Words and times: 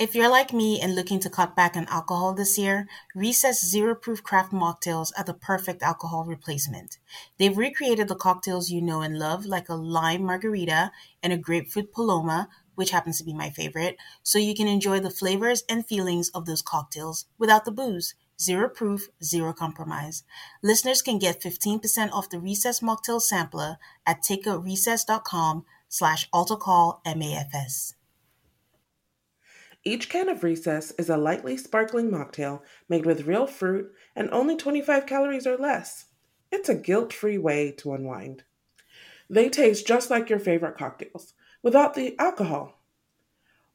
If 0.00 0.14
you're 0.14 0.30
like 0.30 0.54
me 0.54 0.80
and 0.80 0.94
looking 0.94 1.20
to 1.20 1.28
cut 1.28 1.54
back 1.54 1.76
on 1.76 1.84
alcohol 1.88 2.32
this 2.32 2.56
year, 2.56 2.88
Recess 3.14 3.62
Zero 3.62 3.94
Proof 3.94 4.22
Craft 4.22 4.50
Mocktails 4.50 5.12
are 5.14 5.24
the 5.24 5.34
perfect 5.34 5.82
alcohol 5.82 6.24
replacement. 6.24 6.96
They've 7.36 7.54
recreated 7.54 8.08
the 8.08 8.14
cocktails 8.14 8.70
you 8.70 8.80
know 8.80 9.02
and 9.02 9.18
love, 9.18 9.44
like 9.44 9.68
a 9.68 9.74
lime 9.74 10.22
margarita 10.22 10.90
and 11.22 11.34
a 11.34 11.36
grapefruit 11.36 11.92
paloma, 11.92 12.48
which 12.76 12.92
happens 12.92 13.18
to 13.18 13.24
be 13.24 13.34
my 13.34 13.50
favorite, 13.50 13.98
so 14.22 14.38
you 14.38 14.54
can 14.54 14.66
enjoy 14.66 15.00
the 15.00 15.10
flavors 15.10 15.64
and 15.68 15.84
feelings 15.84 16.30
of 16.30 16.46
those 16.46 16.62
cocktails 16.62 17.26
without 17.36 17.66
the 17.66 17.70
booze. 17.70 18.14
Zero 18.40 18.70
proof, 18.70 19.10
zero 19.22 19.52
compromise. 19.52 20.24
Listeners 20.62 21.02
can 21.02 21.18
get 21.18 21.42
15% 21.42 22.10
off 22.10 22.30
the 22.30 22.40
Recess 22.40 22.80
Mocktail 22.80 23.20
Sampler 23.20 23.76
at 24.06 24.22
takeoutrecess.com 24.22 25.66
slash 25.90 26.30
altarcallmafs. 26.30 27.92
Each 29.82 30.10
can 30.10 30.28
of 30.28 30.44
Recess 30.44 30.90
is 30.98 31.08
a 31.08 31.16
lightly 31.16 31.56
sparkling 31.56 32.10
mocktail 32.10 32.60
made 32.88 33.06
with 33.06 33.26
real 33.26 33.46
fruit 33.46 33.90
and 34.14 34.28
only 34.30 34.56
25 34.56 35.06
calories 35.06 35.46
or 35.46 35.56
less. 35.56 36.06
It's 36.52 36.68
a 36.68 36.74
guilt 36.74 37.12
free 37.12 37.38
way 37.38 37.72
to 37.78 37.94
unwind. 37.94 38.44
They 39.30 39.48
taste 39.48 39.86
just 39.86 40.10
like 40.10 40.28
your 40.28 40.38
favorite 40.38 40.76
cocktails, 40.76 41.32
without 41.62 41.94
the 41.94 42.18
alcohol. 42.18 42.80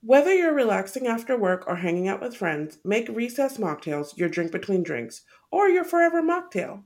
Whether 0.01 0.33
you're 0.33 0.53
relaxing 0.53 1.07
after 1.07 1.35
work 1.35 1.63
or 1.65 1.77
hanging 1.77 2.07
out 2.07 2.21
with 2.21 2.35
friends, 2.35 2.77
make 2.83 3.09
Recess 3.09 3.57
Mocktails 3.57 4.15
your 4.17 4.29
drink 4.29 4.51
between 4.51 4.83
drinks 4.83 5.23
or 5.49 5.69
your 5.69 5.83
forever 5.83 6.21
mocktail. 6.21 6.83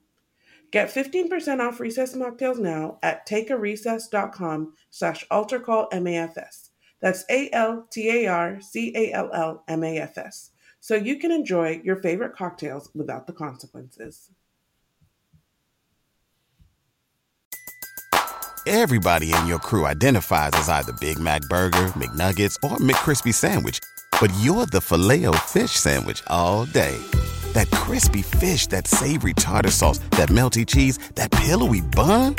Get 0.72 0.94
15% 0.94 1.60
off 1.60 1.82
Recess 1.82 2.16
Mocktails 2.16 2.60
now 2.60 3.00
at 3.04 3.28
takearecess.com 3.28 4.74
slash 4.90 5.28
altarcallmafs. 5.30 6.69
That's 7.02 7.24
A 7.30 7.50
L 7.52 7.88
T 7.90 8.10
A 8.10 8.28
R 8.28 8.62
C 8.62 8.94
A 8.96 9.14
L 9.14 9.30
L 9.34 9.64
M 9.68 9.84
A 9.84 9.98
F 10.00 10.18
S. 10.18 10.52
So 10.82 10.96
you 10.96 11.18
can 11.18 11.32
enjoy 11.32 11.82
your 11.84 11.98
favorite 11.98 12.36
cocktails 12.36 12.90
without 12.94 13.28
the 13.28 13.34
consequences. 13.34 14.30
Everybody 18.68 19.34
in 19.34 19.48
your 19.48 19.60
crew 19.60 19.86
identifies 19.88 20.52
as 20.54 20.70
either 20.70 20.94
Big 21.00 21.18
Mac 21.18 21.42
Burger, 21.44 21.88
McNuggets, 21.98 22.56
or 22.64 22.78
McCrispy 22.78 23.34
Sandwich, 23.34 23.80
but 24.22 24.32
you're 24.42 24.68
the 24.68 24.82
filet 24.82 25.26
fish 25.48 25.72
Sandwich 25.72 26.22
all 26.28 26.66
day. 26.66 26.98
That 27.54 27.72
crispy 27.72 28.22
fish, 28.22 28.68
that 28.68 28.86
savory 28.86 29.34
tartar 29.34 29.72
sauce, 29.72 29.98
that 30.12 30.30
melty 30.30 30.68
cheese, 30.68 31.00
that 31.16 31.32
pillowy 31.32 31.82
bun. 31.82 32.36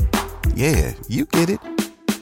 Yeah, 0.55 0.95
you 1.09 1.25
get 1.25 1.51
it 1.51 1.59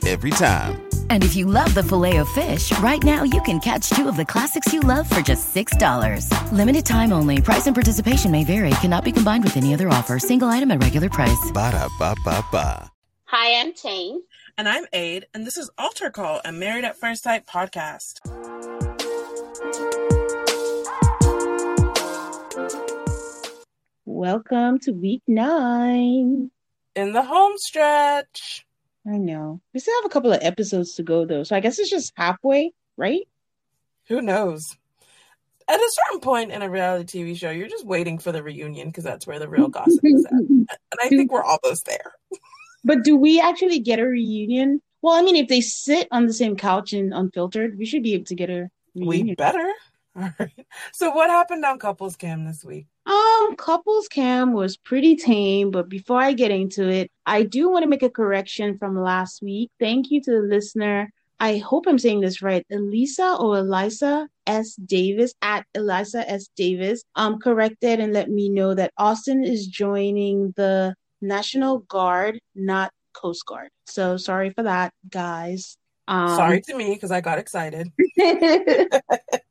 every 0.08 0.30
time. 0.30 0.88
And 1.10 1.22
if 1.22 1.36
you 1.36 1.44
love 1.44 1.74
the 1.74 1.82
Filet-O-Fish, 1.82 2.78
right 2.78 3.02
now 3.04 3.24
you 3.24 3.42
can 3.42 3.60
catch 3.60 3.90
two 3.90 4.08
of 4.08 4.16
the 4.16 4.24
classics 4.24 4.72
you 4.72 4.80
love 4.80 5.08
for 5.08 5.20
just 5.20 5.54
$6. 5.54 6.52
Limited 6.52 6.86
time 6.86 7.12
only. 7.12 7.42
Price 7.42 7.66
and 7.66 7.76
participation 7.76 8.30
may 8.30 8.44
vary. 8.44 8.70
Cannot 8.80 9.04
be 9.04 9.12
combined 9.12 9.44
with 9.44 9.58
any 9.58 9.74
other 9.74 9.88
offer. 9.88 10.18
Single 10.18 10.48
item 10.48 10.70
at 10.70 10.82
regular 10.82 11.10
price. 11.10 11.50
Ba 11.52 11.72
da 11.72 11.88
ba 11.98 12.14
ba 12.24 12.42
ba. 12.50 12.90
Hi, 13.26 13.60
I'm 13.60 13.74
Tane. 13.74 14.22
And 14.56 14.66
I'm 14.68 14.86
Aid, 14.92 15.26
and 15.34 15.46
this 15.46 15.58
is 15.58 15.70
Altar 15.76 16.10
Call, 16.10 16.40
a 16.44 16.50
Married 16.50 16.84
at 16.84 16.96
First 16.96 17.24
Sight 17.24 17.46
podcast. 17.46 18.20
Welcome 24.04 24.78
to 24.80 24.92
week 24.92 25.22
nine. 25.28 26.50
In 26.96 27.12
the 27.12 27.22
home 27.22 27.52
stretch. 27.56 28.66
I 29.08 29.16
know. 29.16 29.60
We 29.72 29.80
still 29.80 29.94
have 30.02 30.04
a 30.04 30.12
couple 30.12 30.32
of 30.32 30.40
episodes 30.42 30.94
to 30.94 31.02
go 31.02 31.24
though, 31.24 31.42
so 31.42 31.56
I 31.56 31.60
guess 31.60 31.78
it's 31.78 31.90
just 31.90 32.12
halfway, 32.16 32.72
right? 32.96 33.26
Who 34.08 34.20
knows? 34.20 34.76
At 35.66 35.80
a 35.80 35.90
certain 35.90 36.20
point 36.20 36.52
in 36.52 36.62
a 36.62 36.68
reality 36.68 37.22
TV 37.22 37.36
show, 37.36 37.50
you're 37.50 37.68
just 37.68 37.86
waiting 37.86 38.18
for 38.18 38.32
the 38.32 38.42
reunion 38.42 38.88
because 38.88 39.04
that's 39.04 39.26
where 39.26 39.38
the 39.38 39.48
real 39.48 39.68
gossip 39.68 40.00
is 40.02 40.24
at. 40.26 40.32
And 40.92 41.00
I 41.02 41.08
think 41.08 41.30
we're 41.30 41.42
almost 41.42 41.84
there. 41.86 42.12
But 42.84 43.04
do 43.04 43.16
we 43.16 43.40
actually 43.40 43.78
get 43.78 43.98
a 43.98 44.04
reunion? 44.04 44.80
Well, 45.02 45.14
I 45.14 45.22
mean, 45.22 45.36
if 45.36 45.48
they 45.48 45.60
sit 45.60 46.08
on 46.10 46.26
the 46.26 46.32
same 46.32 46.56
couch 46.56 46.92
and 46.92 47.12
unfiltered, 47.12 47.78
we 47.78 47.86
should 47.86 48.02
be 48.02 48.14
able 48.14 48.24
to 48.26 48.34
get 48.34 48.50
a 48.50 48.70
reunion. 48.94 49.26
We 49.28 49.34
better. 49.34 49.72
All 50.18 50.30
right. 50.38 50.50
So, 50.92 51.10
what 51.10 51.30
happened 51.30 51.64
on 51.64 51.78
Couples 51.78 52.16
Cam 52.16 52.44
this 52.44 52.64
week? 52.64 52.86
Um, 53.06 53.56
couples 53.56 54.06
cam 54.08 54.52
was 54.52 54.76
pretty 54.76 55.16
tame, 55.16 55.70
but 55.70 55.88
before 55.88 56.20
I 56.20 56.32
get 56.34 56.50
into 56.50 56.88
it, 56.88 57.10
I 57.24 57.42
do 57.42 57.70
want 57.70 57.84
to 57.84 57.88
make 57.88 58.02
a 58.02 58.10
correction 58.10 58.76
from 58.78 59.00
last 59.00 59.42
week. 59.42 59.70
Thank 59.80 60.10
you 60.10 60.20
to 60.22 60.30
the 60.30 60.40
listener. 60.42 61.10
I 61.40 61.58
hope 61.58 61.86
I'm 61.86 61.98
saying 61.98 62.20
this 62.20 62.42
right. 62.42 62.66
Elisa 62.70 63.36
or 63.38 63.58
Elisa 63.58 64.28
S. 64.46 64.74
Davis 64.74 65.32
at 65.40 65.64
Elisa 65.74 66.28
S. 66.28 66.48
Davis 66.56 67.02
um 67.14 67.38
corrected 67.38 68.00
and 68.00 68.12
let 68.12 68.28
me 68.28 68.48
know 68.48 68.74
that 68.74 68.92
Austin 68.98 69.44
is 69.44 69.66
joining 69.66 70.52
the 70.56 70.94
National 71.22 71.78
Guard, 71.80 72.38
not 72.54 72.92
Coast 73.14 73.46
Guard. 73.46 73.68
So 73.86 74.16
sorry 74.16 74.50
for 74.50 74.64
that, 74.64 74.92
guys. 75.08 75.76
Um, 76.08 76.36
Sorry 76.36 76.60
to 76.62 76.74
me 76.74 76.94
because 76.94 77.10
I 77.10 77.20
got 77.20 77.38
excited. 77.38 77.92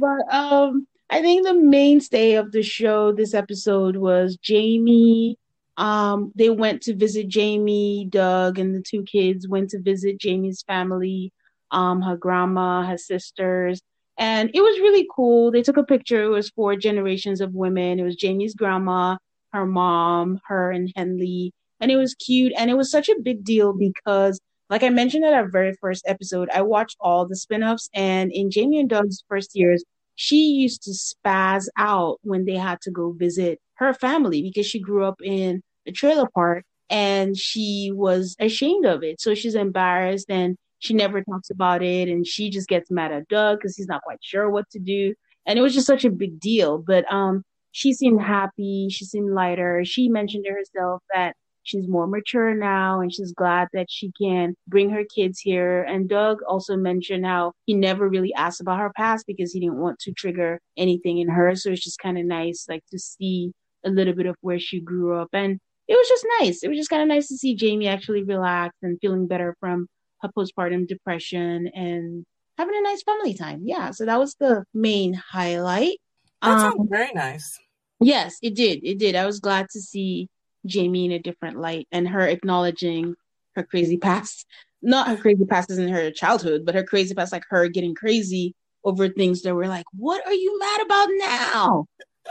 but 0.00 0.34
um 0.34 0.86
I 1.10 1.22
think 1.22 1.46
the 1.46 1.54
mainstay 1.54 2.34
of 2.34 2.52
the 2.52 2.62
show 2.62 3.12
this 3.12 3.32
episode 3.34 3.96
was 3.96 4.36
Jamie. 4.42 5.38
Um, 5.78 6.32
they 6.34 6.50
went 6.50 6.82
to 6.82 6.94
visit 6.94 7.28
Jamie, 7.28 8.06
Doug, 8.10 8.58
and 8.58 8.74
the 8.74 8.82
two 8.82 9.04
kids 9.04 9.48
went 9.48 9.70
to 9.70 9.80
visit 9.80 10.18
Jamie's 10.20 10.62
family, 10.62 11.32
um, 11.70 12.02
her 12.02 12.16
grandma, 12.16 12.82
her 12.84 12.98
sisters, 12.98 13.80
and 14.18 14.50
it 14.52 14.60
was 14.60 14.80
really 14.80 15.06
cool. 15.14 15.50
They 15.50 15.62
took 15.62 15.76
a 15.78 15.84
picture. 15.84 16.24
It 16.24 16.28
was 16.28 16.50
four 16.50 16.76
generations 16.76 17.40
of 17.40 17.54
women. 17.54 17.98
It 18.00 18.02
was 18.04 18.16
Jamie's 18.16 18.54
grandma, 18.54 19.16
her 19.52 19.64
mom, 19.66 20.40
her, 20.48 20.70
and 20.72 20.92
Henley, 20.96 21.52
and 21.80 21.90
it 21.90 21.96
was 21.96 22.14
cute. 22.14 22.52
And 22.58 22.70
it 22.70 22.74
was 22.76 22.90
such 22.90 23.08
a 23.08 23.20
big 23.22 23.44
deal 23.44 23.72
because, 23.72 24.40
like 24.70 24.82
I 24.82 24.90
mentioned 24.90 25.24
at 25.24 25.32
our 25.32 25.48
very 25.48 25.74
first 25.80 26.04
episode, 26.06 26.48
I 26.52 26.62
watched 26.62 26.96
all 27.00 27.26
the 27.26 27.36
spin-offs, 27.36 27.88
and 27.94 28.30
in 28.32 28.50
Jamie 28.50 28.80
and 28.80 28.88
Doug's 28.88 29.24
first 29.28 29.54
years, 29.54 29.84
she 30.14 30.36
used 30.36 30.82
to 30.82 30.90
spaz 30.90 31.66
out 31.78 32.18
when 32.22 32.44
they 32.44 32.56
had 32.56 32.80
to 32.82 32.90
go 32.90 33.12
visit 33.12 33.60
her 33.74 33.94
family 33.94 34.42
because 34.42 34.66
she 34.66 34.80
grew 34.80 35.04
up 35.04 35.20
in 35.22 35.62
a 35.86 35.92
trailer 35.92 36.28
park 36.34 36.64
and 36.90 37.36
she 37.36 37.92
was 37.94 38.34
ashamed 38.40 38.84
of 38.84 39.04
it. 39.04 39.20
So 39.20 39.34
she's 39.34 39.54
embarrassed 39.54 40.26
and 40.28 40.56
she 40.80 40.94
never 40.94 41.22
talks 41.22 41.50
about 41.50 41.82
it. 41.84 42.08
And 42.08 42.26
she 42.26 42.50
just 42.50 42.68
gets 42.68 42.90
mad 42.90 43.12
at 43.12 43.28
Doug 43.28 43.58
because 43.58 43.76
he's 43.76 43.86
not 43.86 44.02
quite 44.02 44.18
sure 44.20 44.50
what 44.50 44.68
to 44.70 44.80
do. 44.80 45.14
And 45.46 45.58
it 45.58 45.62
was 45.62 45.74
just 45.74 45.86
such 45.86 46.04
a 46.04 46.10
big 46.10 46.40
deal. 46.40 46.78
But 46.78 47.10
um, 47.12 47.44
she 47.70 47.92
seemed 47.92 48.20
happy. 48.20 48.88
She 48.90 49.04
seemed 49.04 49.30
lighter. 49.30 49.84
She 49.84 50.08
mentioned 50.08 50.46
to 50.46 50.52
herself 50.52 51.02
that 51.14 51.36
she's 51.68 51.86
more 51.86 52.06
mature 52.06 52.54
now 52.54 53.00
and 53.00 53.12
she's 53.12 53.32
glad 53.32 53.68
that 53.74 53.90
she 53.90 54.10
can 54.20 54.54
bring 54.66 54.90
her 54.90 55.04
kids 55.04 55.38
here. 55.38 55.82
And 55.82 56.08
Doug 56.08 56.38
also 56.48 56.76
mentioned 56.76 57.26
how 57.26 57.52
he 57.66 57.74
never 57.74 58.08
really 58.08 58.32
asked 58.34 58.60
about 58.60 58.78
her 58.78 58.90
past 58.96 59.26
because 59.26 59.52
he 59.52 59.60
didn't 59.60 59.78
want 59.78 59.98
to 60.00 60.12
trigger 60.12 60.60
anything 60.76 61.18
in 61.18 61.28
her. 61.28 61.54
So 61.54 61.70
it's 61.70 61.84
just 61.84 61.98
kind 61.98 62.18
of 62.18 62.24
nice, 62.24 62.66
like 62.68 62.84
to 62.90 62.98
see 62.98 63.52
a 63.84 63.90
little 63.90 64.14
bit 64.14 64.26
of 64.26 64.36
where 64.40 64.58
she 64.58 64.80
grew 64.80 65.20
up. 65.20 65.28
And 65.32 65.60
it 65.86 65.94
was 65.94 66.08
just 66.08 66.26
nice. 66.40 66.62
It 66.62 66.68
was 66.68 66.78
just 66.78 66.90
kind 66.90 67.02
of 67.02 67.08
nice 67.08 67.28
to 67.28 67.36
see 67.36 67.54
Jamie 67.54 67.88
actually 67.88 68.22
relax 68.22 68.74
and 68.82 68.98
feeling 69.00 69.26
better 69.26 69.54
from 69.60 69.88
her 70.22 70.30
postpartum 70.36 70.88
depression 70.88 71.68
and 71.74 72.24
having 72.56 72.76
a 72.76 72.82
nice 72.82 73.02
family 73.02 73.34
time. 73.34 73.62
Yeah. 73.64 73.90
So 73.90 74.06
that 74.06 74.18
was 74.18 74.34
the 74.40 74.64
main 74.72 75.12
highlight. 75.14 75.98
That 76.42 76.60
sounds 76.60 76.80
um, 76.80 76.88
very 76.88 77.12
nice. 77.14 77.58
Yes, 78.00 78.38
it 78.42 78.54
did. 78.54 78.84
It 78.84 78.98
did. 78.98 79.16
I 79.16 79.26
was 79.26 79.40
glad 79.40 79.68
to 79.70 79.80
see 79.80 80.28
Jamie 80.66 81.06
in 81.06 81.12
a 81.12 81.18
different 81.18 81.58
light 81.60 81.86
and 81.92 82.08
her 82.08 82.26
acknowledging 82.26 83.14
her 83.54 83.62
crazy 83.62 83.96
past. 83.96 84.46
Not 84.80 85.08
her 85.08 85.16
crazy 85.16 85.44
past 85.44 85.70
in 85.70 85.88
her 85.88 86.10
childhood, 86.10 86.64
but 86.64 86.74
her 86.74 86.84
crazy 86.84 87.14
past, 87.14 87.32
like 87.32 87.44
her 87.50 87.68
getting 87.68 87.94
crazy 87.94 88.54
over 88.84 89.08
things 89.08 89.42
that 89.42 89.54
were 89.54 89.66
like, 89.66 89.86
what 89.92 90.24
are 90.26 90.32
you 90.32 90.58
mad 90.58 90.80
about 90.82 91.08
now? 91.12 91.86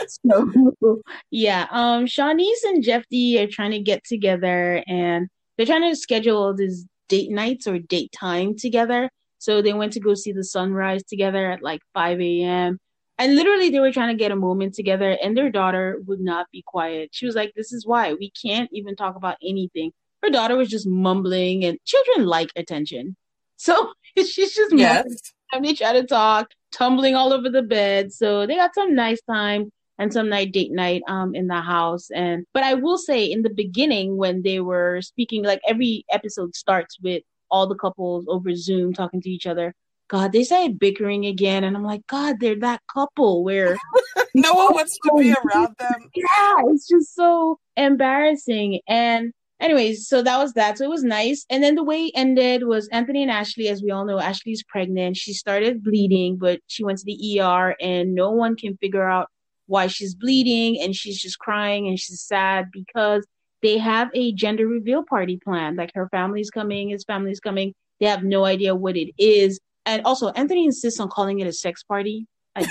so 0.08 1.02
yeah, 1.32 1.68
um 1.72 2.06
Shawniece 2.06 2.64
and 2.66 2.84
Jephte 2.84 3.40
are 3.40 3.48
trying 3.48 3.72
to 3.72 3.80
get 3.80 4.04
together 4.04 4.84
and 4.88 5.28
they're 5.58 5.66
trying 5.66 5.90
to 5.90 5.96
schedule 5.96 6.54
these 6.54 6.86
date 7.10 7.32
nights 7.32 7.68
or 7.68 7.80
date 7.80 8.12
time 8.12 8.56
together. 8.56 9.10
So 9.40 9.62
they 9.62 9.74
went 9.74 9.94
to 9.94 10.00
go 10.00 10.14
see 10.14 10.32
the 10.32 10.44
sunrise 10.44 11.04
together 11.04 11.52
at 11.52 11.62
like 11.62 11.82
5 11.94 12.22
a.m. 12.22 12.80
And 13.20 13.36
literally, 13.36 13.70
they 13.70 13.80
were 13.80 13.92
trying 13.92 14.16
to 14.16 14.22
get 14.22 14.32
a 14.32 14.36
moment 14.36 14.76
together, 14.76 15.18
and 15.24 15.36
their 15.36 15.50
daughter 15.50 16.00
would 16.06 16.20
not 16.20 16.48
be 16.52 16.64
quiet. 16.66 17.10
She 17.12 17.26
was 17.26 17.36
like, 17.36 17.54
This 17.56 17.74
is 17.74 17.86
why 17.86 18.14
we 18.14 18.32
can't 18.32 18.70
even 18.72 18.96
talk 18.96 19.16
about 19.16 19.38
anything. 19.44 19.92
Her 20.22 20.30
daughter 20.30 20.56
was 20.56 20.70
just 20.70 20.88
mumbling, 20.88 21.66
and 21.66 21.80
children 21.86 22.28
like 22.28 22.52
attention. 22.56 23.16
So 23.60 23.92
she's 24.16 24.54
just 24.54 24.72
yes. 24.76 25.34
And 25.52 25.66
they 25.66 25.74
try 25.74 25.94
to 25.94 26.04
talk, 26.04 26.52
tumbling 26.72 27.16
all 27.16 27.34
over 27.34 27.50
the 27.50 27.64
bed. 27.64 28.14
So 28.14 28.46
they 28.46 28.56
got 28.56 28.76
some 28.76 28.94
nice 28.94 29.20
time 29.24 29.72
and 30.00 30.14
some 30.14 30.30
night 30.30 30.52
date 30.52 30.72
night 30.72 31.02
um 31.08 31.34
in 31.36 31.48
the 31.48 31.62
house 31.62 32.10
and 32.12 32.46
but 32.54 32.64
i 32.64 32.74
will 32.74 32.98
say 32.98 33.26
in 33.26 33.42
the 33.42 33.50
beginning 33.50 34.18
when 34.18 34.42
they 34.44 34.60
were 34.60 35.02
speaking 35.02 35.44
like 35.44 35.62
every 35.68 36.06
episode 36.12 36.56
starts 36.56 37.00
with 37.02 37.24
all 37.50 37.68
the 37.68 37.76
couples 37.76 38.26
over 38.28 38.54
zoom 38.56 38.94
talking 38.94 39.22
to 39.22 39.30
each 39.30 39.48
other 39.48 39.74
God, 40.10 40.32
they 40.32 40.44
started 40.44 40.80
bickering 40.80 41.26
again, 41.26 41.64
and 41.64 41.76
I'm 41.76 41.84
like, 41.84 42.06
God, 42.08 42.38
they're 42.40 42.60
that 42.60 42.82
couple 42.94 43.44
where 43.44 43.78
no 44.34 44.54
one 44.54 44.74
wants 44.74 44.98
to 45.04 45.12
be 45.18 45.34
around 45.46 45.76
them. 45.78 46.10
Yeah, 46.16 46.56
it's 46.68 46.88
just 46.88 47.14
so 47.14 47.60
embarrassing. 47.76 48.80
And 48.88 49.34
anyways, 49.60 50.08
so 50.08 50.22
that 50.22 50.38
was 50.38 50.54
that. 50.54 50.78
So 50.78 50.86
it 50.86 50.90
was 50.90 51.04
nice. 51.04 51.46
And 51.50 51.64
then 51.64 51.76
the 51.76 51.84
way 51.84 52.06
it 52.06 52.14
ended 52.16 52.64
was 52.64 52.88
Anthony 52.90 53.22
and 53.22 53.32
Ashley, 53.32 53.68
as 53.68 53.82
we 53.82 53.92
all 53.92 54.06
know, 54.06 54.20
Ashley's 54.20 54.64
pregnant. 54.64 55.18
She 55.18 55.34
started 55.34 55.84
bleeding, 55.84 56.38
but 56.38 56.60
she 56.68 56.84
went 56.84 57.00
to 57.00 57.06
the 57.06 57.42
ER 57.42 57.76
and 57.82 58.16
no 58.16 58.32
one 58.32 58.56
can 58.56 58.78
figure 58.78 59.08
out 59.08 59.30
why 59.66 59.88
she's 59.88 60.16
bleeding 60.16 60.80
and 60.82 60.96
she's 60.96 61.22
just 61.22 61.40
crying 61.40 61.88
and 61.88 62.00
she's 62.00 62.22
sad 62.22 62.70
because 62.72 63.28
they 63.62 63.78
have 63.78 64.10
a 64.14 64.34
gender 64.34 64.68
reveal 64.68 65.04
party 65.04 65.38
planned. 65.44 65.78
Like 65.78 65.92
her 65.96 66.08
family's 66.10 66.50
coming, 66.50 66.90
his 66.90 67.04
family's 67.04 67.40
coming. 67.40 67.74
They 68.00 68.06
have 68.06 68.24
no 68.24 68.46
idea 68.46 68.76
what 68.76 68.96
it 68.96 69.12
is. 69.18 69.60
And 69.88 70.04
also, 70.04 70.30
Anthony 70.30 70.66
insists 70.66 71.00
on 71.00 71.08
calling 71.08 71.40
it 71.40 71.48
a 71.48 71.54
sex 71.54 71.82
party. 71.82 72.28
I, 72.56 72.62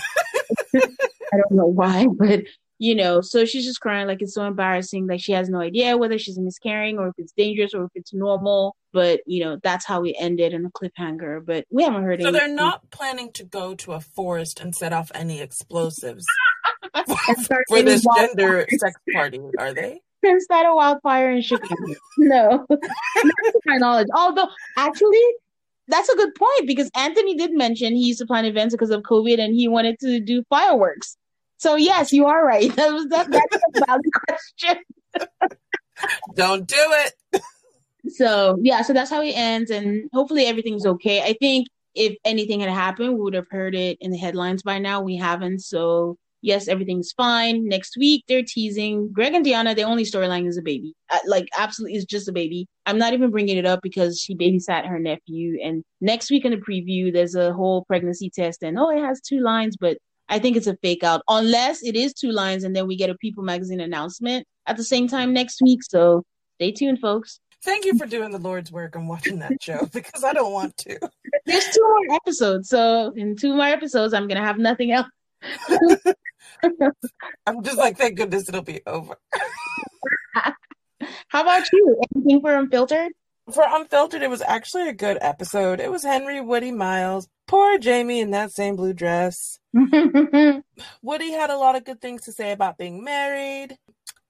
I 0.77 1.37
don't 1.37 1.51
know 1.51 1.67
why, 1.67 2.07
but 2.07 2.43
you 2.79 2.95
know, 2.95 3.23
so 3.23 3.47
she's 3.47 3.65
just 3.65 3.81
crying 3.81 4.07
like 4.07 4.21
it's 4.21 4.35
so 4.35 4.45
embarrassing. 4.45 5.07
Like 5.07 5.21
she 5.21 5.33
has 5.33 5.49
no 5.49 5.61
idea 5.61 5.97
whether 5.97 6.19
she's 6.19 6.39
miscarrying 6.39 6.99
or 6.99 7.09
if 7.09 7.15
it's 7.17 7.33
dangerous 7.33 7.73
or 7.73 7.85
if 7.85 7.91
it's 7.95 8.13
normal. 8.13 8.77
But 8.93 9.21
you 9.27 9.43
know, 9.43 9.59
that's 9.63 9.87
how 9.87 10.03
we 10.03 10.15
ended 10.19 10.53
in 10.53 10.67
a 10.67 10.71
cliffhanger. 10.71 11.45
But 11.45 11.65
we 11.71 11.85
haven't 11.85 12.03
heard. 12.03 12.21
So 12.21 12.29
anything. 12.29 12.49
they're 12.49 12.55
not 12.55 12.91
planning 12.91 13.33
to 13.33 13.45
go 13.45 13.75
to 13.77 13.93
a 13.93 14.01
forest 14.01 14.61
and 14.61 14.75
set 14.75 14.93
off 14.93 15.11
any 15.15 15.41
explosives 15.41 16.27
for 17.07 17.83
this 17.83 18.07
gender 18.15 18.67
sex 18.79 19.01
party, 19.15 19.41
are 19.59 19.73
they? 19.73 20.03
Instead 20.23 20.67
of 20.67 20.75
wildfire 20.75 21.31
in 21.31 21.41
Chicago. 21.41 21.75
no, 22.19 22.67
not 22.69 22.79
to 22.79 23.61
my 23.65 23.77
knowledge. 23.77 24.09
Although, 24.15 24.49
actually, 24.77 25.23
that's 25.89 26.09
a 26.09 26.17
good 26.17 26.35
point 26.35 26.67
because 26.67 26.91
Anthony 26.95 27.37
did 27.37 27.53
mention 27.53 27.95
he 27.95 28.07
used 28.07 28.19
to 28.21 28.27
plan 28.27 28.45
events 28.45 28.75
because 28.75 28.91
of 28.91 29.03
COVID 29.03 29.39
and 29.39 29.55
he 29.55 29.69
wanted 29.69 29.99
to 30.01 30.21
do 30.21 30.43
fireworks. 30.49 31.17
So 31.59 31.77
yes, 31.77 32.13
you 32.13 32.27
are 32.27 32.45
right. 32.45 32.71
That 32.77 32.93
was 32.93 33.07
that, 33.09 33.31
that's 33.31 33.57
a 33.57 33.87
valid 33.87 34.05
question. 34.29 34.85
Don't 36.35 36.67
do 36.67 36.77
it. 36.79 37.43
So 38.09 38.59
yeah, 38.63 38.83
so 38.83 38.93
that's 38.93 39.11
how 39.11 39.23
it 39.23 39.33
ends, 39.33 39.71
and 39.71 40.09
hopefully 40.13 40.47
everything's 40.47 40.87
okay. 40.87 41.23
I 41.23 41.33
think 41.41 41.67
if 41.95 42.17
anything 42.25 42.61
had 42.61 42.71
happened, 42.71 43.15
we 43.15 43.21
would 43.21 43.35
have 43.35 43.49
heard 43.51 43.75
it 43.75 43.99
in 44.01 44.11
the 44.11 44.19
headlines 44.19 44.63
by 44.63 44.79
now. 44.79 45.01
We 45.01 45.17
haven't, 45.17 45.61
so 45.61 46.19
yes, 46.47 46.69
everything's 46.69 47.13
fine. 47.13 47.69
Next 47.69 47.97
week, 47.99 48.25
they're 48.29 48.45
teasing 48.45 49.13
Greg 49.13 49.35
and 49.35 49.45
Deonna. 49.45 49.75
The 49.75 49.83
only 49.83 50.05
storyline 50.05 50.47
is 50.47 50.57
a 50.57 50.63
baby. 50.63 50.95
Uh, 51.11 51.19
like, 51.27 51.49
absolutely, 51.59 51.99
is 51.99 52.05
just 52.05 52.29
a 52.29 52.33
baby. 52.33 52.69
I'm 52.87 52.99
not 52.99 53.13
even 53.13 53.31
bringing 53.31 53.57
it 53.57 53.67
up 53.67 53.81
because 53.83 54.21
she 54.21 54.37
babysat 54.37 54.87
her 54.87 55.01
nephew. 55.01 55.59
And 55.63 55.83
next 56.01 56.31
week 56.31 56.45
in 56.45 56.53
the 56.53 56.59
preview, 56.59 57.13
there's 57.13 57.35
a 57.35 57.53
whole 57.53 57.85
pregnancy 57.85 58.31
test, 58.31 58.63
and 58.63 58.79
oh, 58.79 58.91
it 58.91 59.01
has 59.01 59.21
two 59.21 59.41
lines, 59.41 59.77
but 59.77 59.99
I 60.29 60.39
think 60.39 60.57
it's 60.57 60.69
a 60.69 60.77
fake 60.77 61.03
out, 61.03 61.23
unless 61.29 61.83
it 61.83 61.97
is 61.97 62.15
two 62.15 62.31
lines, 62.31 62.65
and 62.65 62.75
then 62.75 62.87
we 62.87 62.97
get 62.97 63.11
a 63.11 63.17
People 63.17 63.43
Magazine 63.43 63.81
announcement 63.81 64.47
at 64.67 64.77
the 64.77 64.85
same 64.85 65.09
time 65.09 65.33
next 65.33 65.61
week. 65.61 65.83
So 65.83 66.25
stay 66.55 66.73
tuned, 66.73 67.01
folks. 67.01 67.41
Thank 67.65 67.85
you 67.85 67.99
for 67.99 68.07
doing 68.07 68.31
the 68.31 68.39
Lord's 68.39 68.71
work 68.71 68.95
and 68.95 69.09
watching 69.09 69.41
that 69.41 69.61
show 69.61 69.87
because 69.93 70.23
I 70.23 70.33
don't 70.33 70.53
want 70.53 70.77
to. 70.79 70.99
There's 71.47 71.65
two 71.65 71.83
more 71.83 72.17
episodes, 72.17 72.69
so 72.69 73.13
in 73.17 73.35
two 73.35 73.55
more 73.55 73.67
episodes, 73.67 74.15
I'm 74.15 74.29
gonna 74.29 74.45
have 74.45 74.59
nothing 74.59 74.93
else. 74.93 75.09
I'm 77.47 77.63
just 77.63 77.79
like, 77.79 77.97
thank 77.97 78.17
goodness 78.17 78.49
it'll 78.49 78.63
be 78.63 78.81
over. 78.87 79.17
How 81.29 81.43
about 81.43 81.71
you? 81.73 82.01
Anything 82.15 82.41
for 82.41 82.57
Unfiltered? 82.57 83.13
For 83.53 83.65
Unfiltered, 83.69 84.23
it 84.23 84.31
was 84.31 84.43
actually 84.43 84.89
a 84.89 84.95
good 84.95 85.19
episode. 85.21 85.81
It 85.81 85.91
was 85.91 86.03
Henry, 86.03 86.41
Woody, 86.41 86.73
Miles. 86.73 87.29
Poor 87.47 87.79
Jamie 87.79 88.21
in 88.21 88.33
that 88.33 88.51
same 88.51 88.75
blue 88.75 88.93
dress. 88.93 89.61
Woody 89.73 91.33
had 91.33 91.51
a 91.51 91.57
lot 91.57 91.77
of 91.77 91.85
good 91.85 92.01
things 92.01 92.23
to 92.25 92.33
say 92.33 92.51
about 92.51 92.79
being 92.79 93.05
married. 93.05 93.79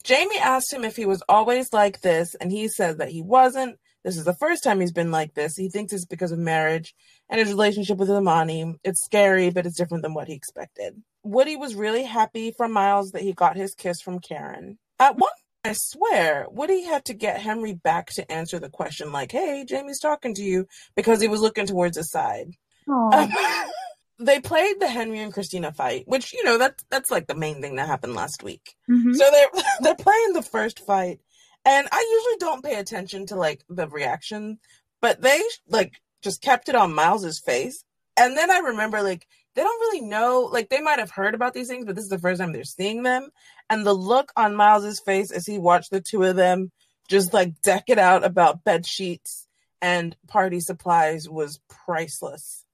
Jamie 0.04 0.38
asked 0.38 0.72
him 0.72 0.84
if 0.84 0.96
he 0.96 1.06
was 1.06 1.22
always 1.28 1.72
like 1.72 2.02
this, 2.02 2.34
and 2.36 2.52
he 2.52 2.68
said 2.68 2.98
that 2.98 3.08
he 3.08 3.22
wasn't. 3.22 3.78
This 4.04 4.16
is 4.16 4.24
the 4.24 4.34
first 4.34 4.62
time 4.62 4.80
he's 4.80 4.92
been 4.92 5.10
like 5.10 5.34
this. 5.34 5.56
He 5.56 5.68
thinks 5.68 5.92
it's 5.92 6.04
because 6.04 6.30
of 6.30 6.38
marriage 6.38 6.94
and 7.28 7.40
his 7.40 7.48
relationship 7.48 7.98
with 7.98 8.10
Amani. 8.10 8.74
It's 8.84 9.04
scary, 9.04 9.50
but 9.50 9.66
it's 9.66 9.76
different 9.76 10.02
than 10.02 10.14
what 10.14 10.28
he 10.28 10.34
expected. 10.34 11.02
Woody 11.22 11.56
was 11.56 11.74
really 11.74 12.04
happy 12.04 12.52
for 12.52 12.68
Miles 12.68 13.12
that 13.12 13.22
he 13.22 13.32
got 13.32 13.56
his 13.56 13.74
kiss 13.74 14.00
from 14.00 14.20
Karen. 14.20 14.78
At 14.98 15.16
one 15.16 15.30
I 15.64 15.74
swear, 15.74 16.46
Woody 16.48 16.84
had 16.84 17.04
to 17.06 17.14
get 17.14 17.40
Henry 17.40 17.74
back 17.74 18.10
to 18.12 18.30
answer 18.30 18.60
the 18.60 18.68
question, 18.68 19.10
like, 19.10 19.32
hey, 19.32 19.64
Jamie's 19.68 19.98
talking 19.98 20.32
to 20.34 20.42
you, 20.42 20.68
because 20.94 21.20
he 21.20 21.26
was 21.26 21.40
looking 21.40 21.66
towards 21.66 21.96
his 21.96 22.08
side. 22.08 22.52
Um, 22.88 23.32
they 24.20 24.40
played 24.40 24.78
the 24.78 24.88
Henry 24.88 25.18
and 25.18 25.32
Christina 25.32 25.72
fight, 25.72 26.04
which, 26.06 26.32
you 26.32 26.44
know, 26.44 26.56
that's 26.56 26.84
that's 26.88 27.10
like 27.10 27.26
the 27.26 27.34
main 27.34 27.60
thing 27.60 27.76
that 27.76 27.88
happened 27.88 28.14
last 28.14 28.44
week. 28.44 28.76
Mm-hmm. 28.88 29.14
So 29.14 29.24
they're 29.30 29.62
they're 29.80 29.94
playing 29.96 30.34
the 30.34 30.42
first 30.42 30.78
fight. 30.80 31.20
And 31.64 31.88
I 31.90 32.16
usually 32.16 32.48
don't 32.48 32.64
pay 32.64 32.76
attention 32.76 33.26
to 33.26 33.34
like 33.34 33.64
the 33.68 33.88
reaction, 33.88 34.60
but 35.02 35.20
they 35.20 35.42
like 35.68 35.94
just 36.26 36.42
kept 36.42 36.68
it 36.68 36.74
on 36.74 36.92
Miles's 36.92 37.38
face. 37.38 37.84
And 38.16 38.36
then 38.36 38.50
I 38.50 38.58
remember 38.58 39.00
like 39.02 39.26
they 39.54 39.62
don't 39.62 39.80
really 39.80 40.02
know, 40.02 40.48
like 40.52 40.68
they 40.68 40.80
might 40.80 40.98
have 40.98 41.12
heard 41.12 41.34
about 41.34 41.54
these 41.54 41.68
things, 41.68 41.86
but 41.86 41.94
this 41.94 42.04
is 42.04 42.10
the 42.10 42.18
first 42.18 42.40
time 42.40 42.52
they're 42.52 42.64
seeing 42.64 43.04
them. 43.04 43.30
And 43.70 43.86
the 43.86 43.94
look 43.94 44.32
on 44.36 44.56
Miles's 44.56 45.00
face 45.00 45.30
as 45.30 45.46
he 45.46 45.58
watched 45.58 45.90
the 45.92 46.00
two 46.00 46.24
of 46.24 46.36
them 46.36 46.72
just 47.08 47.32
like 47.32 47.60
deck 47.62 47.84
it 47.86 47.98
out 47.98 48.24
about 48.24 48.64
bed 48.64 48.84
sheets 48.84 49.46
and 49.80 50.16
party 50.26 50.58
supplies 50.60 51.28
was 51.28 51.60
priceless. 51.68 52.64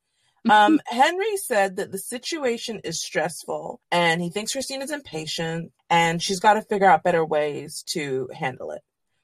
Um, 0.50 0.80
Henry 0.86 1.36
said 1.36 1.76
that 1.76 1.92
the 1.92 1.98
situation 1.98 2.80
is 2.82 3.00
stressful 3.00 3.80
and 3.92 4.20
he 4.20 4.28
thinks 4.28 4.50
Christina's 4.50 4.90
impatient 4.90 5.70
and 5.88 6.20
she's 6.20 6.40
got 6.40 6.54
to 6.54 6.62
figure 6.62 6.90
out 6.90 7.04
better 7.04 7.24
ways 7.24 7.84
to 7.90 8.28
handle 8.34 8.72
it. 8.72 8.82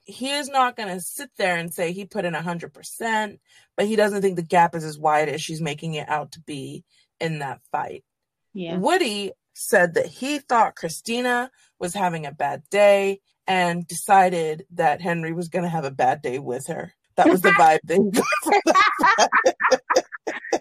He 0.09 0.31
is 0.31 0.49
not 0.49 0.75
going 0.75 0.89
to 0.89 1.01
sit 1.01 1.31
there 1.37 1.57
and 1.57 1.73
say 1.73 1.93
he 1.93 2.07
put 2.07 2.25
in 2.25 2.33
100%, 2.33 3.39
but 3.77 3.87
he 3.87 3.95
doesn't 3.95 4.23
think 4.23 4.37
the 4.37 4.43
gap 4.43 4.75
is 4.75 4.83
as 4.83 4.99
wide 4.99 5.29
as 5.29 5.43
she's 5.43 5.61
making 5.61 5.95
it 5.95 6.09
out 6.09 6.33
to 6.33 6.41
be 6.41 6.85
in 7.21 7.41
that 7.41 7.61
fight. 7.71 8.05
Yeah. 8.55 8.79
Woody 8.79 9.33
said 9.55 9.95
that 9.95 10.07
he 10.07 10.39
thought 10.39 10.77
Christina 10.77 11.51
was 11.79 11.93
having 11.93 12.25
a 12.25 12.33
bad 12.33 12.63
day 12.71 13.21
and 13.47 13.87
decided 13.87 14.65
that 14.73 15.03
Henry 15.03 15.33
was 15.33 15.49
going 15.49 15.65
to 15.65 15.69
have 15.69 15.85
a 15.85 15.91
bad 15.91 16.23
day 16.23 16.39
with 16.39 16.69
her. 16.69 16.95
That 17.17 17.29
was 17.29 17.43
the 17.43 17.51
vibe 17.59 17.81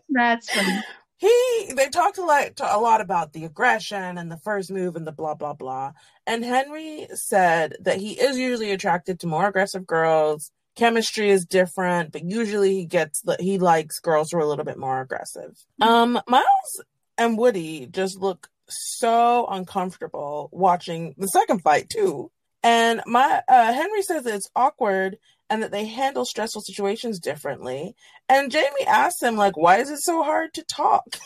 That's 0.10 0.50
funny. 0.50 0.84
He 1.18 1.74
they 1.76 1.90
talked 1.90 2.20
a 2.20 2.26
lot 2.26 2.60
a 2.60 2.80
lot 2.80 3.02
about 3.02 3.34
the 3.34 3.46
aggression 3.46 4.18
and 4.18 4.32
the 4.32 4.38
first 4.38 4.72
move 4.72 4.96
and 4.96 5.06
the 5.06 5.12
blah 5.12 5.34
blah 5.34 5.54
blah. 5.54 5.94
And 6.26 6.46
Henry 6.46 7.08
said 7.14 7.76
that 7.82 7.98
he 7.98 8.14
is 8.14 8.38
usually 8.38 8.72
attracted 8.72 9.20
to 9.20 9.28
more 9.28 9.48
aggressive 9.48 9.88
girls. 9.88 10.52
Chemistry 10.76 11.32
is 11.32 11.46
different, 11.46 12.12
but 12.12 12.24
usually 12.24 12.76
he 12.76 12.86
gets 12.86 13.24
he 13.40 13.58
likes 13.58 14.00
girls 14.00 14.30
who 14.32 14.38
are 14.38 14.42
a 14.42 14.48
little 14.48 14.66
bit 14.66 14.78
more 14.78 15.02
aggressive. 15.02 15.58
Um, 15.82 16.22
Miles 16.28 16.84
and 17.18 17.36
Woody 17.36 17.88
just 17.88 18.20
look 18.20 18.50
so 18.70 19.48
uncomfortable 19.48 20.50
watching 20.52 21.16
the 21.18 21.28
second 21.28 21.64
fight 21.64 21.90
too. 21.90 22.32
And 22.62 23.02
my 23.08 23.42
uh, 23.48 23.74
Henry 23.74 24.04
says 24.04 24.26
it's 24.26 24.50
awkward 24.56 25.18
and 25.50 25.64
that 25.64 25.72
they 25.72 25.86
handle 25.86 26.26
stressful 26.26 26.62
situations 26.62 27.20
differently. 27.20 27.96
And 28.30 28.52
Jamie 28.52 28.88
asks 28.88 29.22
him 29.22 29.38
like, 29.38 29.58
"Why 29.58 29.78
is 29.78 29.90
it 29.90 30.00
so 30.00 30.24
hard 30.24 30.54
to 30.56 30.64
talk?" 30.64 31.18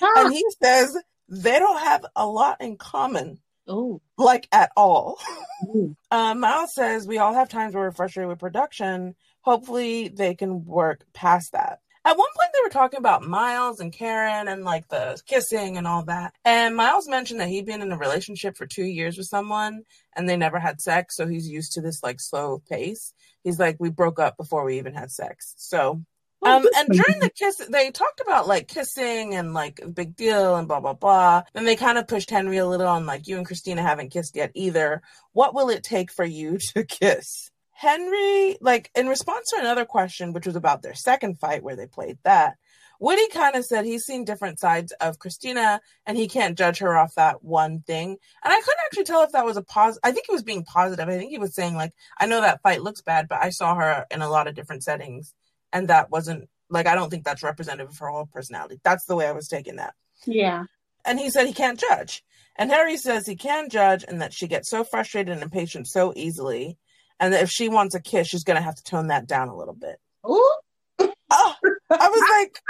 and 0.00 0.32
he 0.32 0.44
says 0.62 0.96
they 1.28 1.58
don't 1.58 1.80
have 1.80 2.04
a 2.16 2.26
lot 2.26 2.60
in 2.60 2.76
common. 2.76 3.40
Oh, 3.66 4.02
like 4.18 4.46
at 4.52 4.70
all. 4.76 5.18
uh, 6.10 6.34
Miles 6.34 6.74
says 6.74 7.06
we 7.06 7.18
all 7.18 7.32
have 7.34 7.48
times 7.48 7.74
where 7.74 7.84
we're 7.84 7.92
frustrated 7.92 8.28
with 8.28 8.38
production. 8.38 9.14
Hopefully, 9.40 10.08
they 10.08 10.34
can 10.34 10.64
work 10.64 11.04
past 11.12 11.52
that. 11.52 11.80
At 12.06 12.18
one 12.18 12.28
point, 12.36 12.50
they 12.52 12.60
were 12.62 12.70
talking 12.70 12.98
about 12.98 13.26
Miles 13.26 13.80
and 13.80 13.90
Karen 13.90 14.46
and 14.46 14.62
like 14.62 14.88
the 14.88 15.20
kissing 15.26 15.78
and 15.78 15.86
all 15.86 16.04
that. 16.04 16.34
And 16.44 16.76
Miles 16.76 17.08
mentioned 17.08 17.40
that 17.40 17.48
he'd 17.48 17.64
been 17.64 17.80
in 17.80 17.92
a 17.92 17.98
relationship 17.98 18.58
for 18.58 18.66
two 18.66 18.84
years 18.84 19.16
with 19.16 19.26
someone 19.26 19.84
and 20.14 20.28
they 20.28 20.36
never 20.36 20.58
had 20.58 20.82
sex. 20.82 21.16
So 21.16 21.26
he's 21.26 21.48
used 21.48 21.72
to 21.72 21.80
this 21.80 22.02
like 22.02 22.20
slow 22.20 22.62
pace. 22.68 23.14
He's 23.42 23.58
like, 23.58 23.76
we 23.78 23.88
broke 23.88 24.18
up 24.18 24.36
before 24.36 24.64
we 24.64 24.78
even 24.78 24.92
had 24.94 25.10
sex. 25.10 25.54
So, 25.56 26.02
um, 26.42 26.66
and 26.76 26.88
during 26.90 27.20
the 27.20 27.30
kiss, 27.30 27.56
they 27.70 27.90
talked 27.90 28.20
about 28.20 28.46
like 28.46 28.68
kissing 28.68 29.34
and 29.34 29.54
like 29.54 29.80
big 29.94 30.14
deal 30.14 30.56
and 30.56 30.68
blah, 30.68 30.80
blah, 30.80 30.92
blah. 30.92 31.44
Then 31.54 31.64
they 31.64 31.74
kind 31.74 31.96
of 31.96 32.06
pushed 32.06 32.28
Henry 32.28 32.58
a 32.58 32.66
little 32.66 32.86
on 32.86 33.06
like, 33.06 33.26
you 33.26 33.38
and 33.38 33.46
Christina 33.46 33.80
haven't 33.80 34.10
kissed 34.10 34.36
yet 34.36 34.50
either. 34.54 35.00
What 35.32 35.54
will 35.54 35.70
it 35.70 35.82
take 35.82 36.12
for 36.12 36.24
you 36.24 36.58
to 36.74 36.84
kiss? 36.84 37.50
Henry, 37.84 38.56
like 38.60 38.90
in 38.94 39.06
response 39.08 39.50
to 39.50 39.60
another 39.60 39.84
question, 39.84 40.32
which 40.32 40.46
was 40.46 40.56
about 40.56 40.82
their 40.82 40.94
second 40.94 41.38
fight 41.38 41.62
where 41.62 41.76
they 41.76 41.86
played 41.86 42.18
that, 42.24 42.56
Woody 43.00 43.28
kind 43.28 43.56
of 43.56 43.64
said 43.64 43.84
he's 43.84 44.04
seen 44.04 44.24
different 44.24 44.58
sides 44.58 44.92
of 45.00 45.18
Christina 45.18 45.80
and 46.06 46.16
he 46.16 46.26
can't 46.28 46.56
judge 46.56 46.78
her 46.78 46.96
off 46.96 47.14
that 47.16 47.44
one 47.44 47.82
thing. 47.82 48.08
And 48.42 48.52
I 48.52 48.60
couldn't 48.60 48.84
actually 48.86 49.04
tell 49.04 49.22
if 49.22 49.32
that 49.32 49.44
was 49.44 49.58
a 49.58 49.62
pause. 49.62 49.98
I 50.02 50.12
think 50.12 50.26
he 50.26 50.32
was 50.32 50.42
being 50.42 50.64
positive. 50.64 51.08
I 51.08 51.18
think 51.18 51.30
he 51.30 51.38
was 51.38 51.54
saying, 51.54 51.74
like, 51.74 51.92
I 52.18 52.26
know 52.26 52.40
that 52.40 52.62
fight 52.62 52.82
looks 52.82 53.02
bad, 53.02 53.28
but 53.28 53.42
I 53.42 53.50
saw 53.50 53.74
her 53.74 54.06
in 54.10 54.22
a 54.22 54.30
lot 54.30 54.46
of 54.46 54.54
different 54.54 54.84
settings 54.84 55.34
and 55.72 55.88
that 55.88 56.10
wasn't 56.10 56.48
Like 56.70 56.86
I 56.86 56.94
don't 56.94 57.10
think 57.10 57.24
that's 57.24 57.42
representative 57.42 57.90
of 57.90 57.98
her 57.98 58.08
whole 58.08 58.26
personality. 58.26 58.80
That's 58.82 59.04
the 59.04 59.16
way 59.16 59.26
I 59.26 59.32
was 59.32 59.48
taking 59.48 59.76
that. 59.76 59.94
Yeah. 60.24 60.64
And 61.04 61.20
he 61.20 61.30
said 61.30 61.46
he 61.46 61.52
can't 61.52 61.78
judge. 61.78 62.24
And 62.56 62.70
Henry 62.70 62.96
says 62.96 63.26
he 63.26 63.36
can 63.36 63.68
judge 63.68 64.04
and 64.06 64.22
that 64.22 64.32
she 64.32 64.46
gets 64.46 64.70
so 64.70 64.84
frustrated 64.84 65.32
and 65.34 65.42
impatient 65.42 65.88
so 65.88 66.12
easily. 66.16 66.78
And 67.20 67.34
if 67.34 67.50
she 67.50 67.68
wants 67.68 67.94
a 67.94 68.00
kiss, 68.00 68.28
she's 68.28 68.44
going 68.44 68.56
to 68.56 68.62
have 68.62 68.74
to 68.74 68.82
tone 68.82 69.08
that 69.08 69.26
down 69.26 69.48
a 69.48 69.56
little 69.56 69.74
bit. 69.74 69.98
Ooh. 70.28 70.54
Oh, 70.98 71.54
I 71.90 72.08
was 72.08 72.22
like, 72.30 72.60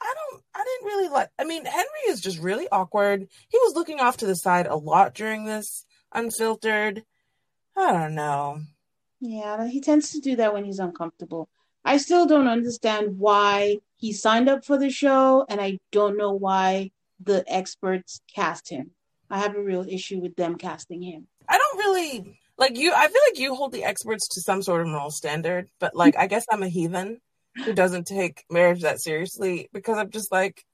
I 0.00 0.14
don't, 0.14 0.42
I 0.54 0.64
didn't 0.64 0.86
really 0.86 1.08
like, 1.08 1.28
I 1.38 1.44
mean, 1.44 1.64
Henry 1.64 2.00
is 2.08 2.20
just 2.20 2.38
really 2.38 2.68
awkward. 2.70 3.28
He 3.48 3.58
was 3.58 3.74
looking 3.74 4.00
off 4.00 4.18
to 4.18 4.26
the 4.26 4.34
side 4.34 4.66
a 4.66 4.76
lot 4.76 5.14
during 5.14 5.44
this 5.44 5.84
unfiltered. 6.12 7.04
I 7.76 7.92
don't 7.92 8.14
know. 8.14 8.60
Yeah, 9.20 9.66
he 9.66 9.80
tends 9.80 10.10
to 10.10 10.20
do 10.20 10.36
that 10.36 10.54
when 10.54 10.64
he's 10.64 10.78
uncomfortable. 10.78 11.48
I 11.84 11.96
still 11.96 12.26
don't 12.26 12.48
understand 12.48 13.18
why 13.18 13.78
he 13.96 14.12
signed 14.12 14.48
up 14.48 14.64
for 14.64 14.78
the 14.78 14.90
show, 14.90 15.44
and 15.48 15.60
I 15.60 15.78
don't 15.90 16.16
know 16.16 16.32
why 16.32 16.90
the 17.20 17.44
experts 17.46 18.20
cast 18.32 18.68
him. 18.68 18.90
I 19.30 19.38
have 19.38 19.54
a 19.54 19.62
real 19.62 19.84
issue 19.88 20.20
with 20.20 20.36
them 20.36 20.56
casting 20.56 21.02
him. 21.02 21.26
I 21.48 21.58
don't 21.58 21.78
really 21.78 22.38
like 22.58 22.76
you. 22.76 22.92
I 22.94 23.06
feel 23.06 23.22
like 23.30 23.38
you 23.38 23.54
hold 23.54 23.72
the 23.72 23.84
experts 23.84 24.28
to 24.28 24.40
some 24.40 24.62
sort 24.62 24.82
of 24.82 24.88
moral 24.88 25.10
standard, 25.10 25.68
but 25.80 25.94
like, 25.94 26.16
I 26.16 26.26
guess 26.26 26.44
I'm 26.50 26.62
a 26.62 26.68
heathen 26.68 27.20
who 27.64 27.72
doesn't 27.72 28.06
take 28.06 28.44
marriage 28.50 28.82
that 28.82 29.00
seriously 29.00 29.68
because 29.72 29.96
I'm 29.96 30.10
just 30.10 30.30
like, 30.32 30.64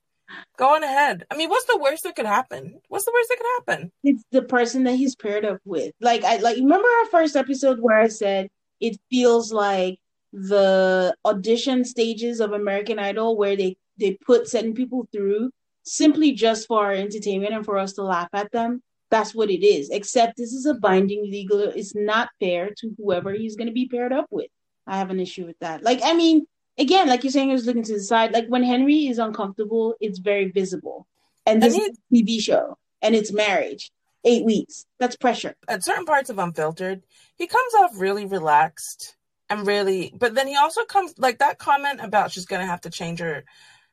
go 0.58 0.74
on 0.74 0.82
ahead. 0.82 1.24
I 1.30 1.36
mean, 1.36 1.48
what's 1.48 1.66
the 1.66 1.78
worst 1.78 2.04
that 2.04 2.16
could 2.16 2.26
happen? 2.26 2.80
What's 2.88 3.04
the 3.04 3.12
worst 3.14 3.28
that 3.28 3.38
could 3.38 3.74
happen? 3.74 3.92
It's 4.02 4.24
the 4.32 4.42
person 4.42 4.84
that 4.84 4.96
he's 4.96 5.14
paired 5.16 5.44
up 5.44 5.60
with. 5.64 5.92
Like 6.00 6.24
I 6.24 6.36
like 6.36 6.56
remember 6.56 6.88
our 6.88 7.06
first 7.06 7.36
episode 7.36 7.80
where 7.80 7.98
I 7.98 8.08
said 8.08 8.48
it 8.80 8.98
feels 9.10 9.52
like 9.52 9.98
the 10.32 11.14
audition 11.24 11.84
stages 11.84 12.40
of 12.40 12.52
American 12.52 12.98
Idol 12.98 13.36
where 13.36 13.56
they 13.56 13.76
they 13.98 14.18
put 14.26 14.48
certain 14.48 14.74
people 14.74 15.06
through 15.12 15.50
simply 15.84 16.32
just 16.32 16.66
for 16.66 16.84
our 16.84 16.92
entertainment 16.92 17.54
and 17.54 17.64
for 17.64 17.78
us 17.78 17.92
to 17.94 18.02
laugh 18.02 18.28
at 18.32 18.50
them. 18.50 18.82
That's 19.14 19.32
what 19.32 19.48
it 19.48 19.64
is. 19.64 19.90
Except 19.90 20.36
this 20.36 20.52
is 20.52 20.66
a 20.66 20.74
binding 20.74 21.22
legal. 21.30 21.60
It's 21.60 21.94
not 21.94 22.30
fair 22.40 22.70
to 22.78 22.94
whoever 22.98 23.32
he's 23.32 23.54
going 23.54 23.68
to 23.68 23.72
be 23.72 23.86
paired 23.86 24.12
up 24.12 24.26
with. 24.32 24.48
I 24.88 24.98
have 24.98 25.10
an 25.10 25.20
issue 25.20 25.46
with 25.46 25.56
that. 25.60 25.84
Like, 25.84 26.00
I 26.04 26.14
mean, 26.14 26.48
again, 26.78 27.08
like 27.08 27.22
you're 27.22 27.30
saying, 27.30 27.50
I 27.50 27.52
was 27.52 27.64
looking 27.64 27.84
to 27.84 27.92
the 27.92 28.00
side. 28.00 28.32
Like 28.32 28.48
when 28.48 28.64
Henry 28.64 29.06
is 29.06 29.18
uncomfortable, 29.18 29.94
it's 30.00 30.18
very 30.18 30.50
visible. 30.50 31.06
And 31.46 31.62
this 31.62 31.76
is 31.76 31.90
a 31.90 32.12
TV 32.12 32.40
show 32.40 32.76
and 33.02 33.14
it's 33.14 33.32
marriage. 33.32 33.92
Eight 34.24 34.44
weeks. 34.44 34.84
That's 34.98 35.14
pressure. 35.14 35.54
At 35.68 35.84
certain 35.84 36.06
parts 36.06 36.28
of 36.28 36.40
Unfiltered, 36.40 37.04
he 37.36 37.46
comes 37.46 37.74
off 37.74 37.92
really 37.94 38.26
relaxed 38.26 39.14
and 39.48 39.64
really, 39.64 40.12
but 40.18 40.34
then 40.34 40.48
he 40.48 40.56
also 40.56 40.84
comes 40.84 41.14
like 41.18 41.38
that 41.38 41.58
comment 41.58 42.00
about 42.02 42.32
she's 42.32 42.46
going 42.46 42.62
to 42.62 42.66
have 42.66 42.80
to 42.80 42.90
change 42.90 43.20
her. 43.20 43.44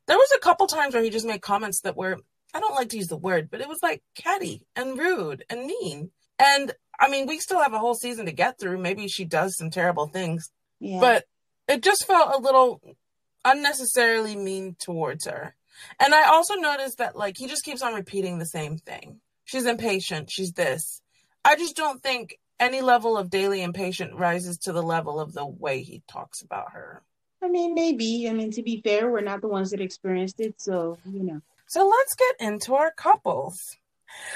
There 0.07 0.17
was 0.17 0.31
a 0.35 0.39
couple 0.39 0.65
times 0.65 0.95
where 0.95 1.03
he 1.03 1.11
just 1.11 1.27
made 1.27 1.43
comments 1.43 1.81
that 1.81 1.95
were, 1.95 2.17
I 2.53 2.59
don't 2.59 2.75
like 2.75 2.89
to 2.89 2.97
use 2.97 3.07
the 3.07 3.17
word, 3.17 3.49
but 3.49 3.61
it 3.61 3.69
was 3.69 3.79
like 3.81 4.01
catty 4.15 4.65
and 4.75 4.97
rude 4.97 5.45
and 5.49 5.65
mean. 5.65 6.11
And 6.39 6.73
I 6.99 7.09
mean, 7.09 7.27
we 7.27 7.39
still 7.39 7.61
have 7.61 7.73
a 7.73 7.79
whole 7.79 7.95
season 7.95 8.25
to 8.25 8.31
get 8.31 8.59
through. 8.59 8.77
Maybe 8.79 9.07
she 9.07 9.25
does 9.25 9.55
some 9.57 9.69
terrible 9.69 10.07
things, 10.07 10.49
Yeah. 10.79 10.99
but 10.99 11.25
it 11.67 11.81
just 11.81 12.05
felt 12.05 12.35
a 12.35 12.39
little 12.39 12.81
unnecessarily 13.45 14.35
mean 14.35 14.75
towards 14.79 15.25
her. 15.25 15.55
And 15.99 16.13
I 16.13 16.27
also 16.27 16.55
noticed 16.55 16.97
that 16.99 17.15
like 17.15 17.35
he 17.37 17.47
just 17.47 17.63
keeps 17.63 17.81
on 17.81 17.93
repeating 17.93 18.37
the 18.37 18.45
same 18.45 18.77
thing. 18.77 19.19
She's 19.45 19.65
impatient, 19.65 20.29
she's 20.29 20.53
this. 20.53 21.01
I 21.43 21.55
just 21.55 21.75
don't 21.75 22.01
think 22.03 22.37
any 22.59 22.81
level 22.81 23.17
of 23.17 23.29
daily 23.31 23.63
impatient 23.63 24.13
rises 24.15 24.57
to 24.59 24.71
the 24.71 24.83
level 24.83 25.19
of 25.19 25.33
the 25.33 25.45
way 25.45 25.81
he 25.81 26.03
talks 26.07 26.41
about 26.41 26.73
her. 26.73 27.01
I 27.43 27.47
mean, 27.47 27.73
maybe. 27.73 28.27
I 28.29 28.33
mean, 28.33 28.51
to 28.51 28.61
be 28.61 28.81
fair, 28.83 29.09
we're 29.09 29.21
not 29.21 29.41
the 29.41 29.47
ones 29.47 29.71
that 29.71 29.81
experienced 29.81 30.39
it, 30.39 30.61
so 30.61 30.97
you 31.05 31.23
know. 31.23 31.41
So 31.71 31.87
let's 31.87 32.15
get 32.15 32.45
into 32.45 32.75
our 32.75 32.91
couples. 32.91 33.57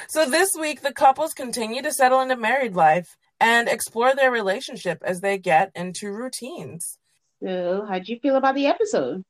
So 0.08 0.26
this 0.26 0.52
week 0.58 0.82
the 0.82 0.94
couples 0.94 1.34
continue 1.34 1.82
to 1.82 1.92
settle 1.92 2.22
into 2.22 2.38
married 2.38 2.76
life 2.76 3.18
and 3.42 3.68
explore 3.68 4.16
their 4.16 4.32
relationship 4.32 5.00
as 5.04 5.20
they 5.20 5.38
get 5.38 5.70
into 5.76 6.14
routines. 6.14 6.98
So, 7.44 7.86
how'd 7.90 8.08
you 8.08 8.20
feel 8.22 8.38
about 8.38 8.56
the 8.56 8.68
episode? 8.68 9.26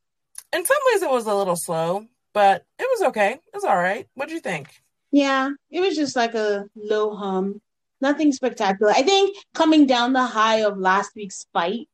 In 0.53 0.65
some 0.65 0.77
ways 0.93 1.01
it 1.01 1.09
was 1.09 1.25
a 1.25 1.33
little 1.33 1.55
slow, 1.57 2.05
but 2.31 2.63
it 2.77 2.87
was 2.93 3.07
okay. 3.07 3.31
It 3.31 3.55
was 3.55 3.63
all 3.63 3.75
right. 3.75 4.05
What 4.13 4.27
do 4.27 4.35
you 4.35 4.39
think? 4.39 4.69
Yeah, 5.09 5.49
it 5.71 5.79
was 5.79 5.95
just 5.95 6.15
like 6.15 6.35
a 6.35 6.65
low 6.75 7.15
hum, 7.15 7.59
nothing 8.01 8.31
spectacular. 8.33 8.91
I 8.91 9.01
think 9.01 9.35
coming 9.55 9.87
down 9.87 10.13
the 10.13 10.27
high 10.27 10.57
of 10.57 10.77
last 10.77 11.09
week's 11.15 11.47
fight 11.53 11.89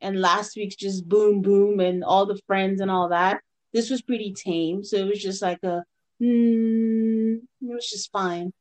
and 0.00 0.20
last 0.20 0.56
week's 0.56 0.74
just 0.74 1.08
boom 1.08 1.40
boom 1.40 1.78
and 1.78 2.02
all 2.02 2.26
the 2.26 2.40
friends 2.48 2.80
and 2.80 2.90
all 2.90 3.10
that, 3.10 3.42
this 3.72 3.90
was 3.90 4.02
pretty 4.02 4.32
tame. 4.32 4.84
So 4.84 4.96
it 4.96 5.06
was 5.06 5.22
just 5.22 5.42
like 5.42 5.62
a, 5.62 5.84
mm, 6.20 7.36
it 7.36 7.74
was 7.74 7.88
just 7.88 8.10
fine. 8.12 8.52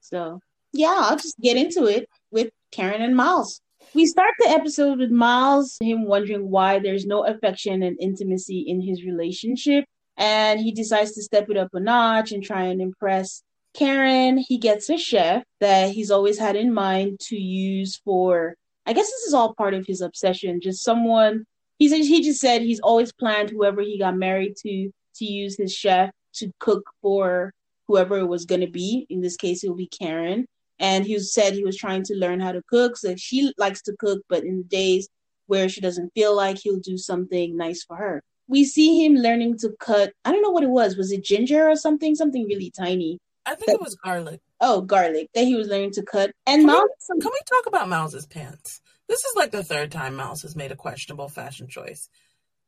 So 0.00 0.40
yeah, 0.72 0.94
I'll 0.96 1.16
just 1.16 1.38
get 1.40 1.56
into 1.56 1.86
it 1.86 2.08
with 2.30 2.50
Karen 2.70 3.02
and 3.02 3.16
Miles. 3.16 3.60
We 3.94 4.06
start 4.06 4.34
the 4.38 4.50
episode 4.50 4.98
with 4.98 5.10
Miles, 5.10 5.76
him 5.80 6.04
wondering 6.04 6.50
why 6.50 6.78
there's 6.78 7.06
no 7.06 7.24
affection 7.24 7.82
and 7.82 7.96
intimacy 8.00 8.60
in 8.60 8.82
his 8.82 9.04
relationship. 9.04 9.84
And 10.16 10.60
he 10.60 10.72
decides 10.72 11.12
to 11.12 11.22
step 11.22 11.48
it 11.48 11.56
up 11.56 11.72
a 11.72 11.80
notch 11.80 12.32
and 12.32 12.42
try 12.42 12.64
and 12.64 12.82
impress 12.82 13.42
Karen. 13.74 14.36
He 14.36 14.58
gets 14.58 14.90
a 14.90 14.98
chef 14.98 15.44
that 15.60 15.92
he's 15.92 16.10
always 16.10 16.38
had 16.38 16.56
in 16.56 16.74
mind 16.74 17.20
to 17.28 17.36
use 17.36 17.96
for, 18.04 18.56
I 18.84 18.92
guess 18.92 19.06
this 19.06 19.22
is 19.22 19.34
all 19.34 19.54
part 19.54 19.74
of 19.74 19.86
his 19.86 20.00
obsession. 20.00 20.60
Just 20.60 20.82
someone, 20.82 21.46
he 21.78 21.88
says, 21.88 22.06
he 22.06 22.22
just 22.22 22.40
said 22.40 22.62
he's 22.62 22.80
always 22.80 23.12
planned 23.12 23.50
whoever 23.50 23.80
he 23.80 23.98
got 23.98 24.16
married 24.16 24.56
to, 24.58 24.90
to 25.16 25.24
use 25.24 25.56
his 25.56 25.74
chef 25.74 26.10
to 26.34 26.52
cook 26.58 26.84
for 27.02 27.52
whoever 27.86 28.18
it 28.18 28.26
was 28.26 28.44
going 28.44 28.60
to 28.60 28.70
be. 28.70 29.06
In 29.08 29.20
this 29.20 29.36
case, 29.36 29.64
it 29.64 29.68
will 29.68 29.76
be 29.76 29.88
Karen 29.88 30.46
and 30.78 31.04
he 31.04 31.18
said 31.18 31.52
he 31.52 31.64
was 31.64 31.76
trying 31.76 32.04
to 32.04 32.14
learn 32.14 32.40
how 32.40 32.52
to 32.52 32.62
cook. 32.62 32.96
So 32.96 33.14
she 33.16 33.52
likes 33.58 33.82
to 33.82 33.96
cook, 33.98 34.22
but 34.28 34.44
in 34.44 34.58
the 34.58 34.64
days 34.64 35.08
where 35.46 35.68
she 35.68 35.80
doesn't 35.80 36.12
feel 36.14 36.34
like 36.34 36.58
he'll 36.58 36.78
do 36.78 36.96
something 36.96 37.56
nice 37.56 37.82
for 37.82 37.96
her. 37.96 38.22
We 38.46 38.64
see 38.64 39.04
him 39.04 39.14
learning 39.14 39.58
to 39.58 39.74
cut. 39.80 40.12
I 40.24 40.32
don't 40.32 40.42
know 40.42 40.50
what 40.50 40.62
it 40.62 40.70
was. 40.70 40.96
Was 40.96 41.12
it 41.12 41.24
ginger 41.24 41.68
or 41.68 41.76
something? 41.76 42.14
Something 42.14 42.46
really 42.46 42.70
tiny. 42.70 43.18
I 43.44 43.54
think 43.54 43.70
it 43.70 43.80
was 43.80 43.96
garlic. 43.96 44.40
Oh, 44.60 44.82
garlic 44.82 45.28
that 45.34 45.44
he 45.44 45.54
was 45.54 45.68
learning 45.68 45.92
to 45.92 46.02
cut. 46.02 46.32
And 46.46 46.62
Can 46.62 46.66
Miles, 46.66 46.82
we, 47.10 47.20
can 47.20 47.30
we 47.32 47.40
talk 47.48 47.66
about 47.66 47.88
Miles's 47.88 48.26
pants? 48.26 48.80
This 49.08 49.24
is 49.24 49.34
like 49.36 49.50
the 49.50 49.64
third 49.64 49.90
time 49.90 50.16
Miles 50.16 50.42
has 50.42 50.54
made 50.54 50.70
a 50.72 50.76
questionable 50.76 51.28
fashion 51.28 51.66
choice. 51.68 52.08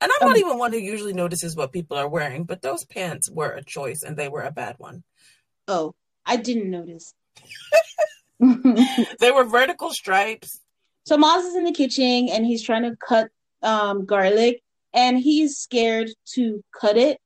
And 0.01 0.11
I'm 0.11 0.29
not 0.29 0.37
Um, 0.37 0.43
even 0.43 0.59
one 0.59 0.73
who 0.73 0.79
usually 0.79 1.13
notices 1.13 1.55
what 1.55 1.73
people 1.73 1.97
are 1.99 2.09
wearing, 2.09 2.45
but 2.45 2.63
those 2.63 2.85
pants 2.85 3.31
were 3.31 3.51
a 3.51 3.63
choice 3.63 4.03
and 4.03 4.17
they 4.17 4.29
were 4.29 4.43
a 4.43 4.51
bad 4.51 4.77
one. 4.79 5.03
oh, 5.69 5.95
I 6.27 6.37
didn't 6.37 6.71
notice. 6.71 7.15
They 9.21 9.31
were 9.31 9.45
vertical 9.45 9.91
stripes. 9.91 10.61
So 11.05 11.17
Miles 11.19 11.45
is 11.45 11.57
in 11.57 11.65
the 11.65 11.73
kitchen 11.73 12.29
and 12.31 12.45
he's 12.47 12.63
trying 12.63 12.83
to 12.85 12.97
cut 12.97 13.29
um, 13.63 14.07
garlic 14.07 14.63
and 14.95 15.19
he's 15.19 15.59
scared 15.59 16.09
to 16.35 16.63
cut 16.79 16.97
it. 16.97 17.19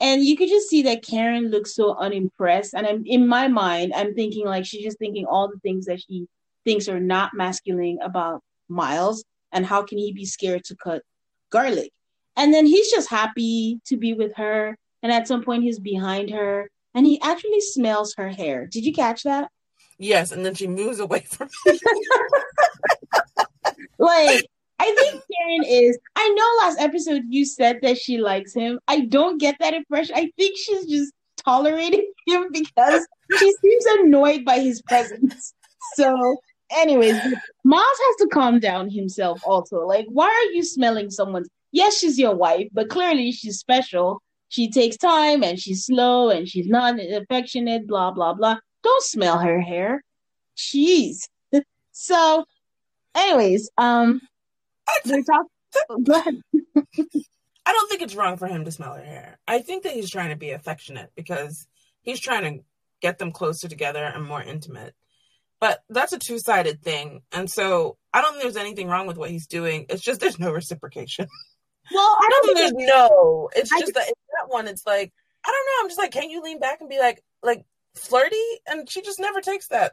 And 0.00 0.24
you 0.24 0.36
could 0.36 0.48
just 0.48 0.68
see 0.68 0.82
that 0.82 1.02
Karen 1.04 1.50
looks 1.50 1.74
so 1.74 1.96
unimpressed. 1.96 2.74
And 2.74 2.86
I'm 2.86 3.04
in 3.06 3.26
my 3.26 3.48
mind, 3.48 3.92
I'm 3.94 4.14
thinking 4.14 4.46
like 4.46 4.64
she's 4.64 4.84
just 4.84 4.98
thinking 4.98 5.26
all 5.26 5.48
the 5.48 5.58
things 5.60 5.86
that 5.86 6.00
she 6.00 6.26
thinks 6.64 6.88
are 6.88 7.00
not 7.00 7.34
masculine 7.34 7.98
about 8.02 8.42
Miles 8.68 9.24
and 9.52 9.64
how 9.64 9.82
can 9.82 9.98
he 9.98 10.12
be 10.12 10.24
scared 10.24 10.64
to 10.64 10.76
cut 10.76 11.02
garlic? 11.50 11.90
And 12.36 12.52
then 12.54 12.66
he's 12.66 12.90
just 12.90 13.08
happy 13.08 13.80
to 13.86 13.96
be 13.96 14.14
with 14.14 14.36
her. 14.36 14.76
And 15.02 15.12
at 15.12 15.28
some 15.28 15.42
point 15.42 15.62
he's 15.62 15.78
behind 15.78 16.30
her 16.30 16.70
and 16.94 17.06
he 17.06 17.20
actually 17.20 17.60
smells 17.60 18.14
her 18.16 18.28
hair. 18.28 18.66
Did 18.66 18.84
you 18.84 18.92
catch 18.92 19.22
that? 19.24 19.50
Yes, 19.98 20.30
and 20.30 20.46
then 20.46 20.54
she 20.54 20.68
moves 20.68 21.00
away 21.00 21.20
from 21.20 21.48
him. 21.66 21.78
Like, 23.98 24.46
I 24.78 24.94
think 24.94 25.10
Karen 25.10 25.64
is. 25.66 25.98
I 26.14 26.28
know 26.28 26.66
last 26.66 26.80
episode 26.80 27.22
you 27.28 27.44
said 27.44 27.80
that 27.82 27.98
she 27.98 28.18
likes 28.18 28.54
him. 28.54 28.78
I 28.86 29.00
don't 29.00 29.38
get 29.38 29.56
that 29.58 29.74
impression. 29.74 30.14
I 30.16 30.30
think 30.36 30.56
she's 30.56 30.86
just 30.86 31.12
tolerating 31.44 32.10
him 32.26 32.46
because 32.52 33.06
she 33.38 33.52
seems 33.60 33.86
annoyed 34.00 34.44
by 34.44 34.60
his 34.60 34.82
presence. 34.82 35.52
So, 35.94 36.36
anyways, 36.70 37.14
Miles 37.64 37.98
has 38.06 38.16
to 38.16 38.28
calm 38.32 38.60
down 38.60 38.90
himself 38.90 39.40
also. 39.44 39.86
Like, 39.86 40.06
why 40.08 40.26
are 40.26 40.52
you 40.52 40.62
smelling 40.62 41.10
someone's? 41.10 41.48
Yes, 41.72 41.98
she's 41.98 42.18
your 42.18 42.34
wife, 42.34 42.68
but 42.72 42.88
clearly 42.88 43.32
she's 43.32 43.58
special. 43.58 44.22
She 44.48 44.70
takes 44.70 44.96
time 44.96 45.42
and 45.42 45.58
she's 45.58 45.84
slow 45.84 46.30
and 46.30 46.48
she's 46.48 46.68
not 46.68 46.98
affectionate, 46.98 47.86
blah, 47.86 48.10
blah, 48.10 48.32
blah. 48.32 48.58
Don't 48.82 49.02
smell 49.02 49.38
her 49.38 49.60
hair. 49.60 50.02
Jeez. 50.56 51.28
So, 52.00 52.44
anyways, 53.16 53.70
um, 53.76 54.20
we're 55.04 55.24
talking. 55.24 56.04
Go 56.04 56.14
ahead. 56.14 56.40
I 57.66 57.72
don't 57.72 57.90
think 57.90 58.02
it's 58.02 58.14
wrong 58.14 58.36
for 58.36 58.46
him 58.46 58.64
to 58.64 58.70
smell 58.70 58.94
her 58.94 59.04
hair. 59.04 59.38
I 59.48 59.58
think 59.58 59.82
that 59.82 59.94
he's 59.94 60.08
trying 60.08 60.30
to 60.30 60.36
be 60.36 60.52
affectionate 60.52 61.10
because 61.16 61.66
he's 62.02 62.20
trying 62.20 62.44
to 62.44 62.64
get 63.02 63.18
them 63.18 63.32
closer 63.32 63.68
together 63.68 64.04
and 64.04 64.24
more 64.24 64.42
intimate. 64.42 64.94
But 65.60 65.82
that's 65.88 66.12
a 66.12 66.18
two 66.18 66.38
sided 66.38 66.82
thing. 66.82 67.22
And 67.32 67.50
so 67.50 67.96
I 68.12 68.20
don't 68.20 68.32
think 68.32 68.42
there's 68.42 68.56
anything 68.56 68.88
wrong 68.88 69.06
with 69.06 69.16
what 69.16 69.30
he's 69.30 69.46
doing. 69.46 69.86
It's 69.88 70.02
just 70.02 70.20
there's 70.20 70.38
no 70.38 70.52
reciprocation. 70.52 71.26
Well, 71.90 72.16
I 72.20 72.28
don't 72.28 72.44
think 72.44 72.58
there's 72.58 72.86
no. 72.86 73.48
It's 73.56 73.72
I 73.72 73.80
just 73.80 73.94
that 73.94 74.08
in 74.08 74.14
that 74.38 74.52
one, 74.52 74.68
it's 74.68 74.86
like 74.86 75.10
I 75.42 75.50
don't 75.50 75.66
know. 75.66 75.82
I'm 75.82 75.88
just 75.88 75.98
like, 75.98 76.10
can't 76.10 76.30
you 76.30 76.42
lean 76.42 76.58
back 76.58 76.80
and 76.80 76.88
be 76.90 76.98
like, 76.98 77.22
like 77.42 77.64
flirty? 77.94 78.36
And 78.66 78.90
she 78.90 79.00
just 79.00 79.18
never 79.18 79.40
takes 79.40 79.68
that. 79.68 79.92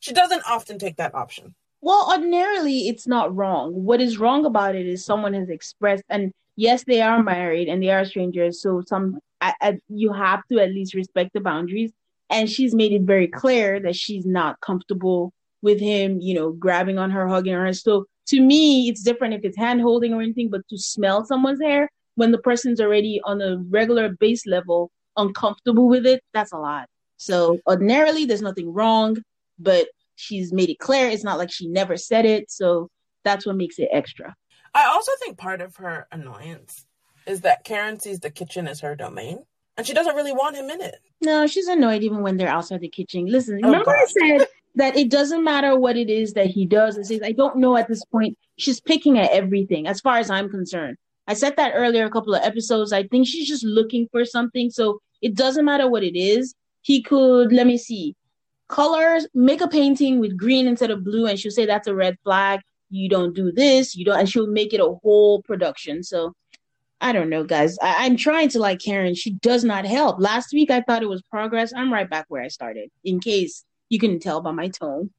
She 0.00 0.12
doesn't 0.12 0.42
often 0.48 0.78
take 0.78 0.96
that 0.96 1.14
option. 1.14 1.54
Well, 1.80 2.08
ordinarily, 2.10 2.88
it's 2.88 3.06
not 3.06 3.34
wrong. 3.34 3.72
What 3.84 4.00
is 4.00 4.18
wrong 4.18 4.44
about 4.44 4.74
it 4.74 4.86
is 4.86 5.04
someone 5.04 5.34
has 5.34 5.48
expressed, 5.48 6.02
and 6.08 6.32
yes, 6.56 6.84
they 6.84 7.00
are 7.00 7.22
married 7.22 7.68
and 7.68 7.82
they 7.82 7.90
are 7.90 8.04
strangers. 8.04 8.60
So 8.60 8.82
some, 8.86 9.20
I, 9.40 9.54
I, 9.60 9.78
you 9.88 10.12
have 10.12 10.42
to 10.50 10.58
at 10.58 10.70
least 10.70 10.94
respect 10.94 11.32
the 11.34 11.40
boundaries. 11.40 11.92
And 12.30 12.50
she's 12.50 12.74
made 12.74 12.92
it 12.92 13.02
very 13.02 13.28
clear 13.28 13.80
that 13.80 13.96
she's 13.96 14.26
not 14.26 14.60
comfortable 14.60 15.32
with 15.62 15.80
him, 15.80 16.20
you 16.20 16.34
know, 16.34 16.52
grabbing 16.52 16.98
on 16.98 17.10
her, 17.10 17.26
hugging 17.28 17.54
her. 17.54 17.72
So 17.72 18.06
to 18.28 18.40
me, 18.40 18.88
it's 18.88 19.02
different 19.02 19.34
if 19.34 19.44
it's 19.44 19.56
hand 19.56 19.80
holding 19.80 20.12
or 20.12 20.20
anything, 20.20 20.50
but 20.50 20.66
to 20.68 20.78
smell 20.78 21.24
someone's 21.24 21.60
hair 21.60 21.88
when 22.16 22.32
the 22.32 22.38
person's 22.38 22.80
already 22.80 23.20
on 23.24 23.40
a 23.40 23.58
regular 23.68 24.08
base 24.08 24.46
level 24.46 24.90
uncomfortable 25.16 25.88
with 25.88 26.06
it, 26.06 26.22
that's 26.34 26.52
a 26.52 26.58
lot. 26.58 26.88
So 27.16 27.58
ordinarily, 27.66 28.24
there's 28.24 28.42
nothing 28.42 28.72
wrong, 28.72 29.18
but 29.58 29.88
she's 30.16 30.52
made 30.52 30.70
it 30.70 30.78
clear. 30.78 31.08
It's 31.08 31.24
not 31.24 31.38
like 31.38 31.50
she 31.50 31.68
never 31.68 31.96
said 31.96 32.26
it. 32.26 32.50
So 32.50 32.90
that's 33.24 33.46
what 33.46 33.56
makes 33.56 33.78
it 33.78 33.88
extra. 33.92 34.34
I 34.74 34.86
also 34.86 35.12
think 35.20 35.38
part 35.38 35.60
of 35.60 35.76
her 35.76 36.06
annoyance 36.12 36.84
is 37.26 37.42
that 37.42 37.64
Karen 37.64 37.98
sees 37.98 38.20
the 38.20 38.30
kitchen 38.30 38.68
as 38.68 38.80
her 38.80 38.94
domain, 38.94 39.44
and 39.76 39.86
she 39.86 39.92
doesn't 39.94 40.16
really 40.16 40.32
want 40.32 40.56
him 40.56 40.70
in 40.70 40.80
it. 40.80 40.96
No, 41.22 41.46
she's 41.46 41.68
annoyed 41.68 42.02
even 42.02 42.22
when 42.22 42.36
they're 42.36 42.48
outside 42.48 42.80
the 42.80 42.88
kitchen. 42.88 43.26
Listen, 43.26 43.60
Oh, 43.62 43.68
remember 43.68 43.90
I 43.90 44.06
said 44.06 44.46
that 44.76 44.96
it 44.96 45.10
doesn't 45.10 45.44
matter 45.44 45.78
what 45.78 45.96
it 45.96 46.10
is 46.10 46.32
that 46.34 46.46
he 46.46 46.66
does 46.66 46.96
and 46.96 47.06
says, 47.06 47.20
I 47.24 47.32
don't 47.32 47.56
know 47.56 47.76
at 47.76 47.88
this 47.88 48.04
point. 48.04 48.36
She's 48.56 48.80
picking 48.80 49.18
at 49.18 49.30
everything, 49.30 49.86
as 49.86 50.00
far 50.00 50.18
as 50.18 50.30
I'm 50.30 50.48
concerned. 50.48 50.96
I 51.26 51.34
said 51.34 51.56
that 51.56 51.72
earlier 51.74 52.04
a 52.04 52.10
couple 52.10 52.34
of 52.34 52.42
episodes. 52.42 52.92
I 52.92 53.02
think 53.04 53.26
she's 53.26 53.48
just 53.48 53.64
looking 53.64 54.08
for 54.12 54.24
something. 54.24 54.70
So 54.70 55.00
it 55.22 55.34
doesn't 55.34 55.64
matter 55.64 55.88
what 55.90 56.04
it 56.04 56.16
is. 56.16 56.54
He 56.82 57.02
could, 57.02 57.52
let 57.52 57.66
me 57.66 57.78
see, 57.78 58.14
colors, 58.68 59.26
make 59.34 59.60
a 59.60 59.68
painting 59.68 60.20
with 60.20 60.36
green 60.36 60.66
instead 60.66 60.90
of 60.90 61.04
blue, 61.04 61.26
and 61.26 61.38
she'll 61.38 61.50
say 61.50 61.66
that's 61.66 61.88
a 61.88 61.94
red 61.94 62.16
flag. 62.22 62.60
You 62.90 63.08
don't 63.08 63.34
do 63.34 63.50
this, 63.50 63.96
you 63.96 64.04
don't, 64.04 64.20
and 64.20 64.28
she'll 64.28 64.46
make 64.46 64.72
it 64.72 64.80
a 64.80 64.94
whole 65.02 65.42
production. 65.42 66.04
So 66.04 66.32
I 67.00 67.12
don't 67.12 67.28
know, 67.28 67.44
guys. 67.44 67.76
I, 67.82 68.06
I'm 68.06 68.16
trying 68.16 68.48
to 68.50 68.58
like 68.58 68.80
Karen. 68.80 69.14
She 69.14 69.32
does 69.32 69.64
not 69.64 69.84
help. 69.84 70.20
Last 70.20 70.52
week 70.52 70.70
I 70.70 70.80
thought 70.80 71.02
it 71.02 71.08
was 71.08 71.22
progress. 71.22 71.72
I'm 71.74 71.92
right 71.92 72.08
back 72.08 72.26
where 72.28 72.42
I 72.42 72.48
started, 72.48 72.90
in 73.04 73.20
case 73.20 73.64
you 73.88 73.98
couldn't 73.98 74.20
tell 74.20 74.40
by 74.40 74.52
my 74.52 74.68
tone. 74.68 75.10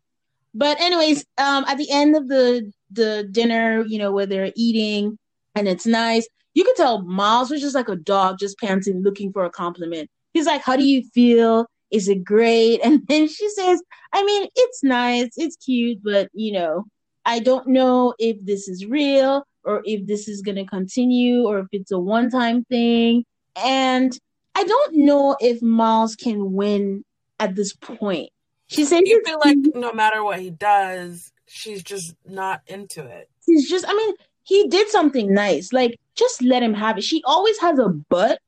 But 0.53 0.81
anyways, 0.81 1.25
um, 1.37 1.65
at 1.67 1.77
the 1.77 1.89
end 1.91 2.15
of 2.15 2.27
the 2.27 2.71
the 2.91 3.27
dinner, 3.31 3.83
you 3.87 3.99
know, 3.99 4.11
where 4.11 4.25
they're 4.25 4.51
eating 4.55 5.19
and 5.55 5.67
it's 5.67 5.85
nice, 5.85 6.27
you 6.53 6.63
could 6.63 6.75
tell 6.75 7.03
Miles 7.03 7.51
was 7.51 7.61
just 7.61 7.75
like 7.75 7.89
a 7.89 7.95
dog, 7.95 8.39
just 8.39 8.57
panting, 8.57 9.03
looking 9.03 9.31
for 9.31 9.45
a 9.45 9.49
compliment. 9.49 10.09
He's 10.33 10.47
like, 10.47 10.61
"How 10.63 10.75
do 10.75 10.83
you 10.83 11.03
feel? 11.13 11.67
Is 11.91 12.07
it 12.07 12.23
great?" 12.23 12.81
And 12.83 13.05
then 13.07 13.27
she 13.27 13.49
says, 13.49 13.81
"I 14.13 14.23
mean, 14.23 14.47
it's 14.55 14.83
nice, 14.83 15.29
it's 15.37 15.57
cute, 15.57 15.99
but 16.03 16.29
you 16.33 16.53
know, 16.53 16.85
I 17.25 17.39
don't 17.39 17.67
know 17.67 18.15
if 18.17 18.43
this 18.43 18.67
is 18.67 18.85
real 18.85 19.45
or 19.67 19.81
if 19.85 20.07
this 20.07 20.27
is 20.27 20.41
going 20.41 20.55
to 20.55 20.65
continue 20.65 21.43
or 21.43 21.59
if 21.59 21.67
it's 21.71 21.91
a 21.91 21.99
one 21.99 22.31
time 22.31 22.63
thing. 22.65 23.25
And 23.55 24.17
I 24.55 24.63
don't 24.63 24.95
know 24.95 25.35
if 25.39 25.61
Miles 25.61 26.15
can 26.15 26.53
win 26.53 27.03
at 27.39 27.55
this 27.55 27.73
point. 27.73 28.29
She 28.67 28.85
says 28.85 29.01
You 29.05 29.21
feel 29.25 29.39
like 29.43 29.57
no 29.75 29.93
matter 29.93 30.23
what 30.23 30.39
he 30.39 30.49
does, 30.49 31.31
she's 31.45 31.83
just 31.83 32.15
not 32.25 32.61
into 32.67 33.05
it. 33.05 33.29
he's 33.45 33.69
just, 33.69 33.85
I 33.87 33.93
mean, 33.93 34.15
he 34.43 34.67
did 34.67 34.87
something 34.89 35.33
nice. 35.33 35.73
Like, 35.73 35.99
just 36.15 36.41
let 36.41 36.63
him 36.63 36.73
have 36.73 36.97
it. 36.97 37.03
She 37.03 37.21
always 37.25 37.59
has 37.59 37.77
a 37.77 37.89
but. 37.89 38.39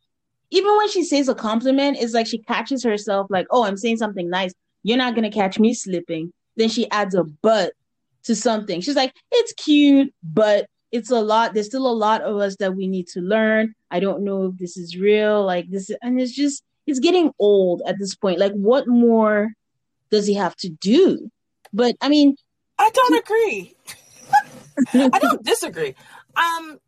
Even 0.51 0.75
when 0.77 0.89
she 0.89 1.03
says 1.03 1.29
a 1.29 1.35
compliment, 1.35 1.97
it's 1.99 2.13
like 2.13 2.25
she 2.25 2.39
catches 2.39 2.83
herself, 2.83 3.27
like, 3.29 3.45
oh, 3.51 3.65
I'm 3.65 3.77
saying 3.77 3.97
something 3.97 4.29
nice. 4.29 4.51
You're 4.81 4.97
not 4.97 5.13
going 5.13 5.29
to 5.29 5.35
catch 5.35 5.59
me 5.59 5.73
slipping. 5.73 6.33
Then 6.55 6.69
she 6.69 6.89
adds 6.89 7.13
a 7.13 7.23
but 7.23 7.73
to 8.23 8.35
something. 8.35 8.81
She's 8.81 8.95
like, 8.95 9.13
it's 9.31 9.53
cute, 9.53 10.13
but 10.23 10.67
it's 10.91 11.11
a 11.11 11.21
lot. 11.21 11.53
There's 11.53 11.67
still 11.67 11.87
a 11.87 11.93
lot 11.93 12.21
of 12.21 12.37
us 12.37 12.55
that 12.57 12.75
we 12.75 12.87
need 12.87 13.07
to 13.09 13.21
learn. 13.21 13.75
I 13.91 13.99
don't 13.99 14.23
know 14.23 14.45
if 14.45 14.57
this 14.57 14.77
is 14.77 14.97
real. 14.97 15.45
Like, 15.45 15.69
this, 15.69 15.91
and 16.01 16.19
it's 16.19 16.33
just, 16.33 16.63
it's 16.87 16.99
getting 16.99 17.31
old 17.39 17.81
at 17.85 17.99
this 17.99 18.15
point. 18.15 18.39
Like, 18.39 18.53
what 18.53 18.87
more 18.87 19.53
does 20.09 20.25
he 20.25 20.33
have 20.35 20.55
to 20.57 20.69
do? 20.69 21.29
But 21.73 21.95
I 22.01 22.09
mean, 22.09 22.35
I 22.77 22.89
don't 22.89 23.19
agree. 23.19 23.75
I 25.13 25.19
don't 25.19 25.43
disagree. 25.43 25.95
Um, 26.35 26.79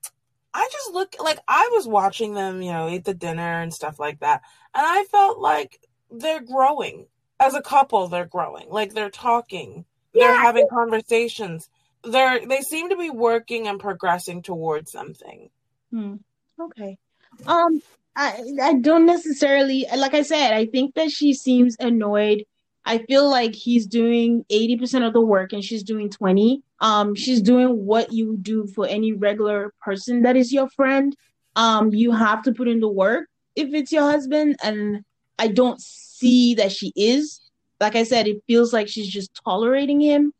I 0.53 0.67
just 0.71 0.93
look 0.93 1.15
like 1.19 1.39
I 1.47 1.69
was 1.73 1.87
watching 1.87 2.33
them, 2.33 2.61
you 2.61 2.71
know, 2.71 2.89
eat 2.89 3.05
the 3.05 3.13
dinner 3.13 3.61
and 3.61 3.73
stuff 3.73 3.99
like 3.99 4.19
that, 4.19 4.41
and 4.73 4.85
I 4.85 5.05
felt 5.11 5.39
like 5.39 5.79
they're 6.09 6.41
growing 6.41 7.07
as 7.39 7.53
a 7.53 7.61
couple. 7.61 8.07
They're 8.07 8.25
growing, 8.25 8.69
like 8.69 8.93
they're 8.93 9.09
talking, 9.09 9.85
they're 10.13 10.39
having 10.39 10.67
conversations. 10.69 11.69
They're 12.03 12.45
they 12.45 12.61
seem 12.61 12.89
to 12.89 12.97
be 12.97 13.09
working 13.09 13.67
and 13.67 13.79
progressing 13.79 14.41
towards 14.41 14.91
something. 14.91 15.49
Hmm. 15.91 16.15
Okay. 16.59 16.97
Um, 17.45 17.81
I 18.15 18.43
I 18.61 18.73
don't 18.75 19.05
necessarily 19.05 19.85
like 19.95 20.13
I 20.13 20.23
said, 20.23 20.53
I 20.53 20.65
think 20.65 20.95
that 20.95 21.11
she 21.11 21.33
seems 21.33 21.77
annoyed. 21.79 22.45
I 22.83 22.99
feel 22.99 23.29
like 23.29 23.53
he's 23.53 23.85
doing 23.85 24.43
80% 24.51 25.05
of 25.05 25.13
the 25.13 25.21
work 25.21 25.53
and 25.53 25.63
she's 25.63 25.83
doing 25.83 26.09
20. 26.09 26.63
Um, 26.79 27.13
she's 27.13 27.39
doing 27.41 27.85
what 27.85 28.11
you 28.11 28.37
do 28.41 28.65
for 28.65 28.87
any 28.87 29.13
regular 29.13 29.71
person 29.81 30.23
that 30.23 30.35
is 30.35 30.51
your 30.51 30.67
friend. 30.69 31.15
Um, 31.55 31.93
you 31.93 32.11
have 32.11 32.41
to 32.43 32.53
put 32.53 32.67
in 32.67 32.79
the 32.79 32.89
work 32.89 33.27
if 33.55 33.73
it's 33.73 33.91
your 33.91 34.09
husband, 34.09 34.55
and 34.63 35.03
I 35.37 35.47
don't 35.47 35.81
see 35.81 36.55
that 36.55 36.71
she 36.71 36.91
is. 36.95 37.41
Like 37.79 37.95
I 37.95 38.03
said, 38.03 38.27
it 38.27 38.43
feels 38.47 38.73
like 38.73 38.87
she's 38.87 39.09
just 39.09 39.39
tolerating 39.43 39.99
him. 39.99 40.33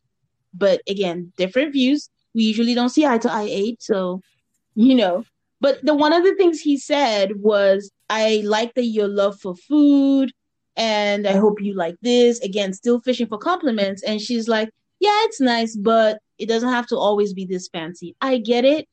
But 0.54 0.82
again, 0.88 1.32
different 1.38 1.74
views. 1.74 2.10
We 2.34 2.44
usually 2.44 2.74
don't 2.74 2.90
see 2.90 3.06
eye 3.06 3.18
to 3.20 3.32
eye 3.32 3.48
eight, 3.50 3.82
so 3.82 4.22
you 4.76 4.96
know. 4.96 5.24
But 5.60 5.84
the 5.86 5.94
one 5.94 6.14
of 6.14 6.24
the 6.24 6.36
things 6.36 6.60
he 6.60 6.78
said 6.78 7.42
was, 7.42 7.92
I 8.10 8.42
like 8.46 8.74
that 8.76 8.86
your 8.86 9.08
love 9.08 9.40
for 9.40 9.56
food 9.56 10.32
and 10.76 11.28
I 11.28 11.34
hope 11.34 11.62
you 11.62 11.76
like 11.76 11.96
this. 12.02 12.40
Again, 12.40 12.74
still 12.74 13.00
fishing 13.02 13.28
for 13.28 13.38
compliments. 13.38 14.02
And 14.04 14.20
she's 14.20 14.48
like, 14.48 14.70
Yeah, 15.00 15.12
it's 15.26 15.40
nice, 15.40 15.76
but 15.76 16.20
it 16.40 16.48
doesn't 16.48 16.70
have 16.70 16.88
to 16.88 16.98
always 16.98 17.34
be 17.34 17.46
this 17.46 17.68
fancy. 17.68 18.16
I 18.22 18.38
get 18.40 18.66
it. 18.66 18.88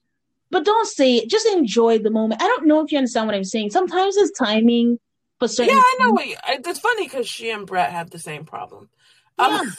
But 0.50 0.64
don't 0.64 0.86
say 0.86 1.16
it. 1.16 1.30
Just 1.30 1.46
enjoy 1.46 1.98
the 1.98 2.10
moment. 2.10 2.42
I 2.42 2.46
don't 2.46 2.66
know 2.66 2.80
if 2.84 2.90
you 2.92 2.98
understand 2.98 3.26
what 3.26 3.34
I'm 3.34 3.44
saying. 3.44 3.70
Sometimes 3.70 4.16
it's 4.16 4.36
timing 4.38 4.98
for 5.38 5.46
certain 5.48 5.74
Yeah, 5.74 5.80
I 5.80 5.96
know. 6.00 6.04
things. 6.06 6.16
What 6.16 6.26
you, 6.28 6.36
I- 6.42 6.70
it's 6.70 6.80
funny 6.80 7.04
because 7.04 7.28
she 7.28 7.50
and 7.50 7.66
Brett 7.66 7.92
have 7.92 8.10
the 8.10 8.18
same 8.18 8.44
problem. 8.44 8.88
Yeah. 9.38 9.46
Um, 9.46 9.74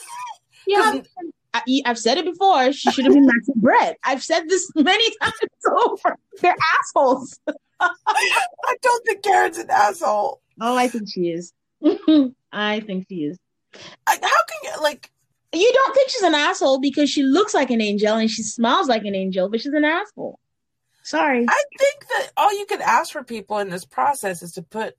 Yeah. 0.66 1.00
I, 1.52 1.62
I've 1.84 1.98
said 1.98 2.18
it 2.18 2.24
before. 2.24 2.72
She 2.72 2.90
should 2.92 3.04
have 3.06 3.14
been 3.14 3.26
matching 3.26 3.54
Brett. 3.56 3.96
I've 4.04 4.22
said 4.22 4.48
this 4.48 4.70
many 4.76 5.04
times 5.20 5.34
over. 5.84 6.16
They're 6.40 6.56
assholes. 6.80 7.38
I 7.80 8.76
don't 8.82 9.06
think 9.06 9.22
Karen's 9.22 9.58
an 9.58 9.70
asshole. 9.70 10.40
Oh, 10.60 10.76
I 10.76 10.88
think 10.88 11.08
she 11.12 11.28
is. 11.30 11.52
I 12.52 12.80
think 12.80 13.06
she 13.08 13.24
is. 13.24 13.38
I, 14.06 14.14
how 14.20 14.20
can 14.20 14.58
you 14.64 14.82
like? 14.82 15.10
You 15.52 15.70
don't 15.72 15.94
think 15.94 16.10
she's 16.10 16.22
an 16.22 16.34
asshole 16.34 16.78
because 16.80 17.10
she 17.10 17.22
looks 17.24 17.54
like 17.54 17.70
an 17.70 17.80
angel 17.80 18.14
and 18.16 18.30
she 18.30 18.42
smiles 18.42 18.88
like 18.88 19.04
an 19.04 19.14
angel, 19.16 19.48
but 19.48 19.60
she's 19.60 19.72
an 19.72 19.84
asshole. 19.84 20.38
Sorry. 21.02 21.44
I 21.48 21.62
think 21.78 22.06
that 22.08 22.30
all 22.36 22.56
you 22.56 22.66
could 22.66 22.80
ask 22.82 23.10
for 23.12 23.24
people 23.24 23.58
in 23.58 23.70
this 23.70 23.84
process 23.84 24.42
is 24.42 24.52
to 24.52 24.62
put 24.62 24.94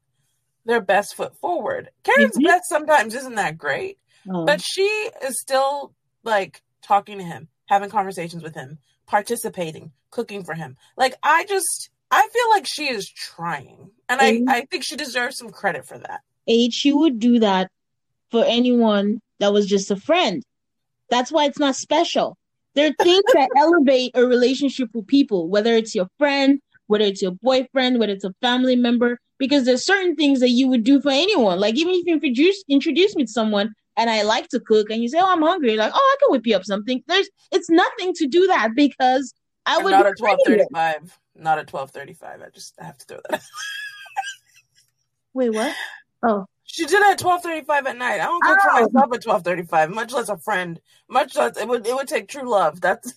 their 0.65 0.81
best 0.81 1.15
foot 1.15 1.37
forward. 1.37 1.89
Karen's 2.03 2.37
Mhm. 2.37 2.43
best 2.45 2.67
sometimes 2.67 3.15
isn't 3.15 3.35
that 3.35 3.57
great, 3.57 3.97
Oh. 4.29 4.45
but 4.45 4.61
she 4.61 4.81
is 5.23 5.39
still 5.39 5.93
like 6.23 6.61
talking 6.81 7.17
to 7.17 7.23
him, 7.23 7.47
having 7.67 7.89
conversations 7.89 8.43
with 8.43 8.55
him, 8.55 8.77
participating, 9.07 9.91
cooking 10.09 10.43
for 10.43 10.53
him. 10.53 10.77
Like 10.97 11.15
I 11.23 11.45
just 11.45 11.89
I 12.11 12.21
feel 12.27 12.49
like 12.49 12.65
she 12.67 12.89
is 12.89 13.09
trying. 13.09 13.89
And 14.09 14.19
I, 14.21 14.31
Mhm. 14.33 14.49
I 14.49 14.61
think 14.69 14.83
she 14.83 14.97
deserves 14.97 15.37
some 15.37 15.49
credit 15.49 15.85
for 15.85 15.97
that. 15.97 16.21
age, 16.47 16.73
she 16.73 16.91
would 16.91 17.19
do 17.19 17.39
that 17.39 17.71
for 18.31 18.43
anyone 18.43 19.21
that 19.39 19.53
was 19.53 19.65
just 19.67 19.91
a 19.91 19.95
friend. 19.95 20.43
That's 21.09 21.31
why 21.31 21.45
it's 21.45 21.59
not 21.59 21.75
special. 21.75 22.37
There 22.73 22.89
are 22.89 23.03
things 23.03 23.23
that 23.33 23.49
elevate 23.57 24.11
a 24.15 24.25
relationship 24.25 24.89
with 24.93 25.07
people, 25.07 25.47
whether 25.49 25.73
it's 25.75 25.93
your 25.95 26.07
friend, 26.17 26.59
whether 26.91 27.05
it's 27.05 27.21
your 27.21 27.31
boyfriend, 27.31 27.97
whether 27.99 28.11
it's 28.11 28.25
a 28.25 28.33
family 28.41 28.75
member, 28.75 29.17
because 29.39 29.63
there's 29.65 29.85
certain 29.85 30.15
things 30.15 30.41
that 30.41 30.49
you 30.49 30.67
would 30.67 30.83
do 30.83 31.01
for 31.01 31.09
anyone. 31.09 31.59
Like 31.59 31.75
even 31.75 31.93
if 31.95 32.05
you 32.05 32.13
introduce 32.13 32.63
introduce 32.67 33.15
me 33.15 33.23
to 33.23 33.31
someone 33.31 33.73
and 33.97 34.09
I 34.09 34.21
like 34.23 34.49
to 34.49 34.59
cook 34.59 34.89
and 34.89 35.01
you 35.01 35.07
say, 35.09 35.19
Oh, 35.19 35.31
I'm 35.31 35.41
hungry, 35.41 35.77
like, 35.77 35.93
oh, 35.95 35.97
I 35.97 36.15
can 36.19 36.31
whip 36.31 36.45
you 36.45 36.55
up 36.55 36.65
something. 36.65 37.01
There's 37.07 37.29
it's 37.51 37.69
nothing 37.69 38.13
to 38.15 38.27
do 38.27 38.45
that 38.47 38.75
because 38.75 39.33
I 39.65 39.77
would 39.77 39.91
not 39.91 40.05
at 40.05 40.17
twelve 40.17 40.39
thirty 40.45 40.65
five. 40.73 41.17
Not 41.35 41.59
at 41.59 41.67
twelve 41.67 41.91
thirty 41.91 42.13
five. 42.13 42.41
I 42.41 42.49
just 42.49 42.73
I 42.79 42.83
have 42.83 42.97
to 42.97 43.05
throw 43.05 43.19
that 43.29 43.35
out. 43.35 43.41
Wait, 45.33 45.49
what? 45.51 45.73
Oh. 46.23 46.45
She 46.65 46.85
did 46.85 46.99
it 46.99 47.11
at 47.11 47.17
twelve 47.19 47.41
thirty 47.41 47.65
five 47.65 47.87
at 47.87 47.97
night. 47.97 48.19
I 48.19 48.25
don't 48.25 48.43
cook 48.43 48.59
for 48.61 48.69
Oh. 48.71 48.81
myself 48.81 49.13
at 49.13 49.23
twelve 49.23 49.43
thirty 49.43 49.63
five, 49.63 49.89
much 49.89 50.11
less 50.11 50.29
a 50.29 50.37
friend. 50.37 50.79
Much 51.09 51.35
less 51.35 51.57
it 51.57 51.67
would 51.67 51.87
it 51.87 51.95
would 51.95 52.07
take 52.07 52.27
true 52.27 52.49
love. 52.49 52.81
That's 52.81 53.13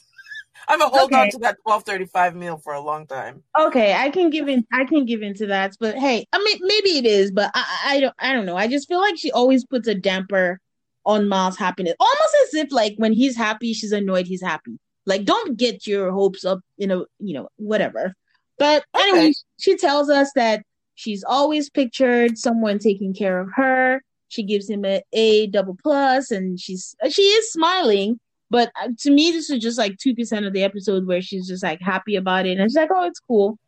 I'm 0.68 0.80
a 0.80 0.86
hold 0.86 1.12
Okay. 1.12 1.20
on 1.20 1.30
to 1.30 1.38
that 1.38 1.58
twelve 1.62 1.84
thirty 1.84 2.06
five 2.06 2.34
meal 2.34 2.56
for 2.58 2.72
a 2.74 2.80
long 2.80 3.06
time. 3.06 3.42
Okay, 3.58 3.94
I 3.94 4.10
can 4.10 4.30
give 4.30 4.48
in. 4.48 4.66
I 4.72 4.84
can 4.84 5.04
give 5.04 5.22
into 5.22 5.46
that, 5.46 5.76
but 5.78 5.96
hey, 5.96 6.26
I 6.32 6.38
mean, 6.42 6.58
maybe 6.62 6.98
it 6.98 7.06
is, 7.06 7.30
but 7.30 7.50
I, 7.54 7.80
I 7.86 8.00
don't, 8.00 8.14
I 8.18 8.32
don't 8.32 8.46
know. 8.46 8.56
I 8.56 8.66
just 8.68 8.88
feel 8.88 9.00
like 9.00 9.18
she 9.18 9.30
always 9.32 9.64
puts 9.64 9.88
a 9.88 9.94
damper 9.94 10.60
on 11.06 11.28
Miles' 11.28 11.56
happiness, 11.58 11.94
almost 12.00 12.36
as 12.44 12.54
if 12.54 12.72
like 12.72 12.94
when 12.96 13.12
he's 13.12 13.36
happy, 13.36 13.72
she's 13.74 13.92
annoyed 13.92 14.26
he's 14.26 14.42
happy. 14.42 14.78
Like, 15.06 15.24
don't 15.24 15.58
get 15.58 15.86
your 15.86 16.10
hopes 16.12 16.46
up, 16.46 16.60
you 16.78 16.86
know, 16.86 17.04
you 17.18 17.34
know, 17.34 17.48
whatever. 17.56 18.14
But 18.58 18.84
anyway, 18.96 19.32
she 19.58 19.76
tells 19.76 20.08
us 20.08 20.30
that 20.34 20.62
she's 20.94 21.22
always 21.24 21.68
pictured 21.68 22.38
someone 22.38 22.78
taking 22.78 23.12
care 23.12 23.38
of 23.38 23.48
her. 23.54 24.00
She 24.28 24.42
gives 24.42 24.68
him 24.70 24.84
a 24.86 25.02
A 25.12 25.46
double 25.48 25.76
plus, 25.82 26.30
and 26.30 26.58
she's 26.58 26.94
she 27.10 27.22
is 27.22 27.52
smiling. 27.52 28.18
But 28.50 28.70
uh, 28.80 28.88
to 29.00 29.10
me, 29.10 29.30
this 29.30 29.50
is 29.50 29.62
just 29.62 29.78
like 29.78 29.98
two 29.98 30.14
percent 30.14 30.46
of 30.46 30.52
the 30.52 30.62
episode 30.62 31.06
where 31.06 31.22
she's 31.22 31.48
just 31.48 31.62
like 31.62 31.80
happy 31.80 32.16
about 32.16 32.46
it, 32.46 32.58
and 32.58 32.70
she's 32.70 32.76
like, 32.76 32.90
"Oh, 32.92 33.06
it's 33.06 33.20
cool." 33.20 33.58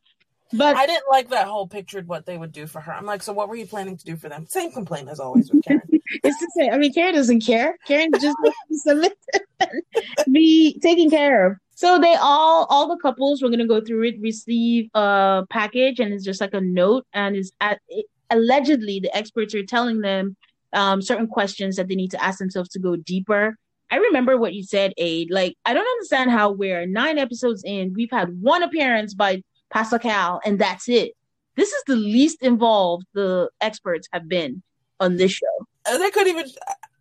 But 0.53 0.77
I 0.77 0.87
didn't 0.87 1.05
like 1.11 1.31
that 1.31 1.47
whole 1.47 1.67
pictured 1.67 2.07
what 2.07 2.25
they 2.25 2.39
would 2.39 2.53
do 2.53 2.67
for 2.67 2.81
her. 2.81 2.93
I'm 2.93 3.05
like, 3.05 3.23
so 3.23 3.33
what 3.33 3.49
were 3.49 3.57
you 3.57 3.67
planning 3.67 3.97
to 3.97 4.05
do 4.05 4.17
for 4.17 4.29
them? 4.29 4.47
Same 4.47 4.71
complaint 4.71 5.09
as 5.09 5.19
always 5.19 5.51
with 5.51 5.65
Karen. 5.65 5.83
it's 5.91 6.39
the 6.39 6.51
same. 6.57 6.73
I 6.73 6.79
mean, 6.79 6.93
Karen 6.93 7.15
doesn't 7.15 7.45
care. 7.45 7.77
Karen 7.87 8.13
just 8.13 8.37
wants 8.41 8.59
to 8.69 8.79
submit 8.79 9.19
be 10.33 10.79
taken 10.81 11.11
care 11.11 11.47
of. 11.47 11.57
So 11.75 11.99
they 11.99 12.15
all, 12.15 12.67
all 12.71 12.89
the 12.89 12.97
couples, 12.97 13.43
we're 13.43 13.51
gonna 13.51 13.67
go 13.67 13.81
through 13.81 14.05
it, 14.05 14.21
receive 14.21 14.89
a 14.95 15.45
package, 15.51 15.99
and 15.99 16.15
it's 16.15 16.25
just 16.25 16.41
like 16.41 16.55
a 16.55 16.61
note, 16.61 17.07
and 17.13 17.37
it's 17.37 17.51
at 17.61 17.81
it, 17.89 18.07
allegedly 18.31 19.01
the 19.01 19.15
experts 19.17 19.55
are 19.55 19.65
telling 19.65 20.01
them 20.01 20.37
um, 20.73 21.03
certain 21.03 21.27
questions 21.27 21.77
that 21.77 21.89
they 21.89 21.95
need 21.95 22.13
to 22.13 22.23
ask 22.23 22.39
themselves 22.39 22.69
to 22.71 22.79
go 22.79 22.97
deeper. 22.97 23.59
I 23.91 23.97
remember 23.97 24.37
what 24.37 24.55
you 24.55 24.65
said, 24.65 24.93
Aid. 24.97 25.31
Like, 25.31 25.57
I 25.65 25.75
don't 25.75 25.87
understand 25.87 26.31
how 26.31 26.51
we're 26.51 26.87
nine 26.87 27.19
episodes 27.19 27.63
in, 27.65 27.95
we've 27.95 28.11
had 28.11 28.41
one 28.41 28.63
appearance 28.63 29.15
by 29.15 29.43
Pastor 29.71 29.99
Cal, 29.99 30.41
and 30.45 30.59
that's 30.59 30.89
it. 30.89 31.13
This 31.55 31.73
is 31.73 31.83
the 31.87 31.97
least 31.97 32.43
involved 32.43 33.07
the 33.15 33.51
experts 33.61 34.09
have 34.13 34.29
been 34.29 34.63
on 35.01 35.17
this 35.17 35.33
show. 35.33 35.67
Uh, 35.87 35.99
they 35.99 36.11
couldn't 36.11 36.37
even 36.37 36.51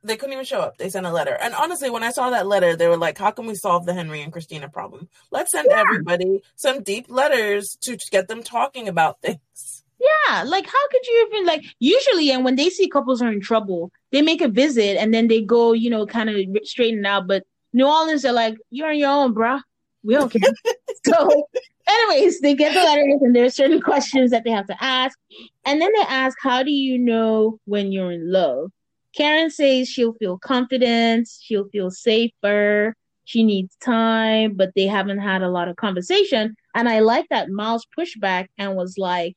they 0.04 0.16
couldn't 0.16 0.34
even 0.34 0.46
show 0.46 0.62
up. 0.62 0.78
They 0.78 0.90
sent 0.90 1.06
a 1.06 1.12
letter. 1.12 1.36
And 1.42 1.54
honestly, 1.56 1.90
when 1.90 2.04
I 2.04 2.12
saw 2.12 2.30
that 2.30 2.46
letter, 2.46 2.76
they 2.76 2.88
were 2.88 2.98
like, 2.98 3.18
"How 3.18 3.32
can 3.32 3.48
we 3.48 3.56
solve 3.56 3.86
the 3.86 3.94
Henry 3.94 4.22
and 4.22 4.32
Christina 4.32 4.70
problem? 4.70 5.10
Let's 5.32 5.52
send 5.52 5.68
everybody 5.70 6.42
some 6.56 6.84
deep 6.84 7.08
letters 7.10 7.76
to 7.82 7.98
get 8.12 8.28
them 8.28 8.44
talking 8.44 8.88
about 8.88 9.22
things." 9.22 9.84
Yeah, 10.00 10.44
like 10.44 10.66
how 10.66 10.88
could 10.90 11.06
you 11.08 11.28
even 11.32 11.46
like 11.46 11.64
usually 11.80 12.30
and 12.32 12.44
when 12.46 12.56
they 12.56 12.70
see 12.70 12.88
couples 12.88 13.22
are 13.22 13.32
in 13.32 13.42
trouble, 13.42 13.92
they 14.16 14.22
make 14.22 14.40
a 14.40 14.48
visit 14.48 14.96
and 14.96 15.14
then 15.14 15.28
they 15.28 15.42
go, 15.42 15.74
you 15.74 15.90
know, 15.90 16.06
kind 16.06 16.30
of 16.30 16.38
straighten 16.64 17.06
out. 17.06 17.28
But 17.28 17.44
New 17.74 17.86
Orleans 17.86 18.24
are 18.24 18.32
like, 18.32 18.56
you're 18.72 18.88
on 18.88 18.98
your 18.98 19.10
own, 19.10 19.36
bruh. 19.36 19.62
We 20.04 20.14
don't 20.14 20.32
care. 20.32 20.54
so, 21.06 21.48
anyways, 21.86 22.40
they 22.40 22.54
get 22.56 22.74
the 22.74 22.80
letters 22.80 23.22
and 23.22 23.36
there 23.36 23.44
are 23.44 23.50
certain 23.50 23.82
questions 23.82 24.32
that 24.32 24.46
they 24.46 24.52
have 24.52 24.68
to 24.68 24.82
ask. 24.82 25.20
And 25.66 25.82
then 25.82 25.92
they 25.94 26.06
ask, 26.08 26.38
How 26.42 26.64
do 26.64 26.72
you 26.72 26.98
know 26.98 27.60
when 27.66 27.92
you're 27.92 28.14
in 28.14 28.32
love? 28.32 28.72
Karen 29.18 29.50
says 29.50 29.90
she'll 29.90 30.14
feel 30.14 30.38
confident, 30.38 31.28
she'll 31.42 31.68
feel 31.68 31.92
safer, 31.92 32.96
she 33.26 33.44
needs 33.44 33.76
time, 33.84 34.54
but 34.56 34.72
they 34.78 34.88
haven't 34.88 35.20
had 35.20 35.42
a 35.42 35.50
lot 35.50 35.68
of 35.68 35.76
conversation. 35.76 36.56
And 36.74 36.88
I 36.88 37.00
like 37.00 37.28
that 37.32 37.50
Miles 37.50 37.86
pushed 37.94 38.22
back 38.22 38.50
and 38.58 38.78
was 38.78 38.98
like, 38.98 39.36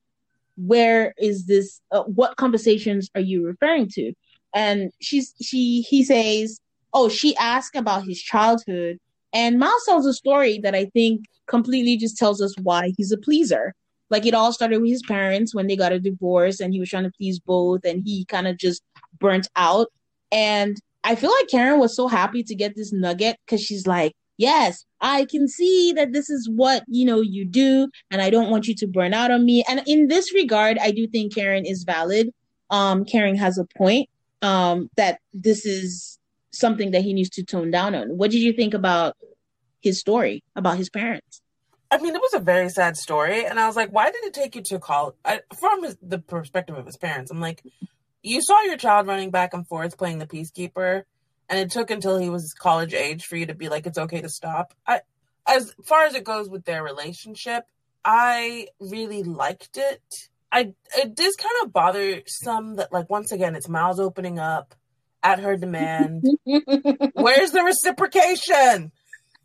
where 0.56 1.14
is 1.18 1.46
this 1.46 1.80
uh, 1.90 2.04
what 2.04 2.36
conversations 2.36 3.10
are 3.16 3.20
you 3.20 3.44
referring 3.44 3.88
to 3.88 4.12
and 4.54 4.90
she's 5.00 5.34
she 5.40 5.82
he 5.82 6.02
says 6.04 6.60
oh 6.94 7.08
she 7.08 7.36
asked 7.36 7.76
about 7.76 8.04
his 8.04 8.20
childhood. 8.20 8.98
And 9.34 9.58
miles 9.58 9.84
tells 9.84 10.06
a 10.06 10.14
story 10.14 10.58
that 10.62 10.74
i 10.74 10.86
think 10.86 11.24
completely 11.46 11.96
just 11.96 12.16
tells 12.16 12.40
us 12.42 12.54
why 12.62 12.92
he's 12.96 13.12
a 13.12 13.18
pleaser. 13.18 13.74
Like 14.10 14.24
it 14.24 14.34
all 14.34 14.52
started 14.52 14.80
with 14.80 14.90
his 14.90 15.02
parents 15.02 15.54
when 15.54 15.66
they 15.66 15.76
got 15.76 15.92
a 15.92 16.00
divorce 16.00 16.60
and 16.60 16.72
he 16.72 16.80
was 16.80 16.88
trying 16.88 17.04
to 17.04 17.12
please 17.16 17.38
both 17.38 17.84
and 17.84 18.02
he 18.04 18.24
kind 18.24 18.46
of 18.46 18.56
just 18.56 18.82
burnt 19.20 19.48
out. 19.56 19.88
And 20.32 20.76
i 21.04 21.14
feel 21.14 21.30
like 21.30 21.48
karen 21.48 21.78
was 21.78 21.94
so 21.94 22.08
happy 22.08 22.42
to 22.42 22.54
get 22.54 22.74
this 22.74 22.92
nugget 22.92 23.36
because 23.46 23.62
she's 23.62 23.86
like 23.86 24.12
yes 24.36 24.84
i 25.00 25.24
can 25.26 25.46
see 25.46 25.92
that 25.92 26.12
this 26.12 26.28
is 26.28 26.48
what 26.48 26.82
you 26.88 27.06
know 27.06 27.20
you 27.20 27.44
do 27.44 27.88
and 28.10 28.20
i 28.20 28.28
don't 28.28 28.50
want 28.50 28.66
you 28.66 28.74
to 28.74 28.86
burn 28.86 29.14
out 29.14 29.30
on 29.30 29.44
me. 29.44 29.64
And 29.68 29.80
in 29.86 30.08
this 30.08 30.34
regard 30.34 30.76
i 30.78 30.90
do 30.90 31.06
think 31.06 31.34
karen 31.34 31.64
is 31.64 31.84
valid. 31.84 32.30
Um 32.70 33.04
karen 33.04 33.36
has 33.36 33.58
a 33.58 33.66
point 33.76 34.08
um 34.42 34.88
that 34.96 35.20
this 35.32 35.66
is 35.66 36.18
something 36.50 36.92
that 36.92 37.02
he 37.02 37.12
needs 37.12 37.30
to 37.30 37.44
tone 37.44 37.70
down 37.70 37.94
on 37.94 38.16
what 38.16 38.30
did 38.30 38.38
you 38.38 38.52
think 38.52 38.74
about 38.74 39.16
his 39.80 40.00
story 40.00 40.42
about 40.56 40.76
his 40.76 40.90
parents 40.90 41.40
I 41.90 41.98
mean, 41.98 42.14
it 42.14 42.20
was 42.20 42.34
a 42.34 42.40
very 42.40 42.68
sad 42.68 42.96
story, 42.96 43.46
and 43.46 43.58
I 43.58 43.66
was 43.66 43.76
like, 43.76 43.90
"Why 43.90 44.10
did 44.10 44.24
it 44.24 44.34
take 44.34 44.54
you 44.54 44.62
to 44.62 44.78
college?" 44.78 45.14
I, 45.24 45.40
from 45.58 45.82
his, 45.84 45.96
the 46.02 46.18
perspective 46.18 46.76
of 46.76 46.84
his 46.84 46.98
parents, 46.98 47.30
I'm 47.30 47.40
like, 47.40 47.62
"You 48.22 48.42
saw 48.42 48.60
your 48.62 48.76
child 48.76 49.06
running 49.06 49.30
back 49.30 49.54
and 49.54 49.66
forth 49.66 49.96
playing 49.96 50.18
the 50.18 50.26
peacekeeper, 50.26 51.04
and 51.48 51.58
it 51.58 51.70
took 51.70 51.90
until 51.90 52.18
he 52.18 52.28
was 52.28 52.52
college 52.52 52.92
age 52.92 53.24
for 53.24 53.36
you 53.36 53.46
to 53.46 53.54
be 53.54 53.68
like, 53.70 53.86
it's 53.86 53.98
okay 53.98 54.20
to 54.20 54.28
stop." 54.28 54.74
I, 54.86 55.00
as 55.46 55.74
far 55.84 56.04
as 56.04 56.14
it 56.14 56.24
goes 56.24 56.50
with 56.50 56.66
their 56.66 56.82
relationship, 56.82 57.64
I 58.04 58.68
really 58.80 59.22
liked 59.22 59.78
it. 59.78 60.28
I 60.50 60.72
it 60.96 61.14
does 61.14 61.36
kind 61.36 61.54
of 61.62 61.72
bother 61.72 62.22
some 62.26 62.76
that 62.76 62.92
like 62.92 63.10
once 63.10 63.32
again 63.32 63.54
it's 63.54 63.68
Miles 63.68 64.00
opening 64.00 64.38
up 64.38 64.74
at 65.22 65.40
her 65.40 65.56
demand. 65.56 66.24
Where's 66.44 67.50
the 67.50 67.62
reciprocation? 67.64 68.92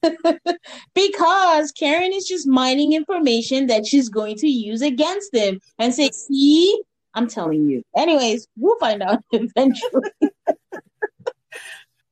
because 0.94 1.72
Karen 1.72 2.12
is 2.14 2.26
just 2.28 2.48
mining 2.48 2.94
information 2.94 3.68
that 3.68 3.86
she's 3.86 4.10
going 4.10 4.36
to 4.38 4.48
use 4.48 4.82
against 4.82 5.34
him 5.34 5.62
and 5.80 5.94
say, 5.94 6.10
see, 6.12 6.82
I'm 7.14 7.28
telling 7.28 7.70
you. 7.70 7.84
Anyways, 7.96 8.48
we'll 8.58 8.78
find 8.80 9.02
out 9.02 9.24
eventually. 9.32 10.10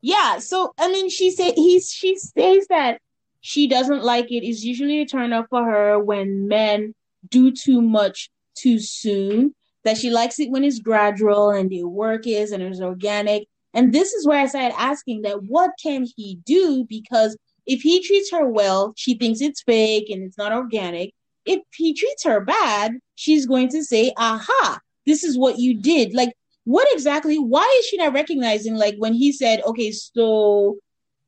yeah, 0.01 0.39
so 0.39 0.73
I 0.77 0.89
mean 0.89 1.09
she 1.09 1.31
said 1.31 1.53
he's 1.55 1.91
she 1.91 2.17
says 2.17 2.67
that 2.69 3.01
she 3.41 3.67
doesn't 3.67 4.03
like 4.03 4.31
it. 4.31 4.45
It's 4.45 4.63
usually 4.63 5.01
a 5.01 5.05
turn 5.05 5.33
off 5.33 5.47
for 5.49 5.63
her 5.63 5.99
when 5.99 6.47
men 6.47 6.93
do 7.29 7.51
too 7.51 7.81
much 7.81 8.29
too 8.61 8.79
soon. 8.79 9.55
That 9.83 9.97
she 9.97 10.11
likes 10.11 10.39
it 10.39 10.51
when 10.51 10.63
it's 10.63 10.77
gradual 10.77 11.49
and 11.49 11.67
the 11.67 11.83
work 11.85 12.27
is 12.27 12.51
and 12.51 12.61
it's 12.61 12.79
organic. 12.79 13.47
And 13.73 13.91
this 13.91 14.13
is 14.13 14.27
where 14.27 14.39
I 14.39 14.45
started 14.45 14.79
asking 14.79 15.23
that 15.23 15.43
what 15.43 15.71
can 15.81 16.05
he 16.15 16.39
do? 16.45 16.85
Because 16.87 17.35
if 17.65 17.81
he 17.81 18.03
treats 18.03 18.31
her 18.31 18.45
well, 18.47 18.93
she 18.95 19.17
thinks 19.17 19.41
it's 19.41 19.63
fake 19.63 20.09
and 20.09 20.23
it's 20.23 20.37
not 20.37 20.51
organic. 20.51 21.13
If 21.45 21.61
he 21.75 21.95
treats 21.95 22.23
her 22.25 22.41
bad, 22.41 22.99
she's 23.15 23.47
going 23.47 23.69
to 23.69 23.83
say, 23.83 24.13
aha, 24.17 24.79
this 25.07 25.23
is 25.23 25.37
what 25.37 25.57
you 25.57 25.81
did. 25.81 26.13
Like, 26.13 26.33
what 26.65 26.87
exactly, 26.91 27.39
why 27.39 27.67
is 27.79 27.87
she 27.87 27.97
not 27.97 28.13
recognizing, 28.13 28.75
like, 28.75 28.95
when 28.99 29.13
he 29.13 29.31
said, 29.31 29.63
okay, 29.63 29.91
so 29.91 30.77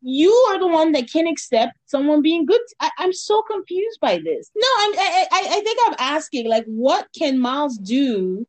you 0.03 0.31
are 0.49 0.59
the 0.59 0.67
one 0.67 0.91
that 0.91 1.11
can 1.11 1.27
accept 1.27 1.73
someone 1.85 2.21
being 2.21 2.45
good? 2.45 2.61
I, 2.79 2.89
am 2.99 3.13
so 3.13 3.41
confused 3.43 3.99
by 4.01 4.17
this. 4.17 4.51
No, 4.55 4.67
I'm, 4.79 4.93
I, 4.95 5.25
I, 5.31 5.39
I 5.49 5.61
think 5.61 5.79
I'm 5.85 5.95
asking, 5.97 6.47
like, 6.49 6.65
what 6.65 7.07
can 7.17 7.39
Miles 7.39 7.77
do 7.77 8.45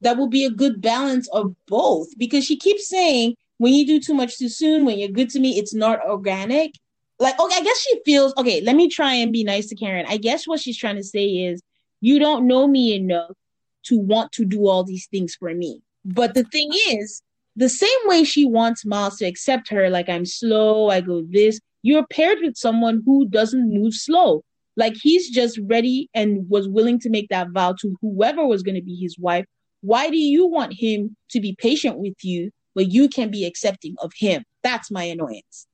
that 0.00 0.16
will 0.16 0.28
be 0.28 0.44
a 0.44 0.50
good 0.50 0.80
balance 0.80 1.28
of 1.28 1.54
both? 1.66 2.08
Because 2.18 2.44
she 2.44 2.56
keeps 2.56 2.88
saying, 2.88 3.36
when 3.58 3.72
you 3.72 3.86
do 3.86 4.00
too 4.00 4.14
much 4.14 4.38
too 4.38 4.48
soon, 4.48 4.84
when 4.84 4.98
you're 4.98 5.08
good 5.08 5.30
to 5.30 5.40
me, 5.40 5.58
it's 5.58 5.74
not 5.74 6.04
organic 6.04 6.72
like 7.18 7.40
okay, 7.40 7.56
I 7.56 7.62
guess 7.62 7.80
she 7.80 8.00
feels 8.04 8.34
okay, 8.36 8.60
let 8.60 8.76
me 8.76 8.88
try 8.88 9.14
and 9.14 9.32
be 9.32 9.44
nice 9.44 9.68
to 9.68 9.76
Karen. 9.76 10.06
I 10.08 10.16
guess 10.16 10.46
what 10.46 10.60
she's 10.60 10.76
trying 10.76 10.96
to 10.96 11.04
say 11.04 11.26
is 11.26 11.62
you 12.00 12.18
don't 12.18 12.46
know 12.46 12.66
me 12.66 12.94
enough 12.94 13.36
to 13.84 13.98
want 13.98 14.32
to 14.32 14.44
do 14.44 14.68
all 14.68 14.84
these 14.84 15.06
things 15.06 15.34
for 15.34 15.54
me. 15.54 15.82
But 16.04 16.34
the 16.34 16.44
thing 16.44 16.70
is, 16.90 17.22
the 17.56 17.68
same 17.68 17.88
way 18.06 18.24
she 18.24 18.44
wants 18.44 18.84
Miles 18.84 19.16
to 19.18 19.26
accept 19.26 19.70
her, 19.70 19.88
like 19.90 20.08
I'm 20.08 20.26
slow, 20.26 20.90
I 20.90 21.00
go 21.00 21.22
this, 21.28 21.60
you're 21.82 22.06
paired 22.06 22.38
with 22.42 22.56
someone 22.56 23.02
who 23.04 23.26
doesn't 23.28 23.72
move 23.72 23.94
slow. 23.94 24.42
Like 24.76 24.94
he's 25.00 25.30
just 25.30 25.60
ready 25.68 26.08
and 26.14 26.48
was 26.48 26.68
willing 26.68 26.98
to 27.00 27.10
make 27.10 27.28
that 27.28 27.50
vow 27.50 27.74
to 27.80 27.96
whoever 28.00 28.46
was 28.46 28.62
going 28.62 28.74
to 28.74 28.82
be 28.82 28.96
his 28.96 29.18
wife. 29.18 29.44
Why 29.82 30.10
do 30.10 30.16
you 30.16 30.46
want 30.46 30.72
him 30.72 31.16
to 31.30 31.40
be 31.40 31.54
patient 31.56 31.98
with 31.98 32.16
you, 32.22 32.50
but 32.74 32.90
you 32.90 33.08
can 33.08 33.30
be 33.30 33.44
accepting 33.44 33.94
of 34.00 34.12
him? 34.16 34.44
That's 34.62 34.90
my 34.90 35.04
annoyance. 35.04 35.66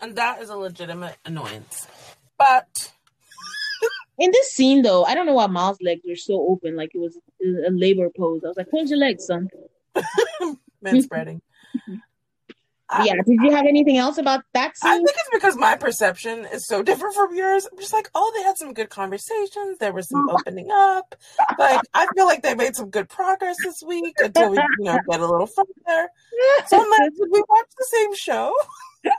And 0.00 0.16
that 0.16 0.42
is 0.42 0.50
a 0.50 0.56
legitimate 0.56 1.16
annoyance. 1.24 1.86
But 2.36 2.92
in 4.18 4.32
this 4.32 4.50
scene, 4.50 4.82
though, 4.82 5.04
I 5.04 5.14
don't 5.14 5.26
know 5.26 5.34
why 5.34 5.46
Miles' 5.46 5.78
legs 5.80 6.02
were 6.06 6.16
so 6.16 6.46
open, 6.50 6.76
like 6.76 6.90
it 6.92 6.98
was 6.98 7.16
a 7.40 7.70
labor 7.70 8.10
pose. 8.14 8.42
I 8.44 8.48
was 8.48 8.56
like, 8.56 8.68
"Close 8.68 8.90
your 8.90 8.98
legs, 8.98 9.26
son." 9.26 9.48
man 10.82 11.02
spreading. 11.02 11.40
yeah. 13.04 13.14
Did 13.26 13.38
you 13.42 13.50
have 13.52 13.66
anything 13.66 13.96
else 13.96 14.18
about 14.18 14.42
that 14.54 14.76
scene? 14.76 14.90
I 14.90 14.96
think 14.96 15.10
it's 15.10 15.30
because 15.32 15.56
my 15.56 15.76
perception 15.76 16.46
is 16.52 16.66
so 16.66 16.82
different 16.82 17.14
from 17.14 17.34
yours. 17.34 17.66
I'm 17.70 17.78
just 17.78 17.92
like, 17.92 18.10
oh, 18.14 18.32
they 18.34 18.42
had 18.42 18.58
some 18.58 18.74
good 18.74 18.90
conversations. 18.90 19.78
There 19.78 19.92
was 19.92 20.08
some 20.08 20.28
opening 20.30 20.68
up. 20.70 21.14
Like, 21.58 21.80
I 21.94 22.06
feel 22.14 22.26
like 22.26 22.42
they 22.42 22.54
made 22.54 22.76
some 22.76 22.90
good 22.90 23.08
progress 23.08 23.56
this 23.64 23.82
week 23.86 24.14
until 24.18 24.50
we, 24.50 24.58
you 24.78 24.84
know, 24.84 24.98
get 25.08 25.20
a 25.20 25.26
little 25.26 25.46
further. 25.46 26.08
So 26.66 26.82
I'm 26.82 26.90
like, 26.90 27.10
did 27.14 27.28
we 27.30 27.42
watch 27.48 27.66
the 27.78 27.86
same 27.90 28.14
show? 28.14 28.54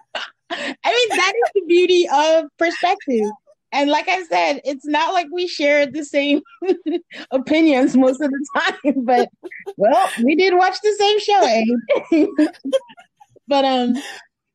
I 0.50 0.76
mean, 0.86 1.18
that 1.18 1.34
is 1.36 1.52
the 1.56 1.64
beauty 1.68 2.08
of 2.14 2.46
perspective. 2.58 3.26
And 3.74 3.90
like 3.90 4.08
I 4.08 4.24
said, 4.24 4.62
it's 4.64 4.86
not 4.86 5.14
like 5.14 5.28
we 5.32 5.48
share 5.48 5.88
the 5.88 6.06
same 6.06 6.42
opinions 7.32 7.98
most 7.98 8.22
of 8.22 8.30
the 8.30 8.48
time, 8.56 8.94
but 9.04 9.30
well, 9.78 10.10
we 10.24 10.36
did 10.36 10.56
watch 10.56 10.78
the 10.82 10.96
same 11.00 11.20
show, 11.20 11.42
eh? 11.42 12.46
but 13.48 13.66
um 13.66 13.96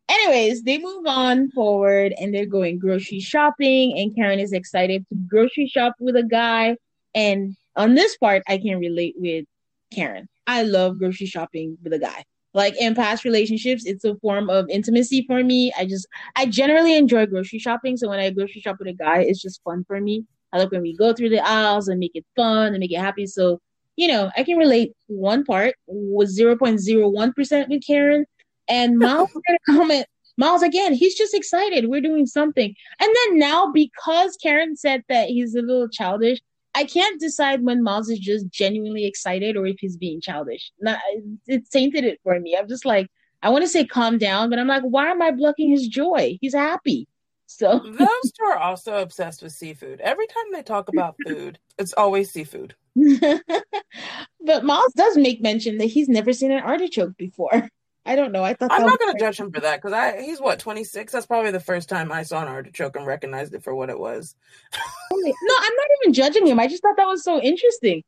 anyways, 0.09 0.62
they 0.62 0.78
move 0.78 1.04
on 1.07 1.50
forward 1.50 2.14
and 2.18 2.33
they're 2.33 2.46
going 2.46 2.78
grocery 2.78 3.18
shopping 3.18 3.98
and 3.98 4.14
Karen 4.14 4.38
is 4.38 4.52
excited 4.52 5.04
to 5.09 5.16
grocery 5.28 5.66
shop 5.66 5.94
with 5.98 6.14
a 6.14 6.22
guy 6.22 6.76
and 7.12 7.57
on 7.74 7.96
this 7.96 8.16
part 8.18 8.44
I 8.46 8.59
can 8.59 8.78
relate 8.78 9.16
with 9.18 9.46
Karen. 9.92 10.28
I 10.46 10.62
love 10.62 10.98
grocery 10.98 11.26
shopping 11.26 11.76
with 11.83 11.92
a 11.92 11.98
guy 11.98 12.24
like 12.54 12.74
in 12.80 12.94
past 12.94 13.24
relationships 13.24 13.84
it's 13.84 14.04
a 14.04 14.14
form 14.16 14.48
of 14.50 14.68
intimacy 14.70 15.24
for 15.26 15.42
me. 15.42 15.72
I 15.78 15.84
just 15.84 16.06
i 16.37 16.46
generally 16.46 16.96
enjoy 16.96 17.26
grocery 17.26 17.58
shopping. 17.58 17.96
So 17.96 18.08
when 18.08 18.18
i 18.18 18.30
grocery 18.30 18.61
shop 18.61 18.76
with 18.78 18.88
a 18.88 18.92
guy 18.92 19.20
it's 19.20 19.42
just 19.42 19.62
fun 19.62 19.84
for 19.84 20.00
me. 20.00 20.24
I 20.52 20.58
like 20.58 20.70
when 20.70 20.82
we 20.82 20.96
go 20.96 21.12
through 21.12 21.30
the 21.30 21.46
aisles 21.46 21.88
and 21.88 22.00
make 22.00 22.12
it 22.14 22.24
fun 22.37 22.68
and 22.68 22.78
make 22.78 22.92
it 22.92 23.00
happy. 23.00 23.26
So 23.26 23.61
you 23.96 24.08
know 24.08 24.30
i 24.37 24.44
can 24.44 24.56
relate 24.56 24.92
one 25.06 25.44
part 25.44 25.74
with 25.87 26.37
0.01% 26.37 27.68
with 27.68 27.87
karen. 27.87 28.26
And 28.68 28.98
miles 29.06 29.30
comment 29.66 30.06
miles 30.37 30.62
again 30.62 30.94
he's 30.94 31.14
just 31.14 31.34
excited. 31.34 31.88
We're 31.88 32.00
doing 32.00 32.26
something. 32.26 32.74
And 33.00 33.16
then 33.16 33.38
now 33.38 33.70
because 33.72 34.37
karen 34.42 34.76
said 34.76 35.02
that 35.08 35.28
he's 35.28 35.54
a 35.54 35.62
little 35.62 35.88
childish 35.88 36.40
I 36.78 36.84
can't 36.84 37.18
decide 37.18 37.64
when 37.64 37.82
Miles 37.82 38.08
is 38.08 38.20
just 38.20 38.48
genuinely 38.50 39.04
excited 39.04 39.56
or 39.56 39.66
if 39.66 39.80
he's 39.80 39.96
being 39.96 40.20
childish. 40.20 40.70
Not, 40.80 41.00
it 41.48 41.68
tainted 41.72 42.04
it 42.04 42.20
for 42.22 42.38
me. 42.38 42.56
I'm 42.56 42.68
just 42.68 42.84
like, 42.84 43.10
I 43.42 43.50
want 43.50 43.64
to 43.64 43.68
say 43.68 43.84
calm 43.84 44.16
down, 44.16 44.48
but 44.48 44.60
I'm 44.60 44.68
like, 44.68 44.84
why 44.84 45.08
am 45.08 45.20
I 45.20 45.32
blocking 45.32 45.70
his 45.70 45.88
joy? 45.88 46.38
He's 46.40 46.54
happy. 46.54 47.08
So 47.46 47.80
those 47.84 48.32
two 48.32 48.44
are 48.44 48.58
also 48.58 49.02
obsessed 49.02 49.42
with 49.42 49.50
seafood. 49.50 50.00
Every 50.00 50.28
time 50.28 50.52
they 50.52 50.62
talk 50.62 50.88
about 50.88 51.16
food, 51.26 51.58
it's 51.78 51.94
always 51.94 52.30
seafood. 52.30 52.76
but 52.94 54.64
Miles 54.64 54.92
does 54.92 55.16
make 55.16 55.42
mention 55.42 55.78
that 55.78 55.86
he's 55.86 56.08
never 56.08 56.32
seen 56.32 56.52
an 56.52 56.62
artichoke 56.62 57.16
before. 57.16 57.68
I 58.06 58.16
don't 58.16 58.32
know. 58.32 58.42
I 58.42 58.54
thought 58.54 58.72
I'm 58.72 58.87
not 58.87 58.98
going 58.98 59.14
to 59.14 59.20
judge 59.20 59.38
him 59.38 59.52
for 59.52 59.61
that 59.61 59.76
because 59.76 59.92
I 59.92 60.22
he's 60.22 60.40
what 60.40 60.58
26. 60.58 61.12
That's 61.12 61.26
probably 61.26 61.50
the 61.50 61.61
first 61.61 61.88
time 61.88 62.11
I 62.11 62.22
saw 62.22 62.42
an 62.42 62.48
artichoke 62.48 62.96
and 62.96 63.06
recognized 63.06 63.54
it 63.54 63.62
for 63.62 63.74
what 63.74 63.90
it 63.90 63.98
was. 63.98 64.34
no, 65.12 65.18
I'm 65.18 65.76
not 65.76 65.88
even 66.02 66.14
judging 66.14 66.46
him. 66.46 66.58
I 66.58 66.68
just 66.68 66.82
thought 66.82 66.96
that 66.96 67.06
was 67.06 67.22
so 67.22 67.40
interesting 67.40 68.02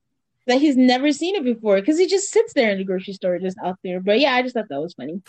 that 0.47 0.61
he's 0.61 0.77
never 0.77 1.13
seen 1.13 1.35
it 1.35 1.45
before 1.45 1.77
because 1.77 1.99
he 1.99 2.07
just 2.07 2.31
sits 2.31 2.55
there 2.55 2.71
in 2.71 2.79
the 2.79 2.85
grocery 2.85 3.13
store, 3.13 3.39
just 3.39 3.59
out 3.63 3.79
there. 3.85 4.01
But 4.01 4.21
yeah, 4.21 4.35
I 4.35 4.43
just 4.43 4.55
thought 4.55 4.69
that 4.71 4.81
was 4.81 4.95
funny. 4.95 5.21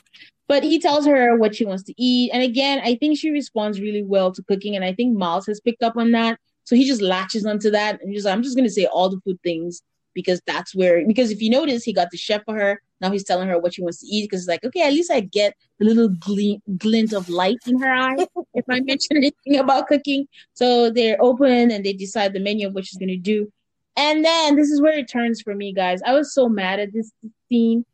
But 0.48 0.64
he 0.64 0.80
tells 0.80 1.06
her 1.06 1.36
what 1.38 1.56
she 1.56 1.66
wants 1.66 1.84
to 1.84 1.94
eat, 1.98 2.32
and 2.34 2.44
again, 2.44 2.82
I 2.84 2.96
think 2.96 3.18
she 3.18 3.30
responds 3.30 3.80
really 3.80 4.04
well 4.04 4.32
to 4.32 4.44
cooking, 4.44 4.76
and 4.76 4.86
I 4.86 4.94
think 4.94 5.18
Miles 5.18 5.46
has 5.48 5.60
picked 5.60 5.84
up 5.84 5.98
on 5.98 6.12
that. 6.12 6.40
So 6.64 6.76
he 6.76 6.86
just 6.86 7.02
latches 7.02 7.46
onto 7.46 7.72
that 7.72 8.02
and 8.02 8.14
just 8.14 8.28
I'm 8.28 8.44
just 8.44 8.56
gonna 8.56 8.70
say 8.70 8.86
all 8.86 9.10
the 9.10 9.20
food 9.26 9.40
things 9.44 9.82
because 10.14 10.42
that's 10.46 10.76
where 10.76 11.06
because 11.06 11.32
if 11.32 11.42
you 11.42 11.50
notice 11.50 11.84
he 11.84 11.94
got 11.94 12.12
the 12.12 12.18
chef 12.18 12.44
for 12.46 12.56
her 12.56 12.82
now 13.02 13.12
he's 13.12 13.24
telling 13.24 13.50
her 13.50 13.60
what 13.60 13.74
she 13.74 13.82
wants 13.82 14.00
to 14.00 14.08
eat 14.08 14.24
because 14.30 14.42
it's 14.42 14.50
like 14.50 14.64
okay 14.64 14.82
at 14.82 14.94
least 14.94 15.12
i 15.12 15.20
get 15.20 15.54
a 15.80 15.84
little 15.84 16.10
glint, 16.10 16.62
glint 16.78 17.14
of 17.14 17.28
light 17.30 17.58
in 17.68 17.80
her 17.80 17.92
eye 17.92 18.16
if 18.54 18.66
i 18.70 18.80
mention 18.80 19.18
anything 19.18 19.60
about 19.60 19.88
cooking. 19.88 20.28
So 20.54 20.90
they're 20.90 21.22
open 21.22 21.72
and 21.72 21.86
they 21.86 21.94
decide 21.94 22.34
the 22.34 22.40
menu 22.40 22.68
of 22.68 22.74
what 22.74 22.86
she's 22.86 22.98
going 22.98 23.10
to 23.10 23.18
do. 23.18 23.52
And 23.98 24.24
then 24.24 24.56
this 24.56 24.70
is 24.70 24.82
where 24.82 24.98
it 24.98 25.10
turns 25.10 25.42
for 25.42 25.54
me 25.54 25.74
guys. 25.74 26.02
I 26.06 26.14
was 26.14 26.34
so 26.34 26.48
mad 26.48 26.80
at 26.80 26.94
this 26.94 27.12
scene. 27.50 27.86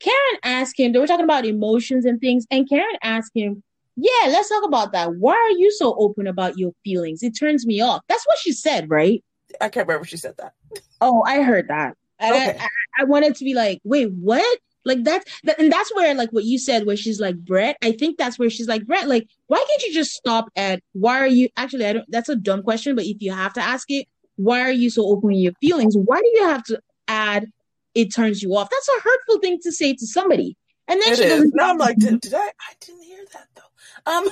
Karen 0.00 0.38
asked 0.42 0.78
him 0.78 0.92
they 0.92 0.98
were 0.98 1.06
talking 1.06 1.24
about 1.24 1.46
emotions 1.46 2.04
and 2.04 2.20
things 2.20 2.46
and 2.50 2.68
karen 2.68 2.96
asked 3.02 3.30
him 3.34 3.62
yeah 3.96 4.26
let's 4.26 4.48
talk 4.48 4.64
about 4.64 4.92
that. 4.92 5.14
Why 5.14 5.32
are 5.34 5.56
you 5.56 5.70
so 5.70 5.94
open 5.98 6.26
about 6.26 6.58
your 6.58 6.72
feelings? 6.84 7.22
It 7.22 7.30
turns 7.38 7.64
me 7.64 7.80
off. 7.80 8.02
That's 8.08 8.26
what 8.26 8.38
she 8.38 8.52
said 8.52 8.90
right? 8.90 9.22
I 9.60 9.68
can't 9.68 9.86
remember 9.86 10.04
she 10.04 10.16
said 10.16 10.34
that. 10.38 10.52
Oh, 11.00 11.22
I 11.22 11.42
heard 11.42 11.68
that. 11.68 11.96
And 12.24 12.34
okay. 12.34 12.58
I, 12.58 12.64
I, 12.64 12.68
I, 13.00 13.04
wanted 13.04 13.34
to 13.36 13.44
be 13.44 13.54
like, 13.54 13.80
wait, 13.84 14.10
what? 14.12 14.58
Like 14.84 15.02
that's 15.02 15.24
that, 15.44 15.58
and 15.58 15.72
that's 15.72 15.94
where 15.94 16.14
like 16.14 16.30
what 16.30 16.44
you 16.44 16.58
said, 16.58 16.84
where 16.84 16.96
she's 16.96 17.18
like 17.18 17.36
Brett. 17.36 17.76
I 17.82 17.92
think 17.92 18.18
that's 18.18 18.38
where 18.38 18.50
she's 18.50 18.68
like 18.68 18.86
Brett. 18.86 19.08
Like, 19.08 19.26
why 19.46 19.56
can't 19.56 19.82
you 19.82 19.94
just 19.94 20.12
stop 20.12 20.50
at 20.56 20.82
why 20.92 21.20
are 21.20 21.26
you? 21.26 21.48
Actually, 21.56 21.86
I 21.86 21.94
don't. 21.94 22.10
That's 22.10 22.28
a 22.28 22.36
dumb 22.36 22.62
question, 22.62 22.94
but 22.94 23.04
if 23.04 23.16
you 23.20 23.32
have 23.32 23.54
to 23.54 23.62
ask 23.62 23.90
it, 23.90 24.06
why 24.36 24.60
are 24.60 24.72
you 24.72 24.90
so 24.90 25.06
open 25.06 25.28
with 25.28 25.38
your 25.38 25.54
feelings? 25.54 25.96
Why 25.96 26.20
do 26.20 26.30
you 26.34 26.48
have 26.48 26.64
to 26.64 26.80
add? 27.08 27.46
It 27.94 28.12
turns 28.14 28.42
you 28.42 28.54
off. 28.56 28.68
That's 28.70 28.88
a 28.88 29.00
hurtful 29.02 29.38
thing 29.38 29.58
to 29.62 29.72
say 29.72 29.94
to 29.94 30.06
somebody. 30.06 30.56
And 30.88 31.00
then 31.00 31.12
it 31.12 31.16
she 31.16 31.24
is. 31.24 31.52
Now 31.54 31.70
I'm 31.70 31.78
like, 31.78 31.96
did, 31.96 32.20
did 32.20 32.34
I? 32.34 32.38
I 32.38 32.74
didn't 32.80 33.02
hear 33.02 33.24
that 33.32 33.48
though. 33.54 34.12
Um, 34.12 34.28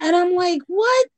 and 0.00 0.16
I'm 0.16 0.34
like, 0.34 0.60
what? 0.66 1.08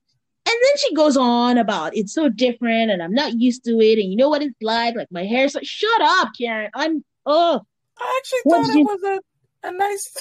And 0.55 0.63
then 0.63 0.77
she 0.77 0.95
goes 0.95 1.17
on 1.17 1.59
about 1.59 1.97
it's 1.97 2.15
so 2.15 2.29
different 2.29 2.93
and 2.93 3.03
I'm 3.03 3.13
not 3.13 3.41
used 3.41 3.65
to 3.65 3.81
it. 3.81 3.99
And 3.99 4.09
you 4.09 4.17
know 4.17 4.29
what 4.29 4.41
it's 4.41 4.55
like? 4.63 4.95
Like 4.95 5.11
my 5.11 5.25
hair's 5.25 5.53
like, 5.53 5.65
shut 5.65 6.01
up, 6.01 6.29
Karen. 6.39 6.71
I'm, 6.75 7.05
oh. 7.27 7.61
I 7.99 8.21
actually 8.21 8.41
what 8.45 8.65
thought 8.65 8.71
it 8.71 8.79
you... 8.79 8.85
was 8.85 9.03
a, 9.03 9.69
a 9.69 9.73
nice, 9.73 10.13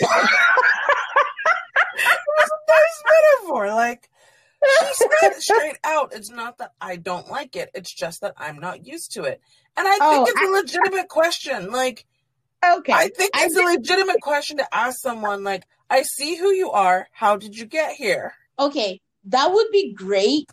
it 0.00 0.08
was 2.28 2.50
a 2.52 2.58
nice 2.70 3.02
metaphor. 3.40 3.66
Like, 3.74 4.08
she 4.62 5.06
said 5.20 5.34
straight 5.40 5.78
out, 5.82 6.12
it's 6.14 6.30
not 6.30 6.58
that 6.58 6.70
I 6.80 6.94
don't 6.94 7.28
like 7.28 7.56
it. 7.56 7.70
It's 7.74 7.92
just 7.92 8.20
that 8.20 8.34
I'm 8.36 8.60
not 8.60 8.86
used 8.86 9.14
to 9.14 9.24
it. 9.24 9.40
And 9.76 9.88
I 9.88 9.90
think 9.90 10.02
oh, 10.02 10.26
it's 10.28 10.40
I, 10.40 10.46
a 10.46 10.50
legitimate 10.50 11.08
question. 11.08 11.72
Like, 11.72 12.06
okay. 12.64 12.92
I 12.92 13.08
think 13.08 13.32
it's 13.34 13.56
I 13.56 13.62
a 13.62 13.74
legitimate 13.74 14.20
question 14.20 14.58
to 14.58 14.72
ask 14.72 15.00
someone, 15.00 15.42
like, 15.42 15.64
I 15.90 16.02
see 16.02 16.36
who 16.36 16.52
you 16.52 16.70
are. 16.70 17.08
How 17.10 17.36
did 17.36 17.58
you 17.58 17.66
get 17.66 17.94
here? 17.94 18.34
Okay 18.60 19.00
that 19.26 19.52
would 19.52 19.66
be 19.70 19.92
great 19.92 20.48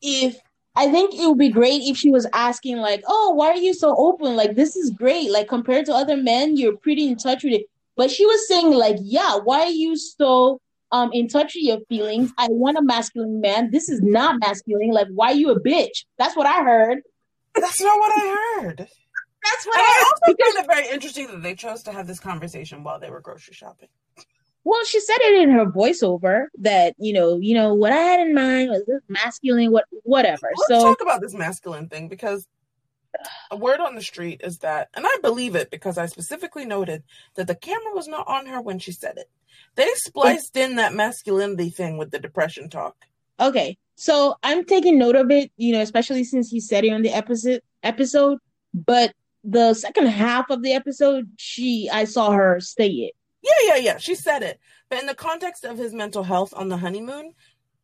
if 0.00 0.38
I 0.74 0.90
think 0.90 1.14
it 1.14 1.26
would 1.26 1.38
be 1.38 1.50
great 1.50 1.82
if 1.82 1.96
she 1.96 2.10
was 2.10 2.26
asking 2.32 2.78
like, 2.78 3.02
"Oh, 3.06 3.32
why 3.34 3.48
are 3.48 3.56
you 3.56 3.74
so 3.74 3.94
open? 3.96 4.36
Like 4.36 4.54
this 4.56 4.76
is 4.76 4.90
great. 4.90 5.30
Like 5.30 5.48
compared 5.48 5.86
to 5.86 5.94
other 5.94 6.16
men, 6.16 6.56
you're 6.56 6.76
pretty 6.76 7.08
in 7.08 7.16
touch 7.16 7.44
with 7.44 7.52
it." 7.52 7.66
But 7.96 8.10
she 8.10 8.24
was 8.24 8.48
saying 8.48 8.70
like, 8.70 8.96
"Yeah, 9.00 9.36
why 9.36 9.62
are 9.62 9.66
you 9.70 9.96
so 9.96 10.60
um 10.90 11.10
in 11.12 11.28
touch 11.28 11.54
with 11.54 11.64
your 11.64 11.80
feelings? 11.88 12.32
I 12.38 12.48
want 12.50 12.78
a 12.78 12.82
masculine 12.82 13.40
man. 13.40 13.70
This 13.70 13.88
is 13.88 14.00
not 14.02 14.40
masculine. 14.40 14.90
Like, 14.90 15.08
why 15.10 15.32
are 15.32 15.34
you 15.34 15.50
a 15.50 15.60
bitch?" 15.60 16.04
That's 16.18 16.36
what 16.36 16.46
I 16.46 16.62
heard. 16.62 17.02
That's 17.54 17.80
not 17.80 17.98
what 17.98 18.12
I 18.14 18.60
heard. 18.60 18.78
That's 18.78 19.66
what 19.66 19.76
I, 19.76 19.82
I 19.82 20.04
also 20.04 20.36
find 20.40 20.64
it 20.64 20.66
very 20.66 20.94
interesting 20.94 21.26
that 21.26 21.42
they 21.42 21.54
chose 21.54 21.82
to 21.82 21.92
have 21.92 22.06
this 22.06 22.20
conversation 22.20 22.82
while 22.82 22.98
they 22.98 23.10
were 23.10 23.20
grocery 23.20 23.54
shopping. 23.54 23.88
Well, 24.64 24.84
she 24.84 25.00
said 25.00 25.16
it 25.20 25.42
in 25.42 25.50
her 25.50 25.66
voiceover 25.66 26.46
that 26.58 26.94
you 26.98 27.12
know, 27.12 27.38
you 27.40 27.54
know 27.54 27.74
what 27.74 27.92
I 27.92 27.96
had 27.96 28.20
in 28.20 28.34
mind 28.34 28.70
was 28.70 28.84
this 28.86 29.02
masculine, 29.08 29.72
what 29.72 29.84
whatever. 30.04 30.50
Let's 30.56 30.68
so 30.68 30.86
talk 30.86 31.02
about 31.02 31.20
this 31.20 31.34
masculine 31.34 31.88
thing 31.88 32.08
because 32.08 32.46
a 33.50 33.56
word 33.56 33.80
on 33.80 33.94
the 33.94 34.02
street 34.02 34.40
is 34.42 34.58
that, 34.58 34.88
and 34.94 35.04
I 35.06 35.16
believe 35.22 35.54
it 35.54 35.70
because 35.70 35.98
I 35.98 36.06
specifically 36.06 36.64
noted 36.64 37.02
that 37.34 37.46
the 37.46 37.54
camera 37.54 37.92
was 37.92 38.08
not 38.08 38.26
on 38.28 38.46
her 38.46 38.60
when 38.60 38.78
she 38.78 38.92
said 38.92 39.18
it. 39.18 39.28
They 39.74 39.88
spliced 39.96 40.56
in 40.56 40.76
that 40.76 40.94
masculinity 40.94 41.70
thing 41.70 41.98
with 41.98 42.10
the 42.10 42.18
depression 42.18 42.68
talk. 42.70 42.96
Okay, 43.40 43.78
so 43.96 44.36
I'm 44.42 44.64
taking 44.64 44.98
note 44.98 45.16
of 45.16 45.30
it, 45.30 45.50
you 45.56 45.72
know, 45.72 45.80
especially 45.80 46.24
since 46.24 46.50
he 46.50 46.60
said 46.60 46.84
it 46.84 46.92
on 46.92 47.02
the 47.02 47.10
episode. 47.10 47.62
Episode, 47.82 48.38
but 48.72 49.12
the 49.42 49.74
second 49.74 50.06
half 50.06 50.50
of 50.50 50.62
the 50.62 50.72
episode, 50.72 51.28
she 51.36 51.90
I 51.92 52.04
saw 52.04 52.30
her 52.30 52.60
say 52.60 52.86
it 52.86 53.14
yeah, 53.42 53.74
yeah, 53.74 53.76
yeah. 53.76 53.98
She 53.98 54.14
said 54.14 54.42
it. 54.42 54.60
But 54.88 55.00
in 55.00 55.06
the 55.06 55.14
context 55.14 55.64
of 55.64 55.78
his 55.78 55.92
mental 55.92 56.22
health 56.22 56.52
on 56.54 56.68
the 56.68 56.76
honeymoon, 56.76 57.34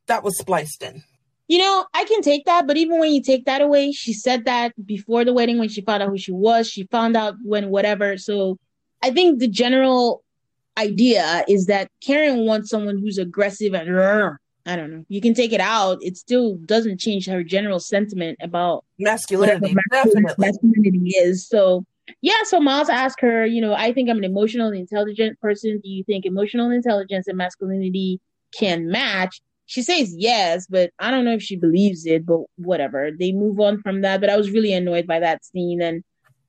that 0.07 0.23
was 0.23 0.39
spliced 0.39 0.83
in. 0.83 1.03
You 1.49 1.59
know, 1.59 1.87
I 1.95 2.05
can 2.05 2.21
take 2.21 2.45
that, 2.45 2.67
but 2.67 2.77
even 2.77 2.99
when 2.99 3.11
you 3.13 3.23
take 3.23 3.47
that 3.47 3.63
away, 3.63 3.93
she 3.93 4.13
said 4.13 4.45
that 4.45 4.75
before 4.85 5.25
the 5.25 5.33
wedding 5.33 5.59
when 5.59 5.71
she 5.71 5.81
found 5.81 6.03
out 6.03 6.11
who 6.11 6.19
she 6.19 6.33
was. 6.33 6.69
She 6.69 6.85
found 6.85 7.17
out 7.17 7.37
when 7.43 7.71
whatever. 7.71 8.19
So 8.19 8.59
I 9.03 9.11
think 9.11 9.39
the 9.39 9.49
general 9.49 10.23
idea 10.77 11.45
is 11.49 11.67
that 11.67 11.91
Karen 12.05 12.45
wants 12.45 12.69
someone 12.69 12.99
who's 12.99 13.19
aggressive 13.19 13.75
and 13.75 13.89
I 14.67 14.77
don't 14.77 14.91
know. 14.91 15.05
You 15.09 15.23
can 15.23 15.33
take 15.33 15.55
it 15.55 15.61
out. 15.63 15.99
It 16.03 16.19
still 16.19 16.57
doesn't 16.57 17.01
change 17.01 17.27
her 17.27 17.43
general 17.43 17.81
sentiment 17.81 18.37
about 18.43 18.85
masculinity. 18.99 19.75
Masculinity, 19.91 20.35
masculinity 20.37 21.11
is. 21.17 21.49
So 21.49 21.87
yeah, 22.21 22.43
so 22.45 22.61
Miles 22.61 22.89
asked 22.89 23.21
her, 23.21 23.47
you 23.47 23.61
know, 23.61 23.75
I 23.75 23.93
think 23.93 24.09
I'm 24.09 24.19
an 24.19 24.25
emotional 24.25 24.73
intelligent 24.73 25.41
person. 25.41 25.81
Do 25.83 25.89
you 25.89 26.05
think 26.05 26.25
emotional 26.25 26.71
intelligence 26.71 27.29
and 27.29 27.37
masculinity 27.37 28.21
can 28.59 28.89
match? 28.89 29.41
She 29.67 29.83
says 29.83 30.15
yes, 30.17 30.67
but 30.67 30.91
I 30.99 31.11
don't 31.11 31.25
know 31.25 31.35
if 31.35 31.43
she 31.43 31.57
believes 31.57 32.07
it, 32.07 32.25
but 32.25 32.41
whatever. 32.57 33.11
They 33.11 33.33
move 33.33 33.61
on 33.61 33.83
from 33.83 34.01
that. 34.01 34.21
But 34.21 34.31
I 34.31 34.37
was 34.37 34.51
really 34.51 34.73
annoyed 34.73 35.07
by 35.07 35.21
that 35.21 35.45
scene. 35.45 35.83
And 35.83 36.03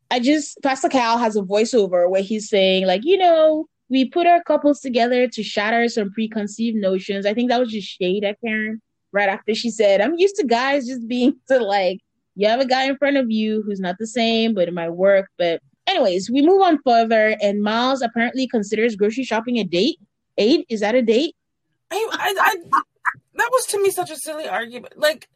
I 0.10 0.20
just, 0.20 0.58
Pastor 0.64 0.90
Cal 0.90 1.18
has 1.18 1.36
a 1.36 1.42
voiceover 1.42 2.10
where 2.10 2.24
he's 2.24 2.50
saying, 2.50 2.88
like, 2.88 3.04
you 3.04 3.18
know, 3.18 3.68
we 3.90 4.06
put 4.06 4.28
our 4.28 4.42
couples 4.44 4.80
together 4.80 5.28
to 5.28 5.44
shatter 5.44 5.88
some 5.90 6.12
preconceived 6.12 6.78
notions. 6.78 7.26
I 7.26 7.34
think 7.34 7.50
that 7.50 7.60
was 7.60 7.72
just 7.72 7.88
shade 7.88 8.24
at 8.24 8.40
Karen 8.44 8.82
right 9.12 9.30
after 9.30 9.56
she 9.56 9.70
said, 9.70 10.02
I'm 10.02 10.16
used 10.18 10.36
to 10.38 10.46
guys 10.46 10.88
just 10.88 11.08
being 11.08 11.36
to 11.50 11.60
like 11.60 12.00
you 12.40 12.48
have 12.48 12.62
a 12.62 12.66
guy 12.66 12.86
in 12.86 12.96
front 12.96 13.18
of 13.18 13.30
you 13.30 13.62
who's 13.64 13.82
not 13.82 13.98
the 14.00 14.08
same, 14.08 14.54
but 14.54 14.70
it 14.70 14.74
might 14.74 14.92
work. 14.92 15.30
But 15.38 15.62
anyways, 15.88 16.30
we 16.30 16.42
move 16.42 16.62
on 16.62 16.80
further, 16.86 17.36
and 17.42 17.62
Miles 17.62 18.02
apparently 18.02 18.48
considers 18.48 18.96
grocery 18.96 19.26
shopping 19.26 19.58
a 19.58 19.66
date. 19.66 20.00
Eight 20.38 20.66
is 20.70 20.80
that 20.80 20.96
a 20.96 21.02
date? 21.02 21.36
I, 21.92 22.08
I, 22.14 22.36
I, 22.40 22.56
that 23.36 23.50
was 23.52 23.66
to 23.68 23.84
me 23.84 23.92
such 23.92 24.10
a 24.10 24.16
silly 24.16 24.48
argument. 24.48 24.98
Like, 24.98 25.28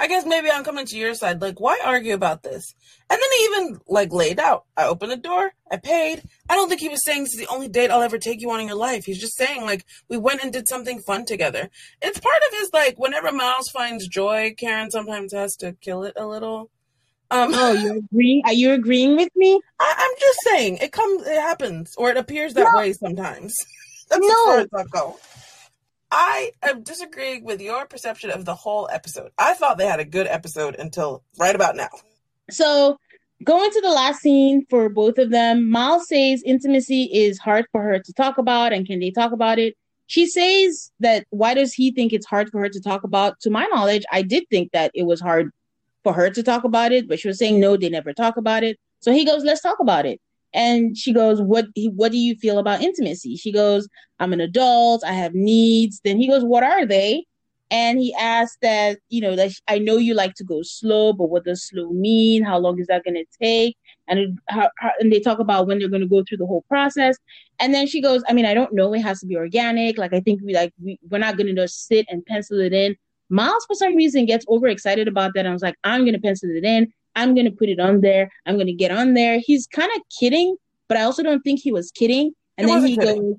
I 0.00 0.06
guess 0.06 0.24
maybe 0.24 0.50
I'm 0.50 0.64
coming 0.64 0.86
to 0.86 0.96
your 0.96 1.14
side. 1.14 1.42
Like, 1.42 1.60
why 1.60 1.78
argue 1.84 2.14
about 2.14 2.42
this? 2.42 2.74
And 3.10 3.20
then 3.20 3.30
he 3.36 3.44
even 3.44 3.80
like 3.86 4.12
laid 4.12 4.40
out. 4.40 4.64
I 4.74 4.86
opened 4.86 5.12
the 5.12 5.16
door. 5.18 5.52
I 5.70 5.76
paid. 5.76 6.22
I 6.48 6.54
don't 6.54 6.70
think 6.70 6.80
he 6.80 6.88
was 6.88 7.04
saying 7.04 7.24
this 7.24 7.34
is 7.34 7.40
the 7.40 7.52
only 7.52 7.68
date 7.68 7.90
I'll 7.90 8.00
ever 8.00 8.16
take 8.16 8.40
you 8.40 8.50
on 8.50 8.60
in 8.60 8.66
your 8.66 8.78
life. 8.78 9.04
He's 9.04 9.20
just 9.20 9.36
saying 9.36 9.60
like 9.60 9.84
we 10.08 10.16
went 10.16 10.42
and 10.42 10.50
did 10.50 10.68
something 10.68 11.00
fun 11.00 11.26
together. 11.26 11.68
It's 12.00 12.18
part 12.18 12.42
of 12.48 12.58
his 12.58 12.70
like 12.72 12.98
whenever 12.98 13.30
Miles 13.30 13.68
finds 13.68 14.08
joy, 14.08 14.54
Karen 14.56 14.90
sometimes 14.90 15.34
has 15.34 15.54
to 15.56 15.74
kill 15.82 16.04
it 16.04 16.14
a 16.16 16.26
little. 16.26 16.70
Um, 17.30 17.50
oh, 17.52 17.72
you 17.74 17.98
agreeing? 18.10 18.42
Are 18.46 18.54
you 18.54 18.72
agreeing 18.72 19.16
with 19.16 19.30
me? 19.36 19.60
I, 19.78 19.94
am 19.98 20.18
just 20.18 20.38
saying 20.44 20.78
it 20.78 20.92
comes, 20.92 21.26
it 21.26 21.40
happens, 21.40 21.94
or 21.98 22.08
it 22.08 22.16
appears 22.16 22.54
that 22.54 22.70
no. 22.72 22.78
way 22.78 22.94
sometimes. 22.94 23.54
That's 24.08 24.26
no. 24.26 24.66
I 26.10 26.52
am 26.62 26.82
disagreeing 26.82 27.44
with 27.44 27.60
your 27.60 27.86
perception 27.86 28.30
of 28.30 28.44
the 28.44 28.54
whole 28.54 28.88
episode. 28.90 29.30
I 29.38 29.54
thought 29.54 29.78
they 29.78 29.86
had 29.86 30.00
a 30.00 30.04
good 30.04 30.26
episode 30.26 30.74
until 30.78 31.22
right 31.38 31.54
about 31.54 31.76
now. 31.76 31.90
So, 32.50 32.98
going 33.44 33.70
to 33.70 33.80
the 33.80 33.90
last 33.90 34.20
scene 34.20 34.66
for 34.68 34.88
both 34.88 35.18
of 35.18 35.30
them, 35.30 35.70
Miles 35.70 36.08
says 36.08 36.42
intimacy 36.44 37.04
is 37.04 37.38
hard 37.38 37.66
for 37.70 37.82
her 37.82 37.98
to 37.98 38.12
talk 38.12 38.38
about, 38.38 38.72
and 38.72 38.86
can 38.86 38.98
they 38.98 39.10
talk 39.10 39.32
about 39.32 39.58
it? 39.58 39.74
She 40.06 40.26
says 40.26 40.90
that 40.98 41.24
why 41.30 41.54
does 41.54 41.72
he 41.72 41.92
think 41.92 42.12
it's 42.12 42.26
hard 42.26 42.50
for 42.50 42.60
her 42.60 42.68
to 42.68 42.80
talk 42.80 43.04
about? 43.04 43.38
To 43.40 43.50
my 43.50 43.66
knowledge, 43.66 44.04
I 44.10 44.22
did 44.22 44.44
think 44.50 44.72
that 44.72 44.90
it 44.94 45.04
was 45.04 45.20
hard 45.20 45.50
for 46.02 46.12
her 46.12 46.30
to 46.30 46.42
talk 46.42 46.64
about 46.64 46.90
it, 46.90 47.06
but 47.08 47.20
she 47.20 47.28
was 47.28 47.38
saying 47.38 47.60
no, 47.60 47.76
they 47.76 47.88
never 47.88 48.12
talk 48.12 48.36
about 48.36 48.64
it. 48.64 48.78
So 49.00 49.12
he 49.12 49.24
goes, 49.24 49.44
let's 49.44 49.60
talk 49.60 49.78
about 49.78 50.06
it. 50.06 50.20
And 50.52 50.96
she 50.96 51.12
goes, 51.12 51.40
"What? 51.40 51.66
What 51.76 52.12
do 52.12 52.18
you 52.18 52.34
feel 52.36 52.58
about 52.58 52.82
intimacy?" 52.82 53.36
She 53.36 53.52
goes, 53.52 53.88
"I'm 54.18 54.32
an 54.32 54.40
adult. 54.40 55.04
I 55.04 55.12
have 55.12 55.34
needs." 55.34 56.00
Then 56.04 56.18
he 56.18 56.28
goes, 56.28 56.44
"What 56.44 56.62
are 56.62 56.86
they?" 56.86 57.24
And 57.72 58.00
he 58.00 58.12
asks 58.14 58.58
that, 58.62 58.98
you 59.10 59.20
know, 59.20 59.36
that 59.36 59.52
I 59.68 59.78
know 59.78 59.96
you 59.96 60.12
like 60.14 60.34
to 60.34 60.44
go 60.44 60.60
slow, 60.62 61.12
but 61.12 61.30
what 61.30 61.44
does 61.44 61.62
slow 61.62 61.90
mean? 61.90 62.42
How 62.42 62.58
long 62.58 62.80
is 62.80 62.88
that 62.88 63.04
going 63.04 63.14
to 63.14 63.24
take? 63.40 63.76
And 64.08 64.40
how, 64.48 64.70
how, 64.78 64.90
and 64.98 65.12
they 65.12 65.20
talk 65.20 65.38
about 65.38 65.68
when 65.68 65.78
they're 65.78 65.88
going 65.88 66.02
to 66.02 66.08
go 66.08 66.24
through 66.24 66.38
the 66.38 66.46
whole 66.46 66.62
process. 66.62 67.16
And 67.60 67.72
then 67.72 67.86
she 67.86 68.02
goes, 68.02 68.24
I 68.28 68.32
mean, 68.32 68.44
I 68.44 68.54
don't 68.54 68.74
know. 68.74 68.92
It 68.92 69.02
has 69.02 69.20
to 69.20 69.26
be 69.26 69.36
organic. 69.36 69.98
Like 69.98 70.12
I 70.12 70.18
think 70.18 70.40
we 70.44 70.52
like 70.52 70.72
we, 70.82 70.98
we're 71.08 71.18
not 71.18 71.36
going 71.36 71.46
to 71.46 71.54
just 71.54 71.86
sit 71.86 72.06
and 72.08 72.26
pencil 72.26 72.58
it 72.58 72.72
in. 72.72 72.96
Miles, 73.28 73.64
for 73.66 73.74
some 73.74 73.94
reason, 73.94 74.26
gets 74.26 74.44
overexcited 74.48 75.06
about 75.06 75.34
that. 75.34 75.46
I 75.46 75.52
was 75.52 75.62
like, 75.62 75.76
I'm 75.84 76.00
going 76.00 76.14
to 76.14 76.20
pencil 76.20 76.50
it 76.50 76.64
in. 76.64 76.92
I'm 77.16 77.34
going 77.34 77.46
to 77.46 77.52
put 77.52 77.68
it 77.68 77.80
on 77.80 78.00
there. 78.00 78.30
I'm 78.46 78.56
going 78.56 78.66
to 78.66 78.72
get 78.72 78.90
on 78.90 79.14
there. 79.14 79.38
He's 79.38 79.66
kind 79.66 79.90
of 79.96 80.02
kidding, 80.18 80.56
but 80.88 80.96
I 80.96 81.02
also 81.02 81.22
don't 81.22 81.42
think 81.42 81.60
he 81.60 81.72
was 81.72 81.90
kidding. 81.90 82.32
And 82.56 82.68
then 82.68 82.84
he 82.84 82.96
kidding. 82.96 83.38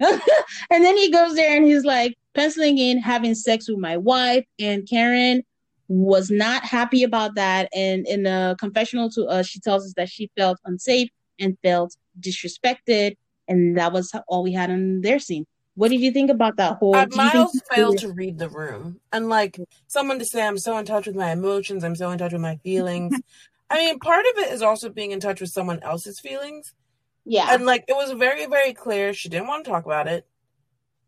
goes, 0.00 0.20
and 0.70 0.84
then 0.84 0.96
he 0.96 1.10
goes 1.10 1.34
there 1.34 1.56
and 1.56 1.66
he's 1.66 1.84
like 1.84 2.16
penciling 2.34 2.78
in 2.78 2.98
having 2.98 3.34
sex 3.34 3.68
with 3.68 3.78
my 3.78 3.96
wife. 3.96 4.44
And 4.58 4.88
Karen 4.88 5.42
was 5.88 6.30
not 6.30 6.64
happy 6.64 7.02
about 7.02 7.34
that. 7.34 7.68
And 7.74 8.06
in 8.06 8.26
a 8.26 8.56
confessional 8.58 9.10
to 9.10 9.24
us, 9.26 9.46
she 9.46 9.60
tells 9.60 9.84
us 9.84 9.94
that 9.96 10.08
she 10.08 10.30
felt 10.36 10.58
unsafe 10.64 11.10
and 11.38 11.58
felt 11.62 11.96
disrespected. 12.20 13.16
And 13.48 13.76
that 13.76 13.92
was 13.92 14.12
all 14.28 14.42
we 14.42 14.52
had 14.52 14.70
on 14.70 15.00
their 15.00 15.18
scene. 15.18 15.46
What 15.80 15.90
did 15.90 16.02
you 16.02 16.12
think 16.12 16.28
about 16.28 16.58
that 16.58 16.76
whole? 16.76 16.94
Uh, 16.94 17.06
Miles 17.12 17.58
failed 17.74 17.96
to 18.00 18.12
read 18.12 18.38
the 18.38 18.50
room, 18.50 19.00
and 19.14 19.30
like 19.30 19.58
someone 19.86 20.18
to 20.18 20.26
say, 20.26 20.42
"I'm 20.42 20.58
so 20.58 20.76
in 20.76 20.84
touch 20.84 21.06
with 21.06 21.16
my 21.16 21.30
emotions. 21.30 21.84
I'm 21.84 21.96
so 21.96 22.10
in 22.10 22.18
touch 22.18 22.32
with 22.32 22.42
my 22.42 22.56
feelings." 22.56 23.18
I 23.70 23.78
mean, 23.78 23.98
part 23.98 24.26
of 24.26 24.44
it 24.44 24.52
is 24.52 24.60
also 24.60 24.90
being 24.90 25.12
in 25.12 25.20
touch 25.20 25.40
with 25.40 25.48
someone 25.48 25.80
else's 25.82 26.20
feelings. 26.20 26.74
Yeah, 27.24 27.46
and 27.48 27.64
like 27.64 27.84
it 27.88 27.94
was 27.94 28.10
very, 28.10 28.44
very 28.44 28.74
clear 28.74 29.14
she 29.14 29.30
didn't 29.30 29.46
want 29.46 29.64
to 29.64 29.70
talk 29.70 29.86
about 29.86 30.06
it. 30.06 30.26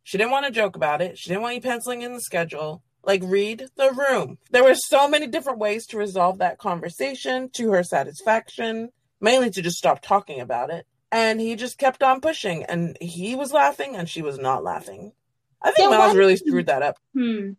She 0.04 0.16
didn't 0.16 0.30
want 0.30 0.46
to 0.46 0.52
joke 0.52 0.74
about 0.74 1.02
it. 1.02 1.18
She 1.18 1.28
didn't 1.28 1.42
want 1.42 1.56
you 1.56 1.60
penciling 1.60 2.00
in 2.00 2.14
the 2.14 2.22
schedule. 2.22 2.82
Like, 3.04 3.20
read 3.22 3.66
the 3.76 3.90
room. 3.90 4.38
There 4.52 4.64
were 4.64 4.74
so 4.74 5.06
many 5.06 5.26
different 5.26 5.58
ways 5.58 5.86
to 5.88 5.98
resolve 5.98 6.38
that 6.38 6.56
conversation 6.56 7.50
to 7.56 7.72
her 7.72 7.82
satisfaction, 7.82 8.88
mainly 9.20 9.50
to 9.50 9.60
just 9.60 9.76
stop 9.76 10.00
talking 10.00 10.40
about 10.40 10.70
it 10.70 10.86
and 11.12 11.40
he 11.40 11.54
just 11.54 11.78
kept 11.78 12.02
on 12.02 12.20
pushing 12.20 12.64
and 12.64 12.96
he 13.00 13.36
was 13.36 13.52
laughing 13.52 13.94
and 13.94 14.08
she 14.08 14.22
was 14.22 14.38
not 14.38 14.64
laughing. 14.64 15.12
I 15.60 15.70
think 15.70 15.90
yeah, 15.90 15.98
miles 15.98 16.16
really 16.16 16.36
screwed 16.36 16.66
that 16.66 16.82
up. 16.82 16.96
Hmm. 17.12 17.52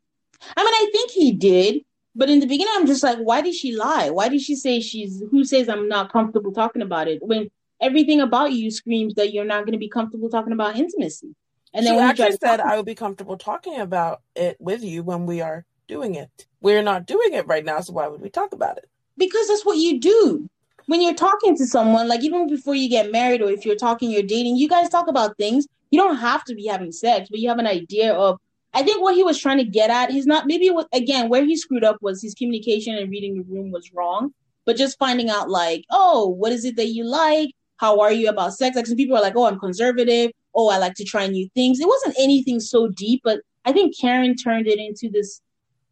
i 0.57 0.63
mean 0.63 0.73
i 0.73 0.89
think 0.91 1.11
he 1.11 1.31
did 1.31 1.85
but 2.15 2.29
in 2.29 2.41
the 2.41 2.47
beginning 2.47 2.73
i'm 2.75 2.87
just 2.87 3.03
like 3.03 3.17
why 3.19 3.41
did 3.41 3.55
she 3.55 3.75
lie? 3.75 4.09
Why 4.09 4.27
did 4.27 4.41
she 4.41 4.55
say 4.55 4.81
she's 4.81 5.23
who 5.31 5.45
says 5.45 5.69
i'm 5.69 5.87
not 5.87 6.11
comfortable 6.11 6.51
talking 6.51 6.81
about 6.81 7.07
it 7.07 7.19
when 7.21 7.49
everything 7.79 8.19
about 8.19 8.51
you 8.51 8.71
screams 8.71 9.13
that 9.13 9.31
you're 9.31 9.45
not 9.45 9.61
going 9.65 9.73
to 9.73 9.77
be 9.77 9.87
comfortable 9.87 10.29
talking 10.29 10.51
about 10.51 10.75
intimacy? 10.75 11.35
And 11.73 11.85
then 11.85 11.93
she 11.93 11.99
actually 11.99 12.37
said 12.37 12.59
i 12.59 12.75
would 12.75 12.85
be 12.85 12.95
comfortable 12.95 13.37
talking 13.37 13.79
about 13.79 14.21
it 14.35 14.57
with 14.59 14.83
you 14.83 15.03
when 15.03 15.25
we 15.25 15.39
are 15.41 15.65
doing 15.87 16.15
it. 16.15 16.47
We're 16.61 16.81
not 16.81 17.05
doing 17.05 17.33
it 17.33 17.47
right 17.47 17.63
now 17.63 17.79
so 17.81 17.93
why 17.93 18.07
would 18.07 18.21
we 18.21 18.29
talk 18.29 18.51
about 18.53 18.77
it? 18.77 18.89
Because 19.17 19.47
that's 19.47 19.65
what 19.65 19.77
you 19.77 19.99
do 19.99 20.49
when 20.87 21.01
you're 21.01 21.13
talking 21.13 21.55
to 21.57 21.65
someone, 21.65 22.07
like 22.07 22.23
even 22.23 22.49
before 22.49 22.75
you 22.75 22.89
get 22.89 23.11
married 23.11 23.41
or 23.41 23.49
if 23.49 23.65
you're 23.65 23.75
talking, 23.75 24.11
you're 24.11 24.23
dating, 24.23 24.57
you 24.57 24.67
guys 24.67 24.89
talk 24.89 25.07
about 25.07 25.37
things. 25.37 25.67
You 25.91 25.99
don't 25.99 26.17
have 26.17 26.43
to 26.45 26.55
be 26.55 26.65
having 26.67 26.91
sex, 26.91 27.29
but 27.29 27.39
you 27.39 27.49
have 27.49 27.59
an 27.59 27.67
idea 27.67 28.13
of. 28.13 28.39
I 28.75 28.81
think 28.81 29.03
what 29.03 29.13
he 29.13 29.23
was 29.23 29.39
trying 29.39 29.59
to 29.59 29.63
get 29.63 29.91
at, 29.91 30.09
he's 30.09 30.25
not 30.25 30.47
maybe 30.47 30.71
was, 30.71 30.87
again 30.93 31.29
where 31.29 31.45
he 31.45 31.55
screwed 31.55 31.83
up 31.83 31.97
was 32.01 32.23
his 32.23 32.33
communication 32.33 32.97
and 32.97 33.11
reading 33.11 33.35
the 33.35 33.43
room 33.43 33.71
was 33.71 33.93
wrong. 33.93 34.33
But 34.65 34.77
just 34.77 34.97
finding 34.97 35.29
out 35.29 35.49
like, 35.49 35.85
oh, 35.91 36.27
what 36.27 36.51
is 36.51 36.65
it 36.65 36.75
that 36.77 36.87
you 36.87 37.03
like? 37.03 37.51
How 37.77 37.99
are 37.99 38.11
you 38.11 38.29
about 38.29 38.55
sex? 38.55 38.75
Like 38.75 38.87
some 38.87 38.95
people 38.97 39.15
are 39.15 39.21
like, 39.21 39.35
oh, 39.35 39.45
I'm 39.45 39.59
conservative. 39.59 40.31
Oh, 40.55 40.69
I 40.69 40.77
like 40.77 40.95
to 40.95 41.03
try 41.03 41.27
new 41.27 41.47
things. 41.53 41.79
It 41.79 41.87
wasn't 41.87 42.15
anything 42.17 42.59
so 42.59 42.87
deep, 42.87 43.21
but 43.23 43.41
I 43.65 43.71
think 43.71 43.97
Karen 43.99 44.35
turned 44.35 44.67
it 44.67 44.79
into 44.79 45.09
this 45.09 45.41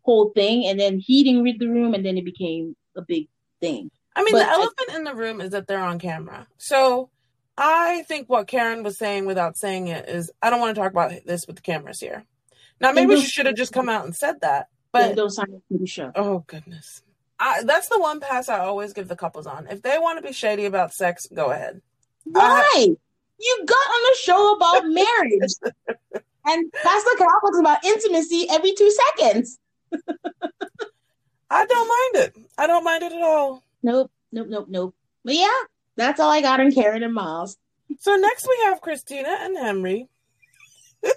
whole 0.04 0.32
thing, 0.32 0.66
and 0.66 0.80
then 0.80 1.00
he 1.00 1.24
didn't 1.24 1.44
read 1.44 1.60
the 1.60 1.68
room, 1.68 1.94
and 1.94 2.06
then 2.06 2.18
it 2.18 2.26
became 2.26 2.76
a 2.96 3.02
big 3.02 3.28
thing. 3.60 3.92
I 4.16 4.24
mean, 4.24 4.34
but 4.34 4.40
the 4.40 4.50
elephant 4.50 4.90
I, 4.92 4.96
in 4.96 5.04
the 5.04 5.16
room 5.16 5.42
is 5.42 5.52
that 5.52 5.68
they're 5.68 5.84
on 5.84 6.00
camera. 6.00 6.48
So 6.58 7.10
I 7.58 8.04
think 8.08 8.30
what 8.30 8.48
Karen 8.48 8.84
was 8.84 8.98
saying 8.98 9.26
without 9.26 9.58
saying 9.58 9.88
it 9.88 10.10
is, 10.10 10.32
I 10.42 10.50
don't 10.50 10.60
want 10.60 10.76
to 10.76 10.82
talk 10.82 10.92
about 10.92 11.12
this 11.26 11.48
with 11.48 11.58
the 11.58 11.62
cameras 11.62 12.00
here. 12.00 12.26
Now, 12.80 12.92
maybe 12.92 13.20
she 13.22 13.28
should 13.28 13.46
have 13.46 13.56
just 13.56 13.74
come 13.74 13.90
out 13.90 14.06
and 14.06 14.16
said 14.16 14.42
that. 14.42 14.68
But 14.92 15.16
don't 15.16 15.30
sign 15.30 15.46
up 15.54 15.62
for 15.72 15.78
the 15.78 15.88
show. 15.88 16.12
Oh 16.16 16.44
goodness, 16.48 17.02
I, 17.40 17.64
that's 17.64 17.88
the 17.88 18.00
one 18.00 18.20
pass 18.20 18.50
I 18.50 18.60
always 18.60 18.92
give 18.92 19.08
the 19.08 19.16
couples 19.16 19.48
on. 19.48 19.68
If 19.68 19.82
they 19.84 19.98
want 19.98 20.18
to 20.18 20.28
be 20.28 20.34
shady 20.34 20.66
about 20.66 20.94
sex, 20.94 21.28
go 21.34 21.52
ahead. 21.52 21.82
Why? 22.26 22.68
Uh, 22.76 22.96
you 23.40 23.64
got 23.66 23.76
on 23.76 24.12
a 24.12 24.18
show 24.18 24.54
about 24.54 24.86
marriage, 24.88 25.54
and 26.46 26.72
Pastor 26.74 27.12
Carol 27.18 27.40
talks 27.42 27.60
about 27.60 27.86
intimacy 27.86 28.48
every 28.50 28.74
two 28.74 28.92
seconds. 28.92 29.60
I 31.50 31.66
don't 31.66 31.88
mind 31.88 32.26
it. 32.26 32.36
I 32.58 32.68
don't 32.68 32.84
mind 32.84 33.04
it 33.04 33.14
at 33.14 33.22
all 33.22 33.64
nope, 33.84 34.12
nope, 34.32 34.48
nope, 34.50 34.68
nope. 34.70 34.96
But 35.24 35.36
yeah, 35.36 35.62
that's 35.96 36.20
all 36.20 36.32
I 36.32 36.42
got 36.42 36.60
on 36.60 36.72
Karen 36.72 37.04
and 37.04 37.14
Miles. 37.14 37.58
So 38.00 38.16
next 38.16 38.48
we 38.48 38.66
have 38.66 38.82
Christina 38.82 39.36
and 39.40 39.58
Henry. 39.58 40.08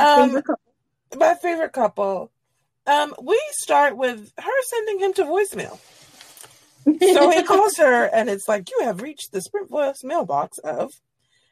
um, 0.00 0.30
favorite 0.30 0.44
my 1.16 1.34
favorite 1.34 1.72
couple. 1.72 2.30
Um, 2.86 3.14
we 3.20 3.40
start 3.52 3.96
with 3.96 4.32
her 4.38 4.62
sending 4.62 5.00
him 5.00 5.12
to 5.14 5.24
voicemail. 5.24 5.78
so 7.00 7.30
he 7.30 7.42
calls 7.44 7.76
her 7.78 8.04
and 8.04 8.28
it's 8.28 8.48
like, 8.48 8.70
You 8.70 8.84
have 8.84 9.02
reached 9.02 9.32
the 9.32 9.40
Sprint 9.40 9.70
voice 9.70 10.04
mailbox 10.04 10.58
of. 10.58 10.92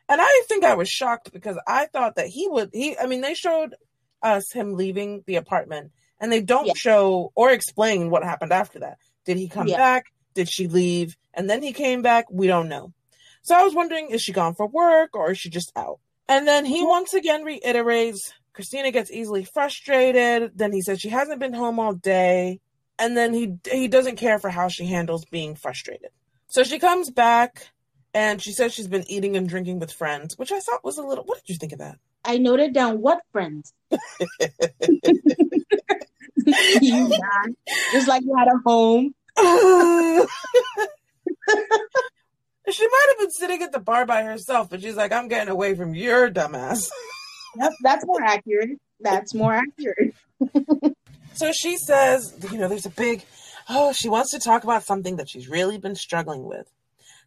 And 0.08 0.20
I 0.20 0.42
think 0.48 0.64
I 0.64 0.74
was 0.74 0.88
shocked 0.88 1.32
because 1.32 1.58
I 1.66 1.86
thought 1.86 2.16
that 2.16 2.28
he 2.28 2.46
would 2.48 2.70
he 2.72 2.96
I 2.98 3.06
mean, 3.06 3.20
they 3.20 3.34
showed 3.34 3.74
us 4.22 4.52
him 4.52 4.74
leaving 4.74 5.24
the 5.26 5.36
apartment 5.36 5.92
and 6.20 6.30
they 6.30 6.40
don't 6.40 6.66
yeah. 6.66 6.72
show 6.76 7.32
or 7.34 7.50
explain 7.50 8.10
what 8.10 8.22
happened 8.22 8.52
after 8.52 8.80
that. 8.80 8.98
Did 9.24 9.36
he 9.36 9.48
come 9.48 9.68
yeah. 9.68 9.76
back? 9.76 10.06
Did 10.34 10.48
she 10.48 10.68
leave? 10.68 11.16
And 11.32 11.48
then 11.48 11.62
he 11.62 11.72
came 11.72 12.02
back? 12.02 12.26
We 12.30 12.46
don't 12.46 12.68
know. 12.68 12.92
So 13.42 13.54
I 13.54 13.62
was 13.62 13.74
wondering, 13.74 14.10
is 14.10 14.22
she 14.22 14.32
gone 14.32 14.54
for 14.54 14.66
work 14.66 15.10
or 15.14 15.30
is 15.32 15.38
she 15.38 15.50
just 15.50 15.72
out? 15.76 16.00
And 16.28 16.48
then 16.48 16.64
he 16.64 16.84
once 16.84 17.12
again 17.12 17.44
reiterates 17.44 18.32
Christina 18.54 18.90
gets 18.92 19.10
easily 19.10 19.44
frustrated. 19.44 20.52
Then 20.54 20.72
he 20.72 20.80
says 20.80 21.00
she 21.00 21.10
hasn't 21.10 21.40
been 21.40 21.52
home 21.52 21.78
all 21.78 21.92
day. 21.92 22.60
And 22.98 23.16
then 23.16 23.34
he 23.34 23.56
he 23.70 23.88
doesn't 23.88 24.16
care 24.16 24.38
for 24.38 24.48
how 24.48 24.68
she 24.68 24.86
handles 24.86 25.24
being 25.24 25.56
frustrated. 25.56 26.10
So 26.46 26.62
she 26.62 26.78
comes 26.78 27.10
back 27.10 27.68
and 28.14 28.40
she 28.40 28.52
says 28.52 28.72
she's 28.72 28.86
been 28.86 29.10
eating 29.10 29.36
and 29.36 29.48
drinking 29.48 29.80
with 29.80 29.92
friends, 29.92 30.38
which 30.38 30.52
I 30.52 30.60
thought 30.60 30.84
was 30.84 30.98
a 30.98 31.02
little 31.02 31.24
what 31.24 31.38
did 31.38 31.52
you 31.52 31.58
think 31.58 31.72
of 31.72 31.80
that? 31.80 31.98
I 32.24 32.38
noted 32.38 32.72
down 32.72 33.00
what 33.00 33.20
friends. 33.32 33.74
you 36.36 37.10
Just 37.92 38.08
like 38.08 38.22
you 38.22 38.34
had 38.36 38.48
a 38.48 38.58
home. 38.64 39.14
she 42.70 42.86
might 42.86 43.06
have 43.08 43.18
been 43.18 43.30
sitting 43.30 43.62
at 43.62 43.72
the 43.72 43.80
bar 43.80 44.06
by 44.06 44.22
herself, 44.22 44.70
but 44.70 44.80
she's 44.80 44.96
like, 44.96 45.12
I'm 45.12 45.28
getting 45.28 45.50
away 45.50 45.74
from 45.74 45.94
your 45.94 46.30
dumbass. 46.30 46.88
Yep, 47.56 47.72
that's 47.82 48.06
more 48.06 48.22
accurate. 48.22 48.78
That's 49.00 49.34
more 49.34 49.52
accurate. 49.52 50.14
so 51.34 51.52
she 51.52 51.76
says, 51.76 52.34
you 52.50 52.58
know, 52.58 52.68
there's 52.68 52.86
a 52.86 52.90
big, 52.90 53.24
oh, 53.68 53.92
she 53.92 54.08
wants 54.08 54.30
to 54.32 54.38
talk 54.38 54.64
about 54.64 54.84
something 54.84 55.16
that 55.16 55.28
she's 55.28 55.48
really 55.48 55.78
been 55.78 55.94
struggling 55.94 56.44
with. 56.44 56.66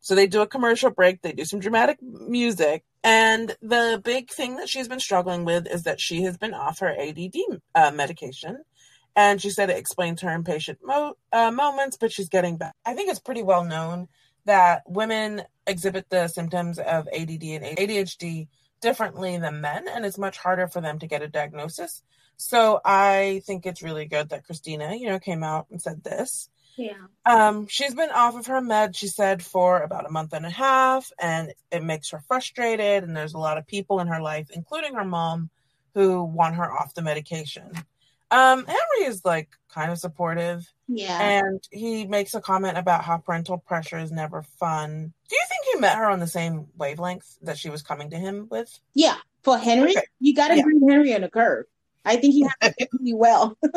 So 0.01 0.16
they 0.16 0.28
do 0.28 0.41
a 0.41 0.47
commercial 0.47 0.89
break, 0.89 1.22
they 1.22 1.34
do 1.34 1.45
some 1.45 1.60
dramatic 1.60 2.01
music, 2.01 2.84
And 3.03 3.55
the 3.62 4.01
big 4.03 4.30
thing 4.30 4.55
that 4.58 4.70
she's 4.70 4.88
been 4.88 4.99
struggling 4.99 5.43
with 5.43 5.68
is 5.68 5.84
that 5.84 5.99
she 5.99 6.24
has 6.24 6.38
been 6.38 6.53
off 6.53 6.80
her 6.80 6.95
ADD 6.97 7.60
uh, 7.76 7.91
medication. 7.91 8.64
And 9.18 9.41
she 9.41 9.49
said 9.49 9.72
it 9.72 9.78
explains 9.78 10.22
her 10.22 10.32
impatient 10.32 10.78
mo- 10.84 11.18
uh, 11.34 11.49
moments, 11.49 11.97
but 11.97 12.11
she's 12.11 12.30
getting 12.30 12.55
back. 12.55 12.76
I 12.86 12.93
think 12.93 13.09
it's 13.09 13.20
pretty 13.20 13.41
well 13.41 13.65
known 13.65 14.07
that 14.45 14.84
women 14.86 15.41
exhibit 15.65 16.09
the 16.09 16.28
symptoms 16.28 16.78
of 16.78 17.07
ADD 17.07 17.43
and 17.43 17.65
ADHD 17.65 18.47
differently 18.80 19.38
than 19.38 19.59
men, 19.59 19.88
and 19.88 20.05
it's 20.05 20.20
much 20.20 20.38
harder 20.38 20.68
for 20.68 20.82
them 20.82 20.99
to 20.99 21.07
get 21.07 21.24
a 21.24 21.28
diagnosis. 21.28 22.03
So 22.38 22.80
I 22.86 23.41
think 23.47 23.65
it's 23.65 23.82
really 23.82 24.05
good 24.05 24.30
that 24.30 24.45
Christina, 24.45 24.95
you 24.95 25.07
know, 25.07 25.18
came 25.18 25.43
out 25.43 25.65
and 25.72 25.82
said 25.82 26.03
this. 26.03 26.47
Yeah. 26.78 27.07
Um, 27.26 27.65
she's 27.68 27.95
been 27.95 28.11
off 28.11 28.36
of 28.36 28.45
her 28.45 28.61
med, 28.61 28.95
she 28.95 29.07
said, 29.07 29.43
for 29.43 29.82
about 29.82 30.05
a 30.05 30.11
month 30.11 30.34
and 30.34 30.45
a 30.45 30.51
half, 30.51 31.11
and 31.20 31.51
it 31.72 31.84
makes 31.84 32.11
her 32.11 32.22
frustrated. 32.28 33.03
And 33.03 33.18
there's 33.18 33.34
a 33.34 33.39
lot 33.39 33.57
of 33.57 33.65
people 33.65 33.99
in 33.99 34.07
her 34.07 34.22
life, 34.22 34.51
including 34.53 34.93
her 34.93 35.03
mom, 35.03 35.49
who 35.95 36.24
want 36.24 36.55
her 36.55 36.72
off 36.72 36.93
the 36.93 37.01
medication. 37.01 37.72
Um, 38.32 38.66
Henry 38.66 39.06
is 39.08 39.24
like 39.24 39.50
kind 39.70 39.92
of 39.92 39.98
supportive, 40.00 40.66
Yeah. 40.88 41.20
and 41.22 41.64
he 41.72 42.06
makes 42.06 42.34
a 42.34 42.42
comment 42.42 42.78
about 42.78 43.04
how 43.04 43.18
parental 43.18 43.58
pressure 43.58 43.98
is 44.00 44.12
never 44.12 44.44
fun. 44.60 45.14
Do 45.30 45.36
you 45.36 45.44
think 45.48 45.62
he 45.74 45.80
met 45.80 45.98
her 45.98 46.06
on 46.10 46.20
the 46.20 46.28
same 46.28 46.68
wavelength 46.78 47.38
that 47.44 47.58
she 47.58 47.70
was 47.70 47.82
coming 47.82 48.10
to 48.12 48.18
him 48.18 48.48
with? 48.50 48.80
yeah. 48.94 49.16
For 49.44 49.58
Henry, 49.58 49.92
Okay. 49.92 50.06
you 50.20 50.36
got 50.36 50.50
to 50.50 50.58
Yeah. 50.58 50.64
bring 50.64 50.90
Henry 50.90 51.16
on 51.16 51.22
the 51.22 51.30
curve. 51.30 51.66
I 52.04 52.18
think 52.18 52.34
he 52.34 52.42
handled 52.42 52.76
it 52.80 52.90
really 52.94 53.14
well. 53.14 53.58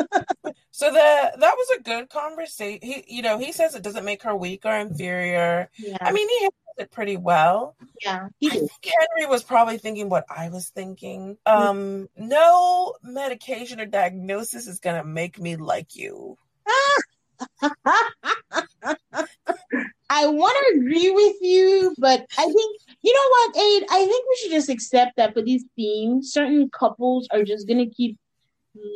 So 0.73 0.89
the 0.89 0.97
that 1.37 1.53
was 1.57 1.77
a 1.77 1.81
good 1.83 2.09
conversation. 2.09 2.79
He, 2.81 3.03
you 3.07 3.21
know, 3.21 3.37
he 3.37 3.51
says 3.51 3.75
it 3.75 3.83
doesn't 3.83 4.05
make 4.05 4.23
her 4.23 4.35
weak 4.35 4.65
or 4.65 4.75
inferior. 4.75 5.69
yeah. 5.77 5.97
I 6.01 6.11
mean, 6.13 6.27
he 6.29 6.49
it 6.81 6.91
pretty 6.91 7.17
well. 7.17 7.75
yeah. 8.03 8.27
He 8.39 8.47
I 8.47 8.51
think 8.51 8.71
Henry 8.83 9.29
was 9.29 9.43
probably 9.43 9.77
thinking 9.77 10.09
what 10.09 10.25
I 10.29 10.49
was 10.49 10.69
thinking. 10.69 11.37
Um, 11.45 12.09
no 12.17 12.95
medication 13.03 13.79
or 13.79 13.85
diagnosis 13.85 14.67
is 14.67 14.79
gonna 14.79 15.03
make 15.03 15.39
me 15.39 15.55
like 15.55 15.95
you. 15.95 16.37
I 20.13 20.27
want 20.27 20.57
to 20.57 20.79
agree 20.79 21.09
with 21.09 21.35
you, 21.41 21.95
but 21.97 22.25
I 22.37 22.43
think 22.43 22.81
you 23.01 23.13
know 23.13 23.29
what, 23.29 23.57
Aid. 23.57 23.83
I 23.89 24.05
think 24.05 24.25
we 24.29 24.35
should 24.41 24.51
just 24.51 24.69
accept 24.69 25.15
that 25.17 25.33
for 25.33 25.41
these 25.41 25.63
themes, 25.75 26.33
certain 26.33 26.69
couples 26.69 27.27
are 27.31 27.43
just 27.43 27.67
gonna 27.67 27.89
keep 27.89 28.17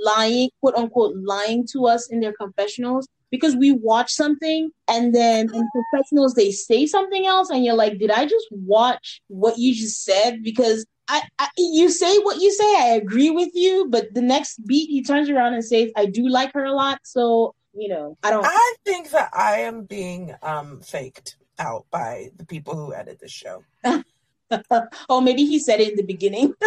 lying, 0.03 0.49
quote 0.61 0.75
unquote, 0.75 1.15
lying 1.15 1.65
to 1.71 1.87
us 1.87 2.09
in 2.09 2.19
their 2.19 2.33
confessionals 2.33 3.07
because 3.35 3.55
we 3.55 3.71
watch 3.71 4.11
something 4.11 4.71
and 4.87 5.13
then 5.13 5.53
in 5.53 5.69
confessionals 5.73 6.33
they 6.33 6.51
say 6.51 6.85
something 6.85 7.25
else, 7.25 7.49
and 7.49 7.63
you're 7.63 7.75
like, 7.75 7.99
did 7.99 8.11
I 8.11 8.25
just 8.25 8.47
watch 8.51 9.21
what 9.27 9.57
you 9.57 9.73
just 9.73 10.03
said? 10.03 10.43
Because 10.43 10.85
I, 11.07 11.21
I 11.37 11.47
you 11.57 11.89
say 11.89 12.17
what 12.19 12.41
you 12.41 12.51
say, 12.51 12.75
I 12.77 12.95
agree 12.95 13.29
with 13.29 13.49
you, 13.53 13.87
but 13.89 14.13
the 14.13 14.21
next 14.21 14.65
beat 14.65 14.89
he 14.89 15.03
turns 15.03 15.29
around 15.29 15.53
and 15.53 15.63
says, 15.63 15.91
I 15.95 16.05
do 16.05 16.27
like 16.27 16.53
her 16.53 16.65
a 16.65 16.73
lot, 16.73 16.99
so 17.03 17.53
you 17.73 17.89
know, 17.89 18.17
I 18.23 18.31
don't. 18.31 18.45
I 18.45 18.75
think 18.85 19.11
that 19.11 19.29
I 19.33 19.59
am 19.59 19.83
being 19.83 20.33
um 20.41 20.81
faked 20.81 21.37
out 21.59 21.85
by 21.91 22.29
the 22.37 22.45
people 22.45 22.75
who 22.75 22.93
edit 22.93 23.19
the 23.19 23.27
show. 23.27 23.63
oh, 25.09 25.21
maybe 25.21 25.45
he 25.45 25.59
said 25.59 25.79
it 25.79 25.91
in 25.91 25.95
the 25.95 26.03
beginning. 26.03 26.53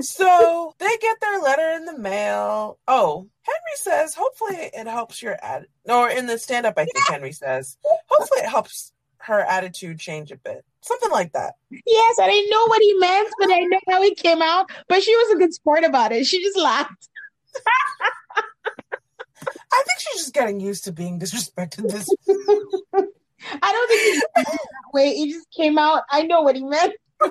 So 0.00 0.74
they 0.78 0.96
get 1.00 1.20
their 1.20 1.40
letter 1.40 1.72
in 1.72 1.84
the 1.84 1.98
mail. 1.98 2.78
Oh, 2.88 3.26
Henry 3.42 3.76
says, 3.76 4.14
hopefully 4.14 4.70
it 4.72 4.86
helps 4.86 5.20
your 5.20 5.36
ad. 5.42 5.66
Or 5.88 6.08
in 6.08 6.26
the 6.26 6.38
stand 6.38 6.64
up, 6.64 6.74
I 6.78 6.84
think 6.84 7.08
Henry 7.08 7.32
says, 7.32 7.76
hopefully 8.08 8.40
it 8.40 8.48
helps 8.48 8.92
her 9.18 9.40
attitude 9.40 9.98
change 9.98 10.30
a 10.30 10.36
bit. 10.36 10.64
Something 10.82 11.10
like 11.10 11.32
that. 11.32 11.54
yes, 11.70 12.18
I 12.18 12.28
didn't 12.30 12.50
know 12.50 12.66
what 12.66 12.80
he 12.80 12.94
meant, 12.94 13.28
but 13.38 13.50
I 13.50 13.58
know 13.58 13.80
how 13.88 14.02
he 14.02 14.14
came 14.14 14.40
out. 14.40 14.70
But 14.88 15.02
she 15.02 15.14
was 15.14 15.34
a 15.34 15.38
good 15.38 15.52
sport 15.52 15.84
about 15.84 16.12
it. 16.12 16.26
She 16.26 16.42
just 16.42 16.56
laughed. 16.56 17.08
I 19.72 19.82
think 19.86 19.98
she's 19.98 20.22
just 20.22 20.34
getting 20.34 20.60
used 20.60 20.84
to 20.84 20.92
being 20.92 21.18
disrespected 21.18 21.90
this 21.90 22.08
I 23.62 23.72
don't 23.72 23.88
think 23.88 24.58
he 24.94 24.98
it 24.98 25.10
way. 25.10 25.10
It 25.10 25.32
just 25.32 25.50
came 25.50 25.78
out. 25.78 26.02
I 26.10 26.22
know 26.22 26.42
what 26.42 26.56
he 26.56 26.64
meant. 26.64 26.94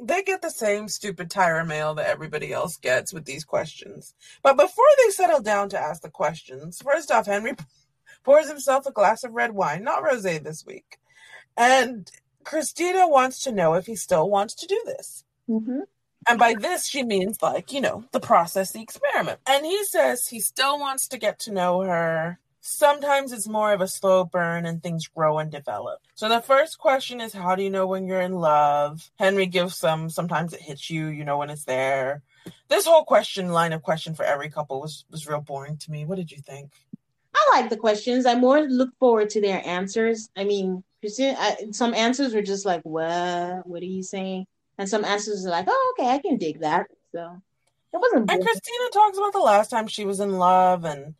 they 0.00 0.22
get 0.22 0.42
the 0.42 0.50
same 0.50 0.88
stupid 0.88 1.30
Tyra 1.30 1.66
mail 1.66 1.94
that 1.94 2.06
everybody 2.06 2.52
else 2.52 2.76
gets 2.76 3.12
with 3.12 3.24
these 3.24 3.44
questions. 3.44 4.14
But 4.42 4.56
before 4.56 4.84
they 5.04 5.10
settle 5.10 5.40
down 5.40 5.68
to 5.70 5.78
ask 5.78 6.02
the 6.02 6.10
questions, 6.10 6.80
first 6.82 7.10
off, 7.10 7.26
Henry 7.26 7.54
pours 8.24 8.48
himself 8.48 8.86
a 8.86 8.92
glass 8.92 9.24
of 9.24 9.32
red 9.32 9.52
wine, 9.52 9.84
not 9.84 10.02
rosé 10.02 10.42
this 10.42 10.64
week. 10.66 10.98
And 11.56 12.10
Christina 12.44 13.08
wants 13.08 13.42
to 13.44 13.52
know 13.52 13.74
if 13.74 13.86
he 13.86 13.96
still 13.96 14.28
wants 14.28 14.54
to 14.56 14.66
do 14.66 14.80
this. 14.86 15.24
Mm-hmm. 15.48 15.80
And 16.28 16.38
by 16.38 16.54
this, 16.54 16.86
she 16.86 17.02
means 17.02 17.42
like, 17.42 17.72
you 17.72 17.80
know, 17.80 18.04
the 18.12 18.20
process, 18.20 18.70
the 18.72 18.82
experiment. 18.82 19.40
And 19.46 19.66
he 19.66 19.84
says 19.84 20.28
he 20.28 20.40
still 20.40 20.78
wants 20.78 21.08
to 21.08 21.18
get 21.18 21.40
to 21.40 21.52
know 21.52 21.80
her. 21.80 22.38
Sometimes 22.64 23.32
it's 23.32 23.48
more 23.48 23.72
of 23.72 23.80
a 23.80 23.88
slow 23.88 24.24
burn 24.24 24.66
and 24.66 24.80
things 24.80 25.08
grow 25.08 25.38
and 25.38 25.50
develop. 25.50 25.98
So 26.14 26.28
the 26.28 26.40
first 26.40 26.78
question 26.78 27.20
is, 27.20 27.32
how 27.32 27.56
do 27.56 27.62
you 27.62 27.70
know 27.70 27.88
when 27.88 28.06
you're 28.06 28.20
in 28.20 28.34
love? 28.34 29.10
Henry 29.18 29.46
gives 29.46 29.76
some, 29.76 30.08
sometimes 30.08 30.54
it 30.54 30.60
hits 30.60 30.88
you, 30.88 31.08
you 31.08 31.24
know, 31.24 31.38
when 31.38 31.50
it's 31.50 31.64
there. 31.64 32.22
This 32.68 32.86
whole 32.86 33.04
question 33.04 33.50
line 33.50 33.72
of 33.72 33.82
question 33.82 34.14
for 34.14 34.24
every 34.24 34.48
couple 34.48 34.80
was, 34.80 35.04
was 35.10 35.26
real 35.26 35.40
boring 35.40 35.76
to 35.78 35.90
me. 35.90 36.04
What 36.04 36.16
did 36.16 36.30
you 36.30 36.38
think? 36.38 36.70
I 37.34 37.60
like 37.60 37.68
the 37.68 37.76
questions. 37.76 38.26
I 38.26 38.36
more 38.36 38.60
look 38.60 38.90
forward 38.98 39.30
to 39.30 39.40
their 39.40 39.60
answers. 39.66 40.28
I 40.36 40.44
mean, 40.44 40.84
some 41.72 41.94
answers 41.94 42.34
were 42.34 42.42
just 42.42 42.64
like, 42.64 42.82
"What? 42.82 43.66
What 43.66 43.82
are 43.82 43.86
you 43.86 44.02
saying?" 44.02 44.46
And 44.78 44.88
some 44.88 45.04
answers 45.04 45.44
are 45.46 45.50
like, 45.50 45.64
"Oh, 45.68 45.94
okay, 45.98 46.10
I 46.10 46.18
can 46.18 46.36
dig 46.36 46.60
that." 46.60 46.86
So 47.10 47.42
it 47.92 47.98
wasn't. 47.98 48.30
And. 48.30 48.44
Christina 48.44 48.90
talks 48.92 49.18
about 49.18 49.32
the 49.32 49.40
last 49.40 49.70
time 49.70 49.86
she 49.86 50.04
was 50.04 50.20
in 50.20 50.38
love 50.38 50.84
and 50.84 51.14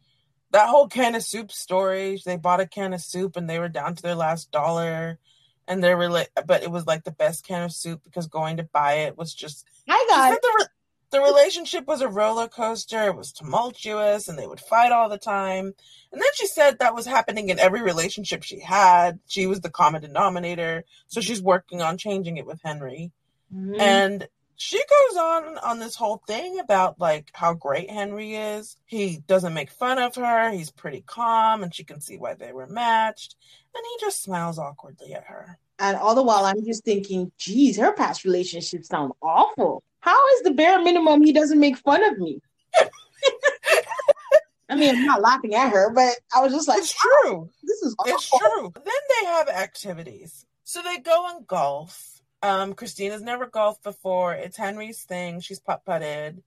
that 0.53 0.69
whole 0.69 0.87
can 0.87 1.15
of 1.15 1.23
soup 1.23 1.51
story. 1.51 2.21
They 2.25 2.37
bought 2.37 2.61
a 2.61 2.67
can 2.67 2.93
of 2.93 3.01
soup 3.01 3.37
and 3.37 3.49
they 3.49 3.59
were 3.59 3.69
down 3.69 3.95
to 3.95 4.03
their 4.03 4.15
last 4.15 4.51
dollar. 4.51 5.19
And 5.67 5.83
they 5.83 5.95
were 5.95 6.11
like, 6.11 6.31
but 6.47 6.63
it 6.63 6.71
was 6.71 6.87
like 6.87 7.05
the 7.05 7.11
best 7.11 7.47
can 7.47 7.63
of 7.63 7.73
soup 7.73 8.03
because 8.05 8.27
going 8.27 8.59
to 8.59 8.65
buy 8.65 8.95
it 8.95 9.17
was 9.17 9.33
just. 9.35 9.65
I 9.89 10.05
got 10.09 10.33
it. 10.33 10.43
the, 10.43 10.57
re- 10.59 10.67
the 11.13 11.21
relationship 11.21 11.87
was 11.87 12.01
a 12.01 12.09
roller 12.09 12.49
coaster. 12.49 13.05
It 13.05 13.17
was 13.17 13.33
tumultuous 13.33 14.29
and 14.29 14.39
they 14.39 14.47
would 14.47 14.61
fight 14.61 14.93
all 14.93 15.09
the 15.09 15.19
time. 15.19 15.73
And 16.13 16.21
then 16.21 16.29
she 16.35 16.47
said 16.47 16.79
that 16.79 16.95
was 16.95 17.07
happening 17.07 17.49
in 17.49 17.59
every 17.59 17.81
relationship 17.83 18.43
she 18.43 18.61
had. 18.61 19.21
She 19.27 19.47
was 19.47 19.61
the 19.61 19.71
common 19.71 20.03
denominator. 20.03 20.85
So 21.07 21.21
she's 21.21 21.41
working 21.41 21.81
on 21.81 21.97
changing 21.97 22.37
it 22.37 22.47
with 22.47 22.61
Henry. 22.63 23.13
Mhm. 23.55 23.81
And 23.81 24.29
she 24.63 24.79
goes 24.79 25.17
on 25.17 25.59
on 25.59 25.81
this 25.81 25.97
whole 25.97 26.23
thing 26.29 26.61
about 26.61 27.01
like 27.01 27.31
how 27.33 27.53
great 27.53 27.91
Henry 27.91 28.37
is. 28.37 28.77
He 28.87 29.19
doesn't 29.27 29.55
make 29.55 29.73
fun 29.73 29.99
of 29.99 30.15
her. 30.15 30.51
He's 30.53 30.71
pretty 30.71 31.03
calm 31.05 31.65
and 31.65 31.75
she 31.75 31.83
can 31.83 32.01
see 32.01 32.17
why 32.17 32.35
they 32.35 32.53
were 32.53 32.69
matched. 32.69 33.35
And 33.75 33.85
he 33.85 34.07
just 34.07 34.23
smiles 34.23 34.61
awkwardly 34.61 35.15
at 35.15 35.25
her. 35.25 35.59
And 35.81 35.97
all 35.97 36.15
the 36.15 36.23
while, 36.23 36.45
I'm 36.45 36.65
just 36.65 36.85
thinking, 36.85 37.33
geez, 37.39 37.77
her 37.77 37.93
past 37.93 38.25
relationships 38.25 38.87
sound 38.87 39.15
awful. 39.21 39.83
How 39.99 40.29
is 40.35 40.43
the 40.43 40.53
bare 40.53 40.81
minimum 40.81 41.25
he 41.25 41.33
doesn't 41.33 41.59
make 41.59 41.77
fun 41.79 42.05
of 42.05 42.19
me? 42.19 42.41
I 44.69 44.77
mean, 44.77 44.95
I'm 44.95 45.07
not 45.07 45.23
laughing 45.23 45.57
at 45.57 45.73
her, 45.73 45.91
but 45.91 46.15
I 46.33 46.41
was 46.41 46.53
just 46.53 46.69
like, 46.69 46.79
It's 46.79 46.95
true. 46.95 47.51
this 47.65 47.83
is 47.83 47.97
awful. 47.99 48.15
It's 48.15 48.31
true. 48.31 48.73
Then 48.77 48.85
they 48.85 49.27
have 49.27 49.49
activities. 49.49 50.47
So 50.63 50.83
they 50.83 50.99
go 50.99 51.27
and 51.35 51.45
golf. 51.49 52.12
Um, 52.43 52.75
Christina's 52.75 53.23
never 53.23 53.47
golfed 53.47 53.83
before. 53.83 54.35
It's 54.35 54.57
Henry's 54.57 55.03
thing. 55.05 55.41
She's 55.41 55.61
putt 55.61 55.85
putted. 55.85 56.43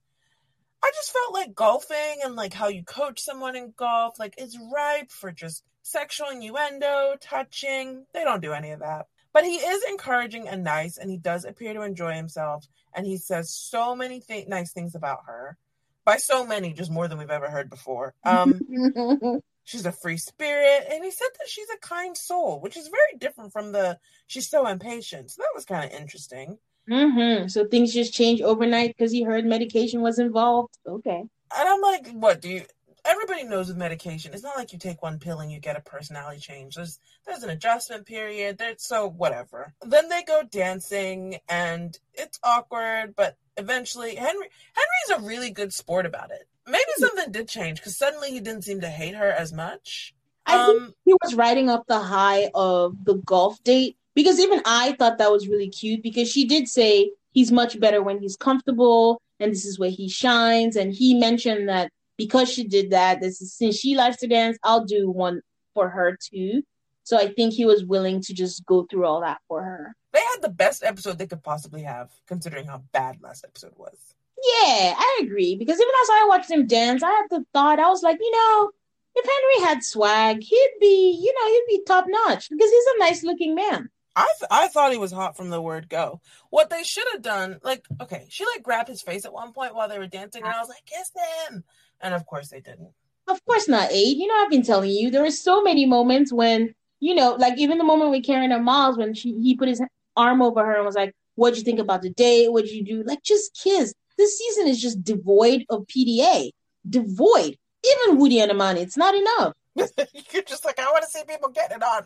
I 0.82 0.90
just 0.94 1.12
felt 1.12 1.32
like 1.32 1.54
golfing 1.54 2.20
and 2.22 2.36
like 2.36 2.52
how 2.52 2.68
you 2.68 2.84
coach 2.84 3.20
someone 3.20 3.56
in 3.56 3.72
golf, 3.76 4.18
like 4.18 4.34
it's 4.38 4.58
ripe 4.72 5.10
for 5.10 5.32
just 5.32 5.64
sexual 5.82 6.28
innuendo, 6.28 7.16
touching. 7.20 8.04
They 8.12 8.24
don't 8.24 8.42
do 8.42 8.52
any 8.52 8.70
of 8.70 8.80
that. 8.80 9.06
But 9.32 9.44
he 9.44 9.56
is 9.56 9.84
encouraging 9.88 10.48
and 10.48 10.64
nice, 10.64 10.96
and 10.96 11.10
he 11.10 11.18
does 11.18 11.44
appear 11.44 11.74
to 11.74 11.82
enjoy 11.82 12.14
himself. 12.14 12.66
And 12.94 13.06
he 13.06 13.16
says 13.16 13.50
so 13.50 13.94
many 13.94 14.20
th- 14.20 14.48
nice 14.48 14.72
things 14.72 14.94
about 14.94 15.24
her. 15.26 15.56
By 16.04 16.18
so 16.18 16.46
many, 16.46 16.72
just 16.72 16.90
more 16.90 17.08
than 17.08 17.18
we've 17.18 17.30
ever 17.30 17.50
heard 17.50 17.68
before. 17.68 18.14
Um, 18.24 18.60
she's 19.66 19.84
a 19.84 19.92
free 19.92 20.16
spirit 20.16 20.86
and 20.90 21.04
he 21.04 21.10
said 21.10 21.28
that 21.38 21.48
she's 21.48 21.68
a 21.74 21.78
kind 21.86 22.16
soul 22.16 22.60
which 22.60 22.76
is 22.76 22.88
very 22.88 23.18
different 23.18 23.52
from 23.52 23.72
the 23.72 23.98
she's 24.26 24.48
so 24.48 24.66
impatient 24.66 25.30
so 25.30 25.42
that 25.42 25.54
was 25.54 25.66
kind 25.66 25.84
of 25.84 26.00
interesting 26.00 26.56
mm-hmm. 26.88 27.48
So 27.48 27.66
things 27.66 27.92
just 27.92 28.14
changed 28.14 28.42
overnight 28.42 28.96
because 28.96 29.12
he 29.12 29.22
heard 29.22 29.44
medication 29.44 30.00
was 30.00 30.18
involved. 30.18 30.78
Okay. 30.86 31.18
and 31.18 31.30
i'm 31.68 31.80
like 31.82 32.08
what 32.12 32.40
do 32.40 32.48
you 32.48 32.62
everybody 33.04 33.44
knows 33.44 33.68
with 33.68 33.76
medication 33.76 34.32
it's 34.32 34.42
not 34.42 34.56
like 34.56 34.72
you 34.72 34.78
take 34.78 35.02
one 35.02 35.18
pill 35.18 35.40
and 35.40 35.50
you 35.50 35.60
get 35.60 35.76
a 35.76 35.80
personality 35.80 36.40
change 36.40 36.74
there's 36.74 36.98
there's 37.26 37.42
an 37.42 37.50
adjustment 37.50 38.06
period 38.06 38.58
there's 38.58 38.82
so 38.82 39.08
whatever 39.08 39.72
then 39.82 40.08
they 40.08 40.22
go 40.22 40.42
dancing 40.50 41.38
and 41.48 41.98
it's 42.14 42.38
awkward 42.42 43.14
but 43.16 43.36
eventually 43.56 44.16
henry 44.16 44.48
henry's 44.74 45.22
a 45.22 45.26
really 45.26 45.50
good 45.50 45.72
sport 45.72 46.04
about 46.04 46.30
it 46.30 46.48
maybe 46.66 46.84
something 46.98 47.32
did 47.32 47.48
change 47.48 47.78
because 47.78 47.96
suddenly 47.96 48.30
he 48.30 48.40
didn't 48.40 48.62
seem 48.62 48.80
to 48.80 48.88
hate 48.88 49.14
her 49.14 49.30
as 49.30 49.52
much 49.52 50.14
I 50.46 50.66
think 50.66 50.82
um 50.82 50.94
he 51.04 51.14
was 51.22 51.34
riding 51.34 51.68
up 51.68 51.84
the 51.86 51.98
high 51.98 52.50
of 52.54 53.04
the 53.04 53.14
golf 53.14 53.62
date 53.64 53.96
because 54.16 54.40
even 54.40 54.62
I 54.64 54.92
thought 54.92 55.18
that 55.18 55.30
was 55.30 55.46
really 55.46 55.68
cute 55.68 56.02
because 56.02 56.30
she 56.30 56.46
did 56.46 56.68
say 56.68 57.10
he's 57.32 57.52
much 57.52 57.78
better 57.78 58.02
when 58.02 58.18
he's 58.18 58.36
comfortable 58.36 59.20
and 59.38 59.52
this 59.52 59.66
is 59.66 59.78
where 59.78 59.90
he 59.90 60.08
shines. 60.08 60.74
And 60.74 60.92
he 60.92 61.14
mentioned 61.14 61.68
that 61.68 61.90
because 62.16 62.50
she 62.50 62.64
did 62.66 62.90
that, 62.90 63.20
this 63.20 63.40
is 63.42 63.52
since 63.52 63.76
she 63.76 63.94
likes 63.94 64.16
to 64.18 64.26
dance, 64.26 64.58
I'll 64.62 64.84
do 64.84 65.10
one 65.10 65.42
for 65.74 65.90
her 65.90 66.18
too. 66.18 66.62
So 67.04 67.18
I 67.18 67.28
think 67.28 67.52
he 67.52 67.66
was 67.66 67.84
willing 67.84 68.20
to 68.22 68.34
just 68.34 68.64
go 68.66 68.86
through 68.90 69.04
all 69.04 69.20
that 69.20 69.38
for 69.46 69.62
her. 69.62 69.94
They 70.12 70.18
had 70.18 70.40
the 70.40 70.48
best 70.48 70.82
episode 70.82 71.18
they 71.18 71.26
could 71.26 71.42
possibly 71.42 71.82
have, 71.82 72.10
considering 72.26 72.66
how 72.66 72.82
bad 72.92 73.20
last 73.20 73.44
episode 73.44 73.74
was. 73.76 74.15
Yeah, 74.42 74.94
I 74.96 75.20
agree. 75.22 75.56
Because 75.56 75.76
even 75.76 75.94
as 76.02 76.08
I 76.10 76.26
watched 76.28 76.50
him 76.50 76.66
dance, 76.66 77.02
I 77.02 77.10
had 77.10 77.26
the 77.30 77.44
thought, 77.52 77.78
I 77.78 77.88
was 77.88 78.02
like, 78.02 78.18
you 78.20 78.30
know, 78.30 78.70
if 79.14 79.24
Henry 79.24 79.68
had 79.68 79.82
swag, 79.82 80.42
he'd 80.42 80.74
be, 80.80 81.18
you 81.22 81.32
know, 81.32 81.52
he'd 81.52 81.78
be 81.78 81.84
top 81.84 82.04
notch 82.06 82.50
because 82.50 82.70
he's 82.70 82.84
a 82.94 82.98
nice 82.98 83.22
looking 83.22 83.54
man. 83.54 83.88
I 84.14 84.26
th- 84.38 84.48
I 84.50 84.68
thought 84.68 84.92
he 84.92 84.98
was 84.98 85.12
hot 85.12 85.36
from 85.36 85.50
the 85.50 85.60
word 85.60 85.90
go. 85.90 86.20
What 86.48 86.70
they 86.70 86.82
should 86.82 87.06
have 87.12 87.22
done, 87.22 87.58
like, 87.62 87.84
okay, 88.00 88.26
she 88.30 88.46
like 88.46 88.62
grabbed 88.62 88.88
his 88.88 89.02
face 89.02 89.26
at 89.26 89.32
one 89.32 89.52
point 89.52 89.74
while 89.74 89.88
they 89.88 89.98
were 89.98 90.06
dancing, 90.06 90.42
and 90.42 90.52
I 90.52 90.58
was 90.58 90.68
like, 90.68 90.84
kiss 90.86 91.10
them. 91.10 91.64
And 92.00 92.14
of 92.14 92.24
course 92.24 92.48
they 92.48 92.60
didn't. 92.60 92.90
Of 93.28 93.44
course 93.44 93.68
not, 93.68 93.90
Aid. 93.92 94.16
You 94.16 94.26
know, 94.26 94.34
I've 94.42 94.50
been 94.50 94.62
telling 94.62 94.90
you, 94.90 95.10
there 95.10 95.22
were 95.22 95.30
so 95.30 95.62
many 95.62 95.84
moments 95.84 96.32
when, 96.32 96.74
you 97.00 97.14
know, 97.14 97.34
like 97.34 97.58
even 97.58 97.76
the 97.76 97.84
moment 97.84 98.10
with 98.10 98.24
Karen 98.24 98.52
and 98.52 98.64
Miles 98.64 98.96
when 98.96 99.12
she 99.12 99.32
he 99.40 99.54
put 99.54 99.68
his 99.68 99.82
arm 100.16 100.40
over 100.40 100.64
her 100.64 100.76
and 100.76 100.86
was 100.86 100.94
like, 100.94 101.14
What'd 101.34 101.58
you 101.58 101.64
think 101.64 101.78
about 101.80 102.00
the 102.00 102.10
date? 102.10 102.50
What'd 102.50 102.70
you 102.70 102.84
do? 102.84 103.02
Like, 103.02 103.22
just 103.22 103.54
kiss. 103.62 103.92
This 104.18 104.38
season 104.38 104.66
is 104.66 104.80
just 104.80 105.02
devoid 105.04 105.64
of 105.70 105.86
PDA. 105.86 106.50
Devoid. 106.88 107.56
Even 108.04 108.18
Woody 108.18 108.40
and 108.40 108.50
Amani, 108.50 108.80
it's 108.80 108.96
not 108.96 109.14
enough. 109.14 109.52
You're 110.32 110.42
just 110.42 110.64
like, 110.64 110.78
I 110.80 110.90
want 110.90 111.04
to 111.04 111.10
see 111.10 111.22
people 111.28 111.50
get 111.50 111.70
it 111.70 111.82
on. 111.82 112.04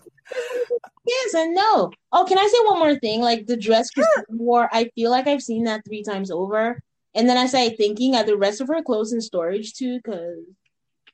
Yes 1.06 1.34
and 1.34 1.54
no. 1.54 1.90
Oh, 2.12 2.24
can 2.28 2.38
I 2.38 2.46
say 2.46 2.58
one 2.66 2.78
more 2.78 2.98
thing? 2.98 3.20
Like 3.20 3.46
the 3.46 3.56
dress 3.56 3.90
Christine 3.90 4.24
wore, 4.38 4.68
I 4.72 4.90
feel 4.94 5.10
like 5.10 5.26
I've 5.26 5.42
seen 5.42 5.64
that 5.64 5.84
three 5.84 6.02
times 6.02 6.30
over. 6.30 6.82
And 7.14 7.28
then 7.28 7.36
I 7.36 7.46
started 7.46 7.76
thinking, 7.76 8.14
are 8.14 8.24
the 8.24 8.36
rest 8.36 8.60
of 8.60 8.68
her 8.68 8.82
clothes 8.82 9.12
in 9.12 9.20
storage 9.20 9.74
too? 9.74 9.98
Because 9.98 10.38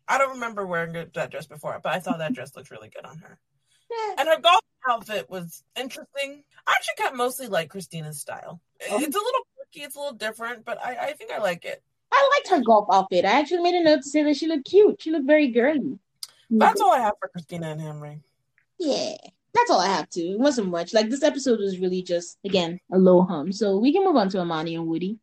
I 0.09 0.19
don't 0.19 0.33
remember 0.35 0.67
wearing 0.67 0.93
that 1.15 1.31
dress 1.31 1.47
before, 1.47 1.79
but 1.83 1.93
I 1.93 2.01
thought 2.01 2.19
that 2.19 2.33
dress 2.35 2.55
looked 2.57 2.71
really 2.71 2.89
good 2.89 3.05
on 3.05 3.19
her. 3.19 3.39
eh, 3.93 4.15
And 4.19 4.29
her 4.29 4.41
golf 4.41 4.61
outfit 4.89 5.29
was 5.29 5.63
interesting. 5.77 6.43
I 6.67 6.73
actually 6.73 6.95
kind 7.03 7.13
of 7.13 7.17
mostly 7.19 7.49
like 7.49 7.71
Christina's 7.71 8.21
style. 8.21 8.61
Oh. 8.91 8.99
It's 8.99 9.17
a 9.17 9.19
little 9.19 9.47
it's 9.73 9.97
a 9.97 9.99
little 9.99 10.15
different, 10.15 10.65
but 10.65 10.83
I, 10.85 10.97
I 10.97 11.13
think 11.13 11.31
I 11.31 11.39
like 11.39 11.65
it. 11.65 11.83
I 12.13 12.31
liked 12.37 12.49
her 12.49 12.65
golf 12.65 12.87
outfit. 12.91 13.25
I 13.25 13.39
actually 13.41 13.63
made 13.63 13.75
a 13.75 13.85
note 13.85 14.03
to 14.03 14.09
say 14.09 14.23
that 14.23 14.37
she 14.37 14.47
looked 14.47 14.67
cute. 14.67 15.03
She 15.03 15.11
looked 15.11 15.27
very 15.27 15.49
girly. 15.49 15.99
That's 16.51 16.81
all 16.81 16.93
I 16.93 17.01
have 17.01 17.15
for 17.21 17.29
Christina 17.29 17.71
and 17.71 17.81
Henry. 17.81 18.21
Yeah, 18.79 19.17
that's 19.53 19.71
all 19.71 19.81
I 19.81 19.89
have 19.89 20.09
to. 20.11 20.21
It 20.21 20.39
wasn't 20.39 20.69
much. 20.69 20.95
Like 20.95 21.11
this 21.11 21.23
episode 21.23 21.59
was 21.59 21.79
really 21.79 22.03
just 22.03 22.39
again 22.45 22.79
a 22.93 22.99
low 22.99 23.23
hum. 23.23 23.53
So 23.53 23.79
we 23.79 23.93
can 23.93 24.05
move 24.05 24.17
on 24.17 24.29
to 24.31 24.39
Amani 24.39 24.77
and 24.77 24.87
Woody. 24.87 25.19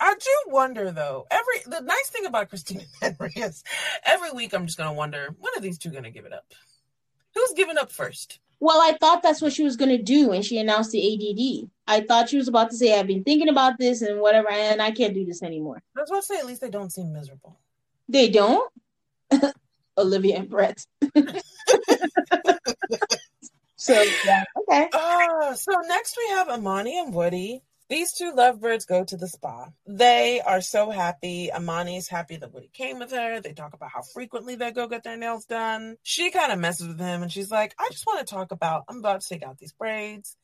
I 0.00 0.14
do 0.14 0.52
wonder 0.52 0.90
though. 0.90 1.26
Every 1.30 1.62
the 1.66 1.80
nice 1.80 2.08
thing 2.10 2.26
about 2.26 2.48
Christina 2.48 2.82
and 3.02 3.16
Henry 3.18 3.32
is 3.36 3.62
every 4.04 4.30
week 4.32 4.54
I'm 4.54 4.66
just 4.66 4.78
gonna 4.78 4.92
wonder 4.94 5.34
when 5.38 5.52
are 5.56 5.60
these 5.60 5.78
two 5.78 5.90
gonna 5.90 6.10
give 6.10 6.24
it 6.24 6.32
up? 6.32 6.46
Who's 7.34 7.52
giving 7.54 7.78
up 7.78 7.92
first? 7.92 8.38
Well, 8.62 8.80
I 8.80 8.96
thought 9.00 9.24
that's 9.24 9.42
what 9.42 9.52
she 9.52 9.64
was 9.64 9.76
gonna 9.76 10.00
do 10.00 10.28
when 10.28 10.40
she 10.40 10.56
announced 10.56 10.92
the 10.92 11.02
ADD. 11.02 11.68
I 11.88 12.06
thought 12.06 12.28
she 12.28 12.36
was 12.36 12.46
about 12.46 12.70
to 12.70 12.76
say, 12.76 12.96
"I've 12.96 13.08
been 13.08 13.24
thinking 13.24 13.48
about 13.48 13.76
this 13.76 14.02
and 14.02 14.20
whatever, 14.20 14.50
and 14.50 14.80
I 14.80 14.92
can't 14.92 15.14
do 15.14 15.24
this 15.24 15.42
anymore." 15.42 15.82
I 15.96 16.00
was 16.00 16.10
about 16.10 16.20
to 16.20 16.26
say 16.26 16.38
at 16.38 16.46
least 16.46 16.60
they 16.60 16.70
don't 16.70 16.92
seem 16.92 17.12
miserable. 17.12 17.58
They 18.08 18.28
don't. 18.28 18.72
Olivia 19.98 20.36
and 20.36 20.48
Brett. 20.48 20.86
so 23.74 24.00
yeah, 24.24 24.44
okay. 24.60 24.88
Ah, 24.94 25.54
so 25.54 25.72
next 25.88 26.16
we 26.16 26.28
have 26.28 26.48
Amani 26.48 27.00
and 27.00 27.12
Woody. 27.12 27.64
These 27.92 28.14
two 28.14 28.32
lovebirds 28.32 28.86
go 28.86 29.04
to 29.04 29.18
the 29.18 29.28
spa. 29.28 29.68
They 29.86 30.40
are 30.40 30.62
so 30.62 30.88
happy. 30.88 31.50
Amani's 31.52 32.08
happy 32.08 32.36
that 32.36 32.54
Woody 32.54 32.70
came 32.72 32.98
with 32.98 33.10
her. 33.10 33.38
They 33.42 33.52
talk 33.52 33.74
about 33.74 33.90
how 33.90 34.00
frequently 34.00 34.54
they 34.54 34.70
go 34.70 34.88
get 34.88 35.04
their 35.04 35.18
nails 35.18 35.44
done. 35.44 35.98
She 36.02 36.30
kind 36.30 36.50
of 36.50 36.58
messes 36.58 36.88
with 36.88 36.98
him 36.98 37.22
and 37.22 37.30
she's 37.30 37.50
like, 37.50 37.74
I 37.78 37.90
just 37.92 38.06
want 38.06 38.26
to 38.26 38.34
talk 38.34 38.50
about, 38.50 38.84
I'm 38.88 39.00
about 39.00 39.20
to 39.20 39.28
take 39.28 39.42
out 39.42 39.58
these 39.58 39.74
braids. 39.74 40.38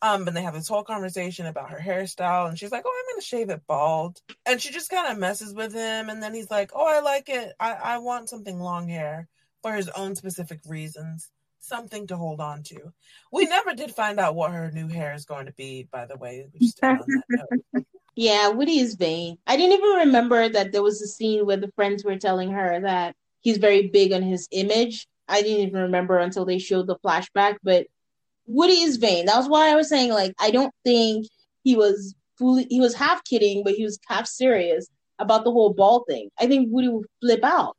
Um, 0.00 0.28
and 0.28 0.36
they 0.36 0.42
have 0.42 0.54
this 0.54 0.68
whole 0.68 0.84
conversation 0.84 1.46
about 1.46 1.70
her 1.70 1.80
hairstyle, 1.80 2.48
and 2.48 2.58
she's 2.58 2.72
like, 2.72 2.82
"Oh, 2.84 3.04
I'm 3.04 3.14
gonna 3.14 3.22
shave 3.22 3.50
it 3.50 3.62
bald," 3.68 4.20
and 4.44 4.60
she 4.60 4.72
just 4.72 4.90
kind 4.90 5.06
of 5.06 5.16
messes 5.16 5.54
with 5.54 5.72
him. 5.72 6.08
And 6.08 6.20
then 6.20 6.34
he's 6.34 6.50
like, 6.50 6.72
"Oh, 6.74 6.84
I 6.84 6.98
like 6.98 7.28
it. 7.28 7.52
I 7.60 7.72
I 7.74 7.98
want 7.98 8.28
something 8.28 8.58
long 8.58 8.88
hair 8.88 9.28
for 9.62 9.72
his 9.72 9.88
own 9.90 10.16
specific 10.16 10.58
reasons, 10.66 11.30
something 11.62 12.06
to 12.08 12.16
hold 12.16 12.40
on 12.40 12.62
to." 12.64 12.92
We 13.32 13.46
never 13.46 13.74
did 13.74 13.90
find 13.92 14.20
out 14.20 14.34
what 14.34 14.52
her 14.52 14.70
new 14.70 14.88
hair 14.88 15.14
is 15.14 15.24
going 15.24 15.46
to 15.46 15.52
be, 15.52 15.88
by 15.90 16.06
the 16.06 16.16
way. 16.16 16.46
We 16.52 16.60
just 16.60 16.82
on 16.84 16.98
that 16.98 17.46
note. 17.72 17.84
Yeah, 18.14 18.48
Woody 18.48 18.78
is 18.78 18.94
vain. 18.94 19.38
I 19.46 19.56
didn't 19.56 19.78
even 19.78 20.06
remember 20.06 20.46
that 20.48 20.72
there 20.72 20.82
was 20.82 21.00
a 21.00 21.06
scene 21.06 21.46
where 21.46 21.56
the 21.56 21.72
friends 21.74 22.04
were 22.04 22.18
telling 22.18 22.50
her 22.52 22.80
that 22.80 23.16
he's 23.40 23.56
very 23.56 23.88
big 23.88 24.12
on 24.12 24.22
his 24.22 24.48
image. 24.50 25.06
I 25.28 25.40
didn't 25.40 25.66
even 25.66 25.80
remember 25.82 26.18
until 26.18 26.44
they 26.44 26.58
showed 26.58 26.86
the 26.86 26.98
flashback, 26.98 27.56
but 27.62 27.86
Woody 28.46 28.82
is 28.82 28.98
vain. 28.98 29.26
That 29.26 29.38
was 29.38 29.48
why 29.48 29.70
I 29.70 29.76
was 29.76 29.88
saying, 29.88 30.12
like, 30.12 30.34
I 30.38 30.50
don't 30.50 30.74
think 30.84 31.26
he 31.64 31.74
was 31.74 32.14
fully, 32.38 32.66
he 32.68 32.80
was 32.80 32.94
half 32.94 33.24
kidding, 33.24 33.62
but 33.64 33.74
he 33.74 33.84
was 33.84 33.98
half 34.06 34.26
serious 34.26 34.88
about 35.18 35.44
the 35.44 35.50
whole 35.52 35.72
ball 35.72 36.04
thing. 36.08 36.28
I 36.38 36.46
think 36.46 36.68
Woody 36.70 36.88
would 36.88 37.06
flip 37.20 37.44
out. 37.44 37.76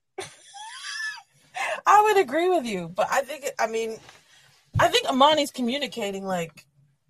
I 1.86 2.02
would 2.04 2.18
agree 2.18 2.50
with 2.50 2.66
you, 2.66 2.90
but 2.90 3.08
I 3.12 3.22
think, 3.22 3.46
I 3.60 3.68
mean, 3.68 3.98
I 4.80 4.88
think 4.88 5.08
Amani's 5.08 5.52
communicating 5.52 6.26
like, 6.26 6.66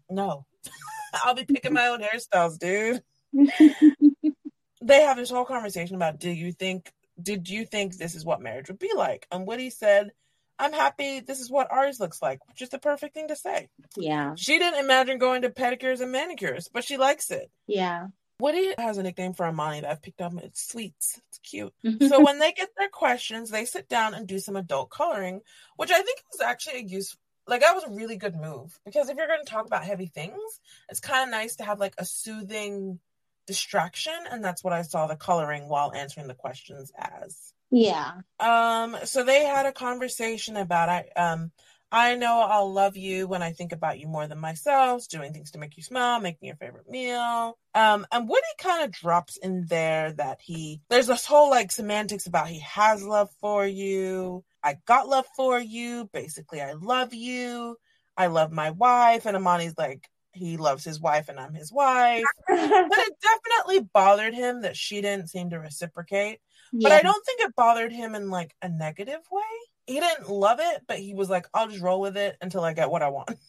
no, 0.09 0.45
I'll 1.23 1.35
be 1.35 1.45
picking 1.45 1.73
my 1.73 1.87
own 1.87 2.01
hairstyles, 2.01 2.57
dude. 2.57 3.03
they 4.81 5.01
have 5.01 5.17
this 5.17 5.29
whole 5.29 5.45
conversation 5.45 5.95
about 5.95 6.19
do 6.19 6.29
you 6.29 6.51
think 6.51 6.91
did 7.21 7.47
you 7.49 7.65
think 7.65 7.95
this 7.95 8.15
is 8.15 8.25
what 8.25 8.41
marriage 8.41 8.67
would 8.67 8.79
be 8.79 8.91
like? 8.95 9.27
And 9.31 9.47
woody 9.47 9.69
said 9.69 10.11
i'm 10.59 10.71
happy 10.71 11.19
this 11.19 11.39
is 11.39 11.49
what 11.49 11.71
ours 11.71 11.99
looks 11.99 12.21
like 12.21 12.47
which 12.47 12.61
is 12.61 12.69
the 12.69 12.77
perfect 12.77 13.13
thing 13.13 13.27
to 13.27 13.35
say. 13.35 13.69
Yeah, 13.97 14.35
she 14.35 14.59
didn't 14.59 14.83
imagine 14.83 15.17
going 15.17 15.41
to 15.43 15.49
pedicures 15.49 16.01
and 16.01 16.11
manicures 16.11 16.69
but 16.71 16.83
she 16.83 16.97
likes 16.97 17.31
it. 17.31 17.49
Yeah. 17.67 18.07
Woody 18.43 18.73
has 18.77 18.97
a 18.97 19.03
nickname 19.03 19.33
for 19.33 19.45
amani 19.45 19.79
that 19.79 19.89
i've 19.89 20.01
picked 20.01 20.21
up 20.21 20.33
it's 20.43 20.67
sweets. 20.69 21.21
It's 21.29 21.39
cute. 21.39 21.73
So 22.01 22.23
when 22.23 22.39
they 22.39 22.51
get 22.51 22.69
their 22.77 22.89
questions 22.89 23.49
they 23.49 23.63
sit 23.63 23.87
down 23.87 24.13
and 24.13 24.27
do 24.27 24.37
some 24.37 24.57
adult 24.57 24.89
coloring 24.89 25.41
which 25.77 25.91
i 25.91 26.01
think 26.01 26.21
was 26.31 26.41
actually 26.41 26.79
a 26.79 26.83
use 26.83 27.15
like 27.47 27.61
that 27.61 27.73
was 27.73 27.85
a 27.85 27.95
really 27.95 28.17
good 28.17 28.35
move 28.35 28.77
because 28.85 29.09
if 29.09 29.17
you're 29.17 29.27
going 29.27 29.43
to 29.43 29.49
talk 29.49 29.65
about 29.65 29.85
heavy 29.85 30.07
things 30.07 30.59
it's 30.89 30.99
kind 30.99 31.23
of 31.23 31.31
nice 31.31 31.55
to 31.55 31.63
have 31.63 31.79
like 31.79 31.95
a 31.97 32.05
soothing 32.05 32.99
distraction 33.47 34.13
and 34.29 34.43
that's 34.43 34.63
what 34.63 34.73
i 34.73 34.81
saw 34.81 35.07
the 35.07 35.15
coloring 35.15 35.69
while 35.69 35.93
answering 35.93 36.27
the 36.27 36.33
questions 36.33 36.91
as. 36.97 37.53
Yeah. 37.71 38.11
um 38.39 38.97
so 39.05 39.23
they 39.23 39.45
had 39.45 39.65
a 39.65 39.71
conversation 39.71 40.57
about 40.57 40.89
i 40.89 41.05
um 41.15 41.51
i 41.93 42.15
know 42.15 42.39
i'll 42.49 42.71
love 42.71 42.97
you 42.97 43.27
when 43.27 43.41
i 43.41 43.51
think 43.51 43.71
about 43.71 43.99
you 43.99 44.07
more 44.07 44.27
than 44.27 44.39
myself 44.39 45.07
doing 45.07 45.31
things 45.31 45.51
to 45.51 45.59
make 45.59 45.77
you 45.77 45.83
smile 45.83 46.19
making 46.19 46.47
your 46.47 46.55
favorite 46.55 46.89
meal. 46.89 47.57
Um 47.75 48.05
and 48.11 48.27
woody 48.27 48.41
kind 48.57 48.83
of 48.83 48.91
drops 48.91 49.37
in 49.37 49.65
there 49.67 50.13
that 50.13 50.39
he 50.41 50.81
there's 50.89 51.07
this 51.07 51.25
whole 51.25 51.49
like 51.49 51.71
semantics 51.71 52.25
about 52.25 52.47
he 52.47 52.59
has 52.59 53.03
love 53.03 53.29
for 53.39 53.65
you. 53.65 54.43
I 54.63 54.77
got 54.85 55.07
love 55.07 55.25
for 55.35 55.59
you. 55.59 56.09
Basically 56.13 56.61
i 56.61 56.73
love 56.73 57.13
you. 57.13 57.77
I 58.17 58.27
love 58.27 58.51
my 58.51 58.71
wife. 58.71 59.25
And 59.25 59.37
amani's 59.37 59.77
like 59.77 60.09
he 60.31 60.57
loves 60.57 60.83
his 60.83 60.99
wife 60.99 61.29
and 61.29 61.39
i'm 61.39 61.53
his 61.53 61.71
wife. 61.71 62.23
But 62.47 62.57
it 62.57 63.13
definitely 63.21 63.87
bothered 63.93 64.33
him 64.33 64.61
that 64.61 64.77
she 64.77 65.01
didn't 65.01 65.29
seem 65.29 65.51
to 65.51 65.59
reciprocate. 65.59 66.39
But 66.71 66.91
I 66.91 67.01
don't 67.03 67.25
think 67.25 67.41
it 67.41 67.55
bothered 67.55 67.91
him 67.91 68.15
in 68.15 68.29
like 68.31 68.55
a 68.61 68.69
negative 68.69 69.21
way. 69.31 69.41
He 69.85 69.99
didn't 69.99 70.29
love 70.29 70.59
it, 70.61 70.83
but 70.87 70.99
he 70.99 71.13
was 71.13 71.29
like, 71.29 71.47
I'll 71.53 71.67
just 71.67 71.81
roll 71.81 71.99
with 71.99 72.17
it 72.17 72.37
until 72.41 72.63
I 72.63 72.73
get 72.73 72.89
what 72.89 73.03
I 73.03 73.09
want. 73.09 73.29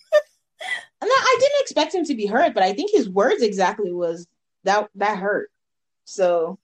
No, 1.02 1.10
I 1.10 1.36
didn't 1.38 1.60
expect 1.60 1.94
him 1.94 2.04
to 2.06 2.14
be 2.14 2.24
hurt, 2.24 2.54
but 2.54 2.62
I 2.62 2.72
think 2.72 2.90
his 2.90 3.10
words 3.10 3.42
exactly 3.42 3.92
was 3.92 4.26
that 4.62 4.88
that 4.94 5.18
hurt. 5.18 5.50
So 6.04 6.58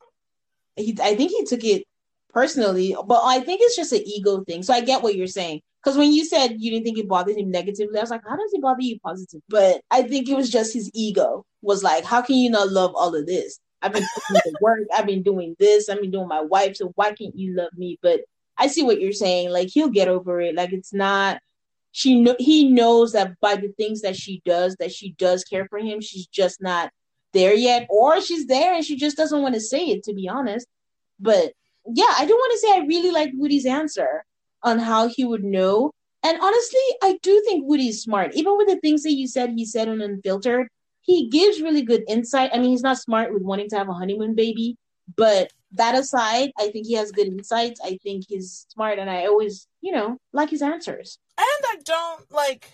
he, 0.77 0.97
I 1.03 1.15
think 1.15 1.31
he 1.31 1.45
took 1.45 1.63
it 1.63 1.85
personally, 2.33 2.97
but 3.07 3.23
I 3.25 3.41
think 3.41 3.61
it's 3.63 3.77
just 3.77 3.93
an 3.93 4.03
ego 4.07 4.43
thing. 4.45 4.63
So 4.63 4.73
I 4.73 4.81
get 4.81 5.03
what 5.03 5.17
you're 5.17 5.27
saying. 5.27 5.61
Because 5.83 5.97
when 5.97 6.13
you 6.13 6.25
said 6.25 6.57
you 6.59 6.71
didn't 6.71 6.85
think 6.85 6.99
it 6.99 7.09
bothered 7.09 7.37
him 7.37 7.51
negatively, 7.51 7.99
I 7.99 8.03
was 8.03 8.11
like, 8.11 8.27
how 8.27 8.37
does 8.37 8.53
it 8.53 8.61
bother 8.61 8.83
you 8.83 8.99
positive? 9.01 9.41
But 9.49 9.83
I 9.91 10.03
think 10.03 10.29
it 10.29 10.37
was 10.37 10.51
just 10.51 10.75
his 10.75 10.91
ego 10.93 11.45
was 11.63 11.83
like, 11.83 12.05
how 12.05 12.21
can 12.21 12.37
you 12.37 12.51
not 12.51 12.71
love 12.71 12.95
all 12.95 13.15
of 13.15 13.27
this? 13.27 13.59
I've 13.83 13.93
been 13.93 14.03
in 14.03 14.35
the 14.45 14.59
work, 14.61 14.81
I've 14.95 15.07
been 15.07 15.23
doing 15.23 15.57
this, 15.59 15.89
I've 15.89 16.03
been 16.03 16.11
doing 16.11 16.29
my 16.29 16.43
wife, 16.43 16.77
so 16.77 16.93
why 16.97 17.13
can't 17.13 17.35
you 17.35 17.57
love 17.57 17.71
me? 17.77 17.99
But 18.03 18.21
I 18.61 18.69
see 18.69 18.83
what 18.85 19.01
you're 19.01 19.13
saying. 19.13 19.51
Like 19.51 19.69
he'll 19.73 19.89
get 19.89 20.09
over 20.09 20.41
it. 20.41 20.55
Like 20.55 20.73
it's 20.73 20.93
not 20.93 21.41
she 21.93 22.21
know 22.21 22.37
he 22.39 22.69
knows 22.69 23.13
that 23.13 23.41
by 23.41 23.57
the 23.57 23.73
things 23.77 24.03
that 24.03 24.17
she 24.17 24.43
does 24.45 24.77
that 24.77 24.93
she 24.93 25.11
does 25.13 25.43
care 25.43 25.67
for 25.67 25.79
him 25.79 26.01
she's 26.01 26.27
just 26.29 26.63
not 26.63 26.93
there 27.33 27.53
yet 27.55 27.87
or 27.91 28.21
she's 28.21 28.47
there 28.47 28.75
and 28.75 28.85
she 28.85 28.97
just 28.97 29.17
doesn't 29.17 29.43
want 29.43 29.55
to 29.55 29.61
say 29.61 29.87
it 29.87 30.05
to 30.05 30.15
be 30.15 30.29
honest 30.29 30.69
but 31.19 31.53
yeah 31.93 32.15
i 32.17 32.25
do 32.25 32.33
want 32.33 32.53
to 32.53 32.59
say 32.59 32.73
i 32.75 32.87
really 32.87 33.11
like 33.11 33.31
woody's 33.35 33.67
answer 33.67 34.25
on 34.63 34.79
how 34.79 35.09
he 35.09 35.25
would 35.25 35.43
know 35.43 35.91
And 36.23 36.39
honestly, 36.41 36.81
I 37.03 37.19
do 37.23 37.43
think 37.47 37.65
Woody's 37.67 38.03
smart. 38.03 38.35
Even 38.35 38.57
with 38.57 38.69
the 38.69 38.79
things 38.81 39.03
that 39.05 39.13
you 39.15 39.27
said 39.27 39.51
he 39.51 39.65
said 39.65 39.89
on 39.89 40.03
Unfiltered, 40.03 40.69
he 41.01 41.29
gives 41.29 41.63
really 41.63 41.83
good 41.83 42.05
insight. 42.09 42.51
I 42.53 42.59
mean, 42.59 42.71
he's 42.71 42.83
not 42.83 42.99
smart 42.99 43.33
with 43.33 43.43
wanting 43.43 43.71
to 43.71 43.79
have 43.79 43.89
a 43.89 43.95
honeymoon 43.95 44.35
baby, 44.35 44.77
but 45.17 45.51
that 45.73 45.95
aside, 45.95 46.51
I 46.59 46.71
think 46.71 46.87
he 46.87 46.95
has 46.95 47.13
good 47.13 47.29
insights. 47.29 47.81
I 47.83 47.99
think 48.03 48.25
he's 48.29 48.67
smart, 48.71 48.99
and 48.99 49.11
I 49.11 49.27
always, 49.27 49.67
you 49.81 49.93
know, 49.93 50.19
like 50.33 50.51
his 50.51 50.63
answers. 50.63 51.19
And 51.39 51.47
I 51.47 51.77
don't 51.85 52.33
like. 52.33 52.71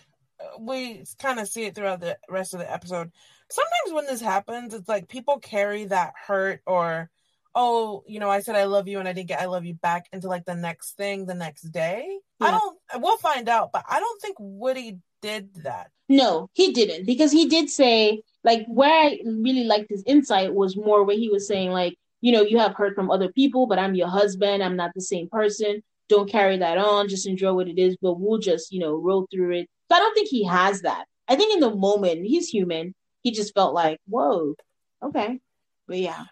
We 0.59 1.05
kind 1.18 1.40
of 1.40 1.49
see 1.49 1.64
it 1.64 1.74
throughout 1.74 2.01
the 2.01 2.18
rest 2.28 2.53
of 2.53 2.61
the 2.61 2.70
episode. 2.70 3.11
Sometimes 3.51 3.94
when 3.94 4.07
this 4.07 4.20
happens, 4.20 4.74
it's 4.74 4.88
like 4.88 5.09
people 5.09 5.38
carry 5.38 5.84
that 5.86 6.12
hurt 6.26 6.61
or, 6.66 7.11
oh, 7.55 8.05
you 8.07 8.20
know, 8.20 8.28
I 8.28 8.40
said 8.40 8.55
I 8.55 8.64
love 8.64 8.86
you 8.86 8.99
and 8.99 9.09
I 9.09 9.14
didn't 9.14 9.28
get 9.28 9.40
I 9.40 9.47
love 9.47 9.64
you 9.64 9.74
back 9.74 10.09
into 10.12 10.28
like 10.28 10.44
the 10.44 10.55
next 10.55 10.97
thing 10.97 11.24
the 11.24 11.34
next 11.34 11.62
day. 11.70 12.18
I 12.40 12.51
don't. 12.51 12.78
We'll 12.97 13.16
find 13.16 13.49
out, 13.49 13.70
but 13.72 13.84
I 13.88 13.99
don't 13.99 14.20
think 14.20 14.36
Woody 14.38 14.99
did 15.22 15.55
that. 15.64 15.90
No, 16.09 16.51
he 16.53 16.72
didn't 16.72 17.07
because 17.07 17.32
he 17.32 17.49
did 17.49 17.70
say 17.70 18.22
like 18.44 18.66
where 18.66 18.92
I 18.92 19.20
really 19.24 19.64
liked 19.64 19.90
his 19.90 20.05
insight 20.07 20.55
was 20.55 20.76
more 20.76 21.05
where 21.05 21.16
he 21.16 21.30
was 21.30 21.49
saying 21.49 21.70
like 21.70 21.97
you 22.21 22.33
know 22.33 22.43
you 22.43 22.59
have 22.59 22.75
heard 22.75 22.95
from 22.95 23.11
other 23.11 23.31
people, 23.33 23.67
but 23.67 23.79
I'm 23.79 23.95
your 23.95 24.09
husband. 24.09 24.62
I'm 24.62 24.77
not 24.77 24.93
the 24.95 25.01
same 25.01 25.29
person. 25.29 25.83
Don't 26.09 26.31
carry 26.31 26.57
that 26.59 26.79
on. 26.79 27.09
Just 27.09 27.27
enjoy 27.27 27.53
what 27.53 27.69
it 27.69 27.79
is. 27.79 27.97
But 28.01 28.21
we'll 28.21 28.39
just 28.39 28.73
you 28.73 28.81
know 28.81 28.95
roll 28.97 29.27
through 29.33 29.53
it. 29.57 29.69
So 29.91 29.97
I 29.97 30.01
don't 30.01 30.14
think 30.14 30.29
he 30.29 30.45
has 30.45 30.83
that. 30.83 31.07
I 31.29 31.37
think 31.37 31.55
in 31.55 31.61
the 31.61 31.75
moment 31.75 32.25
he's 32.27 32.49
human. 32.49 32.95
He 33.23 33.33
just 33.33 33.55
felt 33.55 33.75
like 33.75 33.99
whoa, 34.09 34.55
okay, 35.03 35.41
but 35.89 35.99
yeah, 35.99 36.25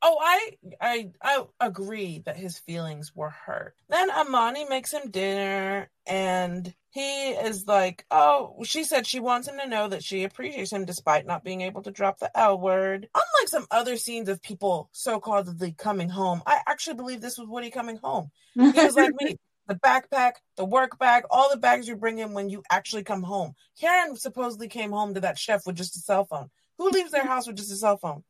Oh, 0.00 0.16
I 0.20 0.50
I 0.80 1.10
I 1.22 1.44
agree 1.60 2.20
that 2.24 2.36
his 2.36 2.58
feelings 2.58 3.14
were 3.14 3.30
hurt. 3.30 3.74
Then 3.88 4.10
Amani 4.10 4.64
makes 4.68 4.92
him 4.92 5.10
dinner 5.10 5.90
and 6.06 6.72
he 6.90 7.30
is 7.30 7.66
like, 7.66 8.06
"Oh, 8.10 8.62
she 8.64 8.84
said 8.84 9.06
she 9.06 9.20
wants 9.20 9.48
him 9.48 9.58
to 9.58 9.66
know 9.68 9.88
that 9.88 10.04
she 10.04 10.24
appreciates 10.24 10.72
him 10.72 10.84
despite 10.84 11.26
not 11.26 11.44
being 11.44 11.62
able 11.62 11.82
to 11.82 11.90
drop 11.90 12.18
the 12.18 12.36
L 12.38 12.60
word." 12.60 13.08
Unlike 13.14 13.48
some 13.48 13.66
other 13.70 13.96
scenes 13.96 14.28
of 14.28 14.40
people 14.42 14.88
so-calledly 14.92 15.76
coming 15.76 16.08
home, 16.08 16.42
I 16.46 16.60
actually 16.68 16.94
believe 16.96 17.20
this 17.20 17.38
was 17.38 17.48
Woody 17.48 17.70
coming 17.70 17.96
home. 17.96 18.30
He 18.72 18.84
was 18.84 18.94
like 18.96 19.12
me. 19.20 19.36
The 19.68 19.74
backpack, 19.74 20.36
the 20.56 20.64
work 20.64 20.98
bag, 20.98 21.24
all 21.30 21.50
the 21.50 21.58
bags 21.58 21.86
you 21.86 21.94
bring 21.94 22.20
in 22.20 22.32
when 22.32 22.48
you 22.48 22.62
actually 22.70 23.04
come 23.04 23.22
home. 23.22 23.54
Karen 23.78 24.16
supposedly 24.16 24.66
came 24.66 24.92
home 24.92 25.12
to 25.12 25.20
that 25.20 25.36
chef 25.36 25.66
with 25.66 25.76
just 25.76 25.94
a 25.94 25.98
cell 25.98 26.24
phone. 26.24 26.48
Who 26.78 26.88
leaves 26.88 27.10
their 27.10 27.26
house 27.26 27.46
with 27.46 27.56
just 27.56 27.70
a 27.70 27.76
cell 27.76 27.98
phone? 27.98 28.24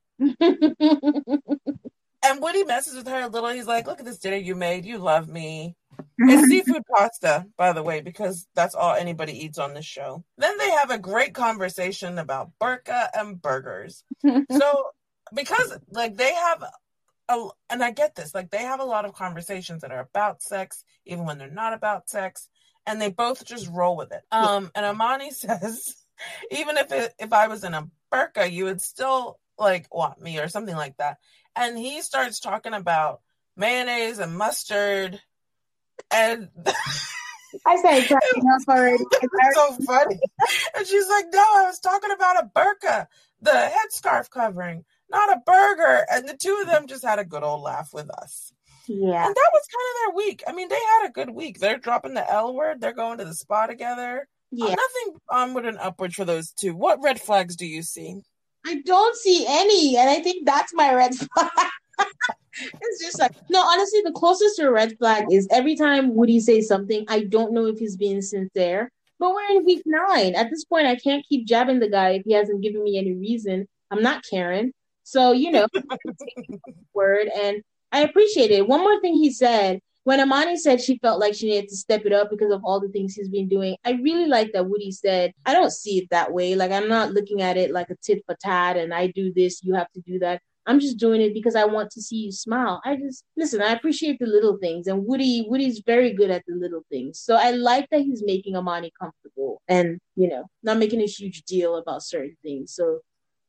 And 2.21 2.43
Woody 2.43 2.65
messes 2.65 2.97
with 2.97 3.07
her 3.07 3.23
a 3.23 3.29
little. 3.29 3.49
He's 3.51 3.67
like, 3.67 3.87
"Look 3.87 4.01
at 4.01 4.05
this 4.05 4.19
dinner 4.19 4.37
you 4.37 4.55
made. 4.55 4.85
You 4.85 4.99
love 4.99 5.29
me." 5.29 5.77
It's 6.19 6.49
seafood 6.51 6.83
pasta, 6.95 7.47
by 7.57 7.73
the 7.73 7.83
way, 7.83 8.01
because 8.01 8.47
that's 8.55 8.75
all 8.75 8.95
anybody 8.95 9.33
eats 9.33 9.59
on 9.59 9.75
this 9.75 9.85
show. 9.85 10.25
Then 10.37 10.59
they 10.59 10.71
have 10.71 10.91
a 10.91 10.99
great 10.99 11.35
conversation 11.35 12.19
about 12.19 12.51
burka 12.59 13.09
and 13.15 13.41
burgers. 13.41 14.05
So, 14.25 14.91
because 15.35 15.79
like 15.91 16.17
they 16.17 16.35
have 16.35 16.65
a, 17.29 17.49
and 17.71 17.83
I 17.83 17.93
get 17.93 18.15
this, 18.15 18.35
like 18.35 18.51
they 18.51 18.63
have 18.63 18.81
a 18.81 18.85
lot 18.85 19.05
of 19.05 19.15
conversations 19.15 19.83
that 19.83 19.93
are 19.93 20.01
about 20.01 20.43
sex, 20.43 20.85
even 21.07 21.25
when 21.25 21.39
they're 21.39 21.51
not 21.51 21.73
about 21.73 22.09
sex, 22.09 22.49
and 22.87 23.01
they 23.01 23.11
both 23.11 23.45
just 23.45 23.69
roll 23.69 23.97
with 23.97 24.13
it. 24.13 24.23
Um, 24.33 24.71
and 24.75 24.85
Amani 24.85 25.31
says, 25.31 25.95
even 26.51 26.77
if 26.79 26.91
it, 26.91 27.15
if 27.19 27.33
I 27.33 27.47
was 27.49 27.63
in 27.63 27.75
a 27.75 27.89
burka, 28.11 28.51
you 28.51 28.65
would 28.65 28.83
still 28.83 29.39
like 29.59 29.93
want 29.95 30.21
me 30.21 30.39
or 30.39 30.49
something 30.49 30.77
like 30.77 30.97
that. 30.99 31.19
And 31.57 31.77
he 31.77 32.03
starts 32.03 32.41
talking 32.41 32.75
about 32.75 33.21
mayonnaise 33.57 34.19
and 34.19 34.37
mustard, 34.37 35.21
and 36.13 36.49
I 37.67 37.77
started 37.77 38.07
cracking 38.07 38.45
up 38.51 38.69
already. 38.69 39.05
it's 39.23 39.57
so 39.57 39.77
funny. 39.85 40.21
And 40.77 40.87
she's 40.87 41.09
like, 41.09 41.27
"No, 41.33 41.41
I 41.41 41.65
was 41.65 41.81
talking 41.81 42.11
about 42.13 42.45
a 42.45 42.51
burqa, 42.55 43.07
the 43.43 43.51
headscarf 43.51 44.31
covering, 44.31 44.85
not 45.11 45.33
a 45.37 45.41
burger." 45.45 46.07
And 46.11 46.29
the 46.29 46.37
two 46.37 46.59
of 46.63 46.69
them 46.69 46.87
just 46.87 47.05
had 47.05 47.19
a 47.19 47.25
good 47.25 47.43
old 47.43 47.63
laugh 47.63 47.91
with 47.93 48.11
us. 48.11 48.53
Yeah, 48.87 49.27
And 49.27 49.35
that 49.35 49.51
was 49.53 49.67
kind 49.67 49.89
of 49.91 50.15
their 50.15 50.17
week. 50.27 50.43
I 50.49 50.53
mean, 50.53 50.69
they 50.69 50.75
had 50.75 51.09
a 51.09 51.13
good 51.13 51.29
week. 51.31 51.59
They're 51.59 51.77
dropping 51.77 52.15
the 52.15 52.31
L 52.31 52.55
word. 52.55 52.81
They're 52.81 52.95
going 52.95 53.19
to 53.19 53.25
the 53.27 53.35
spa 53.35 53.67
together. 53.67 54.27
yeah. 54.51 54.69
Nothing 54.69 55.21
um, 55.31 55.51
onward 55.51 55.67
and 55.67 55.77
upward 55.79 56.15
for 56.15 56.25
those 56.25 56.53
two. 56.53 56.75
What 56.75 57.03
red 57.03 57.21
flags 57.21 57.55
do 57.57 57.67
you 57.67 57.83
see? 57.83 58.23
I 58.67 58.83
don't 58.85 59.17
see 59.17 59.47
any, 59.49 59.97
and 59.97 60.11
I 60.11 60.21
think 60.21 60.47
that's 60.47 60.75
my 60.75 60.95
red 60.95 61.15
flag. 61.15 61.51
it's 62.61 63.05
just 63.05 63.19
like 63.19 63.33
no, 63.49 63.61
honestly, 63.61 64.01
the 64.05 64.13
closest 64.13 64.57
to 64.57 64.69
a 64.69 64.73
red 64.73 64.97
flag 64.99 65.27
is 65.31 65.49
every 65.51 65.77
time 65.77 66.15
Woody 66.15 66.41
says 66.41 66.69
something, 66.69 67.05
I 67.09 67.25
don't 67.25 67.53
know 67.53 67.67
if 67.67 67.79
he's 67.79 67.97
being 67.97 68.23
sincere. 68.23 68.91
But 69.21 69.35
we're 69.35 69.59
in 69.59 69.65
week 69.65 69.83
nine. 69.85 70.37
At 70.37 70.49
this 70.49 70.65
point, 70.65 70.87
I 70.87 70.95
can't 70.95 71.27
keep 71.29 71.45
jabbing 71.47 71.81
the 71.81 71.89
guy 71.89 72.11
if 72.11 72.23
he 72.25 72.35
hasn't 72.35 72.63
given 72.63 72.85
me 72.85 72.99
any 72.99 73.15
reason. 73.15 73.67
I'm 73.91 74.03
not 74.03 74.25
Karen. 74.29 74.73
So, 75.03 75.33
you 75.33 75.51
know, 75.51 75.67
word 76.95 77.29
and 77.35 77.63
I 77.91 78.01
appreciate 78.01 78.51
it. 78.51 78.69
One 78.69 78.81
more 78.81 79.01
thing 79.01 79.15
he 79.15 79.33
said 79.33 79.81
when 80.05 80.21
Amani 80.21 80.57
said 80.57 80.81
she 80.81 80.99
felt 80.99 81.21
like 81.21 81.35
she 81.35 81.51
needed 81.51 81.69
to 81.69 81.77
step 81.77 82.07
it 82.07 82.13
up 82.13 82.31
because 82.31 82.53
of 82.53 82.65
all 82.65 82.81
the 82.81 82.89
things 82.89 83.15
he's 83.15 83.29
been 83.29 83.49
doing, 83.49 83.77
I 83.85 83.93
really 83.93 84.27
like 84.27 84.53
that 84.53 84.67
Woody 84.67 84.91
said, 84.91 85.33
I 85.45 85.53
don't 85.53 85.73
see 85.73 85.99
it 85.99 86.09
that 86.11 86.33
way. 86.33 86.55
Like, 86.55 86.71
I'm 86.71 86.89
not 86.89 87.13
looking 87.13 87.43
at 87.43 87.57
it 87.57 87.73
like 87.73 87.91
a 87.91 87.97
tit 88.03 88.23
for 88.27 88.37
tat 88.41 88.77
and 88.77 88.95
I 88.95 89.09
do 89.09 89.33
this, 89.33 89.63
you 89.63 89.75
have 89.75 89.91
to 89.93 90.01
do 90.01 90.19
that. 90.21 90.41
I'm 90.67 90.81
just 90.81 90.99
doing 90.99 91.23
it 91.23 91.33
because 91.33 91.57
I 91.57 91.65
want 91.65 91.91
to 91.93 92.03
see 92.03 92.17
you 92.17 92.33
smile. 92.33 92.83
I 92.85 92.97
just 92.97 93.25
listen, 93.39 93.63
I 93.63 93.73
appreciate 93.73 94.19
the 94.19 94.27
little 94.27 94.59
things 94.59 94.87
and 94.87 95.07
Woody 95.07 95.47
Woody's 95.49 95.81
very 95.85 96.13
good 96.13 96.31
at 96.31 96.43
the 96.47 96.55
little 96.55 96.83
things. 96.91 97.19
So 97.19 97.37
I 97.37 97.53
like 97.53 97.89
that 97.91 98.03
he's 98.03 98.23
making 98.23 98.55
Amani 98.55 98.93
comfortable 99.01 99.63
and, 99.67 99.99
you 100.15 100.29
know, 100.29 100.45
not 100.63 100.77
making 100.77 101.01
a 101.01 101.07
huge 101.07 101.43
deal 101.45 101.77
about 101.77 102.03
certain 102.03 102.37
things. 102.43 102.75
So, 102.75 103.01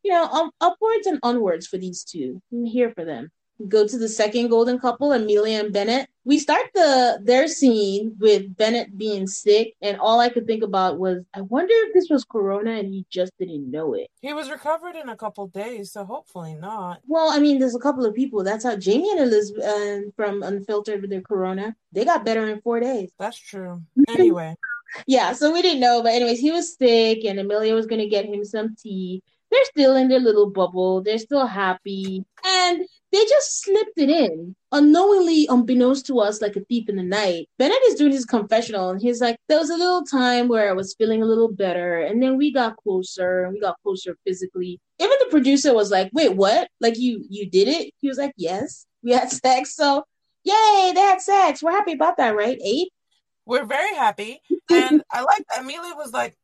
you 0.03 0.13
know, 0.13 0.51
upwards 0.61 1.07
and 1.07 1.19
onwards 1.21 1.67
for 1.67 1.77
these 1.77 2.05
two. 2.05 2.41
I'm 2.53 2.63
here 2.63 2.91
for 2.91 3.03
them 3.03 3.31
go 3.67 3.85
to 3.87 3.97
the 3.97 4.07
second 4.07 4.49
golden 4.49 4.79
couple, 4.79 5.11
Amelia 5.11 5.59
and 5.59 5.73
Bennett. 5.73 6.09
We 6.23 6.39
start 6.39 6.67
the 6.73 7.19
their 7.23 7.47
scene 7.47 8.15
with 8.19 8.55
Bennett 8.55 8.97
being 8.97 9.27
sick, 9.27 9.73
and 9.81 9.97
all 9.99 10.19
I 10.19 10.29
could 10.29 10.45
think 10.45 10.63
about 10.63 10.99
was, 10.99 11.23
I 11.33 11.41
wonder 11.41 11.73
if 11.73 11.93
this 11.93 12.09
was 12.09 12.23
Corona 12.23 12.71
and 12.71 12.93
he 12.93 13.05
just 13.09 13.33
didn't 13.39 13.69
know 13.69 13.93
it. 13.93 14.09
He 14.21 14.33
was 14.33 14.49
recovered 14.49 14.95
in 14.95 15.09
a 15.09 15.17
couple 15.17 15.47
days, 15.47 15.91
so 15.91 16.05
hopefully 16.05 16.55
not. 16.55 16.99
Well, 17.07 17.29
I 17.31 17.39
mean, 17.39 17.59
there's 17.59 17.75
a 17.75 17.79
couple 17.79 18.05
of 18.05 18.13
people. 18.13 18.43
That's 18.43 18.63
how 18.63 18.75
Jamie 18.75 19.11
and 19.11 19.21
Elizabeth 19.21 19.63
uh, 19.63 20.11
from 20.15 20.43
Unfiltered 20.43 21.01
with 21.01 21.09
their 21.09 21.21
Corona, 21.21 21.75
they 21.91 22.05
got 22.05 22.25
better 22.25 22.47
in 22.47 22.61
four 22.61 22.79
days. 22.79 23.11
That's 23.19 23.37
true. 23.37 23.81
Anyway, 24.09 24.55
Yeah, 25.07 25.33
so 25.33 25.51
we 25.53 25.61
didn't 25.61 25.79
know, 25.81 26.01
but 26.03 26.13
anyways, 26.13 26.39
he 26.39 26.51
was 26.51 26.75
sick, 26.75 27.23
and 27.25 27.39
Amelia 27.39 27.73
was 27.73 27.85
gonna 27.85 28.07
get 28.09 28.25
him 28.25 28.43
some 28.43 28.75
tea. 28.75 29.21
They're 29.51 29.65
still 29.65 29.95
in 29.95 30.07
their 30.09 30.19
little 30.19 30.49
bubble. 30.49 31.01
They're 31.01 31.17
still 31.17 31.45
happy, 31.45 32.25
and 32.45 32.81
they 33.11 33.23
just 33.25 33.63
slipped 33.63 33.97
it 33.97 34.09
in 34.09 34.55
unknowingly, 34.71 35.47
unbeknownst 35.49 36.05
to 36.07 36.19
us, 36.19 36.41
like 36.41 36.55
a 36.55 36.61
thief 36.61 36.89
in 36.89 36.95
the 36.95 37.03
night. 37.03 37.49
Bennett 37.57 37.81
is 37.87 37.95
doing 37.95 38.11
his 38.11 38.25
confessional, 38.25 38.89
and 38.89 39.01
he's 39.01 39.21
like, 39.21 39.37
"There 39.47 39.59
was 39.59 39.69
a 39.69 39.77
little 39.77 40.03
time 40.03 40.47
where 40.47 40.69
I 40.69 40.73
was 40.73 40.95
feeling 40.95 41.21
a 41.23 41.25
little 41.25 41.51
better, 41.51 41.99
and 42.01 42.21
then 42.21 42.37
we 42.37 42.53
got 42.53 42.77
closer, 42.77 43.43
and 43.43 43.53
we 43.53 43.59
got 43.59 43.77
closer 43.83 44.15
physically." 44.25 44.79
Even 44.99 45.15
the 45.19 45.27
producer 45.31 45.73
was 45.73 45.91
like, 45.91 46.09
"Wait, 46.13 46.35
what? 46.35 46.69
Like 46.79 46.97
you 46.97 47.25
you 47.29 47.49
did 47.49 47.67
it?" 47.67 47.93
He 47.99 48.07
was 48.07 48.17
like, 48.17 48.33
"Yes, 48.37 48.85
we 49.03 49.11
had 49.11 49.31
sex." 49.31 49.75
So, 49.75 50.03
yay, 50.43 50.91
they 50.93 51.01
had 51.01 51.21
sex. 51.21 51.63
We're 51.63 51.71
happy 51.71 51.93
about 51.93 52.17
that, 52.17 52.35
right? 52.35 52.59
Aid. 52.63 52.89
we're 53.45 53.65
very 53.65 53.95
happy. 53.95 54.41
And 54.71 55.01
I 55.11 55.21
like 55.21 55.43
that 55.49 55.61
Amelia 55.61 55.95
was 55.95 56.13
like, 56.13 56.37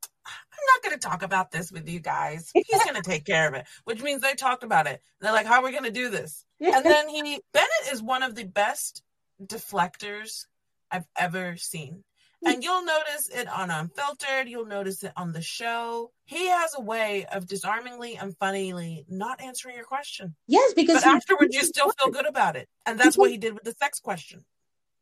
not 0.74 0.82
going 0.82 0.98
to 0.98 1.08
talk 1.08 1.22
about 1.22 1.50
this 1.50 1.70
with 1.72 1.88
you 1.88 2.00
guys. 2.00 2.50
He's 2.52 2.84
going 2.84 2.96
to 2.96 3.02
take 3.02 3.24
care 3.24 3.48
of 3.48 3.54
it, 3.54 3.66
which 3.84 4.02
means 4.02 4.22
they 4.22 4.34
talked 4.34 4.64
about 4.64 4.86
it. 4.86 5.00
They're 5.20 5.32
like, 5.32 5.46
how 5.46 5.60
are 5.60 5.64
we 5.64 5.72
going 5.72 5.84
to 5.84 5.90
do 5.90 6.10
this? 6.10 6.44
And 6.60 6.84
then 6.84 7.08
he, 7.08 7.40
Bennett 7.52 7.92
is 7.92 8.02
one 8.02 8.22
of 8.22 8.34
the 8.34 8.44
best 8.44 9.02
deflectors 9.42 10.46
I've 10.90 11.06
ever 11.16 11.56
seen. 11.56 12.04
And 12.44 12.62
you'll 12.62 12.84
notice 12.84 13.28
it 13.34 13.48
on 13.48 13.70
Unfiltered. 13.70 14.48
You'll 14.48 14.66
notice 14.66 15.02
it 15.02 15.12
on 15.16 15.32
the 15.32 15.42
show. 15.42 16.12
He 16.26 16.48
has 16.48 16.74
a 16.76 16.80
way 16.80 17.26
of 17.26 17.46
disarmingly 17.46 18.16
and 18.16 18.36
funnily 18.38 19.04
not 19.08 19.40
answering 19.40 19.74
your 19.74 19.84
question. 19.84 20.36
Yes, 20.46 20.74
because 20.74 21.02
But 21.02 21.06
afterwards, 21.06 21.56
you 21.56 21.62
still 21.64 21.90
feel 21.90 22.12
good 22.12 22.26
about 22.26 22.54
it. 22.56 22.68
And 22.84 23.00
that's 23.00 23.18
what 23.18 23.30
he 23.30 23.38
did 23.38 23.54
with 23.54 23.64
the 23.64 23.72
sex 23.72 23.98
question. 23.98 24.44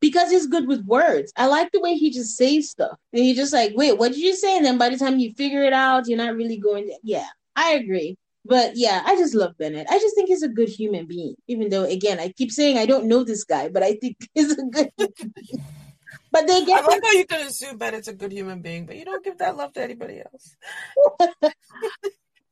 Because 0.05 0.31
he's 0.31 0.47
good 0.47 0.69
with 0.69 0.85
words. 0.85 1.33
I 1.35 1.47
like 1.47 1.73
the 1.73 1.81
way 1.81 1.95
he 1.95 2.11
just 2.11 2.37
says 2.37 2.69
stuff. 2.69 2.99
And 3.15 3.25
you're 3.25 3.35
just 3.35 3.55
like, 3.55 3.73
wait, 3.75 3.97
what 3.97 4.13
did 4.13 4.21
you 4.21 4.37
say? 4.37 4.55
And 4.55 4.67
then 4.67 4.77
by 4.77 4.91
the 4.91 4.99
time 4.99 5.19
you 5.19 5.33
figure 5.33 5.63
it 5.63 5.73
out, 5.73 6.07
you're 6.07 6.19
not 6.19 6.37
really 6.37 6.59
going 6.59 6.89
to 6.89 6.99
yeah, 7.03 7.27
I 7.57 7.73
agree. 7.73 8.19
But 8.45 8.73
yeah, 8.77 9.03
I 9.07 9.17
just 9.17 9.35
love 9.35 9.57
Bennett. 9.57 9.87
I 9.89 9.99
just 9.99 10.15
think 10.15 10.29
he's 10.29 10.43
a 10.43 10.49
good 10.49 10.69
human 10.69 11.07
being. 11.07 11.37
Even 11.49 11.71
though 11.71 11.85
again, 11.85 12.21
I 12.21 12.29
keep 12.37 12.53
saying 12.53 12.77
I 12.77 12.85
don't 12.85 13.07
know 13.07 13.25
this 13.25 13.45
guy, 13.45 13.71
but 13.71 13.83
I 13.83 13.95
think 13.95 14.19
he's 14.35 14.53
a 14.53 14.63
good 14.63 14.91
human 14.99 15.33
being. 15.35 15.65
But 16.31 16.47
they 16.49 16.67
get. 16.67 16.85
I 16.85 16.87
like 16.87 17.03
how 17.03 17.13
you 17.13 17.25
can 17.25 17.47
assume 17.47 17.79
Bennett's 17.79 18.09
a 18.09 18.13
good 18.13 18.33
human 18.33 18.61
being, 18.61 18.85
but 18.85 18.97
you 18.97 19.07
don't 19.07 19.25
give 19.25 19.39
that 19.39 19.57
love 19.57 19.73
to 19.73 19.83
anybody 19.83 20.21
else. 20.21 20.55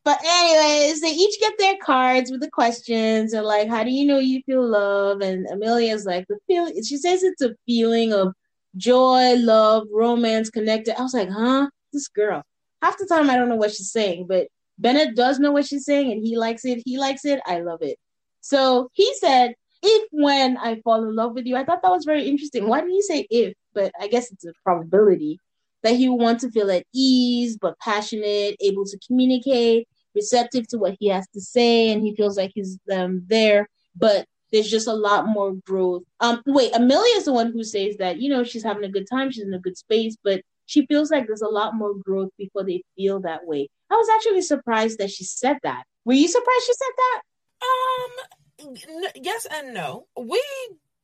But 0.05 0.19
anyways, 0.25 1.01
they 1.01 1.11
each 1.13 1.39
get 1.39 1.55
their 1.59 1.77
cards 1.81 2.31
with 2.31 2.41
the 2.41 2.51
questions 2.51 3.33
and 3.33 3.47
like, 3.47 3.69
how 3.69 3.85
do 3.85 3.91
you 3.91 4.05
know 4.05 4.19
you 4.19 4.43
feel 4.43 4.67
love? 4.67 5.21
And 5.21 5.47
Amelia's 5.47 6.05
like 6.05 6.27
the 6.29 6.39
feeling. 6.49 6.83
She 6.83 6.97
says 6.97 7.23
it's 7.23 7.43
a 7.43 7.55
feeling 7.67 8.13
of 8.13 8.35
joy, 8.77 9.35
love, 9.37 9.87
romance, 9.93 10.51
connected. 10.51 10.99
I 10.99 11.03
was 11.03 11.15
like, 11.15 11.31
huh? 11.31 11.69
This 11.93 12.09
girl. 12.09 12.43
Half 12.83 12.99
the 12.99 13.07
time 13.07 13.31
I 13.31 13.37
don't 13.37 13.49
know 13.49 13.57
what 13.57 13.73
she's 13.73 13.93
saying, 13.93 14.27
but 14.29 14.49
Bennett 14.79 15.15
does 15.15 15.39
know 15.39 15.53
what 15.53 15.67
she's 15.67 15.85
saying 15.85 16.11
and 16.11 16.27
he 16.27 16.37
likes 16.37 16.65
it. 16.65 16.83
He 16.85 16.99
likes 16.99 17.25
it. 17.25 17.41
I 17.47 17.61
love 17.61 17.83
it. 17.83 17.97
So 18.41 18.89
he 18.95 19.15
said, 19.15 19.55
if 19.85 20.09
when 20.11 20.57
I 20.57 20.81
fall 20.83 21.05
in 21.05 21.15
love 21.15 21.35
with 21.35 21.47
you, 21.47 21.57
I 21.57 21.65
thought 21.65 21.83
that 21.83 21.91
was 21.91 22.05
very 22.05 22.29
interesting. 22.29 22.69
Why 22.69 22.81
did 22.81 22.91
he 22.91 23.03
say 23.03 23.27
if? 23.31 23.55
But 23.73 23.93
I 24.01 24.09
guess 24.09 24.33
it's 24.33 24.45
a 24.45 24.53
probability 24.65 25.39
that 25.83 25.97
he 25.97 26.09
would 26.09 26.20
want 26.20 26.41
to 26.41 26.51
feel 26.51 26.70
at 26.70 26.85
ease, 26.95 27.57
but 27.61 27.78
passionate, 27.78 28.57
able 28.61 28.85
to 28.85 28.99
communicate, 29.07 29.89
receptive 30.14 30.68
to 30.68 30.78
what 30.78 30.97
he 31.01 31.09
has 31.09 31.26
to 31.35 31.41
say, 31.41 31.91
and 31.91 32.03
he 32.03 32.14
feels 32.14 32.37
like 32.37 32.53
he's 32.55 32.78
um, 32.93 33.22
there. 33.26 33.68
But 33.97 34.26
there's 34.53 34.70
just 34.70 34.87
a 34.87 34.93
lot 34.95 35.26
more 35.26 35.55
growth. 35.66 36.03
Um, 36.20 36.43
wait, 36.47 36.74
Amelia 36.74 37.16
is 37.16 37.24
the 37.24 37.33
one 37.33 37.53
who 37.53 37.64
says 37.64 37.97
that 37.99 38.20
you 38.20 38.28
know 38.28 38.45
she's 38.45 38.62
having 38.62 38.85
a 38.85 38.91
good 38.91 39.07
time, 39.11 39.30
she's 39.30 39.45
in 39.45 39.55
a 39.55 39.59
good 39.59 39.76
space, 39.76 40.16
but 40.22 40.43
she 40.66 40.87
feels 40.87 41.11
like 41.11 41.26
there's 41.26 41.43
a 41.43 41.49
lot 41.49 41.74
more 41.74 41.95
growth 41.95 42.30
before 42.39 42.64
they 42.64 42.83
feel 42.97 43.20
that 43.20 43.47
way. 43.47 43.68
I 43.91 43.95
was 43.95 44.09
actually 44.09 44.43
surprised 44.43 44.99
that 44.99 45.11
she 45.11 45.24
said 45.24 45.59
that. 45.62 45.85
Were 46.05 46.14
you 46.14 46.28
surprised 46.28 46.64
she 46.66 46.72
said 46.72 46.95
that? 46.97 47.22
Um, 47.62 48.76
n- 49.05 49.22
yes 49.22 49.47
and 49.51 49.74
no. 49.74 50.07
We 50.18 50.43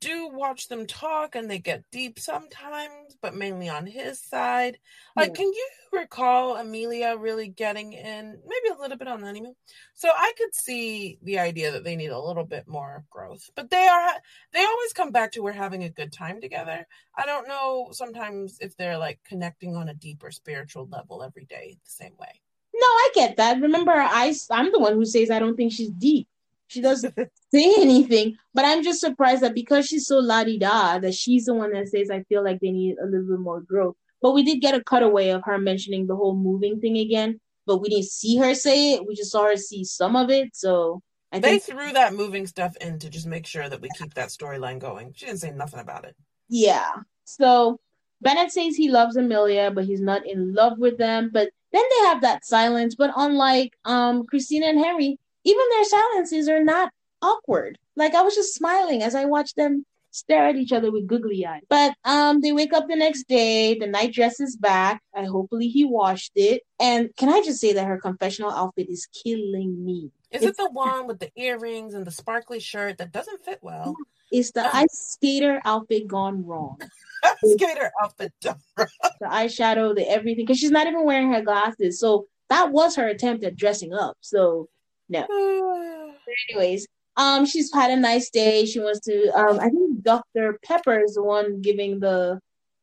do 0.00 0.28
watch 0.28 0.68
them 0.68 0.86
talk 0.86 1.34
and 1.34 1.50
they 1.50 1.58
get 1.58 1.84
deep 1.90 2.18
sometimes, 2.18 3.16
but 3.20 3.34
mainly 3.34 3.68
on 3.68 3.86
his 3.86 4.20
side. 4.20 4.78
Like, 5.16 5.30
yeah. 5.30 5.34
can 5.34 5.46
you 5.46 5.68
recall 5.92 6.56
Amelia 6.56 7.16
really 7.16 7.48
getting 7.48 7.92
in 7.92 8.38
maybe 8.46 8.74
a 8.74 8.80
little 8.80 8.96
bit 8.96 9.08
on 9.08 9.20
the 9.20 9.26
honeymoon? 9.26 9.54
So 9.94 10.08
I 10.08 10.32
could 10.36 10.54
see 10.54 11.18
the 11.22 11.38
idea 11.38 11.72
that 11.72 11.84
they 11.84 11.96
need 11.96 12.10
a 12.10 12.20
little 12.20 12.44
bit 12.44 12.68
more 12.68 13.04
growth, 13.10 13.50
but 13.56 13.70
they 13.70 13.86
are, 13.86 14.12
they 14.52 14.64
always 14.64 14.92
come 14.92 15.10
back 15.10 15.32
to 15.32 15.42
we're 15.42 15.52
having 15.52 15.84
a 15.84 15.90
good 15.90 16.12
time 16.12 16.40
together. 16.40 16.86
I 17.16 17.26
don't 17.26 17.48
know 17.48 17.88
sometimes 17.92 18.58
if 18.60 18.76
they're 18.76 18.98
like 18.98 19.20
connecting 19.24 19.76
on 19.76 19.88
a 19.88 19.94
deeper 19.94 20.30
spiritual 20.30 20.88
level 20.90 21.22
every 21.22 21.44
day 21.46 21.78
the 21.84 21.90
same 21.90 22.16
way. 22.18 22.40
No, 22.74 22.86
I 22.86 23.10
get 23.14 23.36
that. 23.38 23.60
Remember, 23.60 23.92
I, 23.92 24.32
I'm 24.50 24.70
the 24.70 24.78
one 24.78 24.94
who 24.94 25.04
says 25.04 25.30
I 25.30 25.40
don't 25.40 25.56
think 25.56 25.72
she's 25.72 25.90
deep. 25.90 26.28
She 26.68 26.80
doesn't 26.82 27.14
say 27.52 27.74
anything, 27.78 28.36
but 28.54 28.64
I'm 28.64 28.84
just 28.84 29.00
surprised 29.00 29.42
that 29.42 29.54
because 29.54 29.86
she's 29.86 30.06
so 30.06 30.18
la 30.18 30.44
di 30.44 30.58
da, 30.58 30.98
that 30.98 31.14
she's 31.14 31.46
the 31.46 31.54
one 31.54 31.72
that 31.72 31.88
says, 31.88 32.10
I 32.10 32.22
feel 32.24 32.44
like 32.44 32.60
they 32.60 32.70
need 32.70 32.96
a 33.02 33.06
little 33.06 33.26
bit 33.26 33.40
more 33.40 33.60
growth. 33.60 33.96
But 34.20 34.32
we 34.32 34.42
did 34.42 34.60
get 34.60 34.74
a 34.74 34.84
cutaway 34.84 35.30
of 35.30 35.42
her 35.44 35.58
mentioning 35.58 36.06
the 36.06 36.16
whole 36.16 36.36
moving 36.36 36.80
thing 36.80 36.98
again, 36.98 37.40
but 37.66 37.78
we 37.78 37.88
didn't 37.88 38.10
see 38.10 38.36
her 38.36 38.54
say 38.54 38.94
it. 38.94 39.06
We 39.06 39.14
just 39.14 39.32
saw 39.32 39.44
her 39.44 39.56
see 39.56 39.84
some 39.84 40.14
of 40.14 40.30
it. 40.30 40.50
So 40.54 41.02
I 41.32 41.38
they 41.38 41.58
think... 41.58 41.78
threw 41.78 41.92
that 41.92 42.14
moving 42.14 42.46
stuff 42.46 42.76
in 42.80 42.98
to 42.98 43.08
just 43.08 43.26
make 43.26 43.46
sure 43.46 43.68
that 43.68 43.80
we 43.80 43.88
keep 43.96 44.14
that 44.14 44.28
storyline 44.28 44.78
going. 44.78 45.12
She 45.14 45.26
didn't 45.26 45.40
say 45.40 45.50
nothing 45.50 45.80
about 45.80 46.04
it. 46.04 46.16
Yeah. 46.48 46.88
So 47.24 47.80
Bennett 48.20 48.50
says 48.50 48.76
he 48.76 48.90
loves 48.90 49.16
Amelia, 49.16 49.70
but 49.70 49.84
he's 49.84 50.00
not 50.00 50.26
in 50.26 50.52
love 50.52 50.78
with 50.78 50.98
them. 50.98 51.30
But 51.32 51.50
then 51.72 51.82
they 51.90 52.06
have 52.08 52.22
that 52.22 52.44
silence. 52.44 52.94
But 52.94 53.12
unlike 53.16 53.72
um 53.84 54.26
Christina 54.26 54.66
and 54.66 54.78
Henry, 54.78 55.18
even 55.48 55.64
their 55.70 55.84
silences 55.84 56.48
are 56.48 56.62
not 56.62 56.92
awkward. 57.22 57.78
Like 57.96 58.14
I 58.14 58.22
was 58.22 58.34
just 58.34 58.54
smiling 58.54 59.02
as 59.02 59.14
I 59.14 59.24
watched 59.24 59.56
them 59.56 59.84
stare 60.10 60.46
at 60.46 60.56
each 60.56 60.72
other 60.72 60.90
with 60.90 61.06
googly 61.06 61.46
eyes. 61.46 61.62
But 61.68 61.94
um, 62.04 62.40
they 62.40 62.52
wake 62.52 62.72
up 62.72 62.88
the 62.88 62.96
next 62.96 63.28
day. 63.28 63.78
The 63.78 63.86
night 63.86 64.12
dress 64.12 64.40
is 64.40 64.56
back. 64.56 65.02
I 65.14 65.24
hopefully 65.24 65.68
he 65.68 65.84
washed 65.84 66.32
it. 66.34 66.62
And 66.78 67.10
can 67.16 67.28
I 67.28 67.40
just 67.42 67.60
say 67.60 67.72
that 67.72 67.86
her 67.86 67.98
confessional 67.98 68.50
outfit 68.50 68.88
is 68.90 69.08
killing 69.22 69.84
me? 69.84 70.10
Is 70.30 70.42
it's, 70.42 70.58
it 70.58 70.62
the 70.62 70.70
one 70.70 71.06
with 71.06 71.18
the 71.18 71.30
earrings 71.36 71.94
and 71.94 72.06
the 72.06 72.10
sparkly 72.10 72.60
shirt 72.60 72.98
that 72.98 73.12
doesn't 73.12 73.44
fit 73.44 73.58
well? 73.62 73.94
It's 74.30 74.50
the 74.50 74.76
ice 74.76 75.16
skater 75.16 75.58
outfit 75.64 76.06
gone 76.06 76.44
wrong. 76.44 76.78
skater 77.44 77.90
outfit 78.02 78.30
done 78.42 78.60
wrong. 78.76 78.88
The 79.20 79.26
eyeshadow, 79.26 79.94
the 79.94 80.06
everything, 80.06 80.44
because 80.44 80.58
she's 80.58 80.70
not 80.70 80.86
even 80.86 81.06
wearing 81.06 81.32
her 81.32 81.40
glasses. 81.40 81.98
So 81.98 82.26
that 82.50 82.70
was 82.70 82.96
her 82.96 83.08
attempt 83.08 83.42
at 83.44 83.56
dressing 83.56 83.94
up. 83.94 84.18
So 84.20 84.68
no. 85.08 85.26
anyways, 86.50 86.86
um, 87.16 87.46
she's 87.46 87.72
had 87.72 87.90
a 87.90 87.96
nice 87.96 88.30
day. 88.30 88.64
She 88.64 88.80
wants 88.80 89.00
to. 89.00 89.30
Um, 89.36 89.58
I 89.58 89.68
think 89.68 90.02
Dr. 90.02 90.58
Pepper 90.64 91.00
is 91.00 91.14
the 91.14 91.22
one 91.22 91.60
giving 91.60 92.00
the 92.00 92.40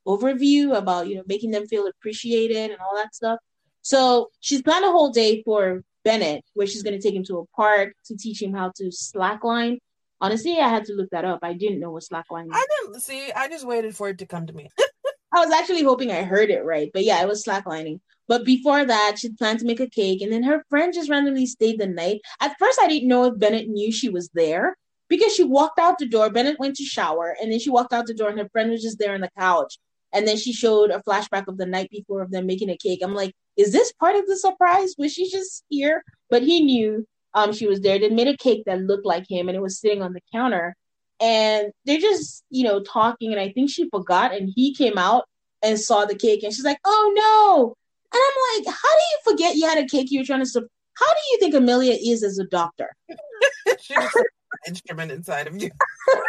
overview 0.07 0.77
about 0.77 1.07
you 1.07 1.15
know 1.15 1.23
making 1.25 1.51
them 1.51 1.65
feel 1.67 1.87
appreciated 1.87 2.71
and 2.71 2.79
all 2.79 2.95
that 2.95 3.15
stuff. 3.15 3.39
So 3.81 4.29
she's 4.39 4.61
planned 4.61 4.85
a 4.85 4.91
whole 4.91 5.11
day 5.11 5.41
for 5.43 5.83
Bennett, 6.03 6.43
where 6.53 6.67
she's 6.67 6.83
going 6.83 6.99
to 6.99 7.01
take 7.01 7.15
him 7.15 7.23
to 7.25 7.39
a 7.39 7.45
park 7.55 7.93
to 8.05 8.17
teach 8.17 8.41
him 8.41 8.53
how 8.53 8.71
to 8.75 8.85
slackline. 8.85 9.77
Honestly, 10.21 10.59
I 10.59 10.69
had 10.69 10.85
to 10.85 10.93
look 10.93 11.09
that 11.11 11.25
up. 11.25 11.39
I 11.43 11.53
didn't 11.53 11.79
know 11.79 11.91
what 11.91 12.03
slackline. 12.03 12.47
I 12.51 12.65
didn't 12.81 13.01
see. 13.01 13.31
I 13.31 13.47
just 13.47 13.65
waited 13.65 13.95
for 13.95 14.09
it 14.09 14.19
to 14.19 14.25
come 14.25 14.47
to 14.47 14.53
me. 14.53 14.69
I 15.35 15.43
was 15.43 15.51
actually 15.53 15.83
hoping 15.83 16.11
I 16.11 16.23
heard 16.23 16.49
it 16.49 16.63
right, 16.63 16.89
but 16.93 17.03
yeah, 17.03 17.21
it 17.21 17.27
was 17.27 17.43
slacklining. 17.43 17.99
But 18.27 18.45
before 18.45 18.85
that, 18.85 19.17
she 19.19 19.33
planned 19.33 19.59
to 19.59 19.65
make 19.65 19.81
a 19.81 19.89
cake, 19.89 20.21
and 20.21 20.31
then 20.31 20.43
her 20.43 20.63
friend 20.69 20.93
just 20.93 21.09
randomly 21.09 21.45
stayed 21.45 21.77
the 21.77 21.87
night. 21.87 22.21
At 22.39 22.55
first, 22.57 22.79
I 22.81 22.87
didn't 22.87 23.09
know 23.09 23.25
if 23.25 23.37
Bennett 23.37 23.67
knew 23.67 23.91
she 23.91 24.07
was 24.07 24.29
there 24.33 24.77
because 25.09 25.35
she 25.35 25.43
walked 25.43 25.77
out 25.77 25.99
the 25.99 26.07
door. 26.07 26.29
Bennett 26.29 26.57
went 26.57 26.77
to 26.77 26.85
shower, 26.85 27.35
and 27.41 27.51
then 27.51 27.59
she 27.59 27.69
walked 27.69 27.91
out 27.91 28.07
the 28.07 28.13
door, 28.13 28.29
and 28.29 28.39
her 28.39 28.49
friend 28.49 28.71
was 28.71 28.81
just 28.81 28.97
there 28.97 29.13
on 29.13 29.21
the 29.21 29.29
couch. 29.37 29.77
And 30.13 30.25
then 30.25 30.37
she 30.37 30.53
showed 30.53 30.89
a 30.89 31.03
flashback 31.05 31.49
of 31.49 31.57
the 31.57 31.65
night 31.65 31.89
before 31.91 32.21
of 32.21 32.31
them 32.31 32.45
making 32.45 32.69
a 32.69 32.77
cake. 32.77 33.01
I'm 33.03 33.13
like, 33.13 33.33
is 33.57 33.73
this 33.73 33.91
part 33.91 34.15
of 34.15 34.25
the 34.27 34.37
surprise? 34.37 34.95
Was 34.97 35.11
she 35.11 35.29
just 35.29 35.65
here? 35.67 36.01
But 36.29 36.43
he 36.43 36.63
knew 36.63 37.05
um, 37.33 37.51
she 37.51 37.67
was 37.67 37.81
there. 37.81 37.99
They 37.99 38.09
made 38.09 38.29
a 38.29 38.37
cake 38.37 38.63
that 38.67 38.81
looked 38.81 39.05
like 39.05 39.29
him, 39.29 39.49
and 39.49 39.57
it 39.57 39.61
was 39.61 39.81
sitting 39.81 40.01
on 40.01 40.13
the 40.13 40.21
counter. 40.31 40.77
And 41.21 41.71
they're 41.85 41.99
just, 41.99 42.43
you 42.49 42.63
know, 42.63 42.81
talking. 42.81 43.31
And 43.31 43.39
I 43.39 43.51
think 43.51 43.69
she 43.69 43.89
forgot, 43.89 44.33
and 44.33 44.51
he 44.53 44.73
came 44.73 44.97
out 44.97 45.25
and 45.63 45.79
saw 45.79 46.05
the 46.05 46.15
cake, 46.15 46.43
and 46.43 46.53
she's 46.53 46.65
like, 46.65 46.79
"Oh 46.85 47.11
no!" 47.15 47.75
And 48.13 48.21
I'm 48.23 48.63
like, 48.63 48.73
how 48.73 48.89
do 48.89 49.03
you 49.11 49.31
forget 49.31 49.55
you 49.55 49.67
had 49.67 49.83
a 49.83 49.87
cake 49.87 50.07
you 50.09 50.19
were 50.19 50.25
trying 50.25 50.39
to? 50.39 50.45
Su- 50.45 50.67
how 50.93 51.05
do 51.05 51.19
you 51.31 51.39
think 51.39 51.53
Amelia 51.53 51.97
is 52.01 52.23
as 52.23 52.39
a 52.39 52.45
doctor? 52.45 52.95
She's 53.79 53.97
an 53.97 54.23
instrument 54.67 55.11
inside 55.11 55.47
of 55.47 55.61
you. 55.61 55.69
I'm 56.13 56.19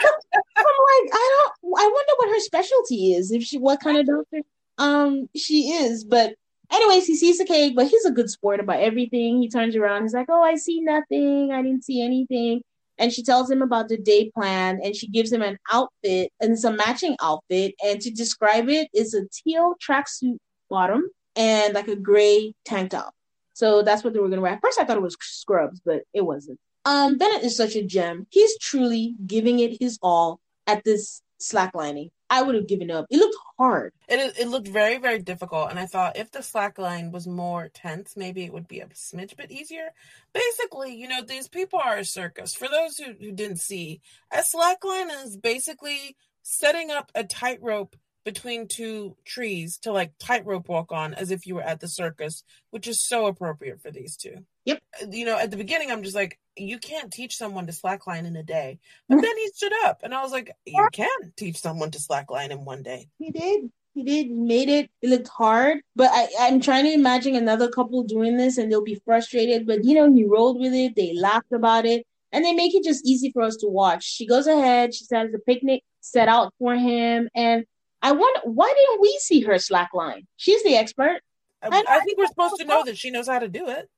like, 0.57 1.13
I 1.13 1.51
don't. 1.63 1.79
I 1.79 1.87
wonder 1.87 2.13
what 2.17 2.31
her 2.31 2.41
specialty 2.41 3.15
is. 3.15 3.31
If 3.31 3.45
she, 3.45 3.59
what 3.59 3.81
kind 3.81 3.99
of 3.99 4.07
doctor, 4.07 4.43
um, 4.79 5.29
she 5.37 5.71
is. 5.71 6.05
But 6.05 6.35
anyways, 6.73 7.07
he 7.07 7.15
sees 7.15 7.39
the 7.39 7.45
cake, 7.45 7.77
but 7.77 7.87
he's 7.87 8.05
a 8.05 8.11
good 8.11 8.31
sport 8.31 8.59
about 8.59 8.81
everything. 8.81 9.41
He 9.41 9.49
turns 9.49 9.77
around. 9.77 10.03
He's 10.03 10.15
like, 10.15 10.29
"Oh, 10.29 10.43
I 10.43 10.57
see 10.57 10.81
nothing. 10.81 11.53
I 11.53 11.63
didn't 11.63 11.85
see 11.85 12.03
anything." 12.03 12.63
And 12.99 13.13
she 13.13 13.23
tells 13.23 13.51
him 13.51 13.63
about 13.63 13.89
the 13.89 13.99
day 13.99 14.31
plan, 14.31 14.81
and 14.83 14.97
she 14.97 15.09
gives 15.09 15.33
him 15.33 15.43
an 15.43 15.59
outfit, 15.71 16.33
and 16.41 16.53
it's 16.53 16.65
a 16.65 16.73
matching 16.73 17.17
outfit. 17.21 17.75
And 17.85 18.01
to 18.01 18.11
describe 18.11 18.69
it, 18.69 18.89
is 18.95 19.15
a 19.15 19.27
teal 19.29 19.75
tracksuit 19.87 20.39
bottom 20.71 21.05
and 21.37 21.75
like 21.75 21.89
a 21.89 21.97
gray 21.97 22.55
tank 22.65 22.91
top. 22.93 23.13
So 23.53 23.83
that's 23.83 24.05
what 24.05 24.13
they 24.13 24.19
were 24.19 24.29
gonna 24.29 24.43
wear. 24.43 24.53
At 24.53 24.63
first, 24.63 24.79
I 24.81 24.85
thought 24.85 24.97
it 24.97 25.03
was 25.03 25.17
scrubs, 25.21 25.81
but 25.85 26.03
it 26.13 26.23
wasn't. 26.23 26.59
Um, 26.85 27.19
Bennett 27.19 27.43
is 27.43 27.57
such 27.57 27.75
a 27.75 27.83
gem. 27.83 28.27
He's 28.31 28.59
truly 28.59 29.15
giving 29.27 29.59
it 29.59 29.79
his 29.81 29.99
all 30.03 30.41
at 30.67 30.85
this 30.85 31.23
slacklining. 31.41 32.11
I 32.31 32.43
would 32.43 32.55
have 32.55 32.69
given 32.69 32.91
up. 32.91 33.07
It 33.11 33.19
looked 33.19 33.37
hard. 33.59 33.93
It 34.09 34.39
it 34.39 34.49
looked 34.49 34.69
very 34.69 34.99
very 34.99 35.19
difficult, 35.21 35.71
and 35.71 35.79
I 35.79 35.87
thought 35.87 36.17
if 36.17 36.31
the 36.31 36.41
slackline 36.41 37.13
was 37.13 37.27
more 37.27 37.69
tense, 37.69 38.17
maybe 38.17 38.45
it 38.45 38.53
would 38.53 38.69
be 38.69 38.81
a 38.81 38.87
smidge 38.87 39.37
bit 39.37 39.51
easier. 39.51 39.91
Basically, 40.33 40.95
you 40.95 41.09
know, 41.09 41.23
these 41.23 41.49
people 41.49 41.81
are 41.83 41.99
a 41.99 42.05
circus. 42.05 42.55
For 42.55 42.69
those 42.69 42.99
who, 42.99 43.13
who 43.21 43.33
didn't 43.33 43.61
see, 43.61 44.01
a 44.33 44.39
slackline 44.39 45.11
is 45.25 45.37
basically 45.37 46.17
setting 46.43 46.91
up 46.91 47.11
a 47.15 47.25
tightrope 47.25 47.97
between 48.25 48.67
two 48.67 49.17
trees 49.25 49.79
to 49.79 49.93
like 49.93 50.13
tightrope 50.19 50.69
walk 50.69 50.91
on 50.93 51.15
as 51.15 51.31
if 51.31 51.47
you 51.47 51.55
were 51.55 51.63
at 51.63 51.81
the 51.81 51.89
circus, 51.89 52.43
which 52.71 52.89
is 52.89 53.07
so 53.07 53.27
appropriate 53.27 53.81
for 53.81 53.91
these 53.91 54.17
two. 54.17 54.45
Yep. 54.67 54.83
You 55.11 55.25
know, 55.25 55.39
at 55.39 55.51
the 55.51 55.57
beginning, 55.57 55.91
I'm 55.91 56.03
just 56.03 56.17
like, 56.17 56.39
you 56.57 56.79
can't 56.79 57.13
teach 57.13 57.37
someone 57.37 57.67
to 57.67 57.73
slackline 57.73 58.27
in 58.27 58.37
a 58.37 58.43
day. 58.43 58.79
But 59.09 59.23
then 59.23 59.37
he 59.37 59.49
stood 59.49 59.73
up 59.85 60.01
and 60.03 60.13
I 60.13 60.23
was 60.23 60.33
like, 60.33 60.51
you 60.67 60.87
can 60.93 61.33
teach 61.37 61.59
someone 61.59 61.93
to 61.93 61.99
slackline 61.99 62.51
in 62.51 62.65
one 62.65 62.83
day. 62.83 63.09
He 63.19 63.31
did. 63.31 63.71
He 63.95 64.03
did. 64.03 64.27
He 64.27 64.35
made 64.35 64.69
it. 64.69 64.91
It 65.01 65.09
looked 65.09 65.29
hard. 65.29 65.79
But 65.95 66.11
I, 66.13 66.29
I'm 66.41 66.61
trying 66.61 66.85
to 66.85 66.93
imagine 66.93 67.37
another 67.37 67.71
couple 67.71 68.03
doing 68.03 68.37
this 68.37 68.59
and 68.59 68.71
they'll 68.71 68.83
be 68.83 69.01
frustrated. 69.05 69.67
But, 69.67 69.85
you 69.85 69.95
know, 69.95 70.13
he 70.13 70.25
rolled 70.25 70.61
with 70.61 70.75
it. 70.75 70.97
They 70.97 71.15
laughed 71.15 71.53
about 71.53 71.87
it. 71.87 72.05
And 72.33 72.45
they 72.45 72.53
make 72.53 72.75
it 72.75 72.85
just 72.85 73.07
easy 73.07 73.31
for 73.31 73.43
us 73.43 73.57
to 73.59 73.69
watch. 73.69 74.05
She 74.05 74.27
goes 74.27 74.49
ahead. 74.49 74.95
She 74.95 75.05
says 75.05 75.31
a 75.33 75.39
picnic 75.39 75.83
set 76.01 76.29
out 76.29 76.53
for 76.59 76.75
him. 76.75 77.29
And 77.35 77.65
I 78.03 78.13
wonder 78.13 78.41
why 78.45 78.73
didn't 78.77 79.01
we 79.01 79.17
see 79.21 79.43
her 79.43 79.55
slackline? 79.55 80.27
She's 80.37 80.63
the 80.65 80.77
expert. 80.77 81.21
Um, 81.63 81.73
I, 81.73 81.85
I 81.89 82.01
think 82.01 82.19
we're 82.19 82.27
supposed 82.27 82.57
to 82.59 82.65
know 82.65 82.85
that 82.85 82.99
she 82.99 83.11
knows 83.11 83.29
how 83.29 83.39
to 83.39 83.49
do 83.49 83.69
it. 83.69 83.89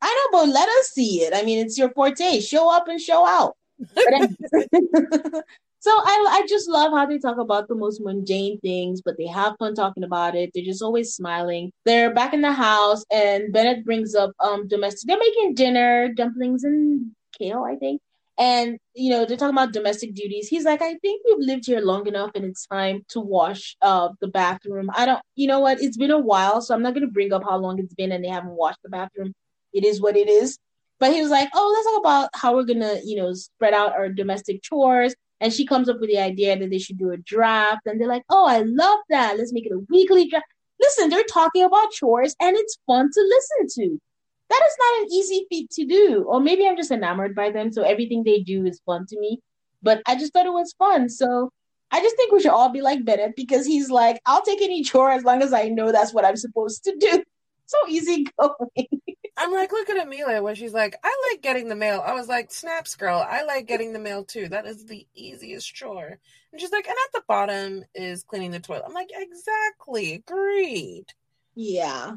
I 0.00 0.28
know, 0.32 0.38
but 0.38 0.52
let 0.52 0.68
us 0.68 0.88
see 0.88 1.22
it. 1.22 1.32
I 1.34 1.42
mean, 1.42 1.58
it's 1.58 1.78
your 1.78 1.90
forte. 1.90 2.40
Show 2.40 2.70
up 2.74 2.88
and 2.88 3.00
show 3.00 3.26
out. 3.26 3.56
so 5.80 5.90
I, 5.90 6.26
I 6.30 6.46
just 6.48 6.68
love 6.68 6.92
how 6.92 7.06
they 7.06 7.18
talk 7.18 7.38
about 7.38 7.68
the 7.68 7.74
most 7.74 8.00
mundane 8.00 8.58
things, 8.60 9.02
but 9.02 9.16
they 9.16 9.26
have 9.26 9.56
fun 9.58 9.74
talking 9.74 10.04
about 10.04 10.34
it. 10.34 10.50
They're 10.54 10.64
just 10.64 10.82
always 10.82 11.14
smiling. 11.14 11.72
They're 11.84 12.12
back 12.12 12.34
in 12.34 12.42
the 12.42 12.52
house, 12.52 13.04
and 13.10 13.52
Bennett 13.52 13.84
brings 13.84 14.14
up 14.14 14.32
um 14.40 14.68
domestic. 14.68 15.06
They're 15.08 15.18
making 15.18 15.54
dinner, 15.54 16.12
dumplings 16.14 16.64
and 16.64 17.12
kale, 17.38 17.64
I 17.64 17.76
think. 17.76 18.00
And 18.38 18.78
you 18.94 19.10
know, 19.10 19.24
they're 19.24 19.36
talking 19.36 19.54
about 19.54 19.72
domestic 19.72 20.14
duties. 20.14 20.48
He's 20.48 20.64
like, 20.64 20.80
I 20.80 20.94
think 20.96 21.22
we've 21.26 21.46
lived 21.46 21.66
here 21.66 21.80
long 21.80 22.06
enough 22.06 22.30
and 22.36 22.44
it's 22.44 22.66
time 22.66 23.04
to 23.08 23.20
wash 23.20 23.76
uh 23.82 24.10
the 24.20 24.28
bathroom. 24.28 24.90
I 24.94 25.06
don't 25.06 25.22
you 25.36 25.48
know 25.48 25.60
what? 25.60 25.82
It's 25.82 25.96
been 25.96 26.12
a 26.12 26.18
while, 26.18 26.60
so 26.60 26.74
I'm 26.74 26.82
not 26.82 26.94
gonna 26.94 27.08
bring 27.08 27.32
up 27.32 27.42
how 27.44 27.56
long 27.56 27.78
it's 27.80 27.94
been 27.94 28.12
and 28.12 28.24
they 28.24 28.28
haven't 28.28 28.50
washed 28.50 28.78
the 28.82 28.90
bathroom. 28.90 29.34
It 29.72 29.84
is 29.84 30.00
what 30.00 30.16
it 30.16 30.28
is. 30.28 30.58
But 31.00 31.12
he 31.12 31.22
was 31.22 31.30
like, 31.30 31.48
Oh, 31.54 31.72
let's 31.74 31.86
talk 31.86 32.00
about 32.00 32.30
how 32.34 32.54
we're 32.54 32.64
gonna, 32.64 33.00
you 33.04 33.16
know, 33.16 33.32
spread 33.34 33.74
out 33.74 33.92
our 33.92 34.08
domestic 34.08 34.62
chores. 34.62 35.14
And 35.40 35.52
she 35.52 35.64
comes 35.64 35.88
up 35.88 36.00
with 36.00 36.10
the 36.10 36.18
idea 36.18 36.58
that 36.58 36.70
they 36.70 36.78
should 36.78 36.98
do 36.98 37.12
a 37.12 37.16
draft. 37.16 37.82
And 37.86 38.00
they're 38.00 38.08
like, 38.08 38.24
Oh, 38.30 38.46
I 38.46 38.62
love 38.62 38.98
that. 39.10 39.38
Let's 39.38 39.52
make 39.52 39.66
it 39.66 39.72
a 39.72 39.84
weekly 39.90 40.28
draft. 40.28 40.46
Listen, 40.80 41.10
they're 41.10 41.24
talking 41.24 41.64
about 41.64 41.90
chores 41.92 42.36
and 42.40 42.56
it's 42.56 42.78
fun 42.86 43.10
to 43.12 43.20
listen 43.20 43.82
to 43.82 44.00
that 44.48 44.62
is 44.66 44.76
not 44.78 45.02
an 45.02 45.12
easy 45.12 45.46
feat 45.48 45.70
to 45.70 45.84
do. 45.84 46.24
Or 46.26 46.40
maybe 46.40 46.66
I'm 46.66 46.76
just 46.76 46.90
enamored 46.90 47.34
by 47.34 47.50
them, 47.50 47.72
so 47.72 47.82
everything 47.82 48.24
they 48.24 48.40
do 48.40 48.66
is 48.66 48.80
fun 48.86 49.06
to 49.06 49.20
me. 49.20 49.40
But 49.82 50.02
I 50.06 50.16
just 50.16 50.32
thought 50.32 50.46
it 50.46 50.52
was 50.52 50.74
fun. 50.78 51.08
So 51.08 51.50
I 51.90 52.00
just 52.00 52.16
think 52.16 52.32
we 52.32 52.40
should 52.40 52.50
all 52.50 52.70
be 52.70 52.80
like 52.80 53.04
Bennett 53.04 53.36
because 53.36 53.66
he's 53.66 53.90
like, 53.90 54.20
I'll 54.26 54.42
take 54.42 54.62
any 54.62 54.82
chore 54.82 55.10
as 55.10 55.24
long 55.24 55.42
as 55.42 55.52
I 55.52 55.68
know 55.68 55.92
that's 55.92 56.14
what 56.14 56.24
I'm 56.24 56.36
supposed 56.36 56.84
to 56.84 56.96
do. 56.96 57.22
So 57.70 57.76
easy 57.86 58.26
going. 58.40 58.86
I'm 59.38 59.52
like, 59.52 59.72
look 59.72 59.88
at 59.88 60.02
Amelia 60.02 60.42
when 60.42 60.56
she's 60.56 60.74
like, 60.74 60.96
I 61.04 61.30
like 61.30 61.42
getting 61.42 61.68
the 61.68 61.76
mail. 61.76 62.02
I 62.04 62.12
was 62.12 62.28
like, 62.28 62.50
snaps, 62.50 62.96
girl. 62.96 63.24
I 63.26 63.44
like 63.44 63.66
getting 63.66 63.92
the 63.92 63.98
mail 63.98 64.24
too. 64.24 64.48
That 64.48 64.66
is 64.66 64.86
the 64.86 65.06
easiest 65.14 65.72
chore. 65.72 66.18
And 66.52 66.60
she's 66.60 66.72
like, 66.72 66.86
and 66.86 66.96
at 67.06 67.12
the 67.12 67.22
bottom 67.28 67.84
is 67.94 68.24
cleaning 68.24 68.50
the 68.50 68.60
toilet. 68.60 68.84
I'm 68.86 68.94
like, 68.94 69.10
exactly. 69.14 70.14
Agreed. 70.14 71.06
Yeah. 71.54 72.16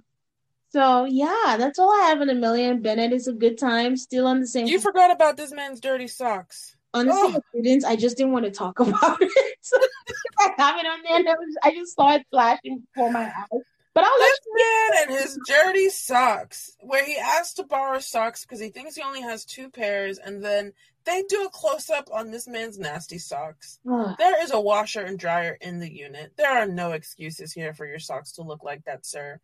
So 0.69 1.05
yeah, 1.05 1.57
that's 1.57 1.80
all 1.80 1.91
I 1.91 2.07
have 2.07 2.22
in 2.22 2.30
Amelia 2.30 2.72
and 2.72 2.82
Bennett 2.82 3.13
is 3.13 3.28
a 3.28 3.34
good 3.34 3.57
time. 3.57 3.97
Still 3.97 4.26
on 4.26 4.39
the 4.39 4.47
same. 4.47 4.67
You 4.67 4.80
forgot 4.80 5.11
about 5.11 5.38
this 5.38 5.51
man's 5.51 5.80
dirty 5.80 6.07
socks. 6.07 6.76
Honestly, 6.93 7.36
oh. 7.36 7.41
students, 7.49 7.86
I 7.86 7.95
just 7.95 8.17
didn't 8.17 8.34
want 8.34 8.45
to 8.45 8.51
talk 8.51 8.80
about 8.80 9.22
it. 9.22 9.32
I 10.39 10.53
have 10.57 10.78
it 10.78 10.86
on 10.86 11.24
there. 11.24 11.36
I 11.63 11.72
just 11.72 11.95
saw 11.95 12.15
it 12.15 12.26
flashing 12.32 12.84
before 12.93 13.11
my 13.11 13.26
eyes. 13.26 13.61
But 13.94 14.06
I'll 14.06 14.20
this 14.20 14.39
man 14.56 15.04
and 15.04 15.20
his 15.20 15.39
dirty 15.46 15.89
socks, 15.89 16.78
where 16.80 17.06
he 17.06 17.18
asked 17.18 17.58
to 17.58 17.64
borrow 17.64 18.00
socks 18.00 18.46
because 18.46 18.60
he 18.60 18.70
thinks 18.70 18.96
he 18.96 19.02
only 19.02 19.22
has 19.22 19.44
two 19.44 19.70
pairs, 19.70 20.18
and 20.18 20.44
then 20.44 20.72
they 21.04 21.24
do 21.28 21.44
a 21.44 21.50
close 21.50 21.89
up 21.89 22.10
on 22.14 22.32
this 22.32 22.48
man's 22.48 22.80
nasty 22.80 23.18
socks. 23.18 23.80
there 24.18 24.42
is 24.44 24.52
a 24.52 24.62
washer 24.62 25.02
and 25.02 25.20
dryer 25.20 25.58
in 25.60 25.80
the 25.80 25.92
unit. 25.92 26.32
There 26.38 26.50
are 26.50 26.68
no 26.68 26.92
excuses 26.92 27.52
here 27.52 27.74
for 27.74 27.86
your 27.86 28.00
socks 28.00 28.34
to 28.34 28.44
look 28.44 28.64
like 28.64 28.86
that, 28.86 29.06
sir 29.06 29.42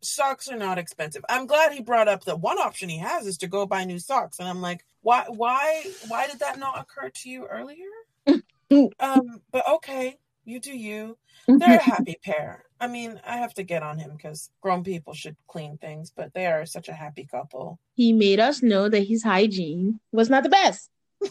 socks 0.00 0.48
are 0.48 0.56
not 0.56 0.78
expensive. 0.78 1.24
I'm 1.28 1.46
glad 1.46 1.72
he 1.72 1.82
brought 1.82 2.08
up 2.08 2.24
that 2.24 2.40
one 2.40 2.58
option 2.58 2.88
he 2.88 2.98
has 2.98 3.26
is 3.26 3.38
to 3.38 3.48
go 3.48 3.66
buy 3.66 3.84
new 3.84 3.98
socks. 3.98 4.38
And 4.38 4.48
I'm 4.48 4.60
like, 4.60 4.84
why 5.02 5.24
why 5.28 5.84
why 6.08 6.26
did 6.26 6.40
that 6.40 6.58
not 6.58 6.80
occur 6.80 7.10
to 7.10 7.28
you 7.28 7.46
earlier? 7.46 7.86
um, 9.00 9.40
but 9.50 9.68
okay, 9.68 10.18
you 10.44 10.60
do 10.60 10.76
you. 10.76 11.16
They're 11.48 11.78
a 11.78 11.82
happy 11.82 12.16
pair. 12.22 12.64
I 12.80 12.86
mean, 12.86 13.20
I 13.26 13.38
have 13.38 13.54
to 13.54 13.62
get 13.64 13.82
on 13.82 13.98
him 13.98 14.12
because 14.16 14.50
grown 14.60 14.84
people 14.84 15.14
should 15.14 15.36
clean 15.48 15.78
things, 15.78 16.12
but 16.14 16.32
they 16.34 16.46
are 16.46 16.66
such 16.66 16.88
a 16.88 16.92
happy 16.92 17.26
couple. 17.28 17.80
He 17.94 18.12
made 18.12 18.38
us 18.38 18.62
know 18.62 18.88
that 18.88 19.08
his 19.08 19.22
hygiene 19.24 19.98
was 20.12 20.30
not 20.30 20.44
the 20.44 20.48
best. 20.48 20.90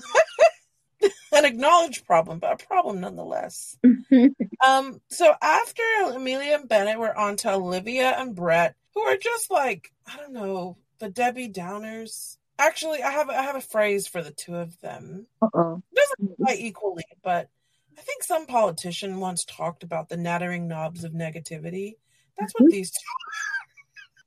an 1.31 1.45
acknowledged 1.45 2.05
problem, 2.05 2.39
but 2.39 2.61
a 2.61 2.65
problem 2.65 2.99
nonetheless. 2.99 3.77
um, 4.65 4.99
so 5.09 5.33
after 5.41 5.83
Amelia 6.13 6.55
and 6.55 6.67
Bennett, 6.67 6.99
we're 6.99 7.13
on 7.13 7.37
to 7.37 7.53
Olivia 7.53 8.15
and 8.17 8.35
Brett, 8.35 8.75
who 8.93 9.01
are 9.01 9.17
just 9.17 9.51
like, 9.51 9.91
I 10.05 10.17
don't 10.17 10.33
know, 10.33 10.77
the 10.99 11.09
Debbie 11.09 11.49
Downers. 11.49 12.37
Actually, 12.59 13.03
I 13.03 13.11
have 13.11 13.29
I 13.29 13.43
have 13.43 13.55
a 13.55 13.61
phrase 13.61 14.07
for 14.07 14.23
the 14.23 14.31
two 14.31 14.55
of 14.55 14.79
them. 14.81 15.27
Uh-oh. 15.41 15.81
Doesn't 15.95 16.37
quite 16.37 16.59
equally, 16.59 17.05
but 17.23 17.49
I 17.97 18.01
think 18.01 18.23
some 18.23 18.45
politician 18.45 19.19
once 19.19 19.43
talked 19.43 19.83
about 19.83 20.09
the 20.09 20.17
nattering 20.17 20.67
knobs 20.67 21.03
of 21.03 21.13
negativity. 21.13 21.95
That's 22.37 22.53
what 22.57 22.69
these 22.69 22.91
two 22.91 22.99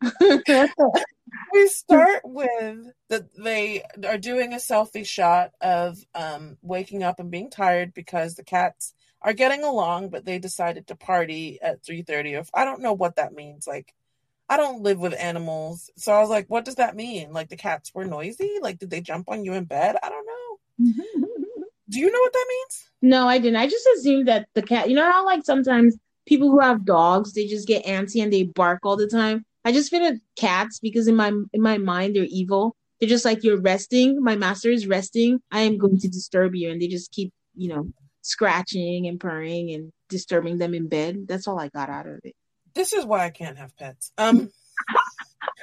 we 1.52 1.68
start 1.68 2.22
with 2.24 2.92
that 3.08 3.34
they 3.36 3.84
are 4.06 4.18
doing 4.18 4.52
a 4.52 4.56
selfie 4.56 5.06
shot 5.06 5.52
of 5.60 5.98
um, 6.14 6.56
waking 6.62 7.02
up 7.02 7.20
and 7.20 7.30
being 7.30 7.50
tired 7.50 7.94
because 7.94 8.34
the 8.34 8.44
cats 8.44 8.94
are 9.22 9.34
getting 9.34 9.62
along, 9.62 10.08
but 10.08 10.24
they 10.24 10.38
decided 10.38 10.86
to 10.86 10.96
party 10.96 11.58
at 11.62 11.82
3:30. 11.82 12.40
Or 12.40 12.44
I 12.54 12.64
don't 12.64 12.80
know 12.80 12.94
what 12.94 13.16
that 13.16 13.34
means. 13.34 13.66
Like, 13.66 13.94
I 14.48 14.56
don't 14.56 14.82
live 14.82 14.98
with 14.98 15.14
animals, 15.18 15.90
so 15.96 16.12
I 16.12 16.20
was 16.20 16.30
like, 16.30 16.46
"What 16.48 16.64
does 16.64 16.76
that 16.76 16.96
mean? 16.96 17.32
Like 17.32 17.50
the 17.50 17.56
cats 17.56 17.92
were 17.94 18.04
noisy? 18.04 18.58
Like 18.60 18.78
did 18.78 18.90
they 18.90 19.00
jump 19.00 19.28
on 19.28 19.44
you 19.44 19.52
in 19.54 19.64
bed? 19.64 19.96
I 20.02 20.08
don't 20.08 20.26
know." 20.26 20.58
Do 21.90 21.98
you 21.98 22.10
know 22.10 22.20
what 22.20 22.32
that 22.32 22.46
means? 22.48 22.90
No, 23.02 23.28
I 23.28 23.38
didn't. 23.38 23.56
I 23.56 23.66
just 23.66 23.86
assumed 23.96 24.28
that 24.28 24.48
the 24.54 24.62
cat. 24.62 24.88
You 24.88 24.96
know 24.96 25.10
how 25.10 25.24
like 25.24 25.44
sometimes 25.44 25.96
people 26.26 26.50
who 26.50 26.60
have 26.60 26.84
dogs 26.84 27.32
they 27.32 27.46
just 27.46 27.66
get 27.66 27.84
antsy 27.84 28.22
and 28.22 28.32
they 28.32 28.44
bark 28.44 28.80
all 28.84 28.96
the 28.96 29.08
time. 29.08 29.44
I 29.64 29.72
just 29.72 29.90
feel 29.90 30.16
cats 30.36 30.78
because 30.78 31.08
in 31.08 31.16
my 31.16 31.28
in 31.52 31.62
my 31.62 31.78
mind 31.78 32.16
they're 32.16 32.26
evil. 32.28 32.76
They're 33.00 33.08
just 33.08 33.24
like 33.24 33.42
you're 33.42 33.60
resting. 33.60 34.22
My 34.22 34.36
master 34.36 34.70
is 34.70 34.86
resting. 34.86 35.40
I 35.50 35.62
am 35.62 35.78
going 35.78 35.98
to 35.98 36.08
disturb 36.08 36.54
you, 36.54 36.70
and 36.70 36.80
they 36.80 36.88
just 36.88 37.12
keep 37.12 37.32
you 37.56 37.68
know 37.68 37.88
scratching 38.22 39.06
and 39.06 39.18
purring 39.18 39.72
and 39.72 39.92
disturbing 40.08 40.58
them 40.58 40.74
in 40.74 40.88
bed. 40.88 41.26
That's 41.26 41.48
all 41.48 41.58
I 41.58 41.68
got 41.68 41.88
out 41.88 42.06
of 42.06 42.20
it. 42.24 42.34
This 42.74 42.92
is 42.92 43.04
why 43.04 43.24
I 43.24 43.30
can't 43.30 43.58
have 43.58 43.76
pets. 43.76 44.12
Um. 44.16 44.50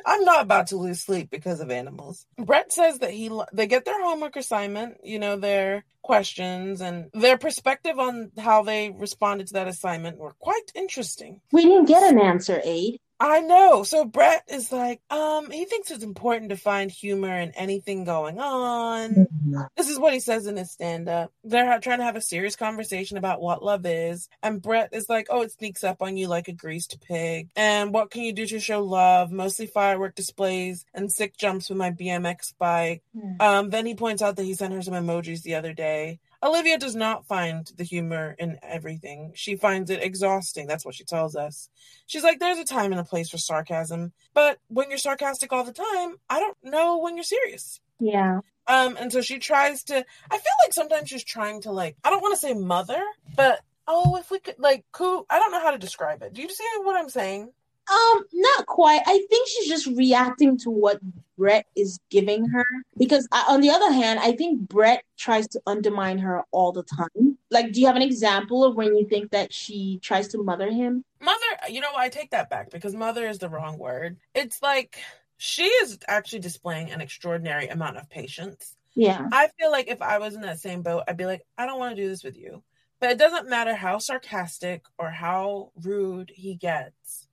I'm 0.06 0.24
not 0.24 0.44
about 0.44 0.68
to 0.68 0.78
lose 0.78 1.02
sleep 1.02 1.30
because 1.30 1.60
of 1.60 1.72
animals. 1.72 2.26
Brett 2.38 2.72
says 2.72 3.00
that 3.00 3.12
he 3.12 3.32
they 3.54 3.68
get 3.68 3.86
their 3.86 4.02
homework 4.02 4.36
assignment, 4.36 4.98
you 5.04 5.20
know, 5.20 5.36
their 5.36 5.84
questions 6.02 6.82
and 6.82 7.10
their 7.14 7.38
perspective 7.38 8.00
on 8.00 8.32
how 8.38 8.64
they 8.64 8.90
responded 8.90 9.48
to 9.48 9.54
that 9.54 9.68
assignment 9.68 10.18
were 10.18 10.34
quite 10.40 10.72
interesting. 10.74 11.42
We 11.52 11.64
didn't 11.66 11.86
get 11.86 12.04
an 12.04 12.20
answer, 12.20 12.62
Aid. 12.64 13.00
I 13.20 13.40
know. 13.42 13.84
So 13.84 14.06
Brett 14.06 14.44
is 14.48 14.72
like, 14.72 15.02
um, 15.10 15.50
he 15.50 15.66
thinks 15.66 15.90
it's 15.90 16.04
important 16.04 16.50
to 16.50 16.58
find 16.58 16.92
humor 16.92 17.36
in 17.40 17.52
anything 17.52 18.04
going 18.04 18.40
on. 18.40 19.10
Mm-hmm. 19.10 19.62
This 19.76 19.90
is 19.90 19.98
what 19.98 20.14
he 20.14 20.20
says 20.20 20.46
in 20.46 20.58
his 20.58 20.72
stand 20.72 21.10
up. 21.10 21.32
They're 21.44 21.80
trying 21.80 21.98
to 21.98 22.04
have 22.04 22.16
a 22.16 22.22
serious 22.22 22.56
conversation 22.56 23.18
about 23.18 23.42
what 23.42 23.64
love 23.64 23.86
is. 23.86 24.30
And 24.44 24.62
Brett 24.62 24.90
is 24.94 25.10
like, 25.10 25.28
oh, 25.30 25.42
it 25.42 25.52
sneaks 25.52 25.84
up 25.84 26.02
on 26.02 26.16
you 26.18 26.28
like 26.28 26.48
a 26.48 26.54
greased 26.54 27.02
pig. 27.02 27.50
And 27.56 27.92
what 27.92 28.12
can 28.12 28.22
you 28.22 28.34
do 28.34 28.46
to 28.46 28.60
show 28.60 28.84
love? 28.84 29.32
Mostly 29.32 29.66
firework 29.66 30.16
displays 30.16 30.86
and 30.94 31.12
sick 31.12 31.38
jumps 31.38 31.70
with 31.70 31.78
my 31.78 31.92
BMX 31.92 32.54
bike. 32.60 33.02
Mm. 33.16 33.42
Um, 33.42 33.70
then 33.72 33.88
he 33.88 33.96
points 33.96 34.22
out 34.22 34.36
that 34.36 34.44
he 34.44 34.54
sent 34.54 34.74
her 34.74 34.82
some 34.84 34.94
emojis 34.94 35.42
the 35.42 35.56
other 35.56 35.74
day. 35.74 36.20
Olivia 36.44 36.78
does 36.78 36.96
not 36.96 37.26
find 37.26 37.70
the 37.78 37.84
humor 37.84 38.36
in 38.38 38.60
everything. 38.62 39.32
She 39.36 39.56
finds 39.56 39.90
it 39.90 40.04
exhausting. 40.04 40.68
That's 40.68 40.86
what 40.86 40.96
she 40.96 41.04
tells 41.04 41.36
us. 41.36 41.70
She's 42.06 42.24
like, 42.24 42.40
there's 42.40 42.60
a 42.60 42.66
time 42.66 42.92
and 42.92 43.02
a 43.02 43.04
place 43.04 43.30
for 43.30 43.38
sarcasm, 43.38 44.14
but 44.34 44.60
when 44.68 44.90
you're 44.90 45.00
sarcastic 45.00 45.52
all 45.52 45.64
the 45.64 45.74
time, 45.74 46.16
I 46.30 46.40
don't 46.40 46.58
know 46.64 47.00
when 47.00 47.16
you're 47.16 47.24
serious. 47.24 47.82
Yeah. 48.00 48.42
Um, 48.68 48.98
and 49.00 49.12
so 49.12 49.22
she 49.22 49.40
tries 49.40 49.84
to, 49.86 49.96
I 49.96 50.38
feel 50.38 50.54
like 50.64 50.74
sometimes 50.74 51.10
she's 51.10 51.24
trying 51.24 51.62
to 51.62 51.72
like, 51.72 51.96
I 52.04 52.10
don't 52.10 52.22
want 52.22 52.36
to 52.36 52.40
say 52.40 52.54
mother, 52.54 53.02
but 53.36 53.62
oh, 53.88 54.18
if 54.18 54.30
we 54.30 54.40
could 54.40 54.60
like, 54.60 54.86
who, 54.98 55.26
I 55.30 55.40
don't 55.40 55.52
know 55.52 55.62
how 55.62 55.72
to 55.72 55.78
describe 55.78 56.22
it. 56.22 56.34
Do 56.34 56.42
you 56.42 56.50
see 56.50 56.64
what 56.84 56.98
I'm 56.98 57.10
saying? 57.10 57.52
Um, 57.90 58.24
not 58.34 58.66
quite. 58.66 59.02
I 59.06 59.26
think 59.30 59.48
she's 59.48 59.68
just 59.68 59.88
reacting 59.98 60.58
to 60.60 60.70
what 60.70 61.00
Brett 61.38 61.68
is 61.76 62.00
giving 62.10 62.48
her. 62.50 62.66
Because 62.98 63.28
uh, 63.32 63.46
on 63.48 63.62
the 63.62 63.70
other 63.70 63.92
hand, 63.92 64.20
I 64.20 64.34
think 64.34 64.60
Brett 64.68 65.04
tries 65.18 65.48
to 65.50 65.62
undermine 65.66 66.18
her 66.20 66.44
all 66.52 66.72
the 66.72 66.84
time. 66.84 67.38
Like, 67.50 67.72
do 67.72 67.80
you 67.80 67.88
have 67.88 67.96
an 67.96 68.02
example 68.02 68.64
of 68.64 68.76
when 68.76 68.96
you 68.98 69.08
think 69.08 69.32
that 69.32 69.54
she 69.54 70.00
tries 70.02 70.28
to 70.30 70.44
mother 70.44 70.70
him? 70.70 71.06
Mother, 71.22 71.38
you 71.70 71.80
know, 71.80 71.92
I 71.96 72.10
take 72.10 72.32
that 72.32 72.50
back 72.50 72.72
because 72.72 72.94
mother 72.94 73.28
is 73.28 73.40
the 73.40 73.50
wrong 73.50 73.78
word. 73.78 74.18
It's 74.36 74.62
like 74.62 75.00
she 75.38 75.64
is 75.64 75.98
actually 76.08 76.40
displaying 76.40 76.92
an 76.92 77.02
extraordinary 77.02 77.68
amount 77.68 77.98
of 77.98 78.10
patience. 78.10 78.76
Yeah. 78.96 79.28
I 79.32 79.50
feel 79.60 79.72
like 79.72 79.88
if 79.88 80.02
I 80.02 80.18
was 80.18 80.36
in 80.36 80.42
that 80.42 80.60
same 80.60 80.82
boat, 80.82 81.04
I'd 81.08 81.18
be 81.18 81.26
like, 81.26 81.44
I 81.58 81.66
don't 81.66 81.80
want 81.80 81.96
to 81.96 82.02
do 82.02 82.10
this 82.10 82.24
with 82.24 82.36
you. 82.36 82.64
But 83.00 83.12
it 83.12 83.20
doesn't 83.20 83.48
matter 83.48 83.76
how 83.76 84.00
sarcastic 84.00 84.84
or 84.98 85.12
how 85.12 85.72
rude 85.84 86.32
he 86.34 86.56
gets 86.56 87.27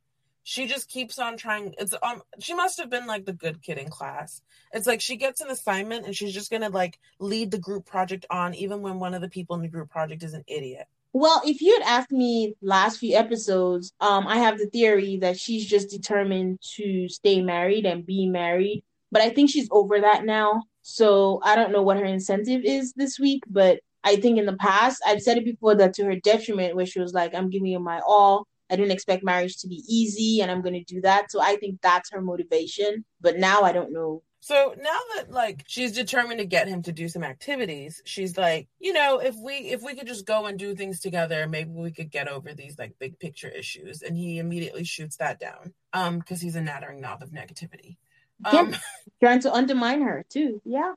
she 0.45 0.67
just 0.67 0.89
keeps 0.89 1.19
on 1.19 1.37
trying 1.37 1.75
it's 1.79 1.95
um 2.03 2.23
she 2.39 2.55
must 2.55 2.79
have 2.79 2.91
been 2.91 3.07
like 3.07 3.25
the 3.25 3.33
good 3.33 3.63
kid 3.63 3.79
in 3.79 3.89
class. 3.89 4.43
It's 4.73 4.87
like 4.87 5.01
she 5.01 5.17
gets 5.17 5.41
an 5.41 5.51
assignment 5.51 6.05
and 6.05 6.15
she's 6.15 6.35
just 6.35 6.51
gonna 6.51 6.69
like 6.69 6.99
lead 7.19 7.51
the 7.51 7.59
group 7.59 7.87
project 7.87 8.27
on 8.31 8.55
even 8.55 8.83
when 8.83 9.01
one 9.01 9.15
of 9.15 9.23
the 9.23 9.29
people 9.29 9.57
in 9.57 9.63
the 9.63 9.69
group 9.69 9.91
project 9.91 10.23
is 10.23 10.35
an 10.35 10.45
idiot. 10.47 10.87
Well 11.15 11.41
if 11.45 11.63
you 11.63 11.73
had 11.73 11.99
asked 11.99 12.13
me 12.13 12.55
last 12.61 12.99
few 12.99 13.17
episodes 13.17 13.93
um 14.01 14.27
i 14.29 14.37
have 14.37 14.59
the 14.59 14.67
theory 14.67 15.17
that 15.19 15.39
she's 15.39 15.67
just 15.67 15.89
determined 15.91 16.61
to 16.77 17.09
stay 17.09 17.41
married 17.41 17.87
and 17.87 18.07
be 18.07 18.27
married 18.29 18.85
but 19.11 19.23
i 19.23 19.31
think 19.31 19.51
she's 19.51 19.69
over 19.71 20.01
that 20.01 20.25
now. 20.25 20.63
So 20.83 21.41
i 21.43 21.57
don't 21.57 21.73
know 21.73 21.83
what 21.83 21.97
her 21.97 22.05
incentive 22.05 22.63
is 22.65 22.93
this 22.93 23.19
week 23.19 23.45
but 23.49 23.81
i 24.03 24.17
think 24.17 24.39
in 24.39 24.45
the 24.45 24.57
past 24.57 25.03
i've 25.07 25.23
said 25.23 25.39
it 25.39 25.47
before 25.47 25.75
that 25.77 25.95
to 25.95 26.05
her 26.05 26.17
detriment 26.17 26.77
where 26.77 26.85
she 26.85 27.01
was 27.01 27.15
like 27.15 27.35
i'm 27.35 27.49
giving 27.49 27.69
you 27.69 27.79
my 27.79 28.01
all 28.07 28.47
I 28.75 28.77
didn't 28.77 28.91
expect 28.91 29.23
marriage 29.23 29.59
to 29.59 29.69
be 29.69 29.85
easy 29.89 30.41
and 30.43 30.51
I'm 30.51 30.63
going 30.63 30.75
to 30.75 30.95
do 30.95 31.01
that. 31.03 31.31
So 31.31 31.41
I 31.41 31.55
think 31.57 31.81
that's 31.81 32.11
her 32.11 32.21
motivation. 32.21 33.05
But 33.21 33.39
now 33.39 33.63
I 33.63 33.71
don't 33.71 33.93
know. 33.93 34.23
So 34.41 34.75
now 34.77 34.99
that 35.15 35.31
like 35.31 35.63
she's 35.69 35.93
determined 35.93 36.41
to 36.41 36.45
get 36.45 36.67
him 36.67 36.83
to 36.83 36.93
do 36.93 37.09
some 37.09 37.23
activities, 37.23 38.03
she's 38.05 38.37
like, 38.37 38.67
you 38.81 38.93
know, 38.93 39.21
if 39.21 39.37
we 39.37 39.55
if 39.55 39.81
we 39.81 39.95
could 39.95 40.09
just 40.09 40.27
go 40.27 40.47
and 40.47 40.59
do 40.59 40.75
things 40.75 40.99
together, 40.99 41.47
maybe 41.47 41.71
we 41.71 41.93
could 41.93 42.11
get 42.11 42.27
over 42.29 42.53
these 42.53 42.77
like 42.77 42.99
big 42.99 43.19
picture 43.21 43.49
issues. 43.49 44.03
And 44.03 44.17
he 44.17 44.39
immediately 44.39 44.85
shoots 44.85 45.17
that 45.19 45.39
down. 45.39 45.73
Um, 45.93 46.19
because 46.19 46.41
he's 46.41 46.57
a 46.57 46.61
nattering 46.61 47.01
knob 47.01 47.23
of 47.23 47.31
negativity. 47.31 47.97
Um 48.45 48.73
Yeah. 48.73 48.79
Trying 49.23 49.41
to 49.43 49.53
undermine 49.53 50.03
her 50.03 50.27
too. 50.29 50.61
Yeah. 50.65 50.95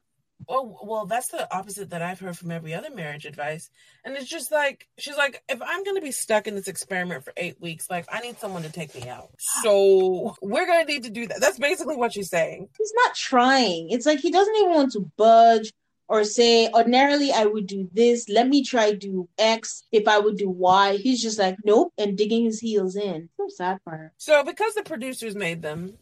Oh, 0.49 0.79
well, 0.83 1.05
that's 1.05 1.27
the 1.27 1.53
opposite 1.55 1.89
that 1.89 2.01
I've 2.01 2.19
heard 2.19 2.37
from 2.37 2.51
every 2.51 2.73
other 2.73 2.89
marriage 2.89 3.25
advice. 3.25 3.69
And 4.05 4.15
it's 4.15 4.29
just 4.29 4.51
like, 4.51 4.87
she's 4.97 5.17
like, 5.17 5.43
if 5.49 5.61
I'm 5.61 5.83
going 5.83 5.95
to 5.97 6.01
be 6.01 6.11
stuck 6.11 6.47
in 6.47 6.55
this 6.55 6.67
experiment 6.67 7.23
for 7.23 7.33
eight 7.37 7.59
weeks, 7.59 7.89
like, 7.89 8.05
I 8.11 8.21
need 8.21 8.37
someone 8.39 8.63
to 8.63 8.71
take 8.71 8.95
me 8.95 9.09
out. 9.09 9.29
So 9.61 10.35
we're 10.41 10.65
going 10.65 10.85
to 10.85 10.91
need 10.91 11.03
to 11.03 11.09
do 11.09 11.27
that. 11.27 11.41
That's 11.41 11.59
basically 11.59 11.95
what 11.95 12.13
she's 12.13 12.29
saying. 12.29 12.69
He's 12.77 12.93
not 13.05 13.15
trying. 13.15 13.89
It's 13.89 14.05
like 14.05 14.19
he 14.19 14.31
doesn't 14.31 14.55
even 14.55 14.73
want 14.73 14.91
to 14.93 15.11
budge 15.17 15.71
or 16.09 16.23
say, 16.23 16.69
ordinarily 16.69 17.31
I 17.33 17.45
would 17.45 17.67
do 17.67 17.89
this. 17.91 18.29
Let 18.29 18.47
me 18.47 18.63
try 18.63 18.93
do 18.93 19.27
X 19.37 19.83
if 19.91 20.07
I 20.07 20.19
would 20.19 20.37
do 20.37 20.49
Y. 20.49 20.97
He's 20.97 21.21
just 21.21 21.37
like, 21.37 21.57
nope, 21.65 21.91
and 21.97 22.17
digging 22.17 22.45
his 22.45 22.59
heels 22.59 22.95
in. 22.95 23.29
So 23.35 23.47
sad 23.49 23.79
for 23.83 23.91
her. 23.91 24.13
So 24.17 24.43
because 24.43 24.73
the 24.75 24.83
producers 24.83 25.35
made 25.35 25.61
them, 25.61 25.97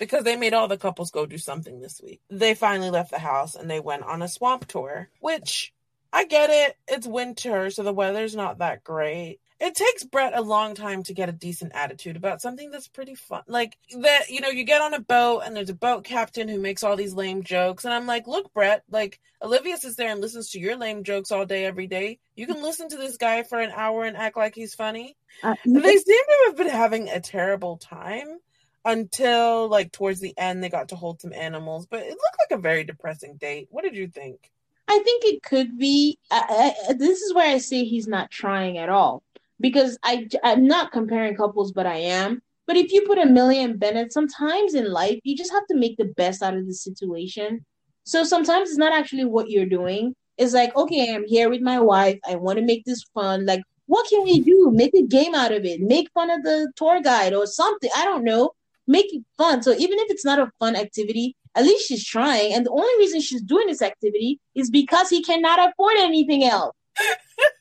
because 0.00 0.24
they 0.24 0.34
made 0.34 0.54
all 0.54 0.66
the 0.66 0.78
couples 0.78 1.12
go 1.12 1.26
do 1.26 1.38
something 1.38 1.80
this 1.80 2.00
week, 2.02 2.20
they 2.28 2.54
finally 2.54 2.90
left 2.90 3.12
the 3.12 3.18
house 3.20 3.54
and 3.54 3.70
they 3.70 3.78
went 3.78 4.02
on 4.02 4.22
a 4.22 4.28
swamp 4.28 4.66
tour, 4.66 5.08
which 5.20 5.72
I 6.12 6.24
get 6.24 6.50
it. 6.50 6.76
It's 6.88 7.06
winter, 7.06 7.70
so 7.70 7.84
the 7.84 7.92
weather's 7.92 8.34
not 8.34 8.58
that 8.58 8.82
great. 8.82 9.38
It 9.60 9.74
takes 9.74 10.04
Brett 10.04 10.32
a 10.34 10.40
long 10.40 10.74
time 10.74 11.02
to 11.02 11.12
get 11.12 11.28
a 11.28 11.32
decent 11.32 11.72
attitude 11.74 12.16
about 12.16 12.40
something 12.40 12.70
that's 12.70 12.88
pretty 12.88 13.14
fun. 13.14 13.42
Like 13.46 13.76
that, 14.00 14.30
you 14.30 14.40
know, 14.40 14.48
you 14.48 14.64
get 14.64 14.80
on 14.80 14.94
a 14.94 15.00
boat 15.00 15.42
and 15.44 15.54
there's 15.54 15.68
a 15.68 15.74
boat 15.74 16.02
captain 16.02 16.48
who 16.48 16.58
makes 16.58 16.82
all 16.82 16.96
these 16.96 17.12
lame 17.12 17.42
jokes. 17.42 17.84
And 17.84 17.92
I'm 17.92 18.06
like, 18.06 18.26
look, 18.26 18.54
Brett, 18.54 18.84
like 18.90 19.20
Olivia 19.42 19.76
sits 19.76 19.96
there 19.96 20.10
and 20.10 20.20
listens 20.22 20.50
to 20.52 20.58
your 20.58 20.76
lame 20.76 21.04
jokes 21.04 21.30
all 21.30 21.44
day, 21.44 21.66
every 21.66 21.86
day. 21.86 22.20
You 22.34 22.46
can 22.46 22.62
listen 22.62 22.88
to 22.88 22.96
this 22.96 23.18
guy 23.18 23.42
for 23.42 23.60
an 23.60 23.70
hour 23.70 24.04
and 24.04 24.16
act 24.16 24.38
like 24.38 24.54
he's 24.54 24.74
funny. 24.74 25.14
Uh, 25.42 25.54
They 25.66 25.96
seem 25.98 26.24
to 26.24 26.44
have 26.46 26.56
been 26.56 26.68
having 26.70 27.10
a 27.10 27.20
terrible 27.20 27.76
time 27.76 28.38
until 28.84 29.68
like 29.68 29.92
towards 29.92 30.20
the 30.20 30.34
end 30.38 30.62
they 30.62 30.68
got 30.68 30.88
to 30.88 30.96
hold 30.96 31.20
some 31.20 31.32
animals, 31.32 31.86
but 31.86 32.00
it 32.00 32.10
looked 32.10 32.38
like 32.50 32.58
a 32.58 32.62
very 32.62 32.84
depressing 32.84 33.36
date. 33.36 33.68
What 33.70 33.84
did 33.84 33.96
you 33.96 34.08
think? 34.08 34.50
I 34.88 34.98
think 34.98 35.24
it 35.24 35.42
could 35.42 35.78
be. 35.78 36.18
I, 36.30 36.74
I, 36.88 36.92
this 36.94 37.20
is 37.20 37.34
where 37.34 37.48
I 37.48 37.58
say 37.58 37.84
he's 37.84 38.08
not 38.08 38.30
trying 38.30 38.78
at 38.78 38.88
all 38.88 39.22
because 39.60 39.98
I 40.02 40.28
I'm 40.42 40.66
not 40.66 40.92
comparing 40.92 41.36
couples, 41.36 41.72
but 41.72 41.86
I 41.86 41.96
am. 41.96 42.42
But 42.66 42.76
if 42.76 42.92
you 42.92 43.02
put 43.06 43.18
Amelia 43.18 43.62
and 43.62 43.78
Bennett, 43.78 44.12
sometimes 44.12 44.74
in 44.74 44.90
life 44.90 45.20
you 45.22 45.36
just 45.36 45.52
have 45.52 45.66
to 45.68 45.76
make 45.76 45.96
the 45.96 46.12
best 46.16 46.42
out 46.42 46.56
of 46.56 46.66
the 46.66 46.74
situation. 46.74 47.64
So 48.04 48.24
sometimes 48.24 48.70
it's 48.70 48.78
not 48.78 48.92
actually 48.92 49.26
what 49.26 49.50
you're 49.50 49.66
doing. 49.66 50.14
It's 50.38 50.54
like, 50.54 50.74
okay, 50.74 51.14
I'm 51.14 51.26
here 51.26 51.50
with 51.50 51.60
my 51.60 51.78
wife. 51.78 52.18
I 52.26 52.36
want 52.36 52.58
to 52.58 52.64
make 52.64 52.84
this 52.84 53.04
fun. 53.14 53.44
Like, 53.44 53.62
what 53.86 54.08
can 54.08 54.24
we 54.24 54.40
do? 54.40 54.70
Make 54.72 54.94
a 54.94 55.02
game 55.02 55.34
out 55.34 55.52
of 55.52 55.64
it. 55.64 55.80
Make 55.80 56.10
fun 56.12 56.30
of 56.30 56.42
the 56.42 56.72
tour 56.76 57.02
guide 57.02 57.34
or 57.34 57.46
something. 57.46 57.90
I 57.94 58.04
don't 58.04 58.24
know. 58.24 58.52
Make 58.90 59.14
it 59.14 59.22
fun. 59.38 59.62
So 59.62 59.70
even 59.72 60.00
if 60.00 60.10
it's 60.10 60.24
not 60.24 60.40
a 60.40 60.50
fun 60.58 60.74
activity, 60.74 61.36
at 61.54 61.62
least 61.64 61.86
she's 61.86 62.04
trying. 62.04 62.54
And 62.54 62.66
the 62.66 62.70
only 62.70 62.92
reason 62.98 63.20
she's 63.20 63.40
doing 63.40 63.68
this 63.68 63.82
activity 63.82 64.40
is 64.56 64.68
because 64.68 65.08
he 65.08 65.22
cannot 65.22 65.70
afford 65.70 65.94
anything 65.98 66.42
else. 66.42 66.74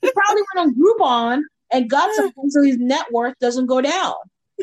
he 0.02 0.12
probably 0.12 0.42
went 0.56 0.68
on 0.68 0.76
Groupon 0.76 1.42
and 1.72 1.88
got 1.88 2.16
something 2.16 2.50
so 2.50 2.64
his 2.64 2.80
net 2.80 3.06
worth 3.12 3.36
doesn't 3.40 3.68
go 3.68 3.80
down. 3.80 4.16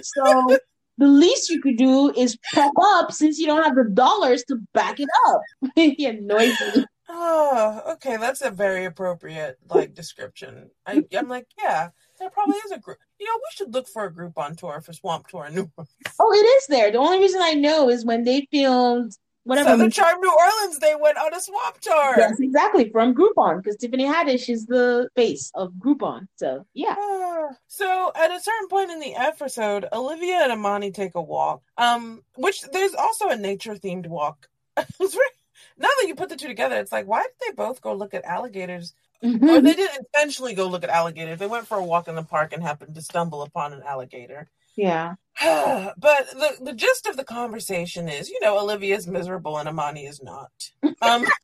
So 0.03 0.59
the 0.99 1.07
least 1.07 1.51
you 1.51 1.61
could 1.61 1.77
do 1.77 2.12
is 2.17 2.37
pep 2.53 2.73
up 2.81 3.12
since 3.12 3.39
you 3.39 3.47
don't 3.47 3.62
have 3.62 3.77
the 3.77 3.85
dollars 3.85 4.43
to 4.49 4.57
back 4.75 4.99
it 4.99 5.09
up. 5.29 5.41
he 5.77 6.05
annoys 6.05 6.53
me. 6.75 6.85
Oh, 7.09 7.83
okay, 7.93 8.17
that's 8.17 8.43
a 8.43 8.51
very 8.51 8.87
appropriate 8.87 9.57
like 9.71 9.95
description. 9.95 10.71
I, 10.85 11.05
I'm 11.17 11.29
like, 11.29 11.47
yeah, 11.62 11.91
there 12.19 12.31
probably 12.31 12.57
is 12.57 12.71
a 12.73 12.79
group. 12.79 12.99
You 13.19 13.27
know, 13.27 13.35
we 13.37 13.55
should 13.55 13.73
look 13.75 13.89
for 13.89 14.05
a 14.05 14.12
Groupon 14.12 14.57
tour 14.57 14.81
for 14.81 14.93
Swamp 14.93 15.29
Tour 15.29 15.47
in 15.47 15.55
New 15.55 15.71
Orleans. 15.77 15.91
Oh, 16.21 16.33
it 16.33 16.45
is 16.47 16.67
there. 16.69 16.91
The 16.91 16.99
only 16.99 17.19
reason 17.19 17.41
I 17.43 17.55
know 17.55 17.89
is 17.89 18.05
when 18.05 18.25
they 18.25 18.47
filmed 18.51 19.17
whatever. 19.45 19.71
Southern 19.71 19.91
Charm 19.91 20.21
New 20.21 20.33
Orleans, 20.33 20.79
they 20.79 20.95
went 21.01 21.19
on 21.19 21.33
a 21.33 21.41
Swamp 21.41 21.79
Tour. 21.81 22.14
Yes, 22.19 22.39
exactly 22.41 22.91
from 22.91 23.14
Groupon 23.14 23.62
because 23.62 23.77
Tiffany 23.77 24.05
Haddish 24.05 24.49
is 24.49 24.67
the 24.67 25.09
face 25.14 25.51
of 25.55 25.73
Groupon. 25.75 26.27
So 26.37 26.67
yeah, 26.75 26.95
Ah. 26.99 27.49
So 27.69 28.12
at 28.17 28.31
a 28.31 28.41
certain 28.41 28.69
point 28.69 28.91
in 28.91 29.01
the 29.01 29.14
episode, 29.14 29.87
Olivia 29.93 30.41
and 30.43 30.53
Amani 30.53 30.91
take 30.91 31.14
a 31.14 31.23
walk. 31.23 31.62
Um, 31.79 32.23
which 32.37 32.62
there's 32.73 32.95
also 32.95 33.29
a 33.29 33.37
nature 33.37 33.75
themed 33.75 34.07
walk. 34.09 34.49
Now 35.79 35.89
that 36.01 36.09
you 36.09 36.14
put 36.14 36.31
the 36.31 36.37
two 36.37 36.49
together, 36.49 36.77
it's 36.79 36.93
like, 36.93 37.07
why 37.07 37.21
did 37.23 37.31
they 37.47 37.55
both 37.55 37.83
go 37.83 37.93
look 37.93 38.14
at 38.14 38.25
alligators? 38.25 38.95
Or 39.23 39.61
they 39.61 39.75
didn't 39.75 39.99
intentionally 39.99 40.55
go 40.55 40.67
look 40.67 40.85
at 40.85 40.91
alligators. 40.91 41.39
They 41.39 41.47
went 41.47 41.67
for 41.67 41.77
a 41.79 41.85
walk 41.85 42.09
in 42.09 42.14
the 42.14 42.23
park 42.23 42.53
and 42.53 42.62
happened 42.62 42.95
to 42.95 43.03
stumble 43.03 43.43
upon 43.43 43.73
an 43.73 43.83
alligator. 43.87 44.49
yeah. 44.77 45.14
but 45.43 46.31
the 46.31 46.57
the 46.62 46.73
gist 46.73 47.07
of 47.07 47.17
the 47.17 47.25
conversation 47.25 48.09
is, 48.09 48.31
you 48.31 48.41
know, 48.41 48.59
Olivia's 48.59 49.07
miserable 49.07 49.59
and 49.59 49.69
Amani 49.69 50.07
is 50.07 50.23
not. 50.23 50.51
Um, 51.03 51.27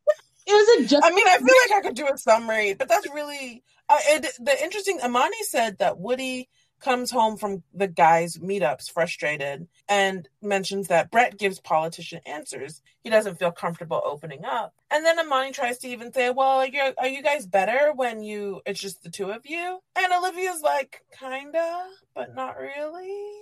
It 0.45 0.53
was 0.53 0.85
a 0.85 0.89
just. 0.89 1.05
I 1.05 1.11
mean, 1.11 1.27
I 1.27 1.39
feel 1.39 1.47
like 1.47 1.79
I 1.79 1.81
could 1.87 1.95
do 1.95 2.09
a 2.12 2.18
summary, 2.18 2.75
but 2.75 2.89
that's 2.89 3.09
really 3.14 3.62
uh, 3.89 3.99
it, 4.09 4.27
the 4.41 4.61
interesting. 4.62 4.99
Amani 5.01 5.41
said 5.45 5.79
that 5.79 5.99
Woody 5.99 6.49
comes 6.83 7.11
home 7.11 7.37
from 7.37 7.62
the 7.72 7.87
guys' 7.87 8.39
meetups 8.39 8.91
frustrated 8.91 9.68
and 9.89 10.28
mentions 10.43 10.89
that 10.89 11.11
Brett 11.11 11.39
gives 11.39 11.61
politician 11.61 12.20
answers. 12.26 12.83
He 13.03 13.11
doesn't 13.11 13.39
feel 13.39 13.53
comfortable 13.53 14.03
opening 14.05 14.45
up. 14.45 14.74
And 14.91 15.05
then 15.05 15.18
Amani 15.18 15.53
tries 15.53 15.78
to 15.78 15.89
even 15.89 16.12
say, 16.12 16.30
"Well, 16.30 16.59
are 16.59 16.66
you, 16.66 16.93
are 16.99 17.09
you 17.09 17.22
guys 17.22 17.47
better 17.47 17.93
when 17.95 18.22
you 18.22 18.61
it's 18.66 18.80
just 18.80 19.03
the 19.03 19.11
two 19.11 19.30
of 19.30 19.47
you?" 19.47 19.80
And 19.97 20.12
Olivia's 20.12 20.62
like, 20.62 21.05
"Kinda, 21.18 21.87
but 22.14 22.35
not 22.35 22.59
really." 22.59 23.33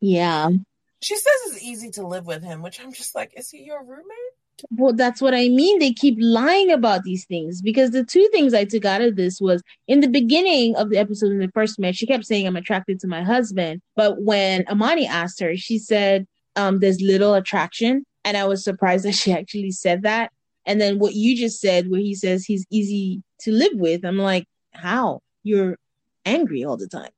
yeah. 0.00 0.50
She 1.00 1.16
says 1.16 1.32
it's 1.46 1.62
easy 1.62 1.90
to 1.92 2.06
live 2.06 2.26
with 2.26 2.42
him, 2.42 2.62
which 2.62 2.80
I'm 2.80 2.92
just 2.92 3.14
like, 3.14 3.32
"Is 3.36 3.50
he 3.50 3.64
your 3.64 3.82
roommate?" 3.84 4.34
Well, 4.70 4.92
that's 4.92 5.20
what 5.20 5.34
I 5.34 5.48
mean. 5.48 5.78
They 5.78 5.92
keep 5.92 6.16
lying 6.20 6.70
about 6.70 7.02
these 7.02 7.24
things 7.24 7.60
because 7.60 7.90
the 7.90 8.04
two 8.04 8.28
things 8.32 8.54
I 8.54 8.64
took 8.64 8.84
out 8.84 9.00
of 9.00 9.16
this 9.16 9.40
was 9.40 9.62
in 9.88 10.00
the 10.00 10.08
beginning 10.08 10.76
of 10.76 10.90
the 10.90 10.98
episode 10.98 11.28
when 11.28 11.38
they 11.38 11.48
first 11.48 11.78
met, 11.78 11.96
she 11.96 12.06
kept 12.06 12.24
saying, 12.24 12.46
I'm 12.46 12.56
attracted 12.56 13.00
to 13.00 13.08
my 13.08 13.22
husband. 13.22 13.82
But 13.96 14.22
when 14.22 14.66
Amani 14.68 15.06
asked 15.06 15.40
her, 15.40 15.56
she 15.56 15.78
said, 15.78 16.26
um, 16.56 16.78
there's 16.78 17.00
little 17.00 17.34
attraction. 17.34 18.06
And 18.24 18.36
I 18.36 18.44
was 18.44 18.62
surprised 18.62 19.04
that 19.06 19.14
she 19.14 19.32
actually 19.32 19.72
said 19.72 20.02
that. 20.02 20.30
And 20.66 20.80
then 20.80 20.98
what 20.98 21.14
you 21.14 21.36
just 21.36 21.60
said, 21.60 21.90
where 21.90 22.00
he 22.00 22.14
says 22.14 22.44
he's 22.44 22.64
easy 22.70 23.22
to 23.40 23.52
live 23.52 23.72
with, 23.74 24.04
I'm 24.04 24.18
like, 24.18 24.46
how? 24.72 25.20
You're 25.42 25.76
angry 26.24 26.64
all 26.64 26.76
the 26.76 26.88
time. 26.88 27.10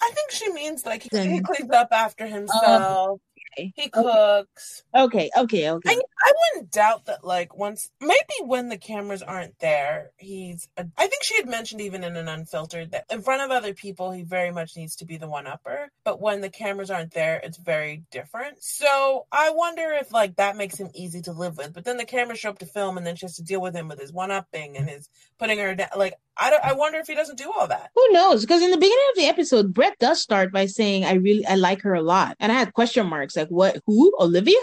I 0.00 0.10
think 0.14 0.30
she 0.30 0.52
means 0.52 0.86
like 0.86 1.02
he, 1.02 1.08
he 1.12 1.40
cleans 1.40 1.70
up 1.70 1.88
after 1.90 2.26
himself. 2.26 3.20
Okay. 3.52 3.72
He 3.76 3.88
cooks. 3.88 4.84
Okay, 4.94 5.30
okay, 5.36 5.70
okay. 5.70 5.90
I, 5.90 5.94
I 5.94 6.32
wouldn't 6.54 6.70
doubt 6.70 7.06
that, 7.06 7.24
like, 7.24 7.56
once, 7.56 7.90
maybe 8.00 8.18
when 8.42 8.68
the 8.68 8.78
cameras 8.78 9.22
aren't 9.22 9.58
there, 9.58 10.10
he's, 10.16 10.68
a, 10.76 10.86
I 10.96 11.06
think 11.06 11.22
she 11.22 11.36
had 11.36 11.48
mentioned 11.48 11.80
even 11.80 12.04
in 12.04 12.16
an 12.16 12.28
unfiltered 12.28 12.92
that 12.92 13.04
in 13.10 13.22
front 13.22 13.42
of 13.42 13.50
other 13.50 13.74
people, 13.74 14.10
he 14.10 14.22
very 14.22 14.50
much 14.50 14.76
needs 14.76 14.96
to 14.96 15.04
be 15.04 15.16
the 15.16 15.28
one 15.28 15.46
upper. 15.46 15.90
But 16.04 16.20
when 16.20 16.40
the 16.40 16.50
cameras 16.50 16.90
aren't 16.90 17.12
there, 17.12 17.40
it's 17.42 17.58
very 17.58 18.04
different. 18.10 18.62
So 18.62 19.26
I 19.32 19.50
wonder 19.50 19.92
if, 19.92 20.12
like, 20.12 20.36
that 20.36 20.56
makes 20.56 20.78
him 20.78 20.90
easy 20.94 21.22
to 21.22 21.32
live 21.32 21.56
with. 21.56 21.72
But 21.72 21.84
then 21.84 21.96
the 21.96 22.04
cameras 22.04 22.38
show 22.38 22.50
up 22.50 22.58
to 22.58 22.66
film 22.66 22.96
and 22.96 23.06
then 23.06 23.16
she 23.16 23.26
has 23.26 23.36
to 23.36 23.42
deal 23.42 23.60
with 23.60 23.74
him 23.74 23.88
with 23.88 24.00
his 24.00 24.12
one 24.12 24.30
upping 24.30 24.76
and 24.76 24.88
his 24.88 25.08
putting 25.38 25.58
her 25.58 25.74
down. 25.74 25.88
Like, 25.96 26.14
I, 26.38 26.50
don't, 26.50 26.64
I 26.64 26.72
wonder 26.72 26.98
if 26.98 27.06
he 27.06 27.14
doesn't 27.14 27.36
do 27.36 27.52
all 27.52 27.66
that. 27.66 27.90
Who 27.94 28.12
knows? 28.12 28.42
Because 28.42 28.62
in 28.62 28.70
the 28.70 28.76
beginning 28.76 29.06
of 29.10 29.16
the 29.16 29.26
episode, 29.26 29.74
Brett 29.74 29.98
does 29.98 30.22
start 30.22 30.52
by 30.52 30.66
saying, 30.66 31.04
"I 31.04 31.14
really, 31.14 31.44
I 31.46 31.56
like 31.56 31.82
her 31.82 31.94
a 31.94 32.02
lot," 32.02 32.36
and 32.38 32.52
I 32.52 32.54
had 32.54 32.72
question 32.72 33.06
marks 33.06 33.36
like, 33.36 33.48
"What? 33.48 33.82
Who? 33.86 34.12
Olivia?" 34.20 34.56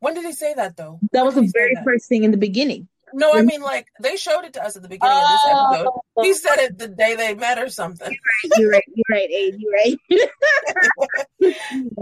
When 0.00 0.14
did 0.14 0.24
he 0.24 0.32
say 0.32 0.54
that, 0.54 0.76
though? 0.76 1.00
That 1.12 1.24
When 1.24 1.34
was 1.34 1.34
the 1.34 1.52
very 1.54 1.74
first 1.84 2.08
thing 2.08 2.24
in 2.24 2.30
the 2.30 2.36
beginning. 2.36 2.88
No, 3.12 3.32
I 3.32 3.42
mean, 3.42 3.62
like, 3.62 3.86
they 4.00 4.16
showed 4.16 4.44
it 4.44 4.52
to 4.54 4.64
us 4.64 4.76
at 4.76 4.82
the 4.82 4.88
beginning 4.88 5.16
of 5.16 5.22
this 5.22 5.40
oh. 5.44 5.70
episode. 5.72 5.90
Oh. 6.16 6.22
He 6.22 6.34
said 6.34 6.56
it 6.56 6.76
the 6.76 6.88
day 6.88 7.14
they 7.14 7.34
met 7.34 7.58
or 7.58 7.70
something. 7.70 8.14
You're 8.56 8.70
right. 8.70 8.84
You're 8.88 9.04
right. 9.08 9.30
Abe, 9.30 9.54
You're 9.58 10.28
right. 11.40 11.56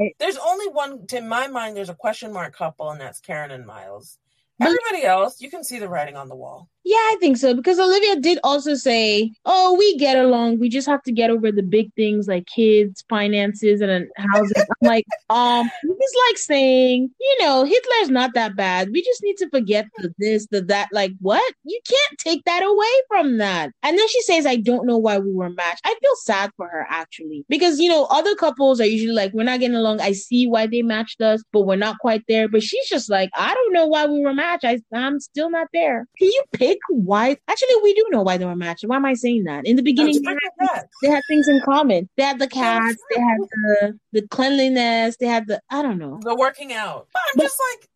There's 0.19 0.39
only 0.39 0.69
one, 0.69 1.07
to 1.09 1.21
my 1.21 1.47
mind, 1.47 1.77
there's 1.77 1.91
a 1.91 1.95
question 1.95 2.33
mark 2.33 2.57
couple, 2.57 2.91
and 2.91 3.01
that's 3.01 3.21
Karen 3.21 3.51
and 3.51 3.67
Miles. 3.67 4.19
Everybody 4.61 5.05
else, 5.05 5.41
you 5.41 5.51
can 5.51 5.62
see 5.62 5.79
the 5.79 5.89
writing 5.89 6.17
on 6.17 6.29
the 6.29 6.37
wall. 6.37 6.69
Yeah, 6.87 6.97
I 6.99 7.16
think 7.18 7.39
so 7.39 7.55
because 7.55 7.78
Olivia 7.78 8.16
did 8.20 8.39
also 8.45 8.74
say, 8.74 9.32
"Oh, 9.47 9.74
we 9.78 9.97
get 9.97 10.18
along. 10.18 10.59
We 10.59 10.68
just 10.68 10.87
have 10.87 11.03
to 11.05 11.12
get 11.12 11.30
over 11.30 11.51
the 11.51 11.62
big 11.62 11.91
things 11.95 12.28
like 12.28 12.47
kids, 12.47 13.03
finances, 13.09 13.80
and 13.80 14.07
housing." 14.18 14.53
I'm 14.59 14.66
like, 14.89 15.07
um, 15.30 15.70
it's 15.82 16.14
like 16.28 16.37
saying, 16.37 17.09
you 17.18 17.37
know, 17.41 17.64
Hitler's 17.64 18.11
not 18.11 18.35
that 18.35 18.55
bad. 18.55 18.91
We 18.93 19.03
just 19.03 19.22
need 19.22 19.39
to 19.39 19.49
forget 19.49 19.87
the 19.97 20.12
this, 20.18 20.47
the 20.51 20.61
that. 20.64 20.89
Like, 20.93 21.12
what? 21.22 21.55
You 21.64 21.80
can't 21.89 22.18
take 22.18 22.45
that 22.45 22.62
away 22.62 22.95
from 23.09 23.39
that. 23.39 23.72
And 23.82 23.99
then 23.99 24.09
she 24.09 24.20
says, 24.20 24.45
"I 24.45 24.57
don't 24.57 24.87
know 24.87 24.99
why 24.99 25.18
we 25.18 25.32
were 25.32 25.49
matched." 25.51 25.80
I 25.87 25.95
feel 26.03 26.16
sad 26.16 26.51
for 26.59 26.68
her 26.68 26.87
actually 26.91 27.47
because 27.49 27.80
you 27.80 27.89
know 27.89 28.05
other 28.11 28.35
couples 28.35 28.78
are 28.78 28.85
usually 28.87 29.14
like, 29.14 29.32
"We're 29.32 29.45
not 29.45 29.61
getting 29.61 29.76
along. 29.76 30.03
I 30.03 30.12
see 30.12 30.47
why 30.47 30.66
they 30.66 30.82
matched 30.82 31.22
us, 31.22 31.43
but 31.51 31.62
we're 31.62 31.76
not 31.76 31.99
quite 32.01 32.24
there." 32.28 32.47
But 32.47 32.62
she's 32.62 32.87
just 32.91 33.09
like, 33.09 33.30
"I 33.35 33.55
don't 33.55 33.72
know 33.72 33.87
why 33.87 34.05
we 34.05 34.20
were 34.20 34.35
matched. 34.35 34.66
I, 34.66 34.80
I'm 34.93 35.18
still 35.18 35.49
not 35.49 35.68
there." 35.72 36.07
Can 36.18 36.28
you 36.28 36.43
pick? 36.53 36.74
Why. 36.89 37.37
Actually, 37.49 37.77
we 37.83 37.95
do 37.95 38.07
know 38.11 38.22
why 38.22 38.37
they 38.37 38.45
were 38.45 38.57
matched. 38.57 38.85
Why 38.85 38.97
am 38.97 39.05
I 39.05 39.14
saying 39.14 39.45
that? 39.45 39.66
In 39.66 39.77
the 39.77 39.83
beginning, 39.83 40.20
they 40.22 40.31
had, 40.31 40.85
they 41.03 41.09
had, 41.09 41.22
things 41.29 41.49
in 41.49 41.61
common. 41.64 42.09
They 42.16 42.22
had 42.22 42.39
the 42.39 42.49
cats. 42.49 42.97
They 43.14 43.20
had 43.20 43.39
the 43.41 43.99
the 44.12 44.29
cleanliness. 44.29 45.16
They 45.18 45.27
had 45.27 45.47
the 45.47 45.61
I 45.70 45.83
don't 45.83 45.99
know 45.99 46.18
the 46.22 46.35
working 46.35 46.72
out. 46.72 47.09
But 47.12 47.22
I'm 47.29 47.37
but, 47.37 47.43
just 47.45 47.61
like. 47.72 47.89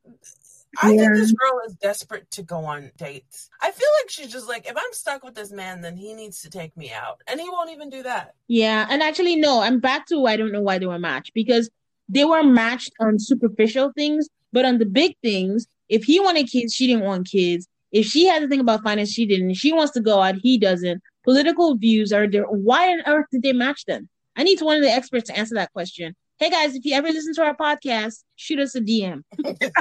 I 0.80 0.92
yeah. 0.92 1.00
think 1.00 1.14
this 1.14 1.32
girl 1.32 1.60
is 1.66 1.74
desperate 1.74 2.30
to 2.32 2.42
go 2.42 2.64
on 2.64 2.92
dates. 2.98 3.48
I 3.60 3.70
feel 3.70 3.88
like 4.00 4.10
she's 4.10 4.30
just 4.30 4.48
like, 4.48 4.66
if 4.66 4.76
I'm 4.76 4.92
stuck 4.92 5.24
with 5.24 5.34
this 5.34 5.50
man, 5.50 5.80
then 5.80 5.96
he 5.96 6.14
needs 6.14 6.42
to 6.42 6.50
take 6.50 6.76
me 6.76 6.92
out. 6.92 7.20
And 7.26 7.40
he 7.40 7.48
won't 7.48 7.70
even 7.70 7.88
do 7.88 8.02
that. 8.04 8.34
Yeah. 8.46 8.86
And 8.88 9.02
actually, 9.02 9.36
no, 9.36 9.60
I'm 9.60 9.80
back 9.80 10.06
to 10.08 10.26
I 10.26 10.36
don't 10.36 10.52
know 10.52 10.60
why 10.60 10.78
they 10.78 10.86
were 10.86 10.98
matched 10.98 11.32
because 11.34 11.68
they 12.08 12.24
were 12.24 12.44
matched 12.44 12.92
on 13.00 13.18
superficial 13.18 13.92
things, 13.92 14.28
but 14.52 14.64
on 14.64 14.78
the 14.78 14.86
big 14.86 15.16
things, 15.22 15.66
if 15.88 16.04
he 16.04 16.20
wanted 16.20 16.50
kids, 16.50 16.74
she 16.74 16.86
didn't 16.86 17.04
want 17.04 17.28
kids. 17.30 17.66
If 17.90 18.06
she 18.06 18.26
had 18.26 18.40
to 18.40 18.48
think 18.48 18.60
about 18.60 18.82
finance, 18.82 19.12
she 19.12 19.26
didn't. 19.26 19.54
She 19.54 19.72
wants 19.72 19.92
to 19.92 20.00
go 20.00 20.20
out, 20.20 20.36
he 20.42 20.58
doesn't. 20.58 21.02
Political 21.24 21.76
views 21.76 22.12
are 22.12 22.28
there. 22.28 22.44
Why 22.44 22.92
on 22.92 23.02
earth 23.06 23.26
did 23.32 23.42
they 23.42 23.52
match 23.52 23.84
them? 23.86 24.08
I 24.36 24.42
need 24.42 24.60
one 24.60 24.76
of 24.76 24.82
the 24.82 24.90
experts 24.90 25.28
to 25.28 25.36
answer 25.36 25.54
that 25.56 25.72
question. 25.72 26.14
Hey 26.38 26.50
guys, 26.50 26.74
if 26.74 26.84
you 26.84 26.94
ever 26.94 27.08
listen 27.08 27.34
to 27.34 27.42
our 27.42 27.56
podcast, 27.56 28.22
shoot 28.36 28.60
us 28.60 28.76
a 28.76 28.80
DM. 28.80 29.22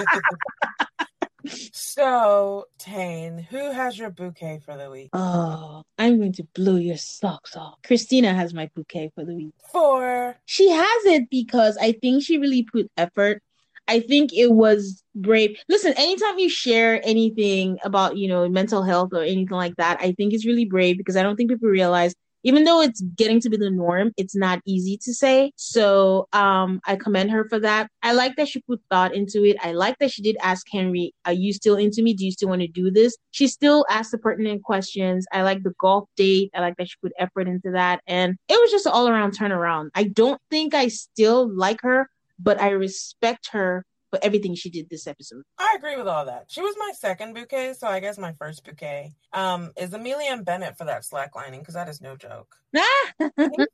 so, 1.72 2.66
Tane, 2.80 3.38
who 3.38 3.72
has 3.72 4.00
your 4.00 4.10
bouquet 4.10 4.60
for 4.66 4.76
the 4.76 4.90
week? 4.90 5.10
Oh, 5.14 5.84
I'm 6.00 6.18
going 6.18 6.34
to 6.34 6.44
blow 6.56 6.78
your 6.78 6.98
socks 6.98 7.56
off. 7.56 7.76
Christina 7.84 8.34
has 8.34 8.54
my 8.54 8.72
bouquet 8.74 9.12
for 9.14 9.24
the 9.24 9.36
week. 9.36 9.54
For 9.72 10.36
she 10.46 10.72
has 10.72 11.06
it 11.06 11.30
because 11.30 11.78
I 11.78 11.92
think 11.92 12.24
she 12.24 12.40
really 12.40 12.64
put 12.64 12.90
effort 12.98 13.44
I 13.88 14.00
think 14.00 14.34
it 14.34 14.52
was 14.52 15.04
brave. 15.16 15.58
Listen, 15.70 15.94
anytime 15.98 16.40
you 16.40 16.50
share 16.50 17.02
anything 17.04 17.78
about, 17.84 18.18
you 18.18 18.28
know, 18.28 18.48
mental 18.50 18.84
health 18.84 19.10
or 19.14 19.22
anything 19.22 19.48
like 19.50 19.76
that, 19.78 19.98
I 20.02 20.12
think 20.14 20.34
it's 20.34 20.46
really 20.46 20.66
brave 20.66 20.98
because 20.98 21.16
I 21.16 21.24
don't 21.24 21.36
think 21.36 21.50
people 21.50 21.70
realize 21.70 22.14
even 22.44 22.64
though 22.64 22.82
it's 22.82 23.02
getting 23.02 23.42
to 23.42 23.50
be 23.50 23.58
the 23.58 23.70
norm, 23.70 24.14
it's 24.16 24.36
not 24.36 24.62
easy 24.66 24.98
to 25.04 25.14
say. 25.14 25.52
So 25.58 26.28
um, 26.32 26.80
I 26.86 26.96
commend 26.96 27.32
her 27.32 27.48
for 27.50 27.60
that. 27.60 27.90
I 28.04 28.14
like 28.14 28.38
that 28.38 28.48
she 28.48 28.62
put 28.62 28.80
thought 28.90 29.14
into 29.14 29.44
it. 29.44 29.58
I 29.62 29.74
like 29.74 29.98
that 30.00 30.12
she 30.12 30.22
did 30.22 30.38
ask 30.42 30.66
Henry, 30.72 31.14
Are 31.26 31.34
you 31.34 31.52
still 31.52 31.76
into 31.76 32.02
me? 32.02 32.14
Do 32.14 32.26
you 32.26 32.32
still 32.32 32.50
want 32.50 32.62
to 32.62 32.68
do 32.68 32.90
this? 32.90 33.18
She 33.32 33.48
still 33.48 33.86
asked 33.90 34.12
the 34.12 34.18
pertinent 34.18 34.64
questions. 34.64 35.26
I 35.34 35.42
like 35.42 35.64
the 35.64 35.74
golf 35.80 36.08
date. 36.16 36.52
I 36.56 36.62
like 36.62 36.78
that 36.78 36.88
she 36.88 36.96
put 37.02 37.12
effort 37.20 37.48
into 37.48 37.72
that. 37.72 38.02
And 38.08 38.36
it 38.48 38.60
was 38.62 38.72
just 38.72 38.88
all 38.88 39.10
around 39.10 39.38
turnaround. 39.38 39.90
I 39.96 40.04
don't 40.04 40.40
think 40.50 40.74
I 40.74 40.88
still 40.88 41.54
like 41.54 41.82
her, 41.82 42.10
but 42.40 42.60
I 42.62 42.70
respect 42.70 43.50
her 43.52 43.86
for 44.10 44.20
everything 44.24 44.56
she 44.56 44.70
did 44.70 44.90
this 44.90 45.08
episode. 45.08 45.44
I 45.58 45.76
agree 45.78 45.98
with 45.98 46.08
all 46.08 46.26
that. 46.26 46.46
She 46.48 46.62
was 46.62 46.76
my 46.78 46.92
second 46.98 47.34
bouquet, 47.34 47.74
so 47.74 47.88
I 47.88 48.00
guess 48.00 48.18
my 48.18 48.34
first 48.34 48.64
bouquet 48.64 49.14
um, 49.34 49.72
is 49.78 49.94
Amelia 49.94 50.32
and 50.32 50.46
Bennett 50.46 50.78
for 50.78 50.86
that 50.86 51.04
slacklining 51.04 51.60
because 51.60 51.74
that 51.74 51.90
is 51.90 52.02
no 52.02 52.16
joke. 52.16 52.56
he 52.74 53.30
50 53.38 53.68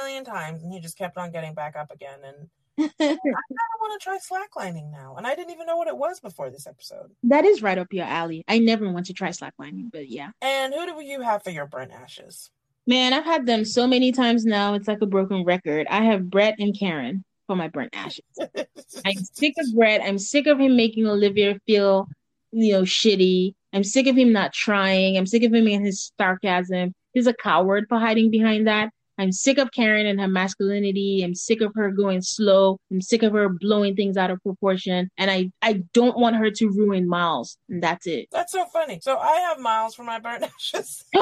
million 0.00 0.24
times 0.24 0.62
and 0.62 0.72
he 0.72 0.80
just 0.80 0.98
kept 0.98 1.16
on 1.16 1.30
getting 1.30 1.54
back 1.54 1.76
up 1.76 1.92
again. 1.92 2.18
And 2.24 2.48
I 2.78 2.88
kind 2.98 3.18
of 3.18 3.80
want 3.80 4.00
to 4.00 4.04
try 4.04 4.18
slacklining 4.18 4.90
now. 4.90 5.14
And 5.16 5.26
I 5.26 5.34
didn't 5.34 5.52
even 5.52 5.66
know 5.66 5.76
what 5.76 5.88
it 5.88 5.96
was 5.96 6.20
before 6.20 6.50
this 6.50 6.66
episode. 6.66 7.10
That 7.24 7.44
is 7.44 7.62
right 7.62 7.78
up 7.78 7.92
your 7.92 8.06
alley. 8.06 8.44
I 8.48 8.58
never 8.58 8.90
want 8.90 9.06
to 9.06 9.12
try 9.12 9.28
slacklining, 9.28 9.90
but 9.92 10.08
yeah. 10.08 10.30
And 10.40 10.74
who 10.74 10.86
do 10.86 11.04
you 11.04 11.20
have 11.20 11.42
for 11.44 11.50
your 11.50 11.66
burnt 11.66 11.92
ashes? 11.92 12.50
Man, 12.86 13.12
I've 13.12 13.24
had 13.24 13.46
them 13.46 13.64
so 13.64 13.86
many 13.86 14.12
times 14.12 14.44
now. 14.44 14.74
It's 14.74 14.88
like 14.88 15.00
a 15.00 15.06
broken 15.06 15.44
record. 15.44 15.86
I 15.88 16.04
have 16.04 16.28
Brett 16.28 16.56
and 16.58 16.78
Karen 16.78 17.24
for 17.46 17.56
my 17.56 17.68
burnt 17.68 17.94
ashes. 17.94 18.24
I'm 19.04 19.16
sick 19.16 19.54
of 19.58 19.74
Brett. 19.74 20.02
I'm 20.02 20.18
sick 20.18 20.46
of 20.46 20.58
him 20.58 20.76
making 20.76 21.06
Olivia 21.06 21.58
feel, 21.66 22.08
you 22.52 22.72
know, 22.72 22.82
shitty. 22.82 23.54
I'm 23.72 23.84
sick 23.84 24.06
of 24.06 24.16
him 24.16 24.32
not 24.32 24.52
trying. 24.52 25.16
I'm 25.16 25.26
sick 25.26 25.42
of 25.42 25.52
him 25.52 25.66
and 25.66 25.84
his 25.84 26.12
sarcasm. 26.18 26.94
He's 27.12 27.26
a 27.26 27.34
coward 27.34 27.86
for 27.88 27.98
hiding 27.98 28.30
behind 28.30 28.66
that. 28.66 28.90
I'm 29.18 29.32
sick 29.32 29.58
of 29.58 29.70
Karen 29.72 30.06
and 30.06 30.20
her 30.20 30.28
masculinity. 30.28 31.22
I'm 31.24 31.34
sick 31.34 31.60
of 31.60 31.72
her 31.76 31.90
going 31.90 32.22
slow. 32.22 32.78
I'm 32.90 33.00
sick 33.00 33.22
of 33.22 33.32
her 33.32 33.48
blowing 33.48 33.94
things 33.94 34.16
out 34.16 34.30
of 34.30 34.42
proportion. 34.42 35.10
And 35.18 35.30
I, 35.30 35.50
I 35.62 35.84
don't 35.92 36.18
want 36.18 36.36
her 36.36 36.50
to 36.50 36.68
ruin 36.68 37.08
Miles. 37.08 37.58
And 37.68 37.82
that's 37.82 38.06
it. 38.06 38.28
That's 38.32 38.52
so 38.52 38.64
funny. 38.66 39.00
So 39.02 39.16
I 39.16 39.36
have 39.40 39.58
Miles 39.58 39.94
for 39.94 40.04
my 40.04 40.18
burnt 40.18 40.44
ashes. 40.58 41.04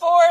for 0.00 0.22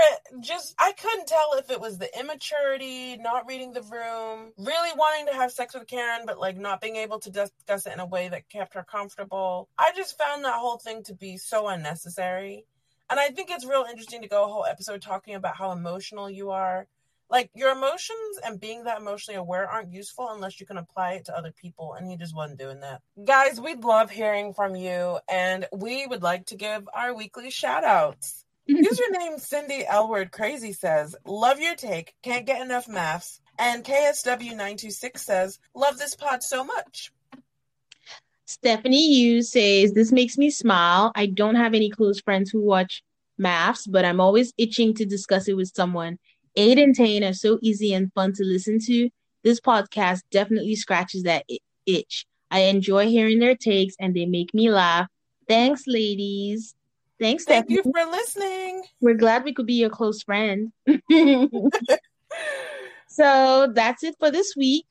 just 0.42 0.74
I 0.80 0.94
couldn't 0.94 1.28
tell 1.28 1.54
if 1.58 1.70
it 1.70 1.80
was 1.80 1.98
the 1.98 2.10
immaturity, 2.20 3.18
not 3.18 3.48
reading 3.48 3.72
the 3.72 3.84
room, 3.84 4.52
really 4.58 4.90
wanting 4.98 5.28
to 5.28 5.34
have 5.34 5.52
sex 5.52 5.76
with 5.76 5.88
Karen, 5.88 6.24
but 6.26 6.40
like 6.40 6.58
not 6.58 6.82
being 6.82 6.96
able 6.98 7.20
to 7.20 7.30
discuss 7.30 7.86
it 7.86 7.94
in 7.94 8.00
a 8.00 8.06
way 8.06 8.30
that 8.30 8.50
kept 8.50 8.74
her 8.74 8.84
comfortable. 8.84 9.70
I 9.78 9.92
just 9.96 10.18
found 10.18 10.44
that 10.46 10.56
whole 10.56 10.78
thing 10.78 11.04
to 11.04 11.14
be 11.14 11.38
so 11.38 11.68
unnecessary. 11.68 12.66
And 13.10 13.20
I 13.20 13.30
think 13.30 13.49
it's 13.49 13.66
real 13.66 13.86
interesting 13.89 14.22
to 14.22 14.28
go 14.28 14.45
a 14.45 14.47
whole 14.47 14.66
episode 14.66 15.01
talking 15.01 15.36
about 15.36 15.55
how 15.55 15.72
emotional 15.72 16.30
you 16.30 16.51
are. 16.51 16.88
Like 17.30 17.51
your 17.53 17.72
emotions 17.72 18.39
and 18.43 18.60
being 18.60 18.86
that 18.86 18.99
emotionally 18.99 19.38
aware 19.38 19.68
aren't 19.68 19.91
useful 19.91 20.30
unless 20.32 20.60
you 20.60 20.66
can 20.66 20.78
apply 20.78 21.14
it 21.14 21.26
to 21.26 21.38
other 21.38 21.51
people. 21.51 21.93
And 21.93 22.10
he 22.10 22.18
just 22.18 22.36
wasn't 22.36 22.60
doing 22.60 22.80
that. 22.80 23.01
Guys, 23.24 23.62
we'd 23.62 23.84
love 23.84 24.10
hearing 24.10 24.53
from 24.53 24.76
you. 24.76 25.20
And 25.30 25.68
we 25.72 26.07
would 26.07 26.24
like 26.24 26.47
to 26.47 26.55
give 26.55 26.89
our 26.93 27.14
weekly 27.16 27.51
shout 27.51 27.84
outs. 27.84 28.45
Username 28.70 29.39
Cindy 29.39 29.84
Elward 29.84 30.32
Crazy 30.32 30.74
says, 30.74 31.16
Love 31.26 31.60
your 31.60 31.76
take. 31.76 32.14
Can't 32.24 32.45
get 32.45 32.62
enough 32.62 32.88
MAFS. 32.88 33.39
And 33.57 33.84
KSW926 33.84 35.18
says, 35.18 35.60
Love 35.76 35.97
this 35.97 36.16
pod 36.16 36.43
so 36.43 36.64
much. 36.64 37.12
Stephanie 38.50 39.14
Yu 39.14 39.43
says, 39.43 39.93
This 39.93 40.12
makes 40.12 40.36
me 40.36 40.50
smile. 40.50 41.12
I 41.14 41.28
don't 41.28 41.54
have 41.54 41.76
any 41.76 41.91
close 41.91 42.20
friends 42.20 42.50
who 42.50 42.60
watch 42.60 43.04
MAFS, 43.39 43.86
but 43.88 44.04
I'm 44.04 44.20
always 44.20 44.54
itching 44.58 44.95
to 44.95 45.06
discuss 45.06 45.47
it 45.47 45.56
with 45.56 45.72
someone. 45.76 46.18
Aid 46.56 46.80
and 46.80 46.95
Tane 46.95 47.24
are 47.24 47.34
so 47.34 47.60
easy 47.62 47.93
and 47.93 48.12
fun 48.14 48.34
to 48.34 48.43
listen 48.43 48.80
to. 48.88 49.12
This 49.43 49.60
podcast 49.60 50.22
definitely 50.32 50.76
scratches 50.76 51.22
that 51.24 51.45
itch. 51.86 52.26
I 52.50 52.62
enjoy 52.62 53.08
hearing 53.08 53.38
their 53.38 53.56
takes 53.56 53.93
and 54.00 54.16
they 54.16 54.26
make 54.26 54.52
me 54.56 54.72
laugh. 54.72 55.06
Thanks, 55.47 55.84
ladies. 55.86 56.74
Thanks, 57.20 57.45
Thank 57.45 57.68
Stephanie. 57.68 57.84
you 57.86 57.93
for 57.93 58.12
listening. 58.12 58.84
We're 59.00 59.14
glad 59.14 59.43
we 59.43 59.54
could 59.54 59.68
be 59.68 59.76
your 59.76 59.91
close 59.91 60.24
friend. 60.24 60.72
so 63.08 63.72
that's 63.76 64.04
it 64.04 64.16
for 64.18 64.32
this 64.32 64.56
week. 64.56 64.88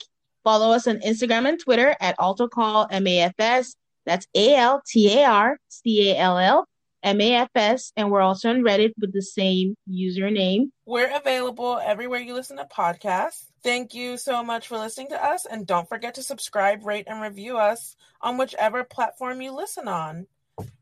Follow 0.49 0.73
us 0.73 0.87
on 0.87 1.01
Instagram 1.01 1.47
and 1.47 1.61
Twitter 1.61 1.95
at 2.01 2.17
AltarCall 2.17 2.91
MAFS. 2.91 3.75
That's 4.07 4.27
A 4.35 4.55
L 4.55 4.81
T 4.87 5.19
A 5.19 5.27
R 5.27 5.59
C 5.69 6.11
A 6.11 6.17
L 6.17 6.39
L 6.39 6.67
M 7.03 7.21
A 7.21 7.35
F 7.35 7.51
S. 7.55 7.93
And 7.99 8.11
we're 8.11 8.23
also 8.23 8.49
on 8.49 8.63
Reddit 8.63 8.95
with 8.99 9.13
the 9.13 9.21
same 9.21 9.77
username. 9.87 10.71
We're 10.87 11.15
available 11.15 11.79
everywhere 11.85 12.21
you 12.21 12.33
listen 12.33 12.57
to 12.57 12.65
podcasts. 12.65 13.45
Thank 13.63 13.93
you 13.93 14.17
so 14.17 14.43
much 14.43 14.69
for 14.69 14.79
listening 14.79 15.09
to 15.09 15.23
us. 15.23 15.45
And 15.45 15.67
don't 15.67 15.87
forget 15.87 16.15
to 16.15 16.23
subscribe, 16.23 16.83
rate, 16.87 17.05
and 17.09 17.21
review 17.21 17.59
us 17.59 17.95
on 18.23 18.39
whichever 18.39 18.85
platform 18.85 19.43
you 19.43 19.53
listen 19.53 19.87
on. 19.87 20.27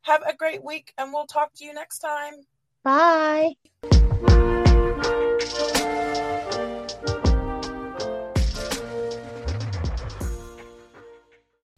Have 0.02 0.22
a 0.22 0.36
great 0.36 0.62
week, 0.62 0.92
and 0.96 1.12
we'll 1.12 1.26
talk 1.26 1.52
to 1.54 1.64
you 1.64 1.74
next 1.74 1.98
time. 1.98 2.34
Bye. 2.84 3.56